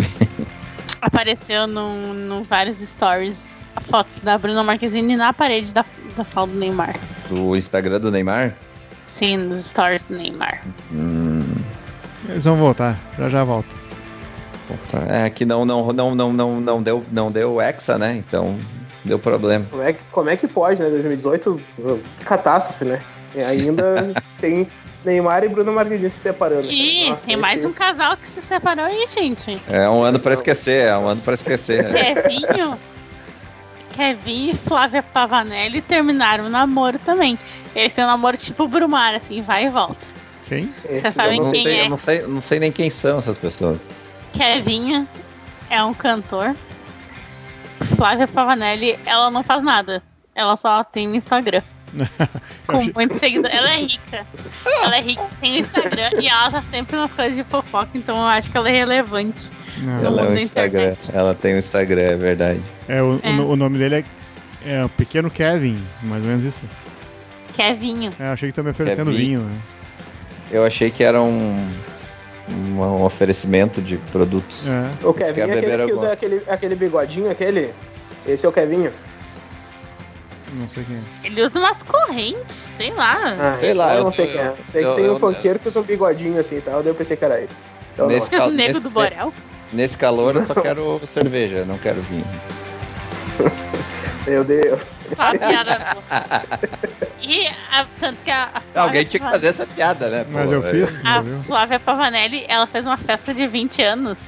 Apareceu 1.02 1.66
num, 1.66 2.14
num 2.14 2.42
vários 2.42 2.78
stories 2.78 3.62
fotos 3.82 4.20
da 4.20 4.38
Bruna 4.38 4.62
Marquezine 4.64 5.16
na 5.16 5.34
parede 5.34 5.74
da, 5.74 5.84
da 6.16 6.24
sala 6.24 6.46
do 6.46 6.54
Neymar. 6.54 6.96
Do 7.28 7.54
Instagram 7.54 8.00
do 8.00 8.10
Neymar? 8.10 8.54
Sim, 9.04 9.36
nos 9.36 9.66
stories 9.66 10.06
do 10.06 10.16
Neymar. 10.16 10.62
Hum, 10.90 11.42
Eles 12.26 12.44
vão 12.46 12.56
voltar, 12.56 12.98
já 13.18 13.28
já 13.28 13.44
volto. 13.44 13.81
Puta, 14.76 14.98
é 15.08 15.28
que 15.30 15.44
não, 15.44 15.64
não, 15.64 15.92
não, 15.92 16.14
não, 16.14 16.32
não, 16.32 16.60
não 16.60 16.82
deu, 16.82 17.04
não 17.10 17.30
deu 17.32 17.60
hexa, 17.60 17.98
né? 17.98 18.16
Então 18.16 18.58
deu 19.04 19.18
problema. 19.18 19.66
Como 19.70 19.82
é, 19.82 19.92
que- 19.92 20.00
como 20.10 20.28
é 20.30 20.36
que 20.36 20.46
pode, 20.46 20.82
né? 20.82 20.88
2018, 20.90 21.60
catástrofe, 22.24 22.84
né? 22.84 23.00
E 23.34 23.42
ainda 23.42 24.12
tem 24.40 24.68
Neymar 25.04 25.42
e 25.44 25.48
Bruno 25.48 25.72
Marquezine 25.72 26.10
se 26.10 26.18
separando. 26.20 26.66
E 26.70 27.08
Nossa, 27.10 27.26
tem 27.26 27.36
mais 27.36 27.64
um 27.64 27.72
casal 27.72 28.16
que 28.16 28.26
se 28.28 28.40
separou 28.42 28.84
aí, 28.84 29.06
gente. 29.08 29.60
É 29.70 29.88
um 29.88 30.02
ano 30.02 30.18
pra 30.20 30.32
esquecer, 30.34 30.86
é 30.88 30.96
um 30.96 31.08
ano 31.08 31.20
pra 31.20 31.34
esquecer. 31.34 31.84
né? 31.90 32.14
Kevinho. 32.22 32.78
Kevin 33.92 34.50
e 34.50 34.54
Flávia 34.54 35.02
Pavanelli 35.02 35.82
terminaram 35.82 36.46
o 36.46 36.48
namoro 36.48 36.98
também. 37.00 37.38
Eles 37.76 37.92
têm 37.92 38.04
um 38.04 38.06
namoro 38.06 38.36
tipo 38.38 38.66
Brumar, 38.66 39.14
assim, 39.14 39.42
vai 39.42 39.66
e 39.66 39.68
volta. 39.68 40.00
Quem? 40.46 40.72
Vocês 40.84 41.12
sabem 41.14 41.42
quem 41.44 41.62
sei, 41.62 41.74
é? 41.80 41.84
eu 41.84 41.90
não 41.90 41.96
sei, 41.96 42.20
eu 42.22 42.28
não 42.28 42.40
sei 42.40 42.58
nem 42.58 42.72
quem 42.72 42.88
são 42.90 43.18
essas 43.18 43.36
pessoas. 43.36 43.82
Kevinha 44.32 45.06
é 45.70 45.82
um 45.82 45.94
cantor. 45.94 46.54
Flávia 47.96 48.28
Pavanelli, 48.28 48.98
ela 49.04 49.30
não 49.30 49.42
faz 49.42 49.62
nada. 49.62 50.02
Ela 50.34 50.56
só 50.56 50.82
tem 50.84 51.08
um 51.08 51.14
Instagram. 51.14 51.62
Com 52.66 52.78
achei- 52.78 52.92
muitos 52.94 53.18
seguidores. 53.20 53.54
Ela 53.54 53.70
é 53.70 53.76
rica. 53.76 54.26
Ela 54.82 54.96
é 54.96 55.00
rica, 55.00 55.28
tem 55.40 55.52
um 55.54 55.58
Instagram 55.58 56.10
e 56.20 56.28
ela 56.28 56.50
tá 56.50 56.62
sempre 56.62 56.96
nas 56.96 57.12
coisas 57.12 57.36
de 57.36 57.44
fofoca, 57.44 57.90
então 57.94 58.16
eu 58.16 58.24
acho 58.24 58.50
que 58.50 58.56
ela 58.56 58.68
é 58.68 58.72
relevante. 58.72 59.50
Não. 59.78 59.98
No 60.00 60.06
Ela 60.06 60.22
é 60.22 60.28
um 60.30 60.36
Instagram. 60.38 60.80
internet. 60.82 61.10
Ela 61.14 61.34
tem 61.34 61.54
um 61.54 61.58
Instagram, 61.58 62.00
é 62.02 62.16
verdade. 62.16 62.60
É, 62.88 63.02
o, 63.02 63.20
É. 63.22 63.30
o 63.30 63.50
o 63.50 63.56
nome 63.56 63.76
dele 63.78 63.96
é, 63.96 64.04
é 64.80 64.84
o 64.84 64.88
Pequeno 64.88 65.30
Kevin, 65.30 65.82
mais 66.02 66.22
ou 66.22 66.28
menos 66.30 66.44
isso. 66.44 66.64
Kevinho. 67.52 68.10
É, 68.18 68.28
achei 68.28 68.48
que 68.48 68.54
tá 68.54 68.62
me 68.62 68.70
oferecendo 68.70 69.10
Kevin. 69.10 69.26
vinho. 69.26 69.40
Né? 69.40 69.58
Eu 70.50 70.64
achei 70.64 70.90
que 70.90 71.04
era 71.04 71.20
um, 71.22 71.70
um, 72.50 72.80
um 72.80 73.04
oferecimento 73.04 73.80
de 73.80 73.96
produtos. 73.96 74.66
É. 74.66 75.06
O 75.06 75.12
Kevin 75.14 75.32
quer 75.34 75.48
é 75.48 75.54
beber 75.54 75.72
aquele 75.74 75.86
que 75.86 75.92
usa 75.92 76.12
aquele, 76.12 76.42
aquele 76.48 76.74
bigodinho, 76.74 77.30
aquele. 77.30 77.72
Esse 78.26 78.44
é 78.46 78.48
o 78.48 78.52
Kevinho. 78.52 78.92
Não 80.54 80.68
sei 80.68 80.84
quem 80.84 80.96
é. 80.96 81.26
Ele 81.26 81.42
usa 81.42 81.58
umas 81.58 81.82
correntes, 81.82 82.68
sei 82.76 82.90
lá. 82.92 83.16
Ah, 83.40 83.52
Sei 83.54 83.72
lá, 83.72 83.92
Eu 83.94 83.98
eu 83.98 84.04
não 84.04 84.10
sei 84.10 84.26
quem 84.26 84.40
é. 84.40 84.54
Sei 84.70 84.84
eu- 84.84 84.90
que 84.90 84.96
tem 84.96 85.04
eu- 85.06 85.14
um 85.14 85.18
funkeiro 85.18 85.58
que 85.58 85.68
usa 85.68 85.80
um 85.80 85.82
bigodinho 85.82 86.38
assim 86.38 86.56
e 86.56 86.60
tal, 86.60 86.82
daí 86.82 86.90
eu 86.90 86.94
pensei 86.94 87.16
que 87.16 87.24
era 87.24 87.38
ele. 87.38 87.48
Então, 87.94 88.06
Nesse 88.06 88.28
cal- 88.30 88.48
o 88.48 88.50
nego 88.50 88.68
nesse- 88.68 88.80
do 88.80 88.90
Borel. 88.90 89.32
Nesse 89.72 89.96
calor 89.96 90.36
eu 90.36 90.42
só 90.42 90.54
quero 90.54 91.00
cerveja, 91.06 91.64
não 91.64 91.78
quero 91.78 92.02
vinho. 92.02 92.26
Meu 94.26 94.44
Deus. 94.44 94.82
Uma 95.16 95.32
piada 95.32 95.78
boa. 95.78 96.82
E 97.24 97.46
a, 97.70 97.86
tanto 98.00 98.18
que 98.24 98.30
a, 98.32 98.48
a 98.52 98.60
Flávia 98.60 98.82
Alguém 98.82 99.04
tinha 99.04 99.24
que 99.24 99.30
fazer 99.30 99.46
essa 99.46 99.64
piada, 99.64 100.10
né? 100.10 100.26
Mas 100.28 100.46
pô? 100.46 100.54
eu 100.54 100.62
fiz, 100.62 101.04
A 101.04 101.14
não 101.16 101.22
viu? 101.22 101.42
Flávia 101.44 101.78
Pavanelli, 101.78 102.44
ela 102.48 102.66
fez 102.66 102.84
uma 102.84 102.96
festa 102.96 103.32
de 103.32 103.46
20 103.46 103.80
anos. 103.80 104.18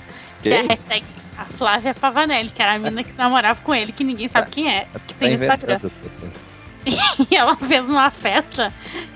Que 0.41 0.51
é 0.51 0.61
a 0.61 0.63
hashtag 0.63 1.05
a 1.37 1.45
Flávia 1.45 1.93
Pavanelli, 1.93 2.51
que 2.51 2.63
era 2.63 2.75
a 2.75 2.79
menina 2.79 3.03
que 3.03 3.13
namorava 3.15 3.61
com 3.63 3.75
ele, 3.75 3.91
que 3.91 4.05
ninguém 4.05 4.29
sabe 4.29 4.49
quem 4.51 4.73
é, 4.73 4.87
que 5.07 5.15
Tá 5.15 5.19
tem 5.19 5.35
Instagram. 5.35 5.81
as 5.83 6.11
pessoas. 6.13 6.45
E 7.31 7.35
ela 7.35 7.57
fez 7.57 7.83
uma 7.83 8.11
festa 8.11 8.73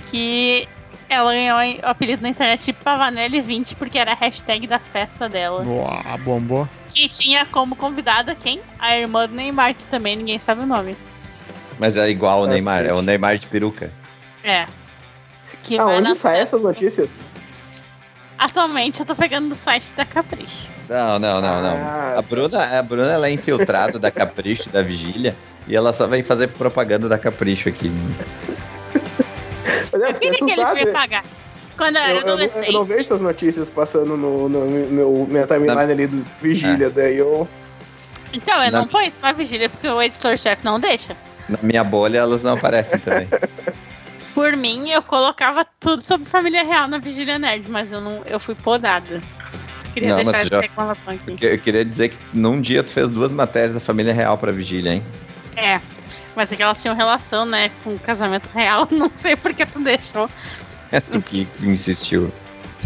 que 0.06 0.66
ela 1.08 1.32
ganhou 1.32 1.58
o 1.58 1.86
apelido 1.86 2.22
na 2.22 2.30
internet 2.30 2.64
de 2.64 2.72
Pavanelli 2.72 3.40
20, 3.40 3.76
porque 3.76 3.98
era 3.98 4.12
a 4.12 4.16
hashtag 4.16 4.66
da 4.66 4.78
festa 4.78 5.28
dela. 5.28 5.62
Uau, 5.64 6.18
bombou. 6.24 6.68
Que 6.92 7.08
tinha 7.08 7.44
como 7.46 7.76
convidada 7.76 8.34
quem? 8.34 8.60
A 8.78 8.96
irmã 8.96 9.26
do 9.28 9.34
Neymar, 9.34 9.74
que 9.74 9.84
também 9.84 10.16
ninguém 10.16 10.38
sabe 10.38 10.62
o 10.62 10.66
nome. 10.66 10.96
Mas 11.78 11.96
é 11.96 12.08
igual 12.08 12.40
o 12.40 12.44
Ah, 12.44 12.48
Neymar, 12.48 12.82
sim. 12.82 12.88
é 12.88 12.92
o 12.92 13.02
Neymar 13.02 13.38
de 13.38 13.46
peruca. 13.46 13.92
É. 14.42 14.66
Que 15.62 15.78
Aonde 15.78 16.08
na 16.08 16.14
saem 16.14 16.40
essas 16.40 16.62
notícias? 16.62 17.20
Atualmente 18.38 19.00
eu 19.00 19.06
tô 19.06 19.14
pegando 19.16 19.48
do 19.50 19.54
site 19.54 19.92
da 19.96 20.04
Capricho. 20.04 20.70
Não, 20.88 21.18
não, 21.18 21.40
não, 21.40 21.62
não. 21.62 21.76
Ah, 21.76 22.14
A 22.18 22.22
Bruna, 22.22 22.78
a 22.78 22.82
Bruna 22.82 23.10
ela 23.12 23.26
é 23.28 23.32
infiltrada 23.32 23.98
da 23.98 24.10
Capricho, 24.10 24.70
da 24.70 24.80
Vigília, 24.82 25.36
e 25.66 25.74
ela 25.76 25.92
só 25.92 26.06
vem 26.06 26.22
fazer 26.22 26.48
propaganda 26.48 27.08
da 27.08 27.18
Capricho 27.18 27.68
aqui. 27.68 27.90
Mas 29.92 30.02
é, 30.02 30.08
Eu 30.10 30.14
queria 30.14 30.30
que 30.32 30.50
ele 30.52 30.64
veio 30.74 30.92
pagar. 30.92 31.24
Quando 31.78 31.96
eu 31.96 32.02
Eu, 32.02 32.08
era 32.08 32.16
eu, 32.18 32.20
não- 32.26 32.32
adolescente. 32.34 32.66
eu 32.66 32.72
não 32.74 32.84
vejo 32.84 33.00
essas 33.00 33.20
notícias 33.22 33.68
passando 33.70 34.16
no, 34.16 34.48
no 34.48 34.66
meu 34.66 35.26
minha 35.30 35.46
timeline 35.46 35.74
Na- 35.74 35.80
ali 35.82 36.06
do 36.06 36.26
Vigília, 36.42 36.90
daí 36.90 37.16
eu. 37.16 37.48
Então, 38.32 38.62
eu 38.62 38.70
Na- 38.70 38.80
não 38.80 38.88
ponho 38.88 39.06
isso 39.08 39.16
na 39.22 39.32
vigília 39.32 39.70
porque 39.70 39.88
o 39.88 40.02
editor-chefe 40.02 40.62
não 40.64 40.78
deixa. 40.78 41.16
Na 41.48 41.58
minha 41.62 41.82
bolha 41.82 42.18
elas 42.18 42.42
não 42.42 42.52
aparecem 42.54 42.98
também. 42.98 43.26
Por 44.34 44.54
mim, 44.56 44.90
eu 44.90 45.02
colocava 45.02 45.66
tudo 45.80 46.02
sobre 46.02 46.28
família 46.28 46.62
real 46.62 46.86
na 46.86 46.98
Vigília 46.98 47.38
Nerd, 47.38 47.68
mas 47.70 47.90
eu 47.90 48.00
não, 48.00 48.22
eu 48.26 48.38
fui 48.38 48.54
podada. 48.54 49.20
Queria 49.94 50.10
Não, 50.10 50.16
deixar 50.16 50.40
essa 50.40 50.46
já- 50.50 50.60
reclamação 50.60 51.12
aqui. 51.14 51.22
Porque 51.32 51.46
Eu 51.46 51.58
queria 51.58 51.84
dizer 51.84 52.10
que 52.10 52.18
num 52.32 52.60
dia 52.60 52.84
tu 52.84 52.90
fez 52.90 53.10
duas 53.10 53.32
matérias 53.32 53.74
da 53.74 53.80
família 53.80 54.12
real 54.12 54.36
pra 54.38 54.52
Vigília, 54.52 54.92
hein? 54.92 55.02
É, 55.56 55.80
mas 56.36 56.52
é 56.52 56.56
que 56.56 56.62
elas 56.62 56.80
tinham 56.80 56.94
relação, 56.94 57.44
né, 57.46 57.70
com 57.82 57.94
o 57.94 57.98
casamento 57.98 58.48
real. 58.54 58.86
Não 58.92 59.10
sei 59.14 59.34
por 59.34 59.52
que 59.52 59.66
tu 59.66 59.80
deixou. 59.80 60.30
É 60.92 61.00
tu 61.00 61.20
que 61.20 61.46
insistiu. 61.62 62.32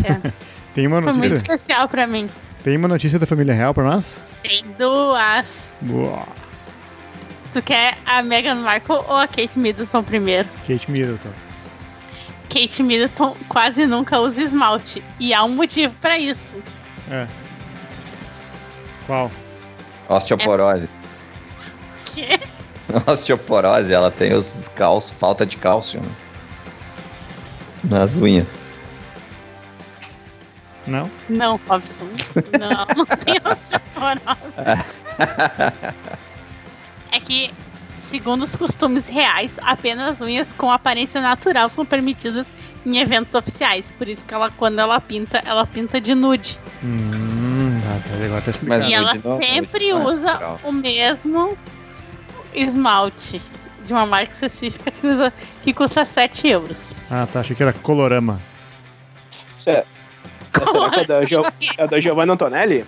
É, 0.05 0.33
Tem 0.75 0.87
uma 0.87 1.01
foi 1.03 1.13
muito 1.13 1.29
notícia, 1.31 1.55
especial 1.55 1.89
pra 1.89 2.07
mim. 2.07 2.29
tem 2.65 2.77
uma 2.77 2.89
notícia 2.89 3.19
da 3.19 3.27
família 3.27 3.55
real 3.55 3.73
pra 3.73 3.85
nós? 3.85 4.25
Tem 4.43 4.65
duas. 4.79 5.73
Boa. 5.81 6.27
Tu 7.53 7.63
quer 7.63 7.99
a 8.07 8.23
Meghan 8.23 8.57
Markle 8.57 8.97
ou 9.07 9.17
a 9.17 9.27
Kate 9.29 9.59
Middleton 9.59 10.03
primeiro? 10.03 10.49
Kate 10.67 10.91
Middleton. 10.91 11.31
Kate 12.49 12.83
Middleton 12.83 13.37
quase 13.49 13.87
nunca 13.87 14.19
usa 14.19 14.43
esmalte. 14.43 15.03
E 15.21 15.33
há 15.33 15.45
um 15.45 15.51
motivo 15.51 15.95
pra 16.01 16.19
isso. 16.19 16.57
É. 17.11 17.27
Qual? 19.07 19.31
Osteoporose. 20.09 20.89
Que 22.07 22.39
Osteoporose, 23.07 23.93
ela 23.93 24.11
tem 24.11 24.35
os 24.35 24.69
cálcio, 24.75 25.15
falta 25.17 25.47
de 25.47 25.57
cálcio 25.57 26.01
né? 26.01 26.09
Nas 27.85 28.17
unhas. 28.17 28.47
Não? 30.87 31.11
Não, 31.29 31.61
Robson. 31.69 32.07
Não, 32.59 32.87
não 32.97 33.07
tem 33.07 33.37
osteoporose. 33.45 34.21
É 37.13 37.21
que, 37.21 37.53
segundo 37.95 38.43
os 38.43 38.57
costumes 38.57 39.07
reais, 39.07 39.59
apenas 39.63 40.21
unhas 40.21 40.53
com 40.53 40.71
aparência 40.71 41.21
natural 41.21 41.69
são 41.69 41.85
permitidas 41.85 42.53
em 42.85 42.99
eventos 42.99 43.35
oficiais. 43.35 43.93
Por 43.93 44.09
isso 44.09 44.25
que 44.25 44.35
ela, 44.35 44.51
quando 44.51 44.81
ela 44.81 45.01
pinta, 45.01 45.41
ela 45.45 45.67
pinta 45.67 46.01
de 46.01 46.15
nude. 46.15 46.59
Hum, 46.83 47.81
ah, 47.87 48.01
tá, 48.09 48.25
agora 48.25 48.41
tá 48.41 48.51
explicado. 48.51 48.85
E 48.85 48.95
ela 48.95 49.15
não, 49.23 49.41
sempre 49.41 49.91
é 49.91 49.95
usa 49.95 50.59
o 50.65 50.73
mesmo 50.73 51.57
esmalte 52.55 53.41
de 53.85 53.93
uma 53.93 54.07
marca 54.07 54.33
específica 54.33 54.91
que, 54.91 55.07
usa, 55.07 55.33
que 55.63 55.73
custa 55.73 56.05
7 56.05 56.49
euros. 56.49 56.95
Ah, 57.11 57.27
tá, 57.31 57.41
achei 57.41 57.55
que 57.57 57.63
era 57.63 57.73
Colorama. 57.73 58.41
Será, 59.57 59.85
será 60.71 60.91
que 60.91 61.01
é 61.01 61.05
da, 61.05 61.25
Gio, 61.25 61.43
é 61.79 61.87
da 61.87 62.01
Giovanna 62.01 62.33
Antonelli? 62.35 62.85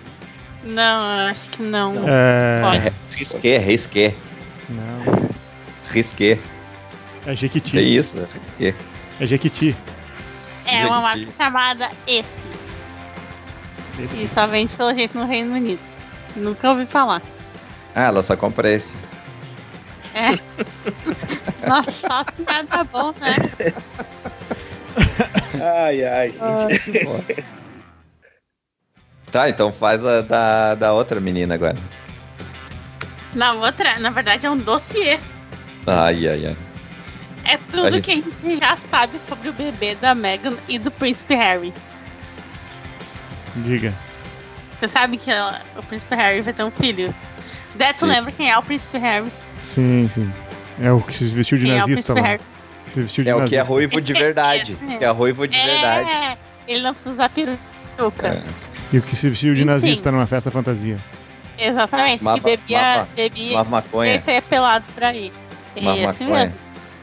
Não, 0.63 1.29
acho 1.29 1.49
que 1.51 1.61
não. 1.61 1.93
É... 2.07 2.61
Pode. 2.61 2.91
Risqué, 3.15 3.57
risqué, 3.57 4.15
Não. 4.69 5.29
risqué. 5.91 6.39
É 7.25 7.31
É 7.31 7.35
Jequiti. 7.35 7.77
isso, 7.97 8.17
risqué. 8.33 8.75
É 9.19 9.25
Jequiti. 9.25 9.75
É 10.65 10.85
uma 10.87 11.01
marca 11.01 11.31
chamada 11.31 11.89
Esse. 12.07 12.47
Esse. 13.99 14.23
E 14.23 14.27
só 14.27 14.47
vende 14.47 14.75
pelo 14.75 14.93
jeito 14.93 15.17
no 15.17 15.25
Reino 15.25 15.53
Unido. 15.53 15.79
Nunca 16.35 16.69
ouvi 16.71 16.85
falar. 16.85 17.21
Ah, 17.93 18.03
ela 18.05 18.21
só 18.21 18.35
compra 18.35 18.69
esse. 18.69 18.97
É. 20.15 21.67
Nossa, 21.67 21.91
só 21.91 22.23
que 22.23 22.41
nada 22.41 22.83
bom, 22.85 23.13
né? 23.19 23.35
Ai, 25.61 26.03
ai, 26.05 26.33
gente. 26.69 27.43
Tá, 29.31 29.49
então 29.49 29.71
faz 29.71 30.05
a 30.05 30.21
da, 30.21 30.75
da 30.75 30.93
outra 30.93 31.19
menina 31.19 31.55
agora. 31.55 31.75
Na 33.33 33.51
outra, 33.53 33.99
na 33.99 34.09
verdade, 34.09 34.45
é 34.45 34.49
um 34.49 34.57
dossiê. 34.57 35.19
Ai, 35.85 36.27
ai, 36.29 36.45
ai. 36.47 36.57
É 37.43 37.55
A 37.55 37.57
tudo 37.57 37.91
gente- 37.91 38.01
que 38.05 38.11
a 38.11 38.15
gente 38.15 38.57
já 38.57 38.77
sabe 38.77 39.19
sobre 39.19 39.49
o 39.49 39.53
bebê 39.53 39.95
da 39.95 40.15
Meghan 40.15 40.55
e 40.69 40.79
do 40.79 40.89
príncipe 40.89 41.35
Harry. 41.35 41.73
Diga. 43.57 43.93
Você 44.77 44.87
sabe 44.87 45.17
que 45.17 45.29
ela- 45.29 45.61
o 45.75 45.83
príncipe 45.83 46.15
Harry 46.15 46.41
vai 46.41 46.53
ter 46.53 46.63
um 46.63 46.71
filho? 46.71 47.13
Dé, 47.75 47.91
tu 47.91 48.05
lembra 48.05 48.31
quem 48.31 48.49
é 48.49 48.57
o 48.57 48.63
príncipe 48.63 48.97
Harry? 48.97 49.29
Sim, 49.65 50.07
sim. 50.09 50.31
É 50.81 50.91
o 50.91 51.01
que 51.01 51.13
se 51.15 51.25
vestiu 51.25 51.57
de 51.57 51.69
é 51.69 51.73
o 51.75 51.77
nazista 51.79 52.13
lá. 52.13 52.37
Que 52.37 52.91
se 52.91 53.01
vestiu 53.01 53.23
de 53.23 53.29
É 53.29 53.35
o 53.35 53.45
que 53.45 53.55
é 53.55 53.61
ruivo 53.61 53.99
de 53.99 54.13
verdade. 54.13 54.77
É. 54.89 54.97
Que 54.97 55.03
é 55.05 55.09
ruivo 55.09 55.47
de 55.47 55.57
verdade. 55.57 56.09
É, 56.09 56.37
ele 56.67 56.81
não 56.83 56.93
precisa 56.93 57.13
usar 57.13 57.29
peruca. 57.29 58.27
É. 58.27 58.41
E 58.93 58.97
o 58.99 59.01
que 59.01 59.15
se 59.15 59.27
vestiu 59.29 59.53
de 59.53 59.61
Enfim. 59.61 59.69
nazista 59.69 60.11
numa 60.11 60.27
festa 60.27 60.51
fantasia. 60.51 60.99
Exatamente, 61.57 62.23
Mapa- 62.23 62.37
que 62.37 62.43
bebia, 62.57 62.81
mapa- 62.81 63.07
bebia 63.15 63.53
Uma 63.53 63.63
maconha. 63.63 64.21
é 64.27 64.41
pelado 64.41 64.85
por 64.93 65.03
aí. 65.03 65.31
Uma 65.75 65.97
Esse 65.97 66.23
maconha. 66.25 66.43
mesmo. 66.45 66.57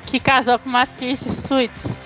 Que 0.07 0.21
casou 0.21 0.59
com 0.59 0.69
uma 0.69 0.83
atriz 0.83 1.21
de 1.21 1.31
Suits. 1.31 1.97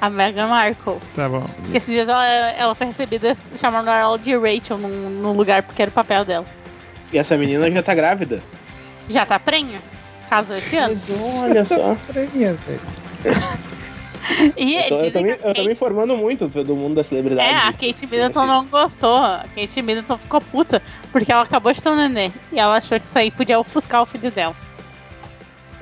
A 0.00 0.10
Meghan 0.10 0.48
Markle. 0.48 0.98
Tá 1.14 1.28
bom. 1.28 1.46
Que 1.70 1.76
esses 1.76 1.90
dias 1.90 2.08
ela, 2.08 2.26
ela 2.26 2.74
foi 2.74 2.86
recebida 2.88 3.34
chamando 3.56 3.88
ela 3.88 4.18
de 4.18 4.34
Rachel 4.36 4.76
num, 4.78 5.08
num 5.10 5.32
lugar 5.32 5.62
porque 5.62 5.80
era 5.82 5.90
o 5.90 5.94
papel 5.94 6.24
dela. 6.24 6.46
E 7.12 7.18
essa 7.18 7.36
menina 7.36 7.70
já 7.70 7.82
tá 7.82 7.94
grávida. 7.94 8.42
Já 9.08 9.26
tá 9.26 9.38
prenha? 9.38 9.80
Casou 10.28 10.56
esse 10.56 10.76
ano. 10.76 10.88
Mas 10.88 11.10
olha 11.10 11.64
só. 11.64 11.96
E 14.56 14.76
Eu 14.76 14.82
tô, 14.88 14.94
eu 14.94 14.98
tô 14.98 15.04
dizem 15.04 15.22
me, 15.22 15.36
que 15.36 15.44
a 15.44 15.48
eu 15.48 15.54
tô 15.54 15.60
me 15.60 15.66
Kate- 15.66 15.70
informando 15.72 16.16
muito 16.16 16.48
do 16.48 16.74
mundo 16.74 16.94
da 16.94 17.04
celebridade. 17.04 17.46
É, 17.46 17.54
a 17.56 17.72
Kate 17.72 18.02
Middleton 18.04 18.40
sim. 18.40 18.46
não 18.46 18.66
gostou. 18.66 19.16
A 19.16 19.44
Kate 19.54 19.82
Middleton 19.82 20.16
ficou 20.16 20.40
puta 20.40 20.82
porque 21.12 21.30
ela 21.30 21.42
acabou 21.42 21.70
de 21.74 21.82
ter 21.82 21.90
um 21.90 21.96
nenê. 21.96 22.30
E 22.50 22.58
ela 22.58 22.78
achou 22.78 22.98
que 22.98 23.06
isso 23.06 23.18
aí 23.18 23.30
podia 23.30 23.58
ofuscar 23.60 24.00
o 24.02 24.06
filho 24.06 24.30
dela. 24.30 24.56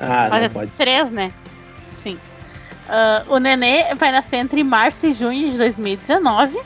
Ah, 0.01 0.29
não 0.41 0.49
pode 0.51 0.75
ser. 0.75 0.85
três, 0.85 1.11
né? 1.13 1.33
Sim. 1.93 2.19
Ah, 2.89 3.23
o 3.29 3.39
nenê 3.39 3.95
vai 3.95 4.11
nascer 4.11 4.39
entre 4.39 4.65
março 4.65 5.07
e 5.07 5.13
junho 5.13 5.49
de 5.49 5.57
2019, 5.59 6.61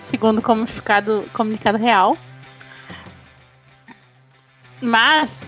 segundo 0.00 0.38
o 0.38 0.42
comunicado, 0.42 1.26
comunicado 1.34 1.76
real. 1.76 2.16
Mas 4.80 5.40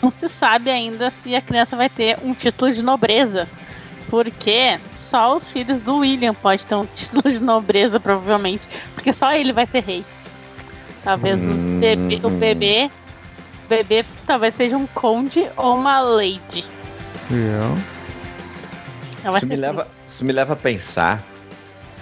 não 0.00 0.10
se 0.10 0.28
sabe 0.28 0.70
ainda 0.70 1.10
se 1.10 1.34
a 1.34 1.40
criança 1.40 1.76
vai 1.76 1.88
ter 1.88 2.18
um 2.22 2.34
título 2.34 2.72
de 2.72 2.84
nobreza. 2.84 3.48
Porque 4.08 4.78
só 4.94 5.36
os 5.36 5.48
filhos 5.48 5.80
do 5.80 5.98
William 5.98 6.32
podem 6.34 6.64
ter 6.64 6.74
um 6.76 6.86
título 6.94 7.22
de 7.28 7.42
nobreza, 7.42 7.98
provavelmente. 7.98 8.68
Porque 8.94 9.12
só 9.12 9.32
ele 9.32 9.52
vai 9.52 9.66
ser 9.66 9.82
rei. 9.82 10.04
Talvez 11.02 11.40
os 11.48 11.64
Hum. 11.64 11.80
bebê, 11.80 12.20
o 12.22 12.30
bebê. 12.30 12.90
O 13.64 13.68
bebê 13.68 14.04
talvez 14.26 14.54
seja 14.54 14.76
um 14.76 14.86
conde 14.86 15.48
ou 15.56 15.74
uma 15.76 16.00
lady. 16.00 16.64
Ela 19.24 19.32
vai 19.32 19.38
Isso 19.38 19.46
me, 19.48 19.56
leva, 19.56 19.88
isso 20.06 20.24
me 20.24 20.32
leva 20.32 20.52
a 20.52 20.56
pensar 20.56 21.22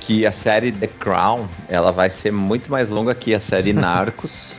que 0.01 0.27
a 0.27 0.33
série 0.33 0.71
The 0.71 0.87
Crown 0.87 1.49
ela 1.69 1.91
vai 1.91 2.11
ser 2.11 2.31
muito 2.31 2.71
mais 2.71 2.91
longa 2.91 3.15
que 3.15 3.35
a 3.35 3.41
série 3.41 3.73
Narcos. 3.75 4.53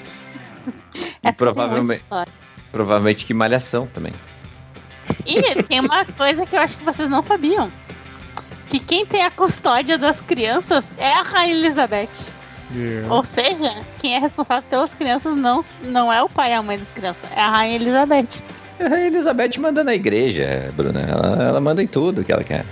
É 1.24 1.30
e 1.30 1.34
provavelmente, 1.34 2.02
história. 2.02 2.34
provavelmente 2.72 3.26
que 3.26 3.34
Malhação 3.34 3.88
também. 3.88 4.14
E 5.26 5.64
tem 5.64 5.80
uma 5.80 6.06
coisa 6.06 6.46
que 6.46 6.56
eu 6.56 6.60
acho 6.60 6.78
que 6.78 6.84
vocês 6.84 7.10
não 7.10 7.22
sabiam. 7.22 7.72
Que 8.70 8.80
quem 8.80 9.06
tem 9.06 9.24
a 9.24 9.32
custódia 9.32 9.98
das 9.98 10.22
crianças 10.22 10.92
é 10.98 11.12
a 11.12 11.22
Rainha 11.22 11.56
Elizabeth. 11.56 12.32
Eu. 12.74 13.12
Ou 13.12 13.24
seja, 13.24 13.72
quem 14.00 14.16
é 14.16 14.20
responsável 14.20 14.64
pelas 14.70 14.94
crianças 14.94 15.36
não, 15.38 15.64
não 15.84 16.12
é 16.12 16.22
o 16.22 16.30
pai 16.30 16.52
e 16.52 16.54
a 16.54 16.64
mãe 16.64 16.80
das 16.80 16.90
crianças, 16.90 17.30
é 17.36 17.40
a 17.40 17.50
Rainha 17.50 17.76
Elizabeth. 17.76 18.44
A 18.80 19.00
Elizabeth 19.00 19.58
manda 19.60 19.84
na 19.84 19.96
igreja, 19.96 20.74
Bruna. 20.76 21.00
Ela, 21.02 21.44
ela 21.44 21.62
manda 21.62 21.82
em 21.82 21.88
tudo 21.88 22.24
que 22.24 22.32
ela 22.32 22.44
quer. 22.44 22.66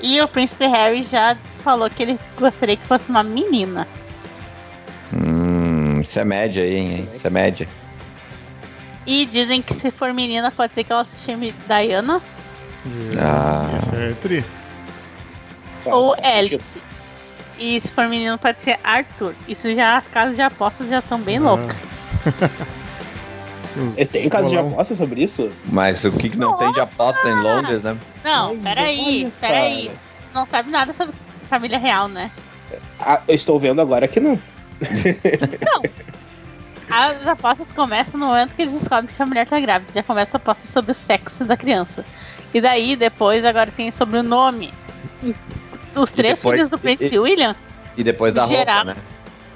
E 0.00 0.20
o 0.20 0.28
príncipe 0.28 0.66
Harry 0.66 1.02
já 1.02 1.36
falou 1.60 1.88
que 1.88 2.02
ele 2.02 2.18
gostaria 2.38 2.76
que 2.76 2.86
fosse 2.86 3.10
uma 3.10 3.22
menina. 3.22 3.86
Hum, 5.12 5.37
isso 6.08 6.18
é 6.20 6.24
média 6.24 6.62
aí, 6.62 6.76
hein? 6.76 7.08
Isso 7.14 7.26
é 7.26 7.30
média. 7.30 7.68
E 9.06 9.24
dizem 9.26 9.62
que 9.62 9.72
se 9.74 9.90
for 9.90 10.12
menina, 10.12 10.50
pode 10.50 10.74
ser 10.74 10.84
que 10.84 10.92
ela 10.92 11.04
se 11.04 11.18
chame 11.18 11.54
Diana. 11.66 12.20
Ah. 13.20 13.78
É 13.94 14.12
tri. 14.14 14.44
Ou. 15.84 16.14
Alice. 16.22 16.80
E 17.58 17.80
se 17.80 17.90
for 17.92 18.06
menino, 18.08 18.38
pode 18.38 18.62
ser 18.62 18.78
Arthur. 18.84 19.34
Isso 19.48 19.72
já, 19.74 19.96
as 19.96 20.06
casas 20.06 20.36
de 20.36 20.42
apostas 20.42 20.88
já 20.90 20.98
estão 21.00 21.20
bem 21.20 21.38
Ah. 21.38 21.40
loucas. 21.40 21.76
E 23.96 24.04
Tem 24.04 24.28
caso 24.28 24.50
de 24.50 24.56
bolão. 24.56 24.72
aposta 24.72 24.92
sobre 24.96 25.22
isso? 25.22 25.52
Mas 25.66 26.02
o 26.02 26.10
que 26.10 26.30
que 26.30 26.36
não 26.38 26.56
tem 26.56 26.72
de 26.72 26.80
aposta 26.80 27.28
em 27.28 27.34
Londres, 27.40 27.80
né? 27.82 27.96
Não, 28.24 28.54
Mas 28.56 28.64
peraí, 28.64 29.32
peraí. 29.40 29.90
Não 30.34 30.44
sabe 30.46 30.68
nada 30.70 30.92
sobre 30.92 31.14
família 31.48 31.78
real, 31.78 32.08
né? 32.08 32.28
Ah, 32.98 33.20
eu 33.28 33.36
estou 33.36 33.56
vendo 33.60 33.80
agora 33.80 34.08
que 34.08 34.18
não. 34.18 34.36
Não. 35.64 35.82
As 36.90 37.26
apostas 37.26 37.70
começam 37.72 38.18
no 38.18 38.26
momento 38.26 38.54
que 38.54 38.62
eles 38.62 38.72
descobrem 38.72 39.14
que 39.14 39.22
a 39.22 39.26
mulher 39.26 39.46
tá 39.46 39.60
grávida. 39.60 39.92
Já 39.92 40.02
começa 40.02 40.36
a 40.36 40.38
aposta 40.38 40.66
sobre 40.66 40.92
o 40.92 40.94
sexo 40.94 41.44
da 41.44 41.56
criança. 41.56 42.04
E 42.54 42.60
daí, 42.60 42.96
depois, 42.96 43.44
agora 43.44 43.70
tem 43.70 43.90
sobre 43.90 44.18
o 44.18 44.22
nome. 44.22 44.72
Os 45.94 46.12
três 46.12 46.38
depois- 46.38 46.56
filhos 46.56 46.70
do 46.70 46.78
Príncipe 46.78 47.14
e- 47.14 47.18
William. 47.18 47.54
E 47.96 48.02
depois 48.02 48.32
da 48.32 48.46
Geral. 48.46 48.86
roupa, 48.86 48.94
né? 48.94 49.02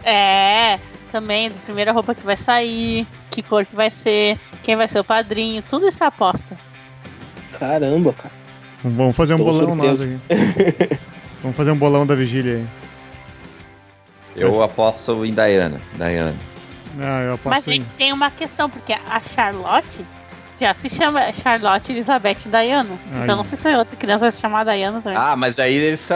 É, 0.04 0.78
também, 1.10 1.48
da 1.48 1.56
primeira 1.64 1.92
roupa 1.92 2.14
que 2.14 2.22
vai 2.22 2.36
sair, 2.36 3.06
que 3.30 3.40
cor 3.42 3.64
que 3.64 3.74
vai 3.74 3.90
ser, 3.90 4.38
quem 4.62 4.76
vai 4.76 4.88
ser 4.88 4.98
o 4.98 5.04
padrinho, 5.04 5.62
tudo 5.62 5.88
isso 5.88 6.02
é 6.04 6.06
aposta. 6.08 6.58
Caramba, 7.58 8.12
cara. 8.12 8.34
Vamos 8.84 9.16
fazer 9.16 9.34
um 9.34 9.38
Tô 9.38 9.44
bolão 9.44 9.76
nós 9.76 10.00
surpreso. 10.00 10.20
aqui. 10.28 10.98
Vamos 11.40 11.56
fazer 11.56 11.70
um 11.70 11.76
bolão 11.76 12.04
da 12.04 12.14
vigília 12.16 12.56
aí. 12.56 12.66
Eu 14.36 14.62
aposto 14.62 15.24
em 15.24 15.32
Diana. 15.32 15.80
Diana. 15.96 16.34
Ah, 17.00 17.22
eu 17.22 17.40
Mas 17.44 17.66
é 17.68 17.74
em... 17.74 17.82
que 17.82 17.88
tem 17.90 18.12
uma 18.12 18.30
questão, 18.30 18.68
porque 18.68 18.92
a 18.92 19.20
Charlotte 19.20 20.04
já 20.60 20.74
se 20.74 20.88
chama 20.90 21.32
Charlotte 21.32 21.90
Elizabeth 21.90 22.48
Diana. 22.50 22.90
Ai. 23.14 23.22
Então 23.22 23.36
não 23.36 23.44
sei 23.44 23.58
se 23.58 23.68
a 23.68 23.78
outra 23.78 23.96
criança 23.96 24.20
vai 24.26 24.32
se 24.32 24.40
chamar 24.40 24.64
Diana 24.64 25.00
também. 25.00 25.18
Ah, 25.18 25.34
mas 25.36 25.58
aí 25.58 25.74
eles 25.74 26.06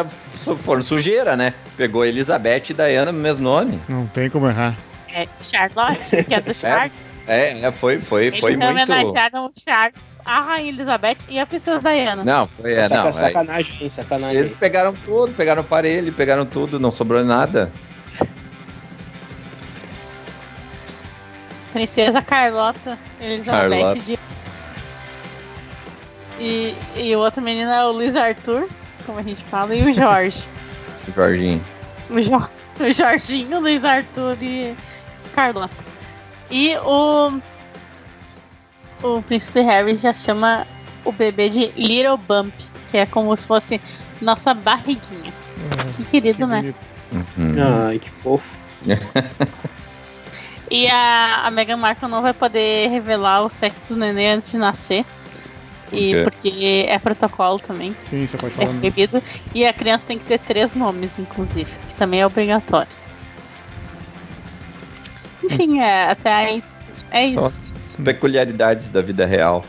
foram 0.59 0.83
sujeira, 0.83 1.37
né? 1.37 1.55
Pegou 1.77 2.05
Elizabeth 2.05 2.65
e 2.71 2.75
Diana 2.75 3.11
no 3.13 3.19
mesmo 3.19 3.43
nome. 3.43 3.81
Não 3.89 4.07
tem 4.09 4.29
como 4.31 4.49
errar. 4.49 4.77
É 5.13 5.27
Charlotte, 5.41 6.25
que 6.25 6.35
é 6.35 6.41
do 6.41 6.53
Charles. 6.55 6.93
É, 7.27 7.61
é, 7.63 7.73
foi, 7.73 7.99
foi, 7.99 8.27
Eles 8.27 8.39
foi 8.39 8.57
muito. 8.57 8.71
homenagearam 8.71 9.47
o 9.47 9.53
Charles, 9.59 9.95
a 10.25 10.41
Rainha 10.43 10.69
Elizabeth 10.69 11.17
e 11.29 11.41
a 11.41 11.47
Princesa 11.47 11.81
Diana. 11.81 12.23
Não, 12.23 12.47
foi, 12.47 12.73
é, 12.75 12.85
Saca- 12.85 12.97
não. 13.01 13.07
aí- 13.07 13.13
sacanagem, 13.15 13.77
hein? 13.81 13.91
Sacanagem. 13.91 14.37
Eles 14.37 14.53
pegaram 14.53 14.93
tudo, 15.05 15.33
pegaram 15.33 15.63
o 15.63 15.65
parelho, 15.65 16.13
pegaram 16.13 16.45
tudo, 16.47 16.79
não 16.79 16.93
sobrou 16.93 17.25
nada. 17.25 17.73
Princesa 21.77 22.23
Carlota 22.23 22.99
Elizabeth 23.21 23.69
Carlota. 23.69 24.01
de... 24.01 24.19
E, 26.41 26.75
e 26.97 27.15
o 27.15 27.19
outro 27.21 27.43
menino 27.43 27.71
é 27.71 27.85
o 27.85 27.93
Luiz 27.93 28.17
Arthur, 28.17 28.69
como 29.05 29.19
a 29.19 29.23
gente 29.23 29.45
fala, 29.45 29.75
e 29.75 29.83
o 29.83 29.93
Jorge. 29.93 30.47
Jorginho. 31.15 31.65
o, 32.11 32.21
Jo- 32.21 32.49
o 32.81 32.93
Jorginho, 32.93 33.61
Luiz 33.61 33.85
Arthur 33.85 34.37
e 34.43 34.75
Carlota. 35.35 35.75
E 36.51 36.77
o. 36.79 37.39
O 39.03 39.23
príncipe 39.23 39.61
Harry 39.61 39.95
já 39.97 40.15
chama 40.15 40.67
o 41.05 41.13
bebê 41.13 41.49
de 41.51 41.67
Little 41.77 42.17
Bump, 42.17 42.55
que 42.89 42.97
é 42.97 43.05
como 43.07 43.37
se 43.37 43.47
fosse 43.47 43.81
nossa 44.23 44.55
barriguinha. 44.55 45.33
Que 45.95 46.05
querido, 46.05 46.39
Que 46.39 46.45
né? 46.47 46.75
Uhum. 47.13 47.55
Ai, 47.89 47.99
que 47.99 48.11
fofo. 48.23 48.57
E 50.71 50.89
a, 50.89 51.43
a 51.45 51.51
Meghan 51.51 51.77
Markle 51.77 52.09
não 52.09 52.23
vai 52.23 52.35
poder 52.35 52.89
revelar 52.89 53.43
o 53.43 53.49
sexo 53.49 53.81
do 53.89 53.97
neném 53.97 54.31
antes 54.31 54.51
de 54.51 54.59
nascer. 54.59 55.05
E 55.93 56.13
quê? 56.13 56.23
porque 56.25 56.85
é 56.89 56.99
protocolo 56.99 57.61
também, 57.61 57.95
Sim, 58.01 58.27
você 58.27 58.37
pode 58.37 58.55
é 58.55 58.57
falar 58.57 58.73
nisso. 58.73 58.81
proibido. 58.81 59.23
E 59.55 59.65
a 59.65 59.73
criança 59.73 60.05
tem 60.07 60.19
que 60.19 60.25
ter 60.25 60.39
três 60.41 60.75
nomes, 60.75 61.17
inclusive, 61.19 61.71
que 61.87 61.95
também 61.95 62.21
é 62.21 62.27
obrigatório. 62.27 62.91
Enfim, 65.45 65.81
é, 65.81 66.11
até 66.11 66.33
aí. 66.33 66.65
É 67.11 67.31
Só 67.31 67.47
isso. 67.49 67.79
peculiaridades 68.03 68.91
da 68.91 69.01
vida 69.01 69.25
real. 69.25 69.65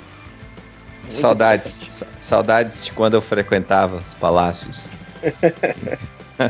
Muito 1.02 1.14
Saudades. 1.14 2.03
Saudades 2.19 2.86
de 2.86 2.91
quando 2.94 3.14
eu 3.14 3.22
frequentava 3.22 3.98
os 3.98 4.15
palácios. 4.15 4.90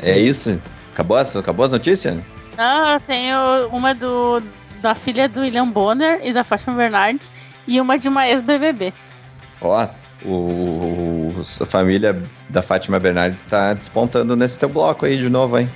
é 0.00 0.18
isso? 0.18 0.60
Acabou, 0.98 1.16
as- 1.16 1.36
acabou 1.36 1.64
as 1.64 1.70
notícias? 1.70 2.16
Não, 2.56 2.88
eu 2.94 3.00
tenho 3.00 3.68
uma 3.68 3.94
do, 3.94 4.42
da 4.82 4.96
filha 4.96 5.28
do 5.28 5.42
William 5.42 5.68
Bonner 5.68 6.20
e 6.24 6.32
da 6.32 6.42
Fátima 6.42 6.74
Bernardes 6.76 7.32
e 7.68 7.80
uma 7.80 7.96
de 7.96 8.08
uma 8.08 8.26
ex-BBB. 8.26 8.92
Ó, 9.60 9.86
o, 10.24 10.28
o- 10.28 11.42
a 11.60 11.64
família 11.64 12.20
da 12.50 12.62
Fátima 12.62 12.98
Bernardes 12.98 13.44
tá 13.44 13.74
despontando 13.74 14.34
nesse 14.34 14.58
teu 14.58 14.68
bloco 14.68 15.06
aí 15.06 15.16
de 15.16 15.28
novo, 15.30 15.56
hein? 15.60 15.70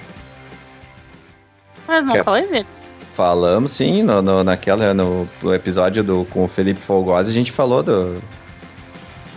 Mas 1.87 2.05
não 2.05 2.15
Quer- 2.15 2.25
falei 2.25 2.47
deles. 2.49 2.93
Falamos 3.13 3.71
sim, 3.71 4.03
no, 4.03 4.21
no- 4.21 4.43
naquela, 4.43 4.93
no, 4.93 5.29
no 5.41 5.55
episódio 5.55 6.03
do, 6.03 6.25
com 6.31 6.43
o 6.43 6.49
Felipe 6.49 6.83
Folgosi, 6.83 7.31
a 7.31 7.35
gente 7.35 7.53
falou 7.53 7.81
do. 7.85 8.21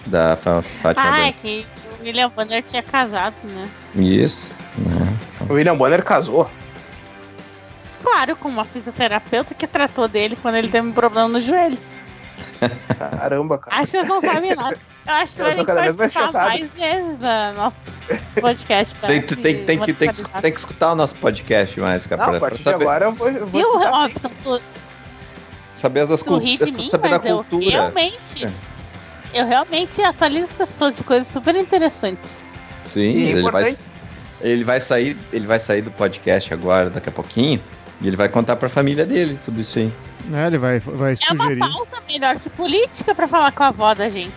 Da 0.08 0.36
Fátima 0.36 0.94
Ah, 0.98 1.28
é 1.28 1.32
que 1.32 1.64
o 2.00 2.04
William 2.04 2.30
Bonner 2.30 2.64
tinha 2.64 2.82
casado, 2.82 3.36
né? 3.44 3.70
Isso. 3.96 4.48
Né? 4.78 5.18
O 5.50 5.54
William 5.54 5.76
Bonner 5.76 6.04
casou. 6.04 6.50
Claro, 8.02 8.36
com 8.36 8.50
uma 8.50 8.64
fisioterapeuta 8.66 9.54
que 9.56 9.66
tratou 9.66 10.08
dele 10.08 10.38
quando 10.42 10.56
ele 10.56 10.70
teve 10.70 10.88
um 10.88 10.92
problema 10.92 11.28
no 11.28 11.42
joelho. 11.42 11.78
Caramba, 12.98 13.58
cara. 13.58 13.76
Acho 13.78 13.86
que 13.92 13.98
vocês 13.98 14.08
não 14.08 14.22
sabem 14.22 14.56
nada. 14.56 14.78
Eu 15.08 15.14
acho 15.14 15.36
que 15.36 15.42
Eu 15.42 15.46
vai 15.46 15.56
ter 15.56 15.66
que 15.66 15.72
mais 15.74 15.96
participar 15.96 16.26
chocado. 16.26 16.50
mais 16.50 16.72
vezes 16.72 17.16
da 17.18 17.54
nosso 17.54 17.78
podcast. 18.42 18.96
pra 18.96 19.08
Tem, 19.10 19.22
se 19.22 19.28
tem, 19.36 19.66
tem, 19.66 19.80
que, 19.80 19.94
tem, 19.94 20.10
que, 20.12 20.24
tem 20.42 20.52
que 20.52 20.60
escutar 20.60 20.92
o 20.92 20.96
nosso 20.96 21.16
podcast 21.16 21.80
mais, 21.80 22.06
cara. 22.06 22.22
Não, 22.22 22.30
pra- 22.30 22.38
a 22.38 22.40
partir 22.42 22.58
de 22.58 22.64
saber, 22.64 22.84
agora 22.86 23.06
eu 23.06 23.12
vou, 23.14 23.30
eu 23.30 23.48
vou 23.48 23.62
Viu. 23.62 23.90
Robson? 23.90 24.30
Tu, 24.44 24.62
saber 25.76 26.08
das 26.08 26.24
tu 26.24 26.38
ri 26.38 26.52
de 26.52 26.58
culturas. 26.58 26.76
mim, 26.86 26.90
Saber 26.92 27.10
da 27.10 27.18
mas 27.20 27.26
eu 27.28 27.36
cultura. 27.38 27.72
realmente... 27.72 28.48
Eu 29.34 29.46
realmente 29.46 30.02
atualizo 30.02 30.46
as 30.46 30.54
pessoas 30.54 30.96
de 30.96 31.04
coisas 31.04 31.28
super 31.28 31.56
interessantes. 31.56 32.42
Sim, 32.86 33.02
E 33.12 33.26
é 33.28 33.30
ele 33.32 33.52
vai. 33.52 33.76
Ele 34.42 34.64
vai 34.64 34.80
sair, 34.80 35.18
ele 35.32 35.48
vai 35.48 35.60
sair 35.60 35.82
do 35.82 35.92
podcast 35.92 36.54
agora, 36.54 36.90
daqui 36.90 37.10
a 37.10 37.12
pouquinho, 37.12 37.62
e 38.02 38.08
ele 38.08 38.16
vai 38.18 38.30
contar 38.30 38.56
pra 38.56 38.68
família 38.70 39.06
dele 39.06 39.38
tudo 39.46 39.60
isso 39.62 39.80
aí. 39.80 39.92
É, 40.34 40.48
ele 40.48 40.58
vai, 40.58 40.80
vai 40.80 41.14
É 41.14 41.32
uma 41.34 41.44
sugerir. 41.44 41.60
pauta 41.60 41.98
melhor 42.12 42.40
que 42.40 42.50
política 42.50 43.14
pra 43.14 43.28
falar 43.28 43.52
com 43.52 43.64
a 43.64 43.68
avó 43.68 43.94
da 43.94 44.10
gente. 44.10 44.34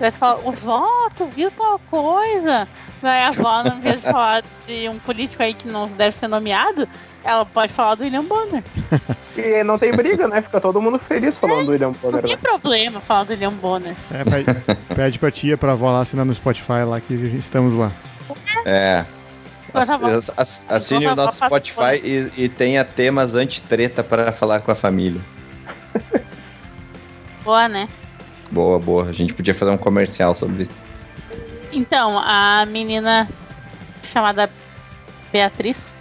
Vai 0.00 0.10
falar, 0.10 0.36
vó, 0.50 0.86
tu 1.16 1.26
viu 1.26 1.50
tal 1.50 1.78
coisa? 1.90 2.68
Vai 3.00 3.22
a 3.22 3.28
avó, 3.28 3.62
no 3.64 3.80
vez 3.80 3.96
de 4.02 4.10
falar 4.10 4.42
de 4.66 4.88
um 4.88 4.98
político 4.98 5.42
aí 5.42 5.54
que 5.54 5.68
não 5.68 5.86
deve 5.88 6.14
ser 6.16 6.28
nomeado, 6.28 6.86
ela 7.24 7.44
pode 7.46 7.72
falar 7.72 7.94
do 7.94 8.04
William 8.04 8.24
Bonner. 8.24 8.62
E 9.36 9.62
não 9.64 9.76
tem 9.78 9.92
briga, 9.92 10.26
né? 10.28 10.40
Fica 10.42 10.60
todo 10.60 10.80
mundo 10.80 10.98
feliz 10.98 11.38
falando 11.38 11.66
do 11.66 11.72
William 11.72 11.88
Não 11.88 11.94
Bonner. 11.94 12.22
tem 12.22 12.32
né? 12.32 12.38
problema 12.42 13.00
falar 13.00 13.24
do 13.24 13.30
William 13.30 13.52
Bonner. 13.52 13.94
É, 14.10 14.24
pede, 14.24 14.60
pede 14.94 15.18
pra 15.18 15.30
tia, 15.30 15.56
pra 15.58 15.72
avó 15.72 15.90
lá 15.92 16.00
assinar 16.00 16.24
no 16.24 16.34
Spotify 16.34 16.84
lá 16.86 17.00
que 17.00 17.12
estamos 17.38 17.74
lá. 17.74 17.90
É. 18.64 19.04
Ass- 19.74 20.30
ass- 20.36 20.66
Assine 20.68 21.06
o 21.06 21.14
nosso 21.14 21.44
Spotify 21.44 22.00
e, 22.02 22.30
e 22.44 22.48
tenha 22.48 22.84
temas 22.84 23.34
anti-treta 23.34 24.02
para 24.02 24.32
falar 24.32 24.60
com 24.60 24.70
a 24.70 24.74
família. 24.74 25.20
Boa, 27.44 27.68
né? 27.68 27.88
Boa, 28.50 28.78
boa. 28.78 29.04
A 29.08 29.12
gente 29.12 29.34
podia 29.34 29.54
fazer 29.54 29.70
um 29.70 29.78
comercial 29.78 30.34
sobre 30.34 30.64
isso. 30.64 30.72
Então, 31.72 32.18
a 32.18 32.64
menina 32.66 33.28
chamada 34.02 34.48
Beatriz. 35.32 35.96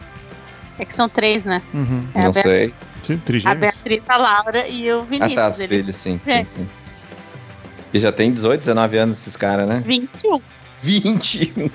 É 0.77 0.85
que 0.85 0.93
são 0.93 1.07
três, 1.07 1.45
né? 1.45 1.61
Uhum. 1.73 2.07
É 2.13 2.21
Não 2.23 2.31
Bea- 2.31 2.43
sei. 2.43 2.73
Sim, 3.03 3.21
a. 3.45 3.53
Beatriz, 3.55 4.09
a 4.09 4.17
Laura 4.17 4.67
e 4.67 4.91
o 4.91 5.01
Ah, 5.01 5.05
Vinícius. 5.05 5.35
tá, 5.35 5.49
os 5.49 5.59
eles- 5.59 5.81
filhos, 5.83 5.95
sim. 5.97 6.19
É. 6.25 6.39
sim, 6.39 6.47
sim. 6.55 6.69
E 7.93 7.99
já 7.99 8.11
tem 8.11 8.33
18, 8.33 8.59
19 8.61 8.97
anos 8.97 9.19
esses 9.19 9.37
caras, 9.37 9.67
né? 9.67 9.81
21. 9.85 10.41
20! 10.81 11.71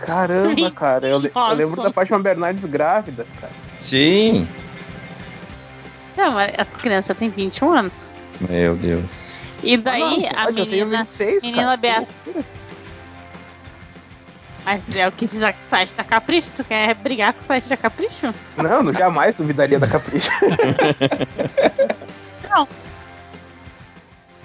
Caramba, 0.00 0.70
cara. 0.70 1.08
Eu, 1.08 1.22
eu 1.22 1.54
lembro 1.54 1.82
da 1.82 1.92
Fátima 1.92 2.18
Bernardes 2.18 2.64
grávida, 2.64 3.26
cara. 3.40 3.52
Sim! 3.74 4.46
Não, 6.16 6.32
mas 6.32 6.52
a 6.58 6.64
criança 6.64 7.14
tem 7.14 7.28
21 7.30 7.72
anos. 7.72 8.12
Meu 8.40 8.74
Deus. 8.76 9.02
E 9.62 9.76
daí 9.76 10.02
Ah, 10.02 10.32
não, 10.34 10.40
a 10.40 10.44
pode, 10.44 10.58
eu 10.60 10.66
tenho 10.66 10.84
menina. 10.86 11.04
26, 11.04 11.42
menina 11.44 11.62
cara. 11.64 11.76
Beata- 11.76 12.06
Mas 14.64 14.96
é 14.96 15.06
o 15.08 15.12
que 15.12 15.26
diz 15.26 15.42
a 15.42 15.54
site 15.70 15.94
da 15.94 16.04
Capricho. 16.04 16.50
Tu 16.56 16.64
quer 16.64 16.94
brigar 16.94 17.32
com 17.32 17.42
o 17.42 17.44
site 17.44 17.68
da 17.68 17.76
Capricho? 17.76 18.34
Não, 18.56 18.82
não 18.82 18.92
jamais 18.92 19.36
duvidaria 19.36 19.78
da 19.78 19.86
Capricha. 19.86 20.30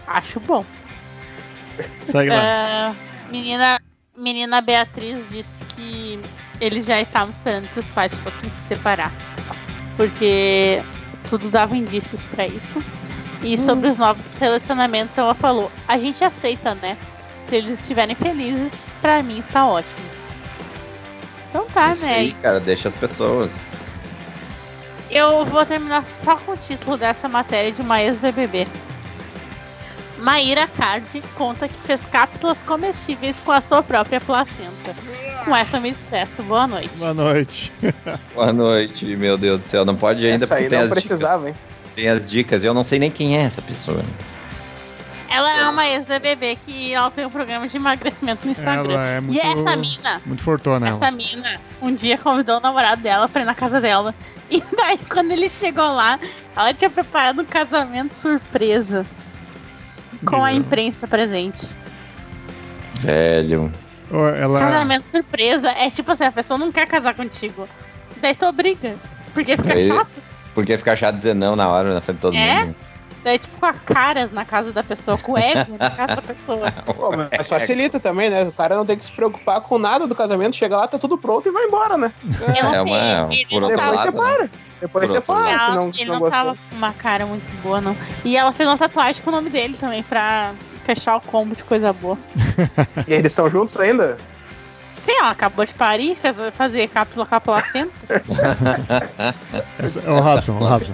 Acho 0.07 0.39
bom. 0.41 0.65
Segue 2.05 2.29
lá. 2.29 2.41
Ah, 2.43 2.93
menina, 3.29 3.79
menina 4.17 4.61
Beatriz 4.61 5.29
disse 5.29 5.63
que 5.65 6.19
eles 6.59 6.85
já 6.85 7.01
estavam 7.01 7.29
esperando 7.29 7.67
que 7.69 7.79
os 7.79 7.89
pais 7.89 8.13
fossem 8.15 8.49
se 8.49 8.67
separar. 8.67 9.11
Porque 9.97 10.83
tudo 11.29 11.49
dava 11.49 11.75
indícios 11.75 12.23
pra 12.25 12.47
isso. 12.47 12.83
E 13.43 13.57
sobre 13.57 13.87
os 13.87 13.97
novos 13.97 14.37
relacionamentos, 14.37 15.17
ela 15.17 15.33
falou: 15.33 15.71
a 15.87 15.97
gente 15.97 16.23
aceita, 16.23 16.75
né? 16.75 16.97
Se 17.39 17.55
eles 17.55 17.79
estiverem 17.79 18.15
felizes, 18.15 18.73
pra 19.01 19.23
mim 19.23 19.39
está 19.39 19.65
ótimo. 19.65 20.05
Então 21.49 21.65
tá, 21.73 21.93
Isso 21.93 22.05
né? 22.05 22.15
aí, 22.15 22.31
cara, 22.33 22.59
deixa 22.59 22.87
as 22.87 22.95
pessoas. 22.95 23.51
Eu 25.09 25.43
vou 25.45 25.65
terminar 25.65 26.05
só 26.05 26.37
com 26.37 26.53
o 26.53 26.57
título 26.57 26.95
dessa 26.95 27.27
matéria 27.27 27.71
de 27.71 27.81
uma 27.81 28.01
ex-BBB. 28.01 28.65
Maíra 30.21 30.67
Card 30.67 31.21
conta 31.35 31.67
que 31.67 31.79
fez 31.81 32.05
cápsulas 32.05 32.61
comestíveis 32.63 33.39
com 33.39 33.51
a 33.51 33.59
sua 33.59 33.81
própria 33.81 34.21
placenta. 34.21 34.95
Com 35.45 35.55
essa 35.55 35.77
eu 35.77 35.81
me 35.81 35.91
despeço. 35.91 36.43
Boa 36.43 36.67
noite. 36.67 36.97
Boa 36.99 37.13
noite. 37.13 37.73
Boa 38.35 38.53
noite, 38.53 39.05
meu 39.15 39.37
Deus 39.37 39.61
do 39.61 39.67
céu. 39.67 39.83
Não 39.83 39.95
pode 39.95 40.25
ainda 40.25 40.45
Essa 40.45 40.55
aí 40.55 40.69
tem 40.69 40.77
não 40.77 40.85
as 40.85 40.91
precisava, 40.91 41.47
hein? 41.49 41.55
dicas. 41.55 41.95
Tem 41.95 42.07
as 42.09 42.29
dicas. 42.29 42.63
Eu 42.63 42.73
não 42.73 42.83
sei 42.83 42.99
nem 42.99 43.09
quem 43.09 43.35
é 43.35 43.41
essa 43.41 43.61
pessoa. 43.61 44.03
Ela 45.27 45.59
é 45.59 45.69
uma 45.69 45.87
ex-BBB 45.87 46.57
que 46.65 46.93
ela 46.93 47.09
tem 47.09 47.25
um 47.25 47.29
programa 47.29 47.65
de 47.65 47.77
emagrecimento 47.77 48.45
no 48.45 48.51
Instagram. 48.51 48.91
Ela 48.93 49.07
é 49.07 49.21
muito, 49.21 49.35
E 49.35 49.39
essa 49.39 49.75
mina, 49.77 50.21
muito 50.25 50.43
fortuna. 50.43 50.87
ela. 50.89 50.97
essa 50.97 51.09
mina, 51.09 51.59
um 51.81 51.95
dia 51.95 52.17
convidou 52.17 52.57
o 52.57 52.59
namorado 52.59 53.01
dela 53.01 53.29
pra 53.29 53.41
ir 53.41 53.45
na 53.45 53.55
casa 53.55 53.79
dela. 53.79 54.13
E 54.49 54.61
daí, 54.75 54.97
quando 55.09 55.31
ele 55.31 55.49
chegou 55.49 55.85
lá, 55.93 56.19
ela 56.53 56.73
tinha 56.73 56.89
preparado 56.89 57.41
um 57.41 57.45
casamento 57.45 58.13
surpresa. 58.13 59.05
Com 60.25 60.43
a 60.43 60.53
imprensa 60.53 61.07
presente. 61.07 61.67
Velho. 62.95 63.71
Ela, 64.37 64.59
Casamento 64.59 65.05
surpresa 65.09 65.69
é 65.71 65.89
tipo 65.89 66.11
assim, 66.11 66.25
a 66.25 66.31
pessoa 66.31 66.57
não 66.57 66.71
quer 66.71 66.85
casar 66.87 67.13
contigo. 67.15 67.67
Daí 68.21 68.35
tu 68.35 68.45
obriga. 68.45 68.95
Porque 69.33 69.55
fica 69.55 69.73
Aí- 69.73 69.87
chato. 69.87 70.09
Porque 70.53 70.77
fica 70.77 70.95
chato 70.97 71.15
dizer 71.15 71.33
não 71.33 71.55
na 71.55 71.69
hora, 71.69 71.93
na 71.93 72.01
frente 72.01 72.17
de 72.17 72.21
todo 72.21 72.35
É? 72.35 72.65
mundo. 72.65 72.75
Daí, 73.23 73.37
tipo, 73.37 73.55
com 73.59 73.65
a 73.67 73.73
caras 73.73 74.31
na 74.31 74.43
casa 74.43 74.73
da 74.73 74.83
pessoa, 74.83 75.17
com 75.17 75.33
o 75.33 75.37
ego 75.37 75.75
na 75.79 75.89
casa 75.91 76.15
da 76.15 76.21
pessoa. 76.23 76.71
Pô, 76.85 77.11
mas 77.37 77.47
facilita 77.47 77.99
também, 77.99 78.29
né? 78.29 78.43
O 78.43 78.51
cara 78.51 78.75
não 78.75 78.85
tem 78.85 78.97
que 78.97 79.05
se 79.05 79.11
preocupar 79.11 79.61
com 79.61 79.77
nada 79.77 80.07
do 80.07 80.15
casamento, 80.15 80.55
chega 80.55 80.75
lá, 80.75 80.87
tá 80.87 80.97
tudo 80.97 81.17
pronto 81.17 81.47
e 81.47 81.51
vai 81.51 81.65
embora, 81.65 81.97
né? 81.97 82.11
Eu 82.25 82.63
não 82.63 82.69
É 82.71 82.71
sei, 82.71 82.81
uma- 82.81 83.33
ele 83.33 83.45
por 83.45 83.61
tava 83.61 83.67
Depois 83.69 83.95
lado, 83.95 84.01
separa. 84.11 84.49
Depois 84.81 85.05
Por 85.05 85.15
separa, 85.15 85.49
Ela- 85.51 85.59
se 85.59 85.71
não, 85.75 85.89
ele 85.89 86.05
não, 86.05 86.13
não 86.13 86.19
gostou. 86.19 86.31
tava 86.43 86.57
com 86.69 86.75
uma 86.75 86.93
cara 86.93 87.25
muito 87.27 87.61
boa, 87.61 87.79
não. 87.79 87.95
E 88.25 88.35
ela 88.35 88.51
fez 88.51 88.67
uma 88.67 88.77
tatuagem 88.77 89.21
com 89.21 89.29
o 89.29 89.33
nome 89.33 89.51
dele 89.51 89.77
também, 89.77 90.01
pra 90.01 90.53
fechar 90.83 91.17
o 91.17 91.21
combo 91.21 91.55
de 91.55 91.63
coisa 91.63 91.93
boa. 91.93 92.17
E 93.07 93.13
eles 93.13 93.31
estão 93.31 93.47
juntos 93.47 93.79
ainda? 93.79 94.17
Sim, 94.99 95.13
ela 95.19 95.29
acabou 95.31 95.63
de 95.65 95.73
parir, 95.75 96.15
fez 96.15 96.35
fazer 96.53 96.87
cápsula 96.89 97.25
com 97.27 97.35
a 97.35 97.39
placenta. 97.41 97.91
ô, 100.07 100.19
Robson, 100.19 100.57
ô, 100.59 100.65
Robson. 100.67 100.93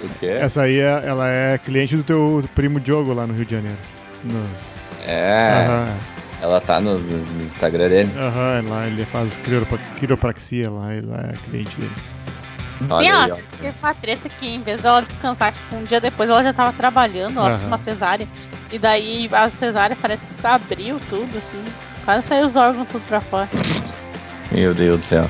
O 0.00 0.08
quê? 0.20 0.26
Essa 0.26 0.62
aí, 0.62 0.78
é- 0.78 1.02
ela 1.04 1.28
é 1.28 1.58
cliente 1.58 1.96
do 1.96 2.02
teu 2.04 2.44
primo 2.54 2.78
Diogo 2.78 3.12
lá 3.12 3.26
no 3.26 3.34
Rio 3.34 3.44
de 3.44 3.52
Janeiro. 3.52 3.78
Nos... 4.24 4.78
É, 5.06 5.64
Aham, 5.66 5.88
ela 6.42 6.60
tá 6.60 6.80
no, 6.80 6.98
no 6.98 7.42
Instagram 7.42 7.88
dele. 7.88 8.10
aham, 8.16 8.64
lá 8.68 8.86
ele 8.86 9.04
faz 9.04 9.40
quiropraxia 9.96 10.70
lá, 10.70 10.94
ele 10.94 11.08
é 11.12 11.32
cliente 11.48 11.76
dele. 11.76 11.92
Olha 12.90 13.04
Sim, 13.08 13.10
ela 13.12 13.34
ó. 13.34 13.56
teve 13.60 13.74
uma 13.82 13.94
treta 13.94 14.28
que 14.28 14.46
em 14.46 14.62
vez 14.62 14.80
dela 14.80 15.00
descansar, 15.02 15.52
tipo, 15.52 15.74
um 15.74 15.84
dia 15.84 16.00
depois 16.00 16.30
ela 16.30 16.42
já 16.44 16.52
tava 16.52 16.72
trabalhando, 16.72 17.38
ela 17.40 17.48
fez 17.50 17.60
Aham. 17.62 17.66
uma 17.68 17.78
cesárea. 17.78 18.28
E 18.70 18.78
daí 18.78 19.28
a 19.32 19.50
cesárea 19.50 19.96
parece 20.00 20.26
que 20.26 20.46
abriu 20.46 21.00
tudo, 21.08 21.36
assim. 21.38 21.64
Quase 22.04 22.26
saiu 22.28 22.46
os 22.46 22.54
órgãos 22.54 22.86
tudo 22.88 23.02
pra 23.08 23.20
fora. 23.20 23.48
Meu 24.52 24.72
Deus 24.74 25.00
do 25.00 25.04
céu. 25.04 25.28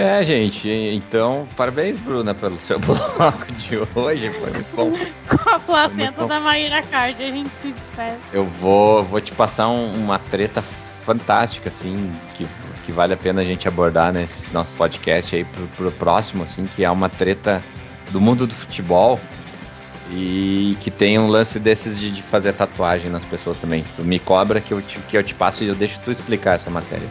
É, 0.00 0.22
gente, 0.22 0.68
então, 0.94 1.48
parabéns, 1.56 1.98
Bruna, 1.98 2.32
pelo 2.32 2.56
seu 2.56 2.78
bloco 2.78 3.52
de 3.54 3.76
hoje. 3.96 4.30
Foi 4.30 4.50
muito 4.52 4.76
bom. 4.76 4.92
Com 5.36 5.50
a 5.50 5.58
placenta 5.58 6.24
da 6.24 6.38
Maíra 6.38 6.80
Card, 6.82 7.20
a 7.20 7.26
gente 7.32 7.50
se 7.50 7.72
despede. 7.72 8.16
Eu 8.32 8.44
vou, 8.44 9.02
vou 9.04 9.20
te 9.20 9.32
passar 9.32 9.66
um- 9.68 9.92
uma 9.96 10.20
treta 10.20 10.62
fantástica, 11.04 11.68
assim, 11.68 12.12
que, 12.36 12.46
que 12.86 12.92
vale 12.92 13.12
a 13.12 13.16
pena 13.16 13.40
a 13.40 13.44
gente 13.44 13.66
abordar 13.66 14.12
nesse 14.12 14.44
nosso 14.52 14.72
podcast 14.74 15.34
aí 15.34 15.42
pro, 15.44 15.66
pro 15.76 15.90
próximo, 15.90 16.44
assim, 16.44 16.66
que 16.66 16.84
é 16.84 16.90
uma 16.90 17.08
treta 17.08 17.60
do 18.12 18.20
mundo 18.20 18.46
do 18.46 18.54
futebol 18.54 19.18
e 20.12 20.76
que 20.80 20.92
tem 20.92 21.18
um 21.18 21.26
lance 21.26 21.58
desses 21.58 21.98
de, 21.98 22.12
de 22.12 22.22
fazer 22.22 22.52
tatuagem 22.52 23.10
nas 23.10 23.24
pessoas 23.24 23.56
também. 23.58 23.84
Tu 23.96 24.04
me 24.04 24.20
cobra 24.20 24.60
que 24.60 24.70
eu 24.72 24.80
te, 24.80 24.96
que 25.00 25.16
eu 25.18 25.24
te 25.24 25.34
passo 25.34 25.64
e 25.64 25.66
eu 25.66 25.74
deixo 25.74 25.98
tu 26.04 26.12
explicar 26.12 26.52
essa 26.54 26.70
matéria. 26.70 27.08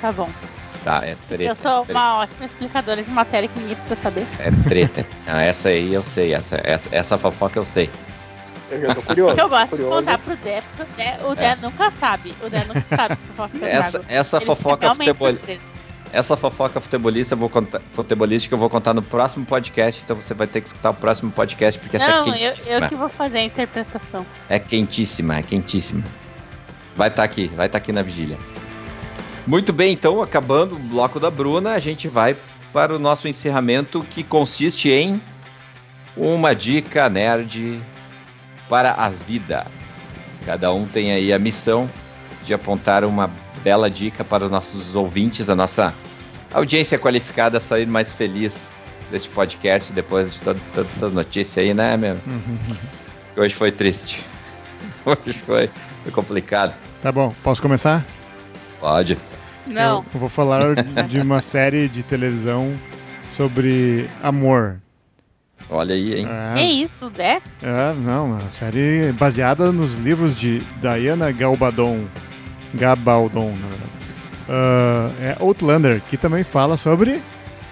Tá 0.00 0.10
bom. 0.10 0.28
Tá, 0.84 1.00
é 1.02 1.16
treta. 1.28 1.44
eu 1.44 1.54
sou 1.54 1.82
treta. 1.84 1.98
uma 1.98 2.18
ótima 2.18 2.44
explicadora 2.44 3.02
de 3.02 3.10
matéria 3.10 3.48
que 3.48 3.58
ninguém 3.58 3.74
precisa 3.76 4.00
saber. 4.00 4.26
É 4.38 4.50
treta. 4.68 5.06
Ah, 5.26 5.42
essa 5.42 5.70
aí 5.70 5.94
eu 5.94 6.02
sei, 6.02 6.34
essa, 6.34 6.60
essa, 6.62 6.88
essa 6.94 7.16
fofoca 7.18 7.58
eu 7.58 7.64
sei. 7.64 7.90
Eu 8.70 8.80
já 8.82 8.94
tô 8.94 9.02
curioso. 9.02 9.38
Eu 9.40 9.48
gosto 9.48 9.64
de 9.76 9.82
curioso. 9.82 9.96
contar 9.96 10.18
pro 10.18 10.36
Dé, 10.36 10.62
porque 10.76 10.82
o 10.92 10.96
Dé, 10.96 11.18
o 11.26 11.34
Dé 11.34 11.44
É. 11.44 11.56
nunca 11.56 11.90
sabe. 11.90 12.34
O 12.42 12.48
Dé 12.50 12.64
nunca 12.64 12.84
sabe 12.96 13.16
se 13.20 13.26
fofoca 13.28 13.56
eu 13.58 13.66
Essa, 13.66 13.98
trago. 13.98 14.06
essa 14.14 14.36
Ele 14.36 14.44
fofoca 14.46 14.80
realmente 14.86 15.06
futebol, 15.08 15.28
surpreso. 15.30 15.60
essa 16.12 16.36
fofoca 16.36 16.80
futebolista 16.80 17.34
eu 17.34 17.38
vou 17.38 17.48
contar, 17.48 17.80
futebolística 17.90 18.54
eu 18.54 18.58
vou 18.58 18.68
contar 18.70 18.92
no 18.94 19.02
próximo 19.02 19.44
podcast, 19.46 20.02
então 20.04 20.16
você 20.20 20.34
vai 20.34 20.46
ter 20.46 20.60
que 20.60 20.66
escutar 20.66 20.90
o 20.90 20.94
próximo 20.94 21.30
podcast 21.30 21.80
porque 21.80 21.96
essa 21.96 22.06
Não, 22.08 22.34
é 22.34 22.36
eu, 22.48 22.50
quentíssima. 22.50 22.76
eu 22.76 22.88
que 22.88 22.94
vou 22.94 23.08
fazer 23.08 23.38
a 23.38 23.42
interpretação. 23.44 24.26
É 24.50 24.58
quentíssima, 24.58 25.38
é 25.38 25.42
quentíssima. 25.42 26.02
Vai 26.96 27.08
estar 27.08 27.22
aqui, 27.24 27.46
vai 27.56 27.66
estar 27.66 27.78
aqui 27.78 27.92
na 27.92 28.02
vigília. 28.02 28.38
Muito 29.46 29.72
bem, 29.72 29.92
então, 29.92 30.22
acabando 30.22 30.74
o 30.74 30.78
bloco 30.78 31.20
da 31.20 31.30
Bruna, 31.30 31.72
a 31.72 31.78
gente 31.78 32.08
vai 32.08 32.36
para 32.72 32.94
o 32.94 32.98
nosso 32.98 33.28
encerramento 33.28 34.02
que 34.10 34.22
consiste 34.22 34.90
em 34.90 35.20
uma 36.16 36.54
dica 36.54 37.08
nerd 37.10 37.82
para 38.68 38.92
a 38.92 39.08
vida. 39.10 39.66
Cada 40.46 40.72
um 40.72 40.86
tem 40.86 41.12
aí 41.12 41.32
a 41.32 41.38
missão 41.38 41.88
de 42.44 42.54
apontar 42.54 43.04
uma 43.04 43.30
bela 43.62 43.90
dica 43.90 44.24
para 44.24 44.44
os 44.44 44.50
nossos 44.50 44.94
ouvintes, 44.94 45.48
a 45.50 45.54
nossa 45.54 45.94
audiência 46.52 46.98
qualificada 46.98 47.60
sair 47.60 47.86
mais 47.86 48.12
feliz 48.12 48.74
deste 49.10 49.28
podcast 49.30 49.92
depois 49.92 50.34
de 50.34 50.40
to- 50.40 50.56
todas 50.74 50.94
essas 50.96 51.12
notícias 51.12 51.64
aí, 51.64 51.74
né, 51.74 51.96
meu? 51.96 52.16
Hoje 53.36 53.54
foi 53.54 53.70
triste. 53.72 54.24
Hoje 55.04 55.38
foi, 55.44 55.70
foi 56.02 56.12
complicado. 56.12 56.74
Tá 57.02 57.10
bom, 57.12 57.34
posso 57.42 57.60
começar? 57.60 58.04
Pode. 58.84 59.16
Não. 59.66 60.04
Eu, 60.12 60.20
vou 60.20 60.28
falar 60.28 60.74
de 61.08 61.18
uma 61.18 61.40
série 61.42 61.88
de 61.88 62.02
televisão 62.02 62.74
sobre 63.30 64.10
amor. 64.22 64.76
Olha 65.70 65.94
aí, 65.94 66.18
hein? 66.18 66.26
É, 66.28 66.52
Que 66.52 66.64
isso, 66.64 67.08
Dé? 67.08 67.40
é, 67.62 67.94
não, 67.94 68.26
uma 68.26 68.52
série 68.52 69.10
baseada 69.12 69.72
nos 69.72 69.94
livros 69.94 70.38
de 70.38 70.58
Diana 70.82 71.32
Gabaldon. 71.32 72.04
Gabaldon, 72.74 73.52
na 73.52 73.68
verdade. 73.68 73.90
Ah, 74.50 75.10
é 75.18 75.36
Outlander, 75.40 76.02
que 76.10 76.18
também 76.18 76.44
fala 76.44 76.76
sobre 76.76 77.22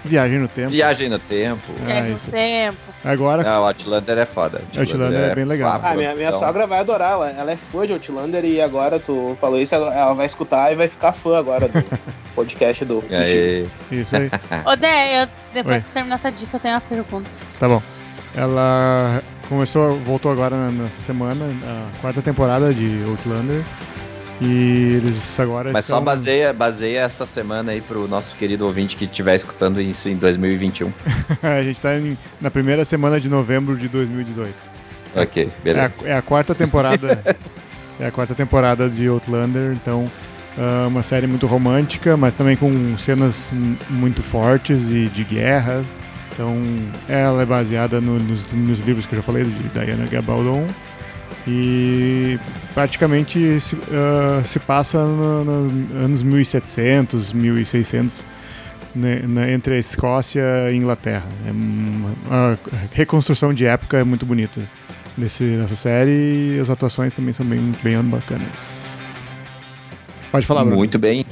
viagem 0.03 0.39
no 0.39 0.47
tempo. 0.47 0.69
Viagem 0.69 1.09
no 1.09 1.19
tempo. 1.19 1.71
É, 1.87 1.99
É, 1.99 2.09
isso. 2.09 2.29
tempo. 2.29 2.77
Agora, 3.03 3.47
Ah, 3.49 3.61
o 3.61 3.65
Outlander 3.65 4.17
é 4.17 4.25
foda. 4.25 4.61
Outlander 4.77 5.31
é 5.31 5.35
bem 5.35 5.45
legal. 5.45 5.79
Ah, 5.83 5.93
minha, 5.95 6.13
minha 6.15 6.29
então, 6.29 6.39
sogra 6.39 6.65
vai 6.67 6.79
adorar, 6.79 7.11
ela, 7.13 7.29
ela 7.31 7.51
é 7.51 7.55
fã 7.57 7.85
de 7.85 7.93
Outlander 7.93 8.43
e 8.45 8.61
agora 8.61 8.99
tu 8.99 9.37
falou 9.41 9.59
isso, 9.59 9.75
ela 9.75 10.13
vai 10.13 10.25
escutar 10.25 10.71
e 10.71 10.75
vai 10.75 10.87
ficar 10.87 11.13
fã 11.13 11.37
agora 11.37 11.67
do 11.67 11.83
podcast 12.35 12.83
do. 12.85 13.03
Aí, 13.09 13.67
isso 13.91 14.15
aí. 14.15 14.29
Ô, 14.65 14.75
Dé, 14.75 15.23
eu, 15.23 15.27
depois 15.53 15.83
Oi. 15.83 15.87
que 15.87 15.93
terminar 15.93 16.19
tua 16.19 16.31
dica, 16.31 16.55
eu 16.57 16.59
tenho 16.59 16.73
uma 16.75 16.81
pergunta. 16.81 17.29
Tá 17.59 17.67
bom. 17.67 17.81
Ela 18.35 19.21
começou, 19.47 19.99
voltou 19.99 20.31
agora 20.31 20.55
na- 20.55 20.71
nessa 20.71 21.01
semana, 21.01 21.45
a 21.63 22.01
quarta 22.01 22.21
temporada 22.21 22.73
de 22.73 23.03
Outlander. 23.07 23.61
E 24.41 24.95
eles 24.97 25.39
agora 25.39 25.71
mas 25.71 25.85
só 25.85 25.93
estão... 25.95 26.03
baseia, 26.03 26.51
baseia 26.51 26.99
essa 27.01 27.25
semana 27.25 27.71
aí 27.71 27.81
pro 27.81 28.07
nosso 28.07 28.35
querido 28.35 28.65
ouvinte 28.65 28.95
que 28.97 29.05
estiver 29.05 29.35
escutando 29.35 29.79
isso 29.79 30.09
em 30.09 30.15
2021. 30.17 30.91
a 31.41 31.63
gente 31.63 31.81
tá 31.81 31.97
em- 31.97 32.17
na 32.41 32.49
primeira 32.51 32.83
semana 32.83 33.19
de 33.19 33.29
novembro 33.29 33.77
de 33.77 33.87
2018. 33.87 34.53
ok, 35.15 35.43
É 35.43 35.63
beleza. 35.63 35.91
a, 36.03 36.07
é 36.09 36.17
a 36.17 36.21
quarta 36.21 36.53
temporada. 36.55 37.23
é 37.99 38.07
a 38.07 38.11
quarta 38.11 38.33
temporada 38.35 38.89
de 38.89 39.07
Outlander, 39.07 39.71
então 39.73 40.09
ah, 40.57 40.87
uma 40.87 41.03
série 41.03 41.27
muito 41.27 41.45
romântica, 41.47 42.17
mas 42.17 42.33
também 42.35 42.57
com 42.57 42.97
cenas 42.97 43.53
muito 43.89 44.21
fortes 44.23 44.89
e 44.89 45.07
de 45.07 45.23
guerra. 45.23 45.83
Então 46.33 46.57
ela 47.07 47.43
é 47.43 47.45
baseada 47.45 48.01
no- 48.01 48.17
nos, 48.19 48.51
nos 48.51 48.79
livros 48.79 49.05
que 49.05 49.13
eu 49.13 49.17
já 49.17 49.23
falei 49.23 49.43
de 49.43 49.69
Diana 49.69 50.05
Gabaldon 50.09 50.65
e 51.47 52.39
praticamente 52.73 53.59
se, 53.59 53.77
ah, 53.91 54.41
se 54.43 54.59
passa 54.59 55.03
nos 55.05 55.45
no 55.71 55.99
anos 56.05 56.23
1700, 56.23 57.33
1600 57.33 58.25
né, 58.95 59.21
na- 59.27 59.49
entre 59.51 59.75
a 59.75 59.77
Escócia 59.77 60.41
e 60.41 60.73
a 60.73 60.75
Inglaterra. 60.75 61.25
É 61.47 61.51
uma, 61.51 62.15
a 62.29 62.57
reconstrução 62.93 63.53
de 63.53 63.65
época 63.65 63.97
é 63.97 64.03
muito 64.03 64.25
bonita 64.25 64.61
desse, 65.17 65.43
dessa 65.57 65.75
série 65.75 66.55
e 66.55 66.59
as 66.59 66.69
atuações 66.69 67.13
também 67.13 67.33
são 67.33 67.45
bem, 67.45 67.71
bem 67.83 68.01
bacanas. 68.03 68.97
Pode 70.31 70.45
falar, 70.45 70.61
Bruno. 70.61 70.77
Muito 70.77 70.97
bem. 70.97 71.25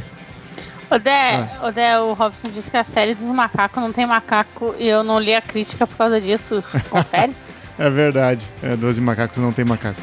Ô, 0.89 0.99
Dé, 0.99 1.49
ô, 1.63 1.71
Dé, 1.71 1.97
o 1.99 2.13
Robson 2.13 2.49
disse 2.49 2.69
que 2.69 2.75
a 2.77 2.83
série 2.83 3.15
dos 3.15 3.29
macacos 3.31 3.81
não 3.81 3.93
tem 3.93 4.05
macaco 4.05 4.75
e 4.77 4.87
eu 4.87 5.03
não 5.03 5.19
li 5.19 5.33
a 5.33 5.41
crítica 5.41 5.87
por 5.87 5.95
causa 5.95 6.19
disso. 6.19 6.61
Confere? 6.91 7.33
É 7.81 7.89
verdade. 7.89 8.47
É, 8.61 8.75
Doze 8.75 9.01
macacos 9.01 9.37
não 9.39 9.51
tem 9.51 9.65
macaco. 9.65 9.99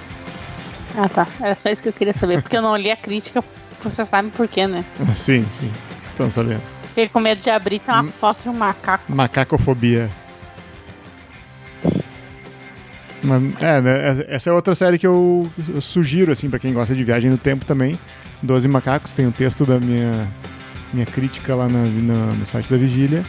ah, 0.97 1.09
tá. 1.09 1.27
Era 1.41 1.55
só 1.55 1.71
isso 1.71 1.83
que 1.83 1.89
eu 1.89 1.93
queria 1.93 2.13
saber, 2.13 2.43
porque 2.43 2.57
eu 2.57 2.63
não 2.63 2.77
li 2.77 2.91
a 2.91 2.97
crítica, 2.97 3.43
você 3.83 4.05
sabe 4.05 4.31
por 4.31 4.49
quê, 4.49 4.67
né? 4.67 4.85
sim, 5.15 5.47
sim. 5.53 5.71
Estão 6.11 6.29
sabendo. 6.31 6.63
Fiquei 6.89 7.09
com 7.09 7.21
medo 7.21 7.41
de 7.41 7.49
abrir 7.51 7.79
tem 7.79 7.95
uma 7.95 8.03
Hum. 8.03 8.09
foto 8.19 8.43
de 8.43 8.49
um 8.49 8.53
macaco. 8.55 9.05
Macacofobia. 9.13 10.11
Mas, 13.23 13.43
é, 13.61 13.81
né, 13.81 14.25
essa 14.29 14.51
é 14.51 14.53
outra 14.53 14.75
série 14.75 14.99
que 14.99 15.07
eu, 15.07 15.49
eu 15.69 15.81
sugiro, 15.81 16.33
assim, 16.33 16.49
para 16.49 16.59
quem 16.59 16.73
gosta 16.73 16.95
de 16.95 17.03
viagem 17.05 17.31
no 17.31 17.39
tempo 17.39 17.65
também. 17.65 17.99
Doze 18.43 18.69
Macacos, 18.69 19.13
tem 19.13 19.27
um 19.27 19.33
texto 19.33 19.65
da 19.67 19.79
minha, 19.81 20.29
minha 20.93 21.07
crítica 21.07 21.55
lá 21.55 21.69
na, 21.69 21.83
na, 21.85 22.27
no 22.35 22.47
site 22.47 22.71
da 22.71 22.77
Vigília, 22.77 23.25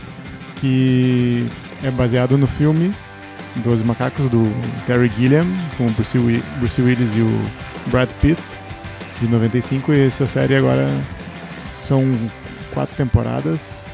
que 0.57 1.47
é 1.84 1.89
baseado 1.89 2.38
no 2.38 2.45
filme 2.47 2.93
Doze 3.57 3.84
Macacos, 3.84 4.30
do 4.30 4.51
Terry 4.85 5.11
Gilliam, 5.17 5.47
com 5.77 5.88
o 5.88 5.91
Bruce, 5.91 6.17
Bruce 6.59 6.81
Willis 6.81 7.15
e 7.15 7.21
o 7.21 7.89
Brad 7.89 8.09
Pitt, 8.21 8.41
de 9.19 9.27
95, 9.27 9.93
e 9.93 10.07
essa 10.07 10.27
série 10.27 10.55
agora 10.55 10.88
são 11.81 12.03
quatro 12.73 12.95
temporadas. 12.95 13.89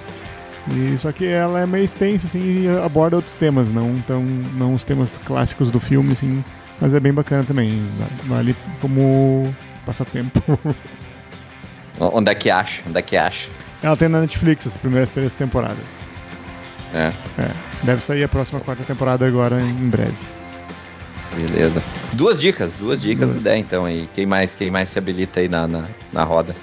E 0.72 0.98
só 0.98 1.12
que 1.12 1.26
ela 1.26 1.62
é 1.62 1.66
meio 1.66 1.84
extensa, 1.84 2.26
assim, 2.26 2.64
e 2.64 2.68
aborda 2.84 3.16
outros 3.16 3.36
temas, 3.36 3.68
não, 3.72 4.02
tão, 4.02 4.24
não 4.24 4.74
os 4.74 4.84
temas 4.84 5.18
clássicos 5.20 5.70
do 5.70 5.80
filme, 5.80 6.12
assim, 6.12 6.44
mas 6.82 6.94
é 6.94 7.00
bem 7.00 7.14
bacana 7.14 7.44
também. 7.44 7.82
Vale 8.26 8.56
como 8.82 9.56
passatempo. 9.86 10.42
Onde 12.00 12.32
é 12.32 12.36
que 12.36 12.50
acha? 12.50 12.82
Onde 12.88 13.00
é 13.00 13.02
que 13.02 13.16
acha? 13.16 13.48
Ela 13.82 13.96
tem 13.96 14.10
na 14.10 14.22
Netflix 14.22 14.66
as 14.66 14.76
primeiras 14.76 15.12
três 15.12 15.34
temporadas. 15.34 15.78
É. 16.94 17.14
é. 17.40 17.52
Deve 17.84 18.02
sair 18.02 18.24
a 18.24 18.28
próxima 18.28 18.60
quarta 18.60 18.84
temporada 18.84 19.26
agora 19.28 19.62
em 19.62 19.90
breve. 19.90 20.16
Beleza. 21.36 21.84
Duas 22.14 22.40
dicas, 22.40 22.76
duas 22.76 23.02
dicas 23.02 23.30
duas. 23.30 23.42
ideia 23.42 23.58
então 23.58 23.86
aí. 23.86 24.08
Quem 24.14 24.26
mais, 24.26 24.56
quem 24.56 24.72
mais 24.72 24.90
se 24.90 24.98
habilita 24.98 25.40
aí 25.40 25.50
na, 25.50 25.68
na, 25.68 25.86
na 26.12 26.24
roda? 26.24 26.56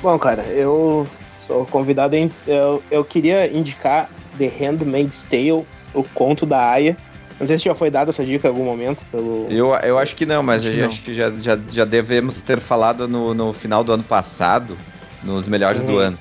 Bom, 0.00 0.18
cara, 0.18 0.42
eu 0.42 1.06
sou 1.40 1.66
convidado 1.66 2.14
em. 2.14 2.30
Eu, 2.46 2.82
eu 2.90 3.04
queria 3.04 3.52
indicar 3.52 4.08
The 4.38 4.46
Handmaid's 4.46 5.24
Tale, 5.24 5.66
o 5.92 6.04
conto 6.14 6.46
da 6.46 6.70
Aya. 6.70 6.96
Não 7.40 7.46
sei 7.46 7.56
se 7.56 7.64
já 7.64 7.74
foi 7.74 7.90
dada 7.90 8.10
essa 8.10 8.24
dica 8.24 8.48
em 8.48 8.50
algum 8.50 8.64
momento 8.64 9.04
pelo. 9.06 9.46
Eu, 9.48 9.74
eu 9.74 9.98
acho 9.98 10.14
que 10.14 10.26
não, 10.26 10.42
mas 10.42 10.64
acho, 10.64 10.72
que, 10.72 10.82
acho 10.82 11.02
que 11.02 11.14
já, 11.14 11.30
já, 11.36 11.58
já 11.70 11.84
devemos 11.84 12.40
ter 12.40 12.58
falado 12.58 13.06
no, 13.06 13.32
no 13.32 13.52
final 13.52 13.82
do 13.82 13.92
ano 13.92 14.02
passado, 14.02 14.76
nos 15.22 15.46
melhores 15.46 15.80
uhum. 15.80 15.86
do 15.86 15.98
ano. 15.98 16.18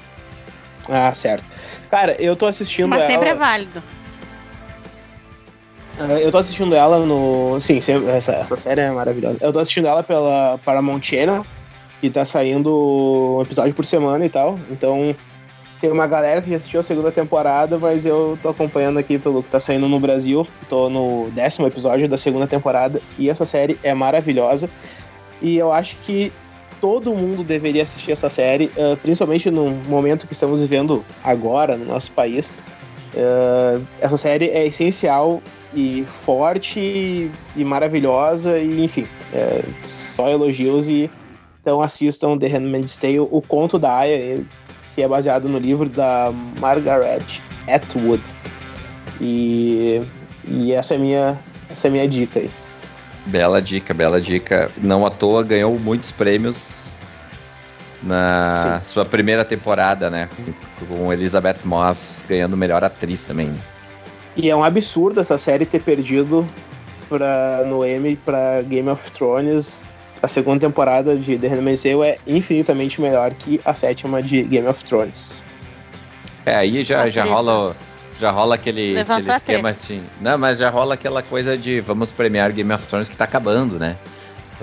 Ah, 0.90 1.14
certo. 1.14 1.46
Cara, 1.90 2.16
eu 2.20 2.36
tô 2.36 2.46
assistindo 2.46 2.90
Mas 2.90 3.02
ela... 3.02 3.12
sempre 3.12 3.30
é 3.30 3.34
válido. 3.34 3.84
Uh, 6.00 6.20
eu 6.20 6.32
tô 6.32 6.38
assistindo 6.38 6.76
ela 6.76 7.00
no. 7.00 7.60
Sim, 7.60 7.80
essa, 8.16 8.34
essa 8.34 8.56
série 8.56 8.82
é 8.82 8.92
maravilhosa. 8.92 9.38
Eu 9.42 9.52
tô 9.52 9.60
assistindo 9.60 9.88
ela 9.88 10.04
pela 10.04 10.60
Paramount 10.64 11.02
Channel, 11.02 11.46
que 12.00 12.10
tá 12.10 12.24
saindo 12.24 13.38
um 13.38 13.42
episódio 13.42 13.74
por 13.74 13.84
semana 13.84 14.24
e 14.24 14.30
tal. 14.30 14.60
Então, 14.70 15.16
tem 15.82 15.92
uma 15.92 16.06
galera 16.06 16.42
que 16.42 16.52
já 16.52 16.56
assistiu 16.56 16.80
a 16.80 16.84
segunda 16.84 17.12
temporada, 17.12 17.80
mas 17.80 18.06
eu 18.06 18.38
tô 18.44 18.50
acompanhando 18.50 19.00
aqui 19.00 19.18
pelo 19.18 19.42
que 19.42 19.50
tá 19.50 19.60
saindo 19.60 19.88
no 19.88 20.00
Brasil. 20.00 20.48
Tô 20.70 20.88
no 20.88 21.32
décimo 21.32 21.66
episódio 21.66 22.08
da 22.08 22.18
segunda 22.18 22.46
temporada 22.46 23.02
e 23.18 23.30
essa 23.30 23.46
série 23.46 23.80
é 23.82 23.94
maravilhosa. 23.94 24.70
E 25.42 25.58
eu 25.58 25.72
acho 25.72 25.98
que 25.98 26.32
todo 26.82 27.14
mundo 27.14 27.44
deveria 27.44 27.84
assistir 27.84 28.12
essa 28.12 28.30
série, 28.30 28.72
uh, 28.78 28.96
principalmente 28.98 29.50
no 29.50 29.72
momento 29.88 30.28
que 30.28 30.34
estamos 30.34 30.62
vivendo 30.62 31.04
agora 31.24 31.78
no 31.78 31.86
nosso 31.86 32.12
país. 32.12 32.54
Uh, 33.14 33.84
essa 34.02 34.18
série 34.18 34.50
é 34.50 34.66
essencial 34.68 35.42
e 35.74 36.04
forte 36.06 37.32
e, 37.56 37.64
maravilhosa 37.64 38.58
e 38.60 38.84
enfim, 38.84 39.08
é, 39.34 39.64
só 39.86 40.30
elogios 40.30 40.88
e 40.88 41.10
então 41.62 41.82
assistam 41.82 42.38
The 42.38 42.48
Handmaid's 42.48 42.98
Tale, 42.98 43.20
o 43.20 43.42
conto 43.42 43.78
da 43.78 43.98
Aya, 43.98 44.42
que 44.96 45.02
é 45.02 45.08
baseado 45.08 45.50
no 45.50 45.58
livro 45.58 45.90
da 45.90 46.32
Margaret 46.62 47.42
Atwood. 47.68 48.24
E, 49.20 50.02
e 50.46 50.72
essa 50.72 50.96
é 50.96 50.98
minha 50.98 51.38
essa 51.70 51.88
é 51.88 51.92
minha 51.92 52.08
dica 52.08 52.40
aí. 52.40 52.50
Bela 53.28 53.62
dica, 53.62 53.94
bela 53.94 54.20
dica. 54.20 54.72
Não 54.78 55.06
à 55.06 55.10
toa 55.10 55.44
ganhou 55.44 55.78
muitos 55.78 56.12
prêmios 56.12 56.88
na 58.04 58.80
Sim. 58.82 58.90
sua 58.90 59.06
primeira 59.06 59.44
temporada, 59.44 60.10
né? 60.10 60.30
Com 60.88 61.12
Elizabeth 61.12 61.60
Moss 61.64 62.24
ganhando 62.28 62.56
melhor 62.56 62.84
atriz 62.84 63.26
também. 63.26 63.58
E 64.36 64.50
é 64.50 64.56
um 64.56 64.64
absurdo 64.64 65.20
essa 65.20 65.38
série 65.38 65.66
ter 65.66 65.82
perdido 65.82 66.48
pra, 67.10 67.64
no 67.66 67.86
Emmy 67.86 68.16
para 68.16 68.62
Game 68.62 68.90
of 68.90 69.12
Thrones. 69.12 69.82
A 70.22 70.28
segunda 70.28 70.62
temporada 70.62 71.16
de 71.16 71.38
The 71.38 71.48
Handmaid's 71.48 71.84
Tale 71.84 72.04
é 72.04 72.18
infinitamente 72.26 73.00
melhor 73.02 73.34
que 73.34 73.60
a 73.66 73.74
sétima 73.74 74.22
de 74.22 74.44
Game 74.44 74.68
of 74.68 74.84
Thrones. 74.84 75.44
É, 76.46 76.56
aí 76.56 76.84
já, 76.84 77.10
já 77.10 77.24
rola 77.24 77.76
já 78.20 78.32
rola 78.32 78.56
aquele, 78.56 79.00
aquele 79.00 79.32
esquema 79.32 79.70
assim. 79.70 80.04
Não, 80.20 80.38
mas 80.38 80.58
já 80.60 80.70
rola 80.70 80.96
aquela 80.96 81.22
coisa 81.22 81.58
de 81.58 81.80
vamos 81.82 82.12
premiar 82.12 82.52
Game 82.52 82.72
of 82.74 82.86
Thrones 82.88 83.10
que 83.10 83.18
tá 83.18 83.26
acabando, 83.26 83.78
né? 83.78 83.98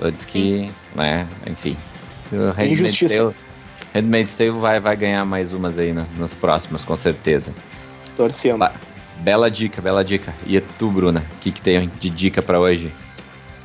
Antes 0.01 0.25
que, 0.25 0.71
né, 0.95 1.27
enfim. 1.47 1.77
Handmaid's 2.31 2.99
Tale, 2.99 3.35
Handmaid's 3.93 4.35
Tale 4.35 4.49
vai, 4.49 4.79
vai 4.79 4.95
ganhar 4.95 5.23
mais 5.25 5.53
umas 5.53 5.79
aí 5.79 5.93
no, 5.93 6.05
nas 6.17 6.33
próximas, 6.33 6.83
com 6.83 6.95
certeza. 6.95 7.53
Torcendo. 8.17 8.59
Ba 8.59 8.73
bela 9.17 9.49
dica, 9.49 9.81
bela 9.81 10.03
dica. 10.03 10.33
E 10.45 10.59
tu, 10.59 10.89
Bruna, 10.89 11.25
o 11.35 11.39
que, 11.39 11.51
que 11.51 11.61
tem 11.61 11.89
de 11.99 12.09
dica 12.09 12.41
para 12.41 12.59
hoje? 12.59 12.91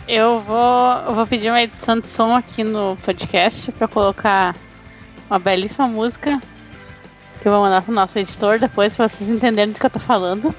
Eu 0.07 0.41
vou, 0.41 0.93
eu 1.07 1.15
vou 1.15 1.27
pedir 1.27 1.51
uma 1.51 1.63
edição 1.63 1.99
de 1.99 2.07
som 2.07 2.35
aqui 2.35 2.65
no 2.65 2.97
podcast 3.03 3.71
para 3.73 3.89
colocar 3.89 4.57
uma 5.29 5.39
belíssima 5.39 5.87
música 5.87 6.41
que 7.41 7.49
eu 7.49 7.53
vou 7.53 7.63
mandar 7.63 7.83
pro 7.83 7.93
nosso 7.93 8.19
editor 8.19 8.59
depois, 8.59 8.95
pra 8.95 9.09
vocês 9.09 9.31
entenderem 9.31 9.73
do 9.73 9.81
que 9.81 9.87
eu 9.87 9.91
tô 9.91 9.99
falando. 9.99 10.55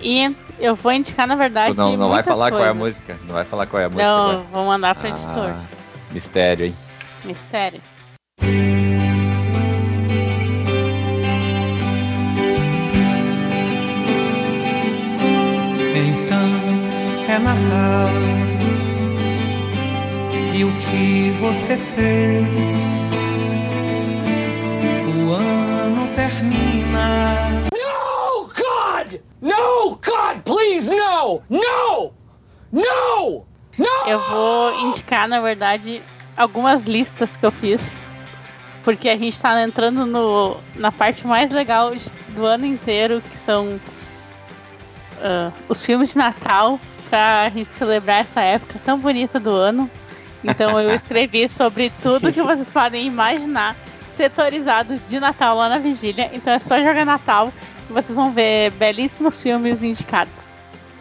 E 0.00 0.34
eu 0.58 0.74
vou 0.74 0.92
indicar, 0.92 1.26
na 1.26 1.36
verdade. 1.36 1.76
Não, 1.76 1.96
não 1.96 2.08
vai 2.08 2.22
falar 2.22 2.50
coisas. 2.50 2.58
qual 2.58 2.66
é 2.66 2.70
a 2.70 2.74
música. 2.74 3.18
Não 3.26 3.34
vai 3.34 3.44
falar 3.44 3.66
qual 3.66 3.80
é 3.80 3.84
a 3.84 3.88
música. 3.88 4.06
Não, 4.06 4.30
agora. 4.30 4.46
vou 4.52 4.64
mandar 4.64 4.94
pro 4.94 5.06
ah, 5.06 5.10
editor. 5.10 5.54
Mistério, 6.10 6.66
hein? 6.66 6.76
Mistério. 7.24 7.80
Então 15.94 16.48
é 17.28 17.38
Natal. 17.38 18.10
E 20.52 20.64
o 20.64 20.72
que 20.72 21.30
você 21.40 21.76
fez? 21.76 22.99
Termina. 26.20 27.48
No, 27.72 28.46
God! 28.48 29.20
No, 29.40 29.98
God, 30.02 30.42
please, 30.44 30.90
no! 30.90 31.42
No! 31.48 32.12
No! 32.70 33.46
No! 33.78 34.06
Eu 34.06 34.20
vou 34.28 34.78
indicar, 34.80 35.26
na 35.26 35.40
verdade, 35.40 36.02
algumas 36.36 36.84
listas 36.84 37.36
que 37.36 37.46
eu 37.46 37.50
fiz. 37.50 38.02
Porque 38.84 39.08
a 39.08 39.16
gente 39.16 39.32
está 39.32 39.62
entrando 39.62 40.04
no, 40.04 40.58
na 40.74 40.92
parte 40.92 41.26
mais 41.26 41.50
legal 41.50 41.92
do 42.30 42.44
ano 42.44 42.66
inteiro, 42.66 43.22
que 43.22 43.36
são 43.36 43.80
uh, 45.16 45.52
os 45.68 45.84
filmes 45.84 46.10
de 46.10 46.18
Natal, 46.18 46.78
para 47.08 47.42
a 47.42 47.48
gente 47.48 47.68
celebrar 47.68 48.20
essa 48.20 48.42
época 48.42 48.78
tão 48.84 48.98
bonita 48.98 49.40
do 49.40 49.50
ano. 49.50 49.90
Então 50.44 50.78
eu 50.78 50.92
escrevi 50.94 51.48
sobre 51.48 51.90
tudo 52.02 52.32
que 52.32 52.42
vocês 52.42 52.70
podem 52.70 53.06
imaginar 53.06 53.74
setorizado 54.10 54.98
de 55.06 55.18
Natal 55.18 55.56
lá 55.56 55.68
na 55.68 55.78
vigília. 55.78 56.30
Então 56.32 56.52
é 56.52 56.58
só 56.58 56.78
jogar 56.78 57.04
Natal 57.06 57.52
e 57.88 57.92
vocês 57.92 58.16
vão 58.16 58.32
ver 58.32 58.70
belíssimos 58.72 59.40
filmes 59.42 59.82
indicados. 59.82 60.50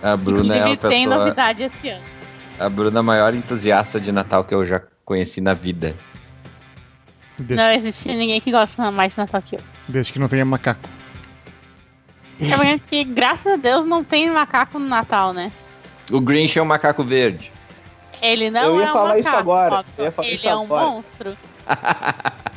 A 0.02 0.16
Bruna 0.16 0.56
é 0.56 0.66
uma 0.66 0.76
pessoa... 0.76 0.92
tem 0.92 1.06
novidade 1.06 1.64
esse 1.64 1.90
ano. 1.90 2.04
A 2.58 2.70
Bruna 2.70 3.00
é 3.00 3.02
a 3.02 3.04
maior 3.04 3.34
entusiasta 3.34 4.00
de 4.00 4.12
Natal 4.12 4.44
que 4.44 4.54
eu 4.54 4.66
já 4.66 4.82
conheci 5.04 5.42
na 5.42 5.54
vida. 5.54 5.96
Desde... 7.38 7.56
Não 7.56 7.72
existe 7.72 8.14
ninguém 8.14 8.40
que 8.40 8.52
gosta 8.52 8.92
mais 8.92 9.14
de 9.14 9.20
Natal 9.20 9.42
que 9.42 9.56
eu. 9.56 9.62
Desde 9.88 10.14
que 10.14 10.20
não 10.20 10.28
tenha 10.28 10.46
macaco. 10.46 10.90
É 12.40 12.78
porque, 12.78 13.04
graças 13.04 13.54
a 13.54 13.56
Deus, 13.58 13.86
não 13.86 14.04
tem 14.04 14.30
macaco 14.30 14.80
no 14.80 14.88
Natal, 14.88 15.34
né? 15.34 15.52
O 16.10 16.22
Grinch 16.22 16.58
é 16.58 16.62
um 16.62 16.66
macaco 16.66 17.04
verde. 17.04 17.52
Ele 18.22 18.50
não 18.50 18.62
eu 18.62 18.80
ia 18.80 18.86
é 18.86 18.90
um 18.90 18.94
falar 18.94 19.08
macaco, 19.10 19.20
isso 19.20 19.36
agora. 19.36 19.86
Ele 20.20 20.48
é 20.48 20.56
um 20.56 20.68
monstro. 20.68 21.38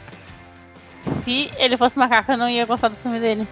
Se 1.02 1.50
ele 1.56 1.76
fosse 1.76 1.98
macaco, 1.98 2.32
eu 2.32 2.38
não 2.38 2.48
ia 2.48 2.64
gostar 2.64 2.88
do 2.88 2.96
filme 2.96 3.18
dele. 3.18 3.46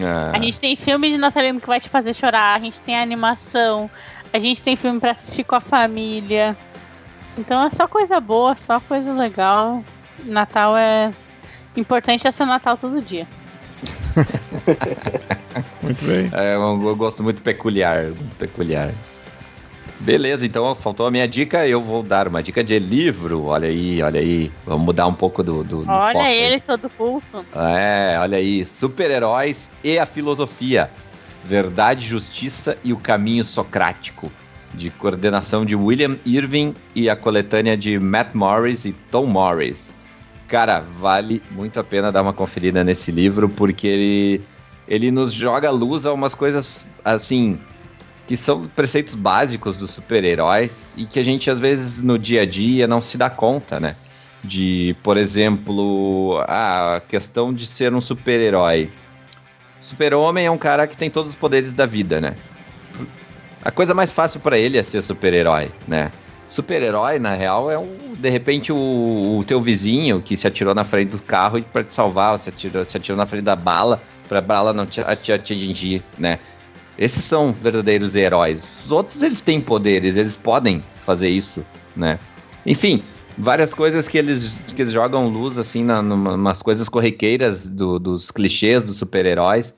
Ah. 0.00 0.32
A 0.34 0.42
gente 0.42 0.58
tem 0.58 0.76
filme 0.76 1.10
de 1.10 1.18
natalino 1.18 1.60
que 1.60 1.66
vai 1.66 1.80
te 1.80 1.88
fazer 1.88 2.14
chorar, 2.14 2.56
a 2.56 2.60
gente 2.60 2.80
tem 2.80 2.98
animação, 2.98 3.90
a 4.32 4.38
gente 4.38 4.62
tem 4.62 4.76
filme 4.76 4.98
para 4.98 5.10
assistir 5.10 5.44
com 5.44 5.54
a 5.54 5.60
família. 5.60 6.56
Então 7.36 7.62
é 7.64 7.70
só 7.70 7.86
coisa 7.86 8.20
boa, 8.20 8.56
só 8.56 8.80
coisa 8.80 9.12
legal. 9.12 9.84
Natal 10.24 10.76
é 10.76 11.10
importante 11.76 12.26
é 12.26 12.30
ser 12.30 12.46
Natal 12.46 12.76
todo 12.76 13.02
dia. 13.02 13.26
muito 15.82 16.04
bem. 16.04 16.30
É 16.32 16.56
um 16.58 16.96
gosto 16.96 17.22
muito 17.22 17.42
peculiar, 17.42 18.04
muito 18.04 18.36
peculiar. 18.36 18.92
Beleza, 20.00 20.44
então 20.44 20.74
faltou 20.74 21.06
a 21.06 21.10
minha 21.12 21.28
dica, 21.28 21.66
eu 21.66 21.80
vou 21.80 22.02
dar 22.02 22.26
uma 22.26 22.42
dica 22.42 22.64
de 22.64 22.76
livro. 22.78 23.44
Olha 23.44 23.68
aí, 23.68 24.02
olha 24.02 24.18
aí. 24.18 24.50
Vamos 24.66 24.84
mudar 24.84 25.06
um 25.06 25.14
pouco 25.14 25.44
do. 25.44 25.62
do, 25.62 25.84
do 25.84 25.90
olha 25.92 26.28
ele 26.32 26.54
aí. 26.56 26.60
todo 26.60 26.90
culto. 26.90 27.44
É, 27.54 28.16
olha 28.18 28.38
aí. 28.38 28.64
Super-heróis 28.64 29.70
e 29.84 29.98
a 29.98 30.06
filosofia. 30.06 30.90
Verdade, 31.44 32.06
Justiça 32.06 32.76
e 32.82 32.92
o 32.92 32.96
Caminho 32.96 33.44
Socrático, 33.44 34.30
de 34.74 34.90
coordenação 34.90 35.64
de 35.64 35.76
William 35.76 36.16
Irving 36.24 36.74
e 36.94 37.08
a 37.08 37.14
coletânea 37.14 37.76
de 37.76 37.98
Matt 37.98 38.34
Morris 38.34 38.84
e 38.84 38.92
Tom 39.10 39.26
Morris. 39.26 39.94
Cara, 40.48 40.80
vale 40.80 41.42
muito 41.50 41.80
a 41.80 41.84
pena 41.84 42.12
dar 42.12 42.22
uma 42.22 42.32
conferida 42.32 42.84
nesse 42.84 43.10
livro, 43.10 43.48
porque 43.48 43.86
ele, 43.86 44.40
ele 44.86 45.10
nos 45.10 45.32
joga 45.32 45.70
luz 45.70 46.06
a 46.06 46.12
umas 46.12 46.34
coisas, 46.34 46.84
assim, 47.04 47.58
que 48.26 48.36
são 48.36 48.64
preceitos 48.64 49.14
básicos 49.14 49.76
dos 49.76 49.90
super-heróis 49.90 50.94
e 50.96 51.04
que 51.04 51.18
a 51.18 51.22
gente, 51.22 51.50
às 51.50 51.58
vezes, 51.58 52.00
no 52.00 52.18
dia 52.18 52.42
a 52.42 52.46
dia 52.46 52.86
não 52.86 53.00
se 53.00 53.16
dá 53.16 53.28
conta, 53.28 53.80
né? 53.80 53.96
De, 54.42 54.96
por 55.02 55.16
exemplo, 55.16 56.42
a 56.48 57.00
questão 57.08 57.52
de 57.52 57.66
ser 57.66 57.94
um 57.94 58.00
super-herói. 58.00 58.90
Super-homem 59.80 60.46
é 60.46 60.50
um 60.50 60.58
cara 60.58 60.86
que 60.86 60.96
tem 60.96 61.10
todos 61.10 61.30
os 61.30 61.36
poderes 61.36 61.74
da 61.74 61.86
vida, 61.86 62.20
né? 62.20 62.34
A 63.64 63.70
coisa 63.70 63.94
mais 63.94 64.12
fácil 64.12 64.40
para 64.40 64.58
ele 64.58 64.78
é 64.78 64.82
ser 64.82 65.02
super-herói, 65.02 65.70
né? 65.86 66.10
Super-herói, 66.48 67.18
na 67.18 67.34
real, 67.34 67.70
é 67.70 67.78
um, 67.78 68.14
de 68.18 68.28
repente 68.28 68.72
o, 68.72 69.38
o, 69.38 69.44
teu 69.44 69.60
vizinho 69.60 70.20
que 70.20 70.36
se 70.36 70.46
atirou 70.46 70.74
na 70.74 70.84
frente 70.84 71.10
do 71.10 71.22
carro 71.22 71.62
para 71.62 71.82
te 71.82 71.94
salvar, 71.94 72.38
se 72.38 72.50
atirou, 72.50 72.84
se 72.84 72.96
atirou 72.96 73.16
na 73.16 73.24
frente 73.24 73.44
da 73.44 73.56
bala 73.56 74.02
para 74.28 74.38
a 74.38 74.42
bala 74.42 74.72
não 74.72 74.86
te, 74.86 75.00
te 75.22 75.32
atingir, 75.32 76.02
né? 76.18 76.38
Esses 76.98 77.24
são 77.24 77.52
verdadeiros 77.52 78.14
heróis. 78.14 78.66
Os 78.84 78.92
outros 78.92 79.22
eles 79.22 79.40
têm 79.40 79.60
poderes, 79.60 80.16
eles 80.16 80.36
podem 80.36 80.84
fazer 81.04 81.28
isso, 81.28 81.64
né? 81.96 82.18
Enfim, 82.66 83.02
várias 83.36 83.74
coisas 83.74 84.08
que 84.08 84.18
eles, 84.18 84.60
que 84.74 84.82
eles 84.82 84.92
jogam 84.92 85.28
luz 85.28 85.58
assim 85.58 85.82
na, 85.84 86.02
coisas 86.62 86.88
corriqueiras 86.88 87.68
do, 87.68 87.98
dos 87.98 88.30
clichês 88.30 88.84
dos 88.84 88.96
super-heróis 88.96 89.74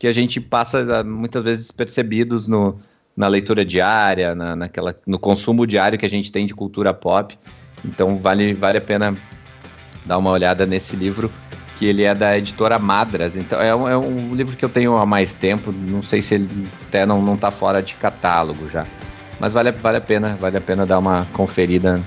que 0.00 0.06
a 0.06 0.12
gente 0.12 0.40
passa 0.40 1.04
muitas 1.04 1.44
vezes 1.44 1.70
percebidos 1.70 2.46
no, 2.46 2.80
na 3.14 3.28
leitura 3.28 3.62
diária, 3.66 4.34
na, 4.34 4.56
naquela, 4.56 4.98
no 5.06 5.18
consumo 5.18 5.66
diário 5.66 5.98
que 5.98 6.06
a 6.06 6.10
gente 6.10 6.32
tem 6.32 6.46
de 6.46 6.54
cultura 6.54 6.94
pop. 6.94 7.38
Então 7.84 8.18
vale, 8.18 8.54
vale 8.54 8.78
a 8.78 8.80
pena 8.80 9.14
dar 10.06 10.16
uma 10.16 10.30
olhada 10.30 10.64
nesse 10.64 10.96
livro, 10.96 11.30
que 11.80 11.86
ele 11.86 12.02
é 12.02 12.14
da 12.14 12.36
editora 12.36 12.78
Madras. 12.78 13.38
Então 13.38 13.58
é 13.58 13.74
um, 13.74 13.88
é 13.88 13.96
um 13.96 14.34
livro 14.34 14.54
que 14.54 14.62
eu 14.62 14.68
tenho 14.68 14.98
há 14.98 15.06
mais 15.06 15.32
tempo, 15.32 15.72
não 15.72 16.02
sei 16.02 16.20
se 16.20 16.34
ele 16.34 16.68
até 16.86 17.06
não, 17.06 17.22
não 17.22 17.38
tá 17.38 17.50
fora 17.50 17.82
de 17.82 17.94
catálogo 17.94 18.68
já. 18.68 18.86
Mas 19.40 19.54
vale, 19.54 19.72
vale 19.72 19.96
a 19.96 20.00
pena, 20.02 20.36
vale 20.38 20.58
a 20.58 20.60
pena 20.60 20.84
dar 20.84 20.98
uma 20.98 21.26
conferida 21.32 21.98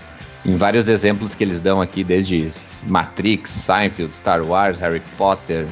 em 0.46 0.56
vários 0.56 0.88
exemplos 0.88 1.34
que 1.34 1.44
eles 1.44 1.60
dão 1.60 1.82
aqui, 1.82 2.04
desde 2.04 2.52
Matrix, 2.88 3.50
Seinfeld, 3.50 4.16
Star 4.16 4.44
Wars, 4.44 4.78
Harry 4.78 5.02
Potter, 5.18 5.66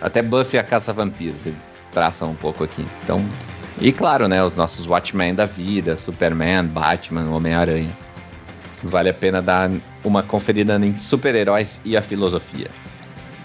até 0.00 0.22
Buffy 0.22 0.58
a 0.58 0.64
Caça 0.64 0.92
Vampiros, 0.92 1.46
eles 1.46 1.64
traçam 1.92 2.32
um 2.32 2.34
pouco 2.34 2.64
aqui. 2.64 2.84
Então, 3.04 3.24
e 3.80 3.92
claro, 3.92 4.26
né, 4.26 4.42
os 4.42 4.56
nossos 4.56 4.88
Watchmen 4.88 5.36
da 5.36 5.44
vida, 5.44 5.96
Superman, 5.96 6.64
Batman, 6.64 7.30
Homem-Aranha. 7.30 7.96
Vale 8.82 9.10
a 9.10 9.14
pena 9.14 9.40
dar 9.40 9.70
uma 10.02 10.24
conferida 10.24 10.74
em 10.84 10.96
super-heróis 10.96 11.78
e 11.84 11.96
a 11.96 12.02
filosofia. 12.02 12.68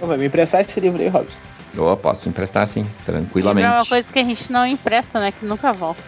Vai 0.02 0.18
me 0.18 0.26
emprestar 0.26 0.62
esse 0.62 0.80
livro 0.80 1.02
aí, 1.02 1.08
Robson. 1.08 1.40
Eu 1.74 1.96
posso 1.96 2.28
emprestar 2.28 2.68
sim, 2.68 2.86
tranquilamente. 3.06 3.66
é 3.66 3.72
uma 3.72 3.86
coisa 3.86 4.12
que 4.12 4.20
a 4.20 4.24
gente 4.24 4.52
não 4.52 4.66
empresta, 4.66 5.20
né? 5.20 5.32
Que 5.32 5.46
nunca 5.46 5.72
volta. 5.72 6.02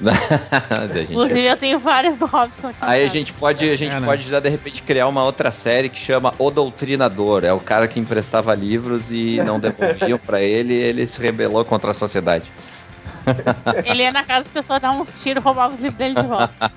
Inclusive, 1.10 1.44
eu 1.44 1.56
tenho 1.58 1.78
vários 1.78 2.16
do 2.16 2.24
Robson 2.24 2.68
aqui. 2.68 2.78
Aí 2.80 3.04
a 3.04 3.08
gente 3.08 3.34
pode, 3.34 3.68
a 3.68 3.76
gente 3.76 3.94
é, 3.94 4.00
né? 4.00 4.06
pode 4.06 4.26
já 4.26 4.40
de 4.40 4.48
repente 4.48 4.82
criar 4.82 5.06
uma 5.06 5.22
outra 5.22 5.50
série 5.50 5.90
que 5.90 5.98
chama 5.98 6.32
O 6.38 6.50
Doutrinador. 6.50 7.44
É 7.44 7.52
o 7.52 7.60
cara 7.60 7.86
que 7.86 8.00
emprestava 8.00 8.54
livros 8.54 9.12
e 9.12 9.42
não 9.44 9.60
devolviam 9.60 10.18
para 10.18 10.40
ele, 10.40 10.72
e 10.72 10.80
ele 10.80 11.06
se 11.06 11.20
rebelou 11.20 11.64
contra 11.66 11.90
a 11.90 11.94
sociedade. 11.94 12.50
Ele 13.84 14.02
ia 14.02 14.10
na 14.10 14.22
casa 14.24 14.44
das 14.44 14.52
pessoas 14.52 14.80
dar 14.80 14.92
uns 14.92 15.22
tiros, 15.22 15.44
roubava 15.44 15.74
os 15.74 15.80
livros 15.80 15.98
dele 15.98 16.14
de 16.14 16.26
volta. 16.26 16.72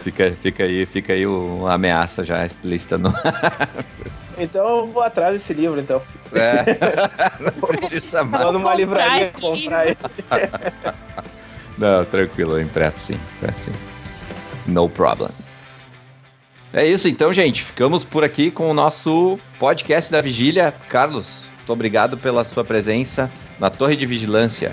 Fica, 0.00 0.36
fica 0.40 0.64
aí, 0.64 0.84
fica 0.84 1.12
aí 1.14 1.26
uma 1.26 1.72
ameaça 1.74 2.22
já 2.22 2.44
explícita 2.44 2.98
no. 2.98 3.12
Então 4.38 4.80
eu 4.80 4.86
vou 4.86 5.02
atrás 5.02 5.32
desse 5.32 5.54
livro, 5.54 5.80
então. 5.80 6.02
É, 6.32 6.64
não 7.40 7.68
precisa 7.68 8.22
mais. 8.22 8.44
Vou 8.44 8.52
numa 8.52 8.74
livraria 8.74 9.30
comprar 9.32 9.86
ele. 9.86 9.96
Não, 11.78 12.04
tranquilo, 12.06 12.52
eu 12.52 12.62
empresto 12.62 12.98
sim, 12.98 13.20
empresto 13.36 13.64
sim. 13.64 13.72
No 14.66 14.88
problem. 14.88 15.28
É 16.72 16.86
isso 16.86 17.08
então, 17.08 17.32
gente. 17.32 17.62
Ficamos 17.62 18.04
por 18.04 18.24
aqui 18.24 18.50
com 18.50 18.70
o 18.70 18.74
nosso 18.74 19.38
podcast 19.58 20.10
da 20.10 20.20
Vigília. 20.20 20.74
Carlos, 20.88 21.52
muito 21.56 21.72
obrigado 21.72 22.16
pela 22.16 22.44
sua 22.44 22.64
presença 22.64 23.30
na 23.58 23.70
Torre 23.70 23.96
de 23.96 24.06
Vigilância. 24.06 24.72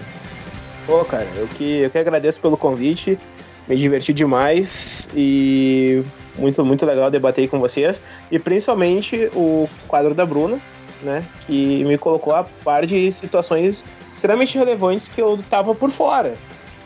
Pô, 0.86 1.04
cara, 1.06 1.28
eu 1.36 1.48
que, 1.48 1.80
eu 1.80 1.90
que 1.90 1.98
agradeço 1.98 2.40
pelo 2.40 2.58
convite. 2.58 3.20
Me 3.68 3.76
diverti 3.76 4.14
demais 4.14 5.08
e 5.16 6.04
muito, 6.36 6.64
muito 6.66 6.86
legal 6.86 7.10
debater 7.10 7.48
com 7.48 7.60
vocês. 7.60 8.02
E 8.32 8.40
principalmente 8.40 9.30
o 9.34 9.70
quadro 9.88 10.14
da 10.14 10.26
Bruna, 10.26 10.60
né? 11.02 11.24
Que 11.46 11.84
me 11.84 11.98
colocou 11.98 12.34
a 12.34 12.44
par 12.64 12.86
de 12.86 13.12
situações 13.12 13.86
extremamente 14.14 14.58
relevantes 14.58 15.08
que 15.08 15.22
eu 15.22 15.40
tava 15.50 15.74
por 15.74 15.90
fora. 15.90 16.36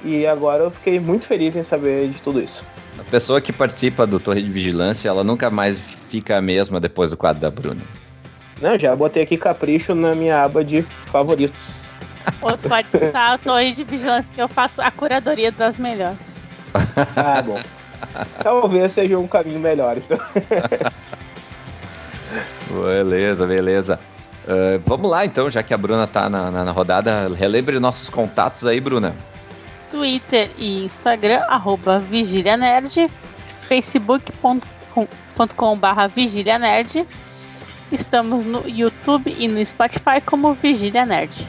E 0.03 0.25
agora 0.25 0.65
eu 0.65 0.71
fiquei 0.71 0.99
muito 0.99 1.25
feliz 1.25 1.55
em 1.55 1.63
saber 1.63 2.09
de 2.09 2.21
tudo 2.21 2.41
isso. 2.41 2.65
A 2.99 3.03
pessoa 3.03 3.39
que 3.39 3.53
participa 3.53 4.07
do 4.07 4.19
Torre 4.19 4.41
de 4.41 4.49
Vigilância, 4.49 5.09
ela 5.09 5.23
nunca 5.23 5.49
mais 5.49 5.79
fica 6.09 6.37
a 6.37 6.41
mesma 6.41 6.79
depois 6.79 7.11
do 7.11 7.17
quadro 7.17 7.41
da 7.41 7.51
Bruna. 7.51 7.81
Não, 8.61 8.77
já 8.77 8.95
botei 8.95 9.23
aqui 9.23 9.37
capricho 9.37 9.93
na 9.93 10.15
minha 10.15 10.43
aba 10.43 10.63
de 10.63 10.81
favoritos. 11.05 11.91
Outro 12.41 12.67
pode 12.69 12.89
citar 12.89 13.33
a 13.33 13.37
Torre 13.37 13.71
de 13.71 13.83
Vigilância, 13.83 14.33
que 14.33 14.41
eu 14.41 14.47
faço 14.47 14.81
a 14.81 14.89
curadoria 14.89 15.51
das 15.51 15.77
melhores. 15.77 16.45
Ah, 17.15 17.41
bom. 17.41 17.59
Talvez 18.43 18.91
seja 18.91 19.17
um 19.17 19.27
caminho 19.27 19.59
melhor, 19.59 19.97
então. 19.97 20.17
beleza, 22.69 23.47
beleza. 23.47 23.99
Uh, 24.45 24.81
vamos 24.85 25.09
lá, 25.09 25.25
então, 25.25 25.49
já 25.49 25.61
que 25.61 25.73
a 25.73 25.77
Bruna 25.77 26.07
tá 26.07 26.29
na, 26.29 26.49
na, 26.49 26.63
na 26.63 26.71
rodada, 26.71 27.29
relembre 27.35 27.79
nossos 27.79 28.09
contatos 28.09 28.65
aí, 28.65 28.79
Bruna. 28.79 29.15
Twitter 29.89 30.51
e 30.57 30.85
Instagram, 30.85 31.41
arroba 31.47 31.99
Vigília 31.99 32.57
Nerd, 32.57 33.09
facebook.com 33.61 35.77
barra 35.77 36.07
Vigília 36.07 36.57
Nerd. 36.57 37.05
Estamos 37.91 38.43
no 38.43 38.67
YouTube 38.67 39.33
e 39.37 39.47
no 39.47 39.63
Spotify 39.63 40.19
como 40.25 40.53
Vigília 40.53 41.05
Nerd. 41.05 41.47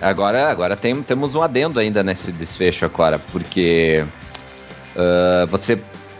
Agora, 0.00 0.50
agora 0.50 0.76
tem, 0.76 1.02
temos 1.02 1.34
um 1.34 1.42
adendo 1.42 1.80
ainda 1.80 2.02
nesse 2.02 2.30
desfecho 2.30 2.84
agora, 2.84 3.18
porque 3.18 4.04
uh, 4.96 5.46
você 5.46 5.78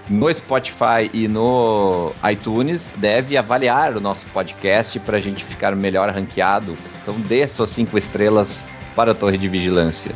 no 0.09 0.33
Spotify 0.33 1.11
e 1.13 1.27
no 1.27 2.13
iTunes 2.31 2.95
deve 2.99 3.37
avaliar 3.37 3.97
o 3.97 4.01
nosso 4.01 4.27
podcast 4.27 4.99
para 5.01 5.17
a 5.17 5.21
gente 5.21 5.45
ficar 5.45 5.75
melhor 5.75 6.11
ranqueado. 6.11 6.77
Então 7.03 7.19
dê 7.21 7.47
suas 7.49 7.71
cinco 7.71 7.97
estrelas 7.97 8.65
para 8.95 9.13
a 9.13 9.15
Torre 9.15 9.39
de 9.39 9.49
Vigilância. 9.49 10.15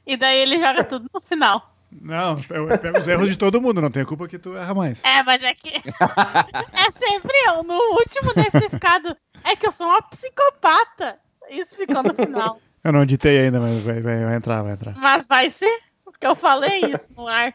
e 0.06 0.16
daí 0.16 0.38
ele 0.38 0.58
joga 0.58 0.84
tudo 0.84 1.06
no 1.12 1.20
final. 1.20 1.74
Não, 1.90 2.38
eu, 2.50 2.68
eu 2.68 2.78
pego 2.78 2.98
os 2.98 3.08
erros 3.08 3.30
de 3.30 3.36
todo 3.38 3.62
mundo, 3.62 3.80
não 3.80 3.90
tem 3.90 4.04
culpa 4.04 4.28
que 4.28 4.38
tu 4.38 4.54
erra 4.54 4.74
mais. 4.74 5.02
É, 5.02 5.22
mas 5.22 5.42
é 5.42 5.54
que. 5.54 5.70
é 6.74 6.90
sempre 6.90 7.32
eu. 7.46 7.62
No 7.64 7.74
último 7.94 8.34
deve 8.34 8.50
ter 8.50 8.70
ficado. 8.70 9.16
É 9.42 9.56
que 9.56 9.66
eu 9.66 9.72
sou 9.72 9.86
uma 9.86 10.02
psicopata. 10.02 11.18
Isso 11.50 11.74
ficou 11.76 12.02
no 12.02 12.14
final. 12.14 12.60
Eu 12.84 12.92
não 12.92 13.02
editei 13.02 13.38
ainda, 13.40 13.60
mas 13.60 13.82
vai, 13.82 14.00
vai, 14.00 14.24
vai 14.24 14.34
entrar, 14.36 14.62
vai 14.62 14.72
entrar. 14.72 14.94
Mas 14.96 15.26
vai 15.26 15.50
ser, 15.50 15.80
porque 16.04 16.26
eu 16.26 16.34
falei 16.36 16.80
isso 16.84 17.08
no 17.16 17.26
ar. 17.26 17.54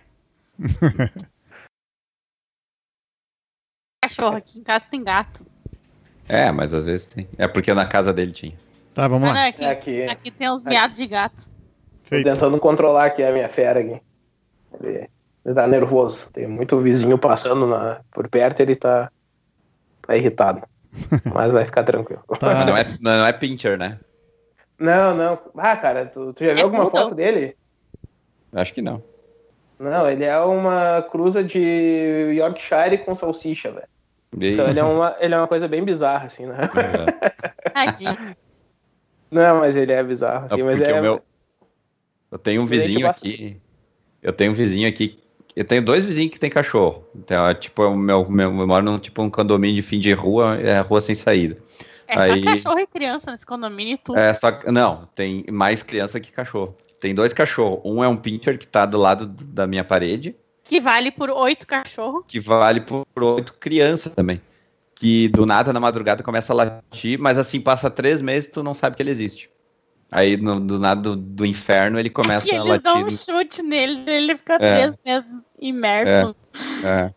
Cachorro, 4.04 4.36
aqui 4.38 4.60
em 4.60 4.64
casa 4.64 4.86
tem 4.90 5.04
gato. 5.04 5.46
É, 6.28 6.52
mas 6.52 6.74
às 6.74 6.84
vezes 6.86 7.08
tem. 7.08 7.28
É 7.38 7.48
porque 7.48 7.74
na 7.74 7.86
casa 7.86 8.12
dele 8.14 8.32
tinha. 8.32 8.56
Tá, 8.94 9.08
vamos 9.08 9.30
Ah, 9.30 9.34
não, 9.34 9.40
lá. 9.40 9.48
aqui, 9.48 9.64
É 9.64 9.70
aqui. 9.72 10.04
aqui 10.04 10.32
tem 10.32 10.50
uns 10.50 10.64
miados 10.64 10.98
de 10.98 11.08
gato. 11.08 11.46
Tô 11.46 12.10
Feito. 12.10 12.26
tentando 12.26 12.60
controlar 12.60 13.06
aqui 13.06 13.24
a 13.24 13.32
minha 13.32 13.50
fera 13.50 13.80
aqui. 13.80 14.02
Ele, 14.80 15.10
ele 15.46 15.56
tá 15.56 15.66
nervoso. 15.68 16.30
Tem 16.32 16.48
muito 16.48 16.80
vizinho 16.82 17.18
passando 17.18 17.66
na, 17.66 18.02
por 18.12 18.28
perto 18.30 18.60
ele 18.60 18.76
tá, 18.76 19.10
tá 20.02 20.16
irritado. 20.16 20.62
Mas 21.34 21.52
vai 21.52 21.66
ficar 21.66 21.84
tranquilo. 21.84 22.24
Tá. 22.40 22.66
Não 22.66 22.78
é, 22.78 22.98
não 23.00 23.26
é 23.26 23.34
pincher, 23.34 23.78
né? 23.78 24.00
Não, 24.84 25.16
não. 25.16 25.40
Ah, 25.56 25.78
cara, 25.78 26.06
tu, 26.08 26.34
tu 26.34 26.44
já 26.44 26.52
viu 26.54 26.60
É 26.60 26.64
alguma 26.64 26.92
foto 26.92 27.16
dele? 27.16 27.56
Acho 28.52 28.74
que 28.74 28.82
não. 28.82 29.02
Não, 29.80 30.10
ele 30.10 30.26
é 30.26 30.38
uma 30.40 31.02
cruza 31.04 31.44
de 31.44 31.60
Yorkshire 32.36 33.00
com 33.06 33.16
salsicha, 33.16 33.72
velho. 33.72 33.88
E- 34.40 34.52
Então 34.54 34.70
ele 34.70 34.80
é, 34.80 34.84
uma, 34.84 35.16
ele 35.20 35.34
é 35.34 35.38
uma 35.38 35.48
coisa 35.48 35.68
bem 35.68 35.84
bizarra, 35.84 36.26
assim, 36.28 36.46
né? 36.46 36.58
Tadinho. 37.74 38.36
Não, 39.32 39.60
mas 39.60 39.76
ele 39.76 39.92
é 39.92 40.04
bizarro, 40.04 40.46
assim, 40.46 40.58
Não, 40.60 40.66
mas 40.66 40.82
é. 40.82 40.94
o 40.94 41.02
meu- 41.02 41.22
Eu 42.32 42.38
tenho 42.40 42.62
um 42.62 42.66
é 42.66 42.68
vizinho 42.68 42.98
tipo 43.00 43.08
aqui. 43.08 43.58
Eu 44.22 44.34
tenho 44.34 44.52
um 44.52 44.56
vizinho 44.56 44.88
aqui. 44.88 45.20
Eu 45.56 45.64
tenho 45.64 45.84
dois 45.84 46.04
vizinhos 46.04 46.32
que 46.32 46.40
tem 46.40 46.50
cachorro. 46.50 47.06
Então, 47.16 47.48
é, 47.48 47.54
tipo, 47.54 47.84
o 47.84 47.96
meu, 47.96 48.28
meu, 48.30 48.50
eu 48.60 48.68
moro 48.68 48.84
num 48.84 48.98
tipo 49.00 49.22
um 49.22 49.30
condomínio 49.30 49.76
de 49.76 49.82
fim 49.82 50.00
de 50.00 50.12
rua, 50.14 50.58
é 50.60 50.80
rua 50.82 51.00
sem 51.00 51.14
saída. 51.16 51.58
É 52.08 52.18
Aí- 52.20 52.40
só 52.44 52.52
cachorro 52.52 52.80
e 52.80 52.88
criança 52.88 53.32
nesse 53.32 53.46
condomínio 53.46 53.96
e 53.96 53.98
tudo. 53.98 54.18
É, 54.20 54.34
só 54.34 54.52
não, 54.72 55.08
tem 55.16 55.46
mais 55.52 55.82
criança 55.84 56.20
que 56.20 56.32
cachorro. 56.32 56.76
Tem 57.00 57.14
dois 57.14 57.34
cachorros. 57.34 57.82
Um 57.84 58.04
é 58.04 58.08
um 58.08 58.16
pincher 58.16 58.58
que 58.58 58.68
tá 58.68 58.86
do 58.86 58.98
lado 58.98 59.26
da 59.26 59.68
minha 59.68 59.84
parede, 59.84 60.36
Que 60.64 60.80
vale 60.80 61.12
por 61.12 61.30
oito 61.30 61.68
cachorros. 61.68 62.24
que 62.28 62.40
vale 62.40 62.80
por 62.82 63.06
oito 63.18 63.54
crianças 63.56 64.14
também. 64.14 64.42
Que 64.96 65.28
do 65.28 65.46
nada 65.46 65.74
na 65.74 65.80
madrugada 65.80 66.24
começa 66.24 66.54
a 66.54 66.56
latir, 66.56 67.20
mas 67.20 67.38
assim, 67.38 67.60
passa 67.60 67.90
três 67.90 68.22
meses 68.22 68.50
tu 68.50 68.64
não 68.64 68.74
sabe 68.74 68.96
que 68.96 69.04
ele 69.04 69.12
existe. 69.12 69.50
Aí 70.12 70.38
no- 70.38 70.60
do 70.60 70.80
nada 70.80 71.02
do, 71.02 71.16
do 71.16 71.46
inferno 71.46 72.00
ele 72.00 72.10
começa 72.10 72.48
E 72.48 72.52
a 72.58 72.64
eles 72.64 72.82
dão 72.82 72.98
um 73.00 73.04
latir. 73.04 73.18
chute 73.18 73.62
nele, 73.64 74.04
ele 74.10 74.38
fica 74.38 74.54
É. 74.56 74.58
três 74.58 74.94
meses 75.06 75.42
imerso. 75.60 76.36
É. 76.86 77.12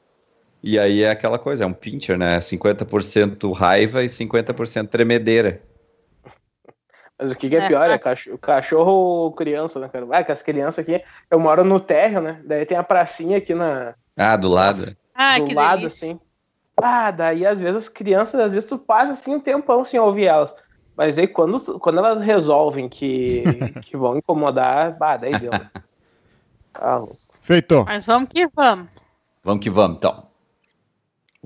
E 0.67 0.81
aí 0.81 1.05
é 1.05 1.11
aquela 1.13 1.39
coisa, 1.39 1.63
é 1.63 1.67
um 1.67 1.73
pincher, 1.73 2.19
né? 2.19 2.41
50% 2.41 3.53
raiva 3.53 4.03
e 4.03 4.09
50% 4.09 4.89
tremedeira. 4.89 5.63
Mas 7.17 7.31
o 7.31 7.37
que, 7.37 7.49
que 7.49 7.55
é, 7.55 7.61
É, 7.61 7.69
pior? 7.69 7.89
É 7.89 7.97
cachorro, 7.97 8.37
cachorro 8.39 8.91
ou 8.91 9.33
criança, 9.33 9.79
né, 9.79 9.89
cara? 9.89 10.05
Ah, 10.11 10.25
que 10.25 10.33
as 10.33 10.43
crianças 10.43 10.81
aqui. 10.81 11.01
Eu 11.31 11.39
moro 11.39 11.63
no 11.63 11.79
térreo, 11.79 12.21
né? 12.21 12.43
Daí 12.45 12.67
tem 12.67 12.77
a 12.77 12.83
pracinha 12.83 13.39
aqui 13.39 13.55
na, 13.55 13.95
Ah, 14.17 14.37
do 14.37 14.49
lado. 14.49 14.97
Ah, 15.15 15.39
do 15.39 15.45
que 15.45 15.55
lado, 15.55 15.77
delícia. 15.83 16.09
assim. 16.09 16.21
Ah, 16.83 17.13
daí 17.13 17.47
às 17.47 17.61
vezes 17.61 17.77
as 17.85 17.89
crianças, 17.89 18.41
às 18.41 18.53
vezes 18.53 18.69
tu 18.69 18.77
passa 18.77 19.13
assim 19.13 19.37
um 19.37 19.41
tempão 19.41 19.85
sem 19.85 20.01
ouvir 20.01 20.27
elas. 20.27 20.53
Mas 20.97 21.17
aí 21.17 21.29
quando, 21.29 21.79
quando 21.79 22.01
elas 22.01 22.21
resolvem 22.21 22.89
que, 22.89 23.45
que 23.83 23.97
vão 23.97 24.19
incomodar, 24.19 24.99
bah, 24.99 25.17
daí 25.17 25.39
deu. 25.39 25.53
né? 25.55 25.71
Ah, 26.75 27.05
Feito. 27.41 27.85
Mas 27.85 28.05
vamos 28.05 28.29
que 28.29 28.49
vamos. 28.49 28.89
Vamos 29.45 29.63
que 29.63 29.71
vamos, 29.71 29.99
então. 29.99 30.27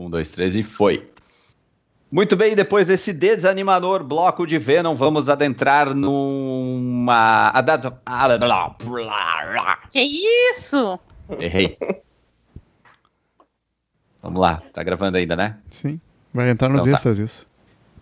Um, 0.00 0.08
dois, 0.08 0.30
três 0.30 0.56
e 0.56 0.62
foi. 0.62 1.10
Muito 2.10 2.34
bem, 2.34 2.56
depois 2.56 2.86
desse 2.86 3.12
desanimador 3.12 4.02
bloco 4.02 4.46
de 4.46 4.56
Venom, 4.56 4.94
vamos 4.94 5.28
adentrar 5.28 5.94
numa. 5.94 7.52
Que 9.90 10.00
isso? 10.00 10.98
Errei. 11.38 11.76
Vamos 14.22 14.40
lá, 14.40 14.62
tá 14.72 14.82
gravando 14.82 15.18
ainda, 15.18 15.36
né? 15.36 15.58
Sim. 15.68 16.00
Vai 16.32 16.48
entrar 16.48 16.70
nos 16.70 16.80
Então 16.80 16.92
tá. 16.92 16.96
extras 16.96 17.18
isso. 17.18 17.46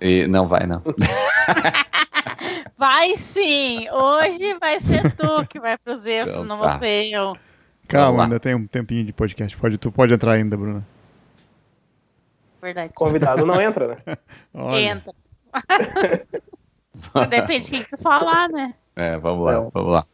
E 0.01 0.29
não 0.29 0.47
vai, 0.47 0.67
não. 0.67 0.81
Vai 2.79 3.17
sim! 3.17 3.91
Hoje 3.91 4.55
vai 4.61 4.79
ser 4.79 5.13
tu 5.17 5.45
que 5.49 5.59
vai 5.59 5.77
pros 5.77 6.07
extras, 6.07 6.37
Então 6.37 6.45
não 6.45 6.61
tá. 6.61 6.71
vou 6.71 6.79
ser 6.79 7.11
eu. 7.11 7.37
Calma, 7.89 8.23
ainda 8.23 8.39
tem 8.39 8.55
um 8.55 8.69
tempinho 8.69 9.05
de 9.05 9.13
podcast. 9.13 9.57
Pode, 9.57 9.77
tu 9.79 9.91
pode 9.91 10.15
entrar 10.15 10.33
ainda, 10.35 10.57
Bruna. 10.57 10.87
Verdade. 12.61 12.93
convidado 12.95 13.47
não 13.47 13.61
entra, 13.61 13.89
né? 13.89 14.17
Entra. 14.79 15.15
Depende 17.29 17.65
de 17.65 17.71
quem 17.71 17.83
tu 17.85 17.97
falar, 18.03 18.49
né? 18.49 18.75
É, 18.97 19.17
vamos 19.17 19.47
lá, 19.47 19.61
vamos 19.73 19.93
lá. 19.93 20.07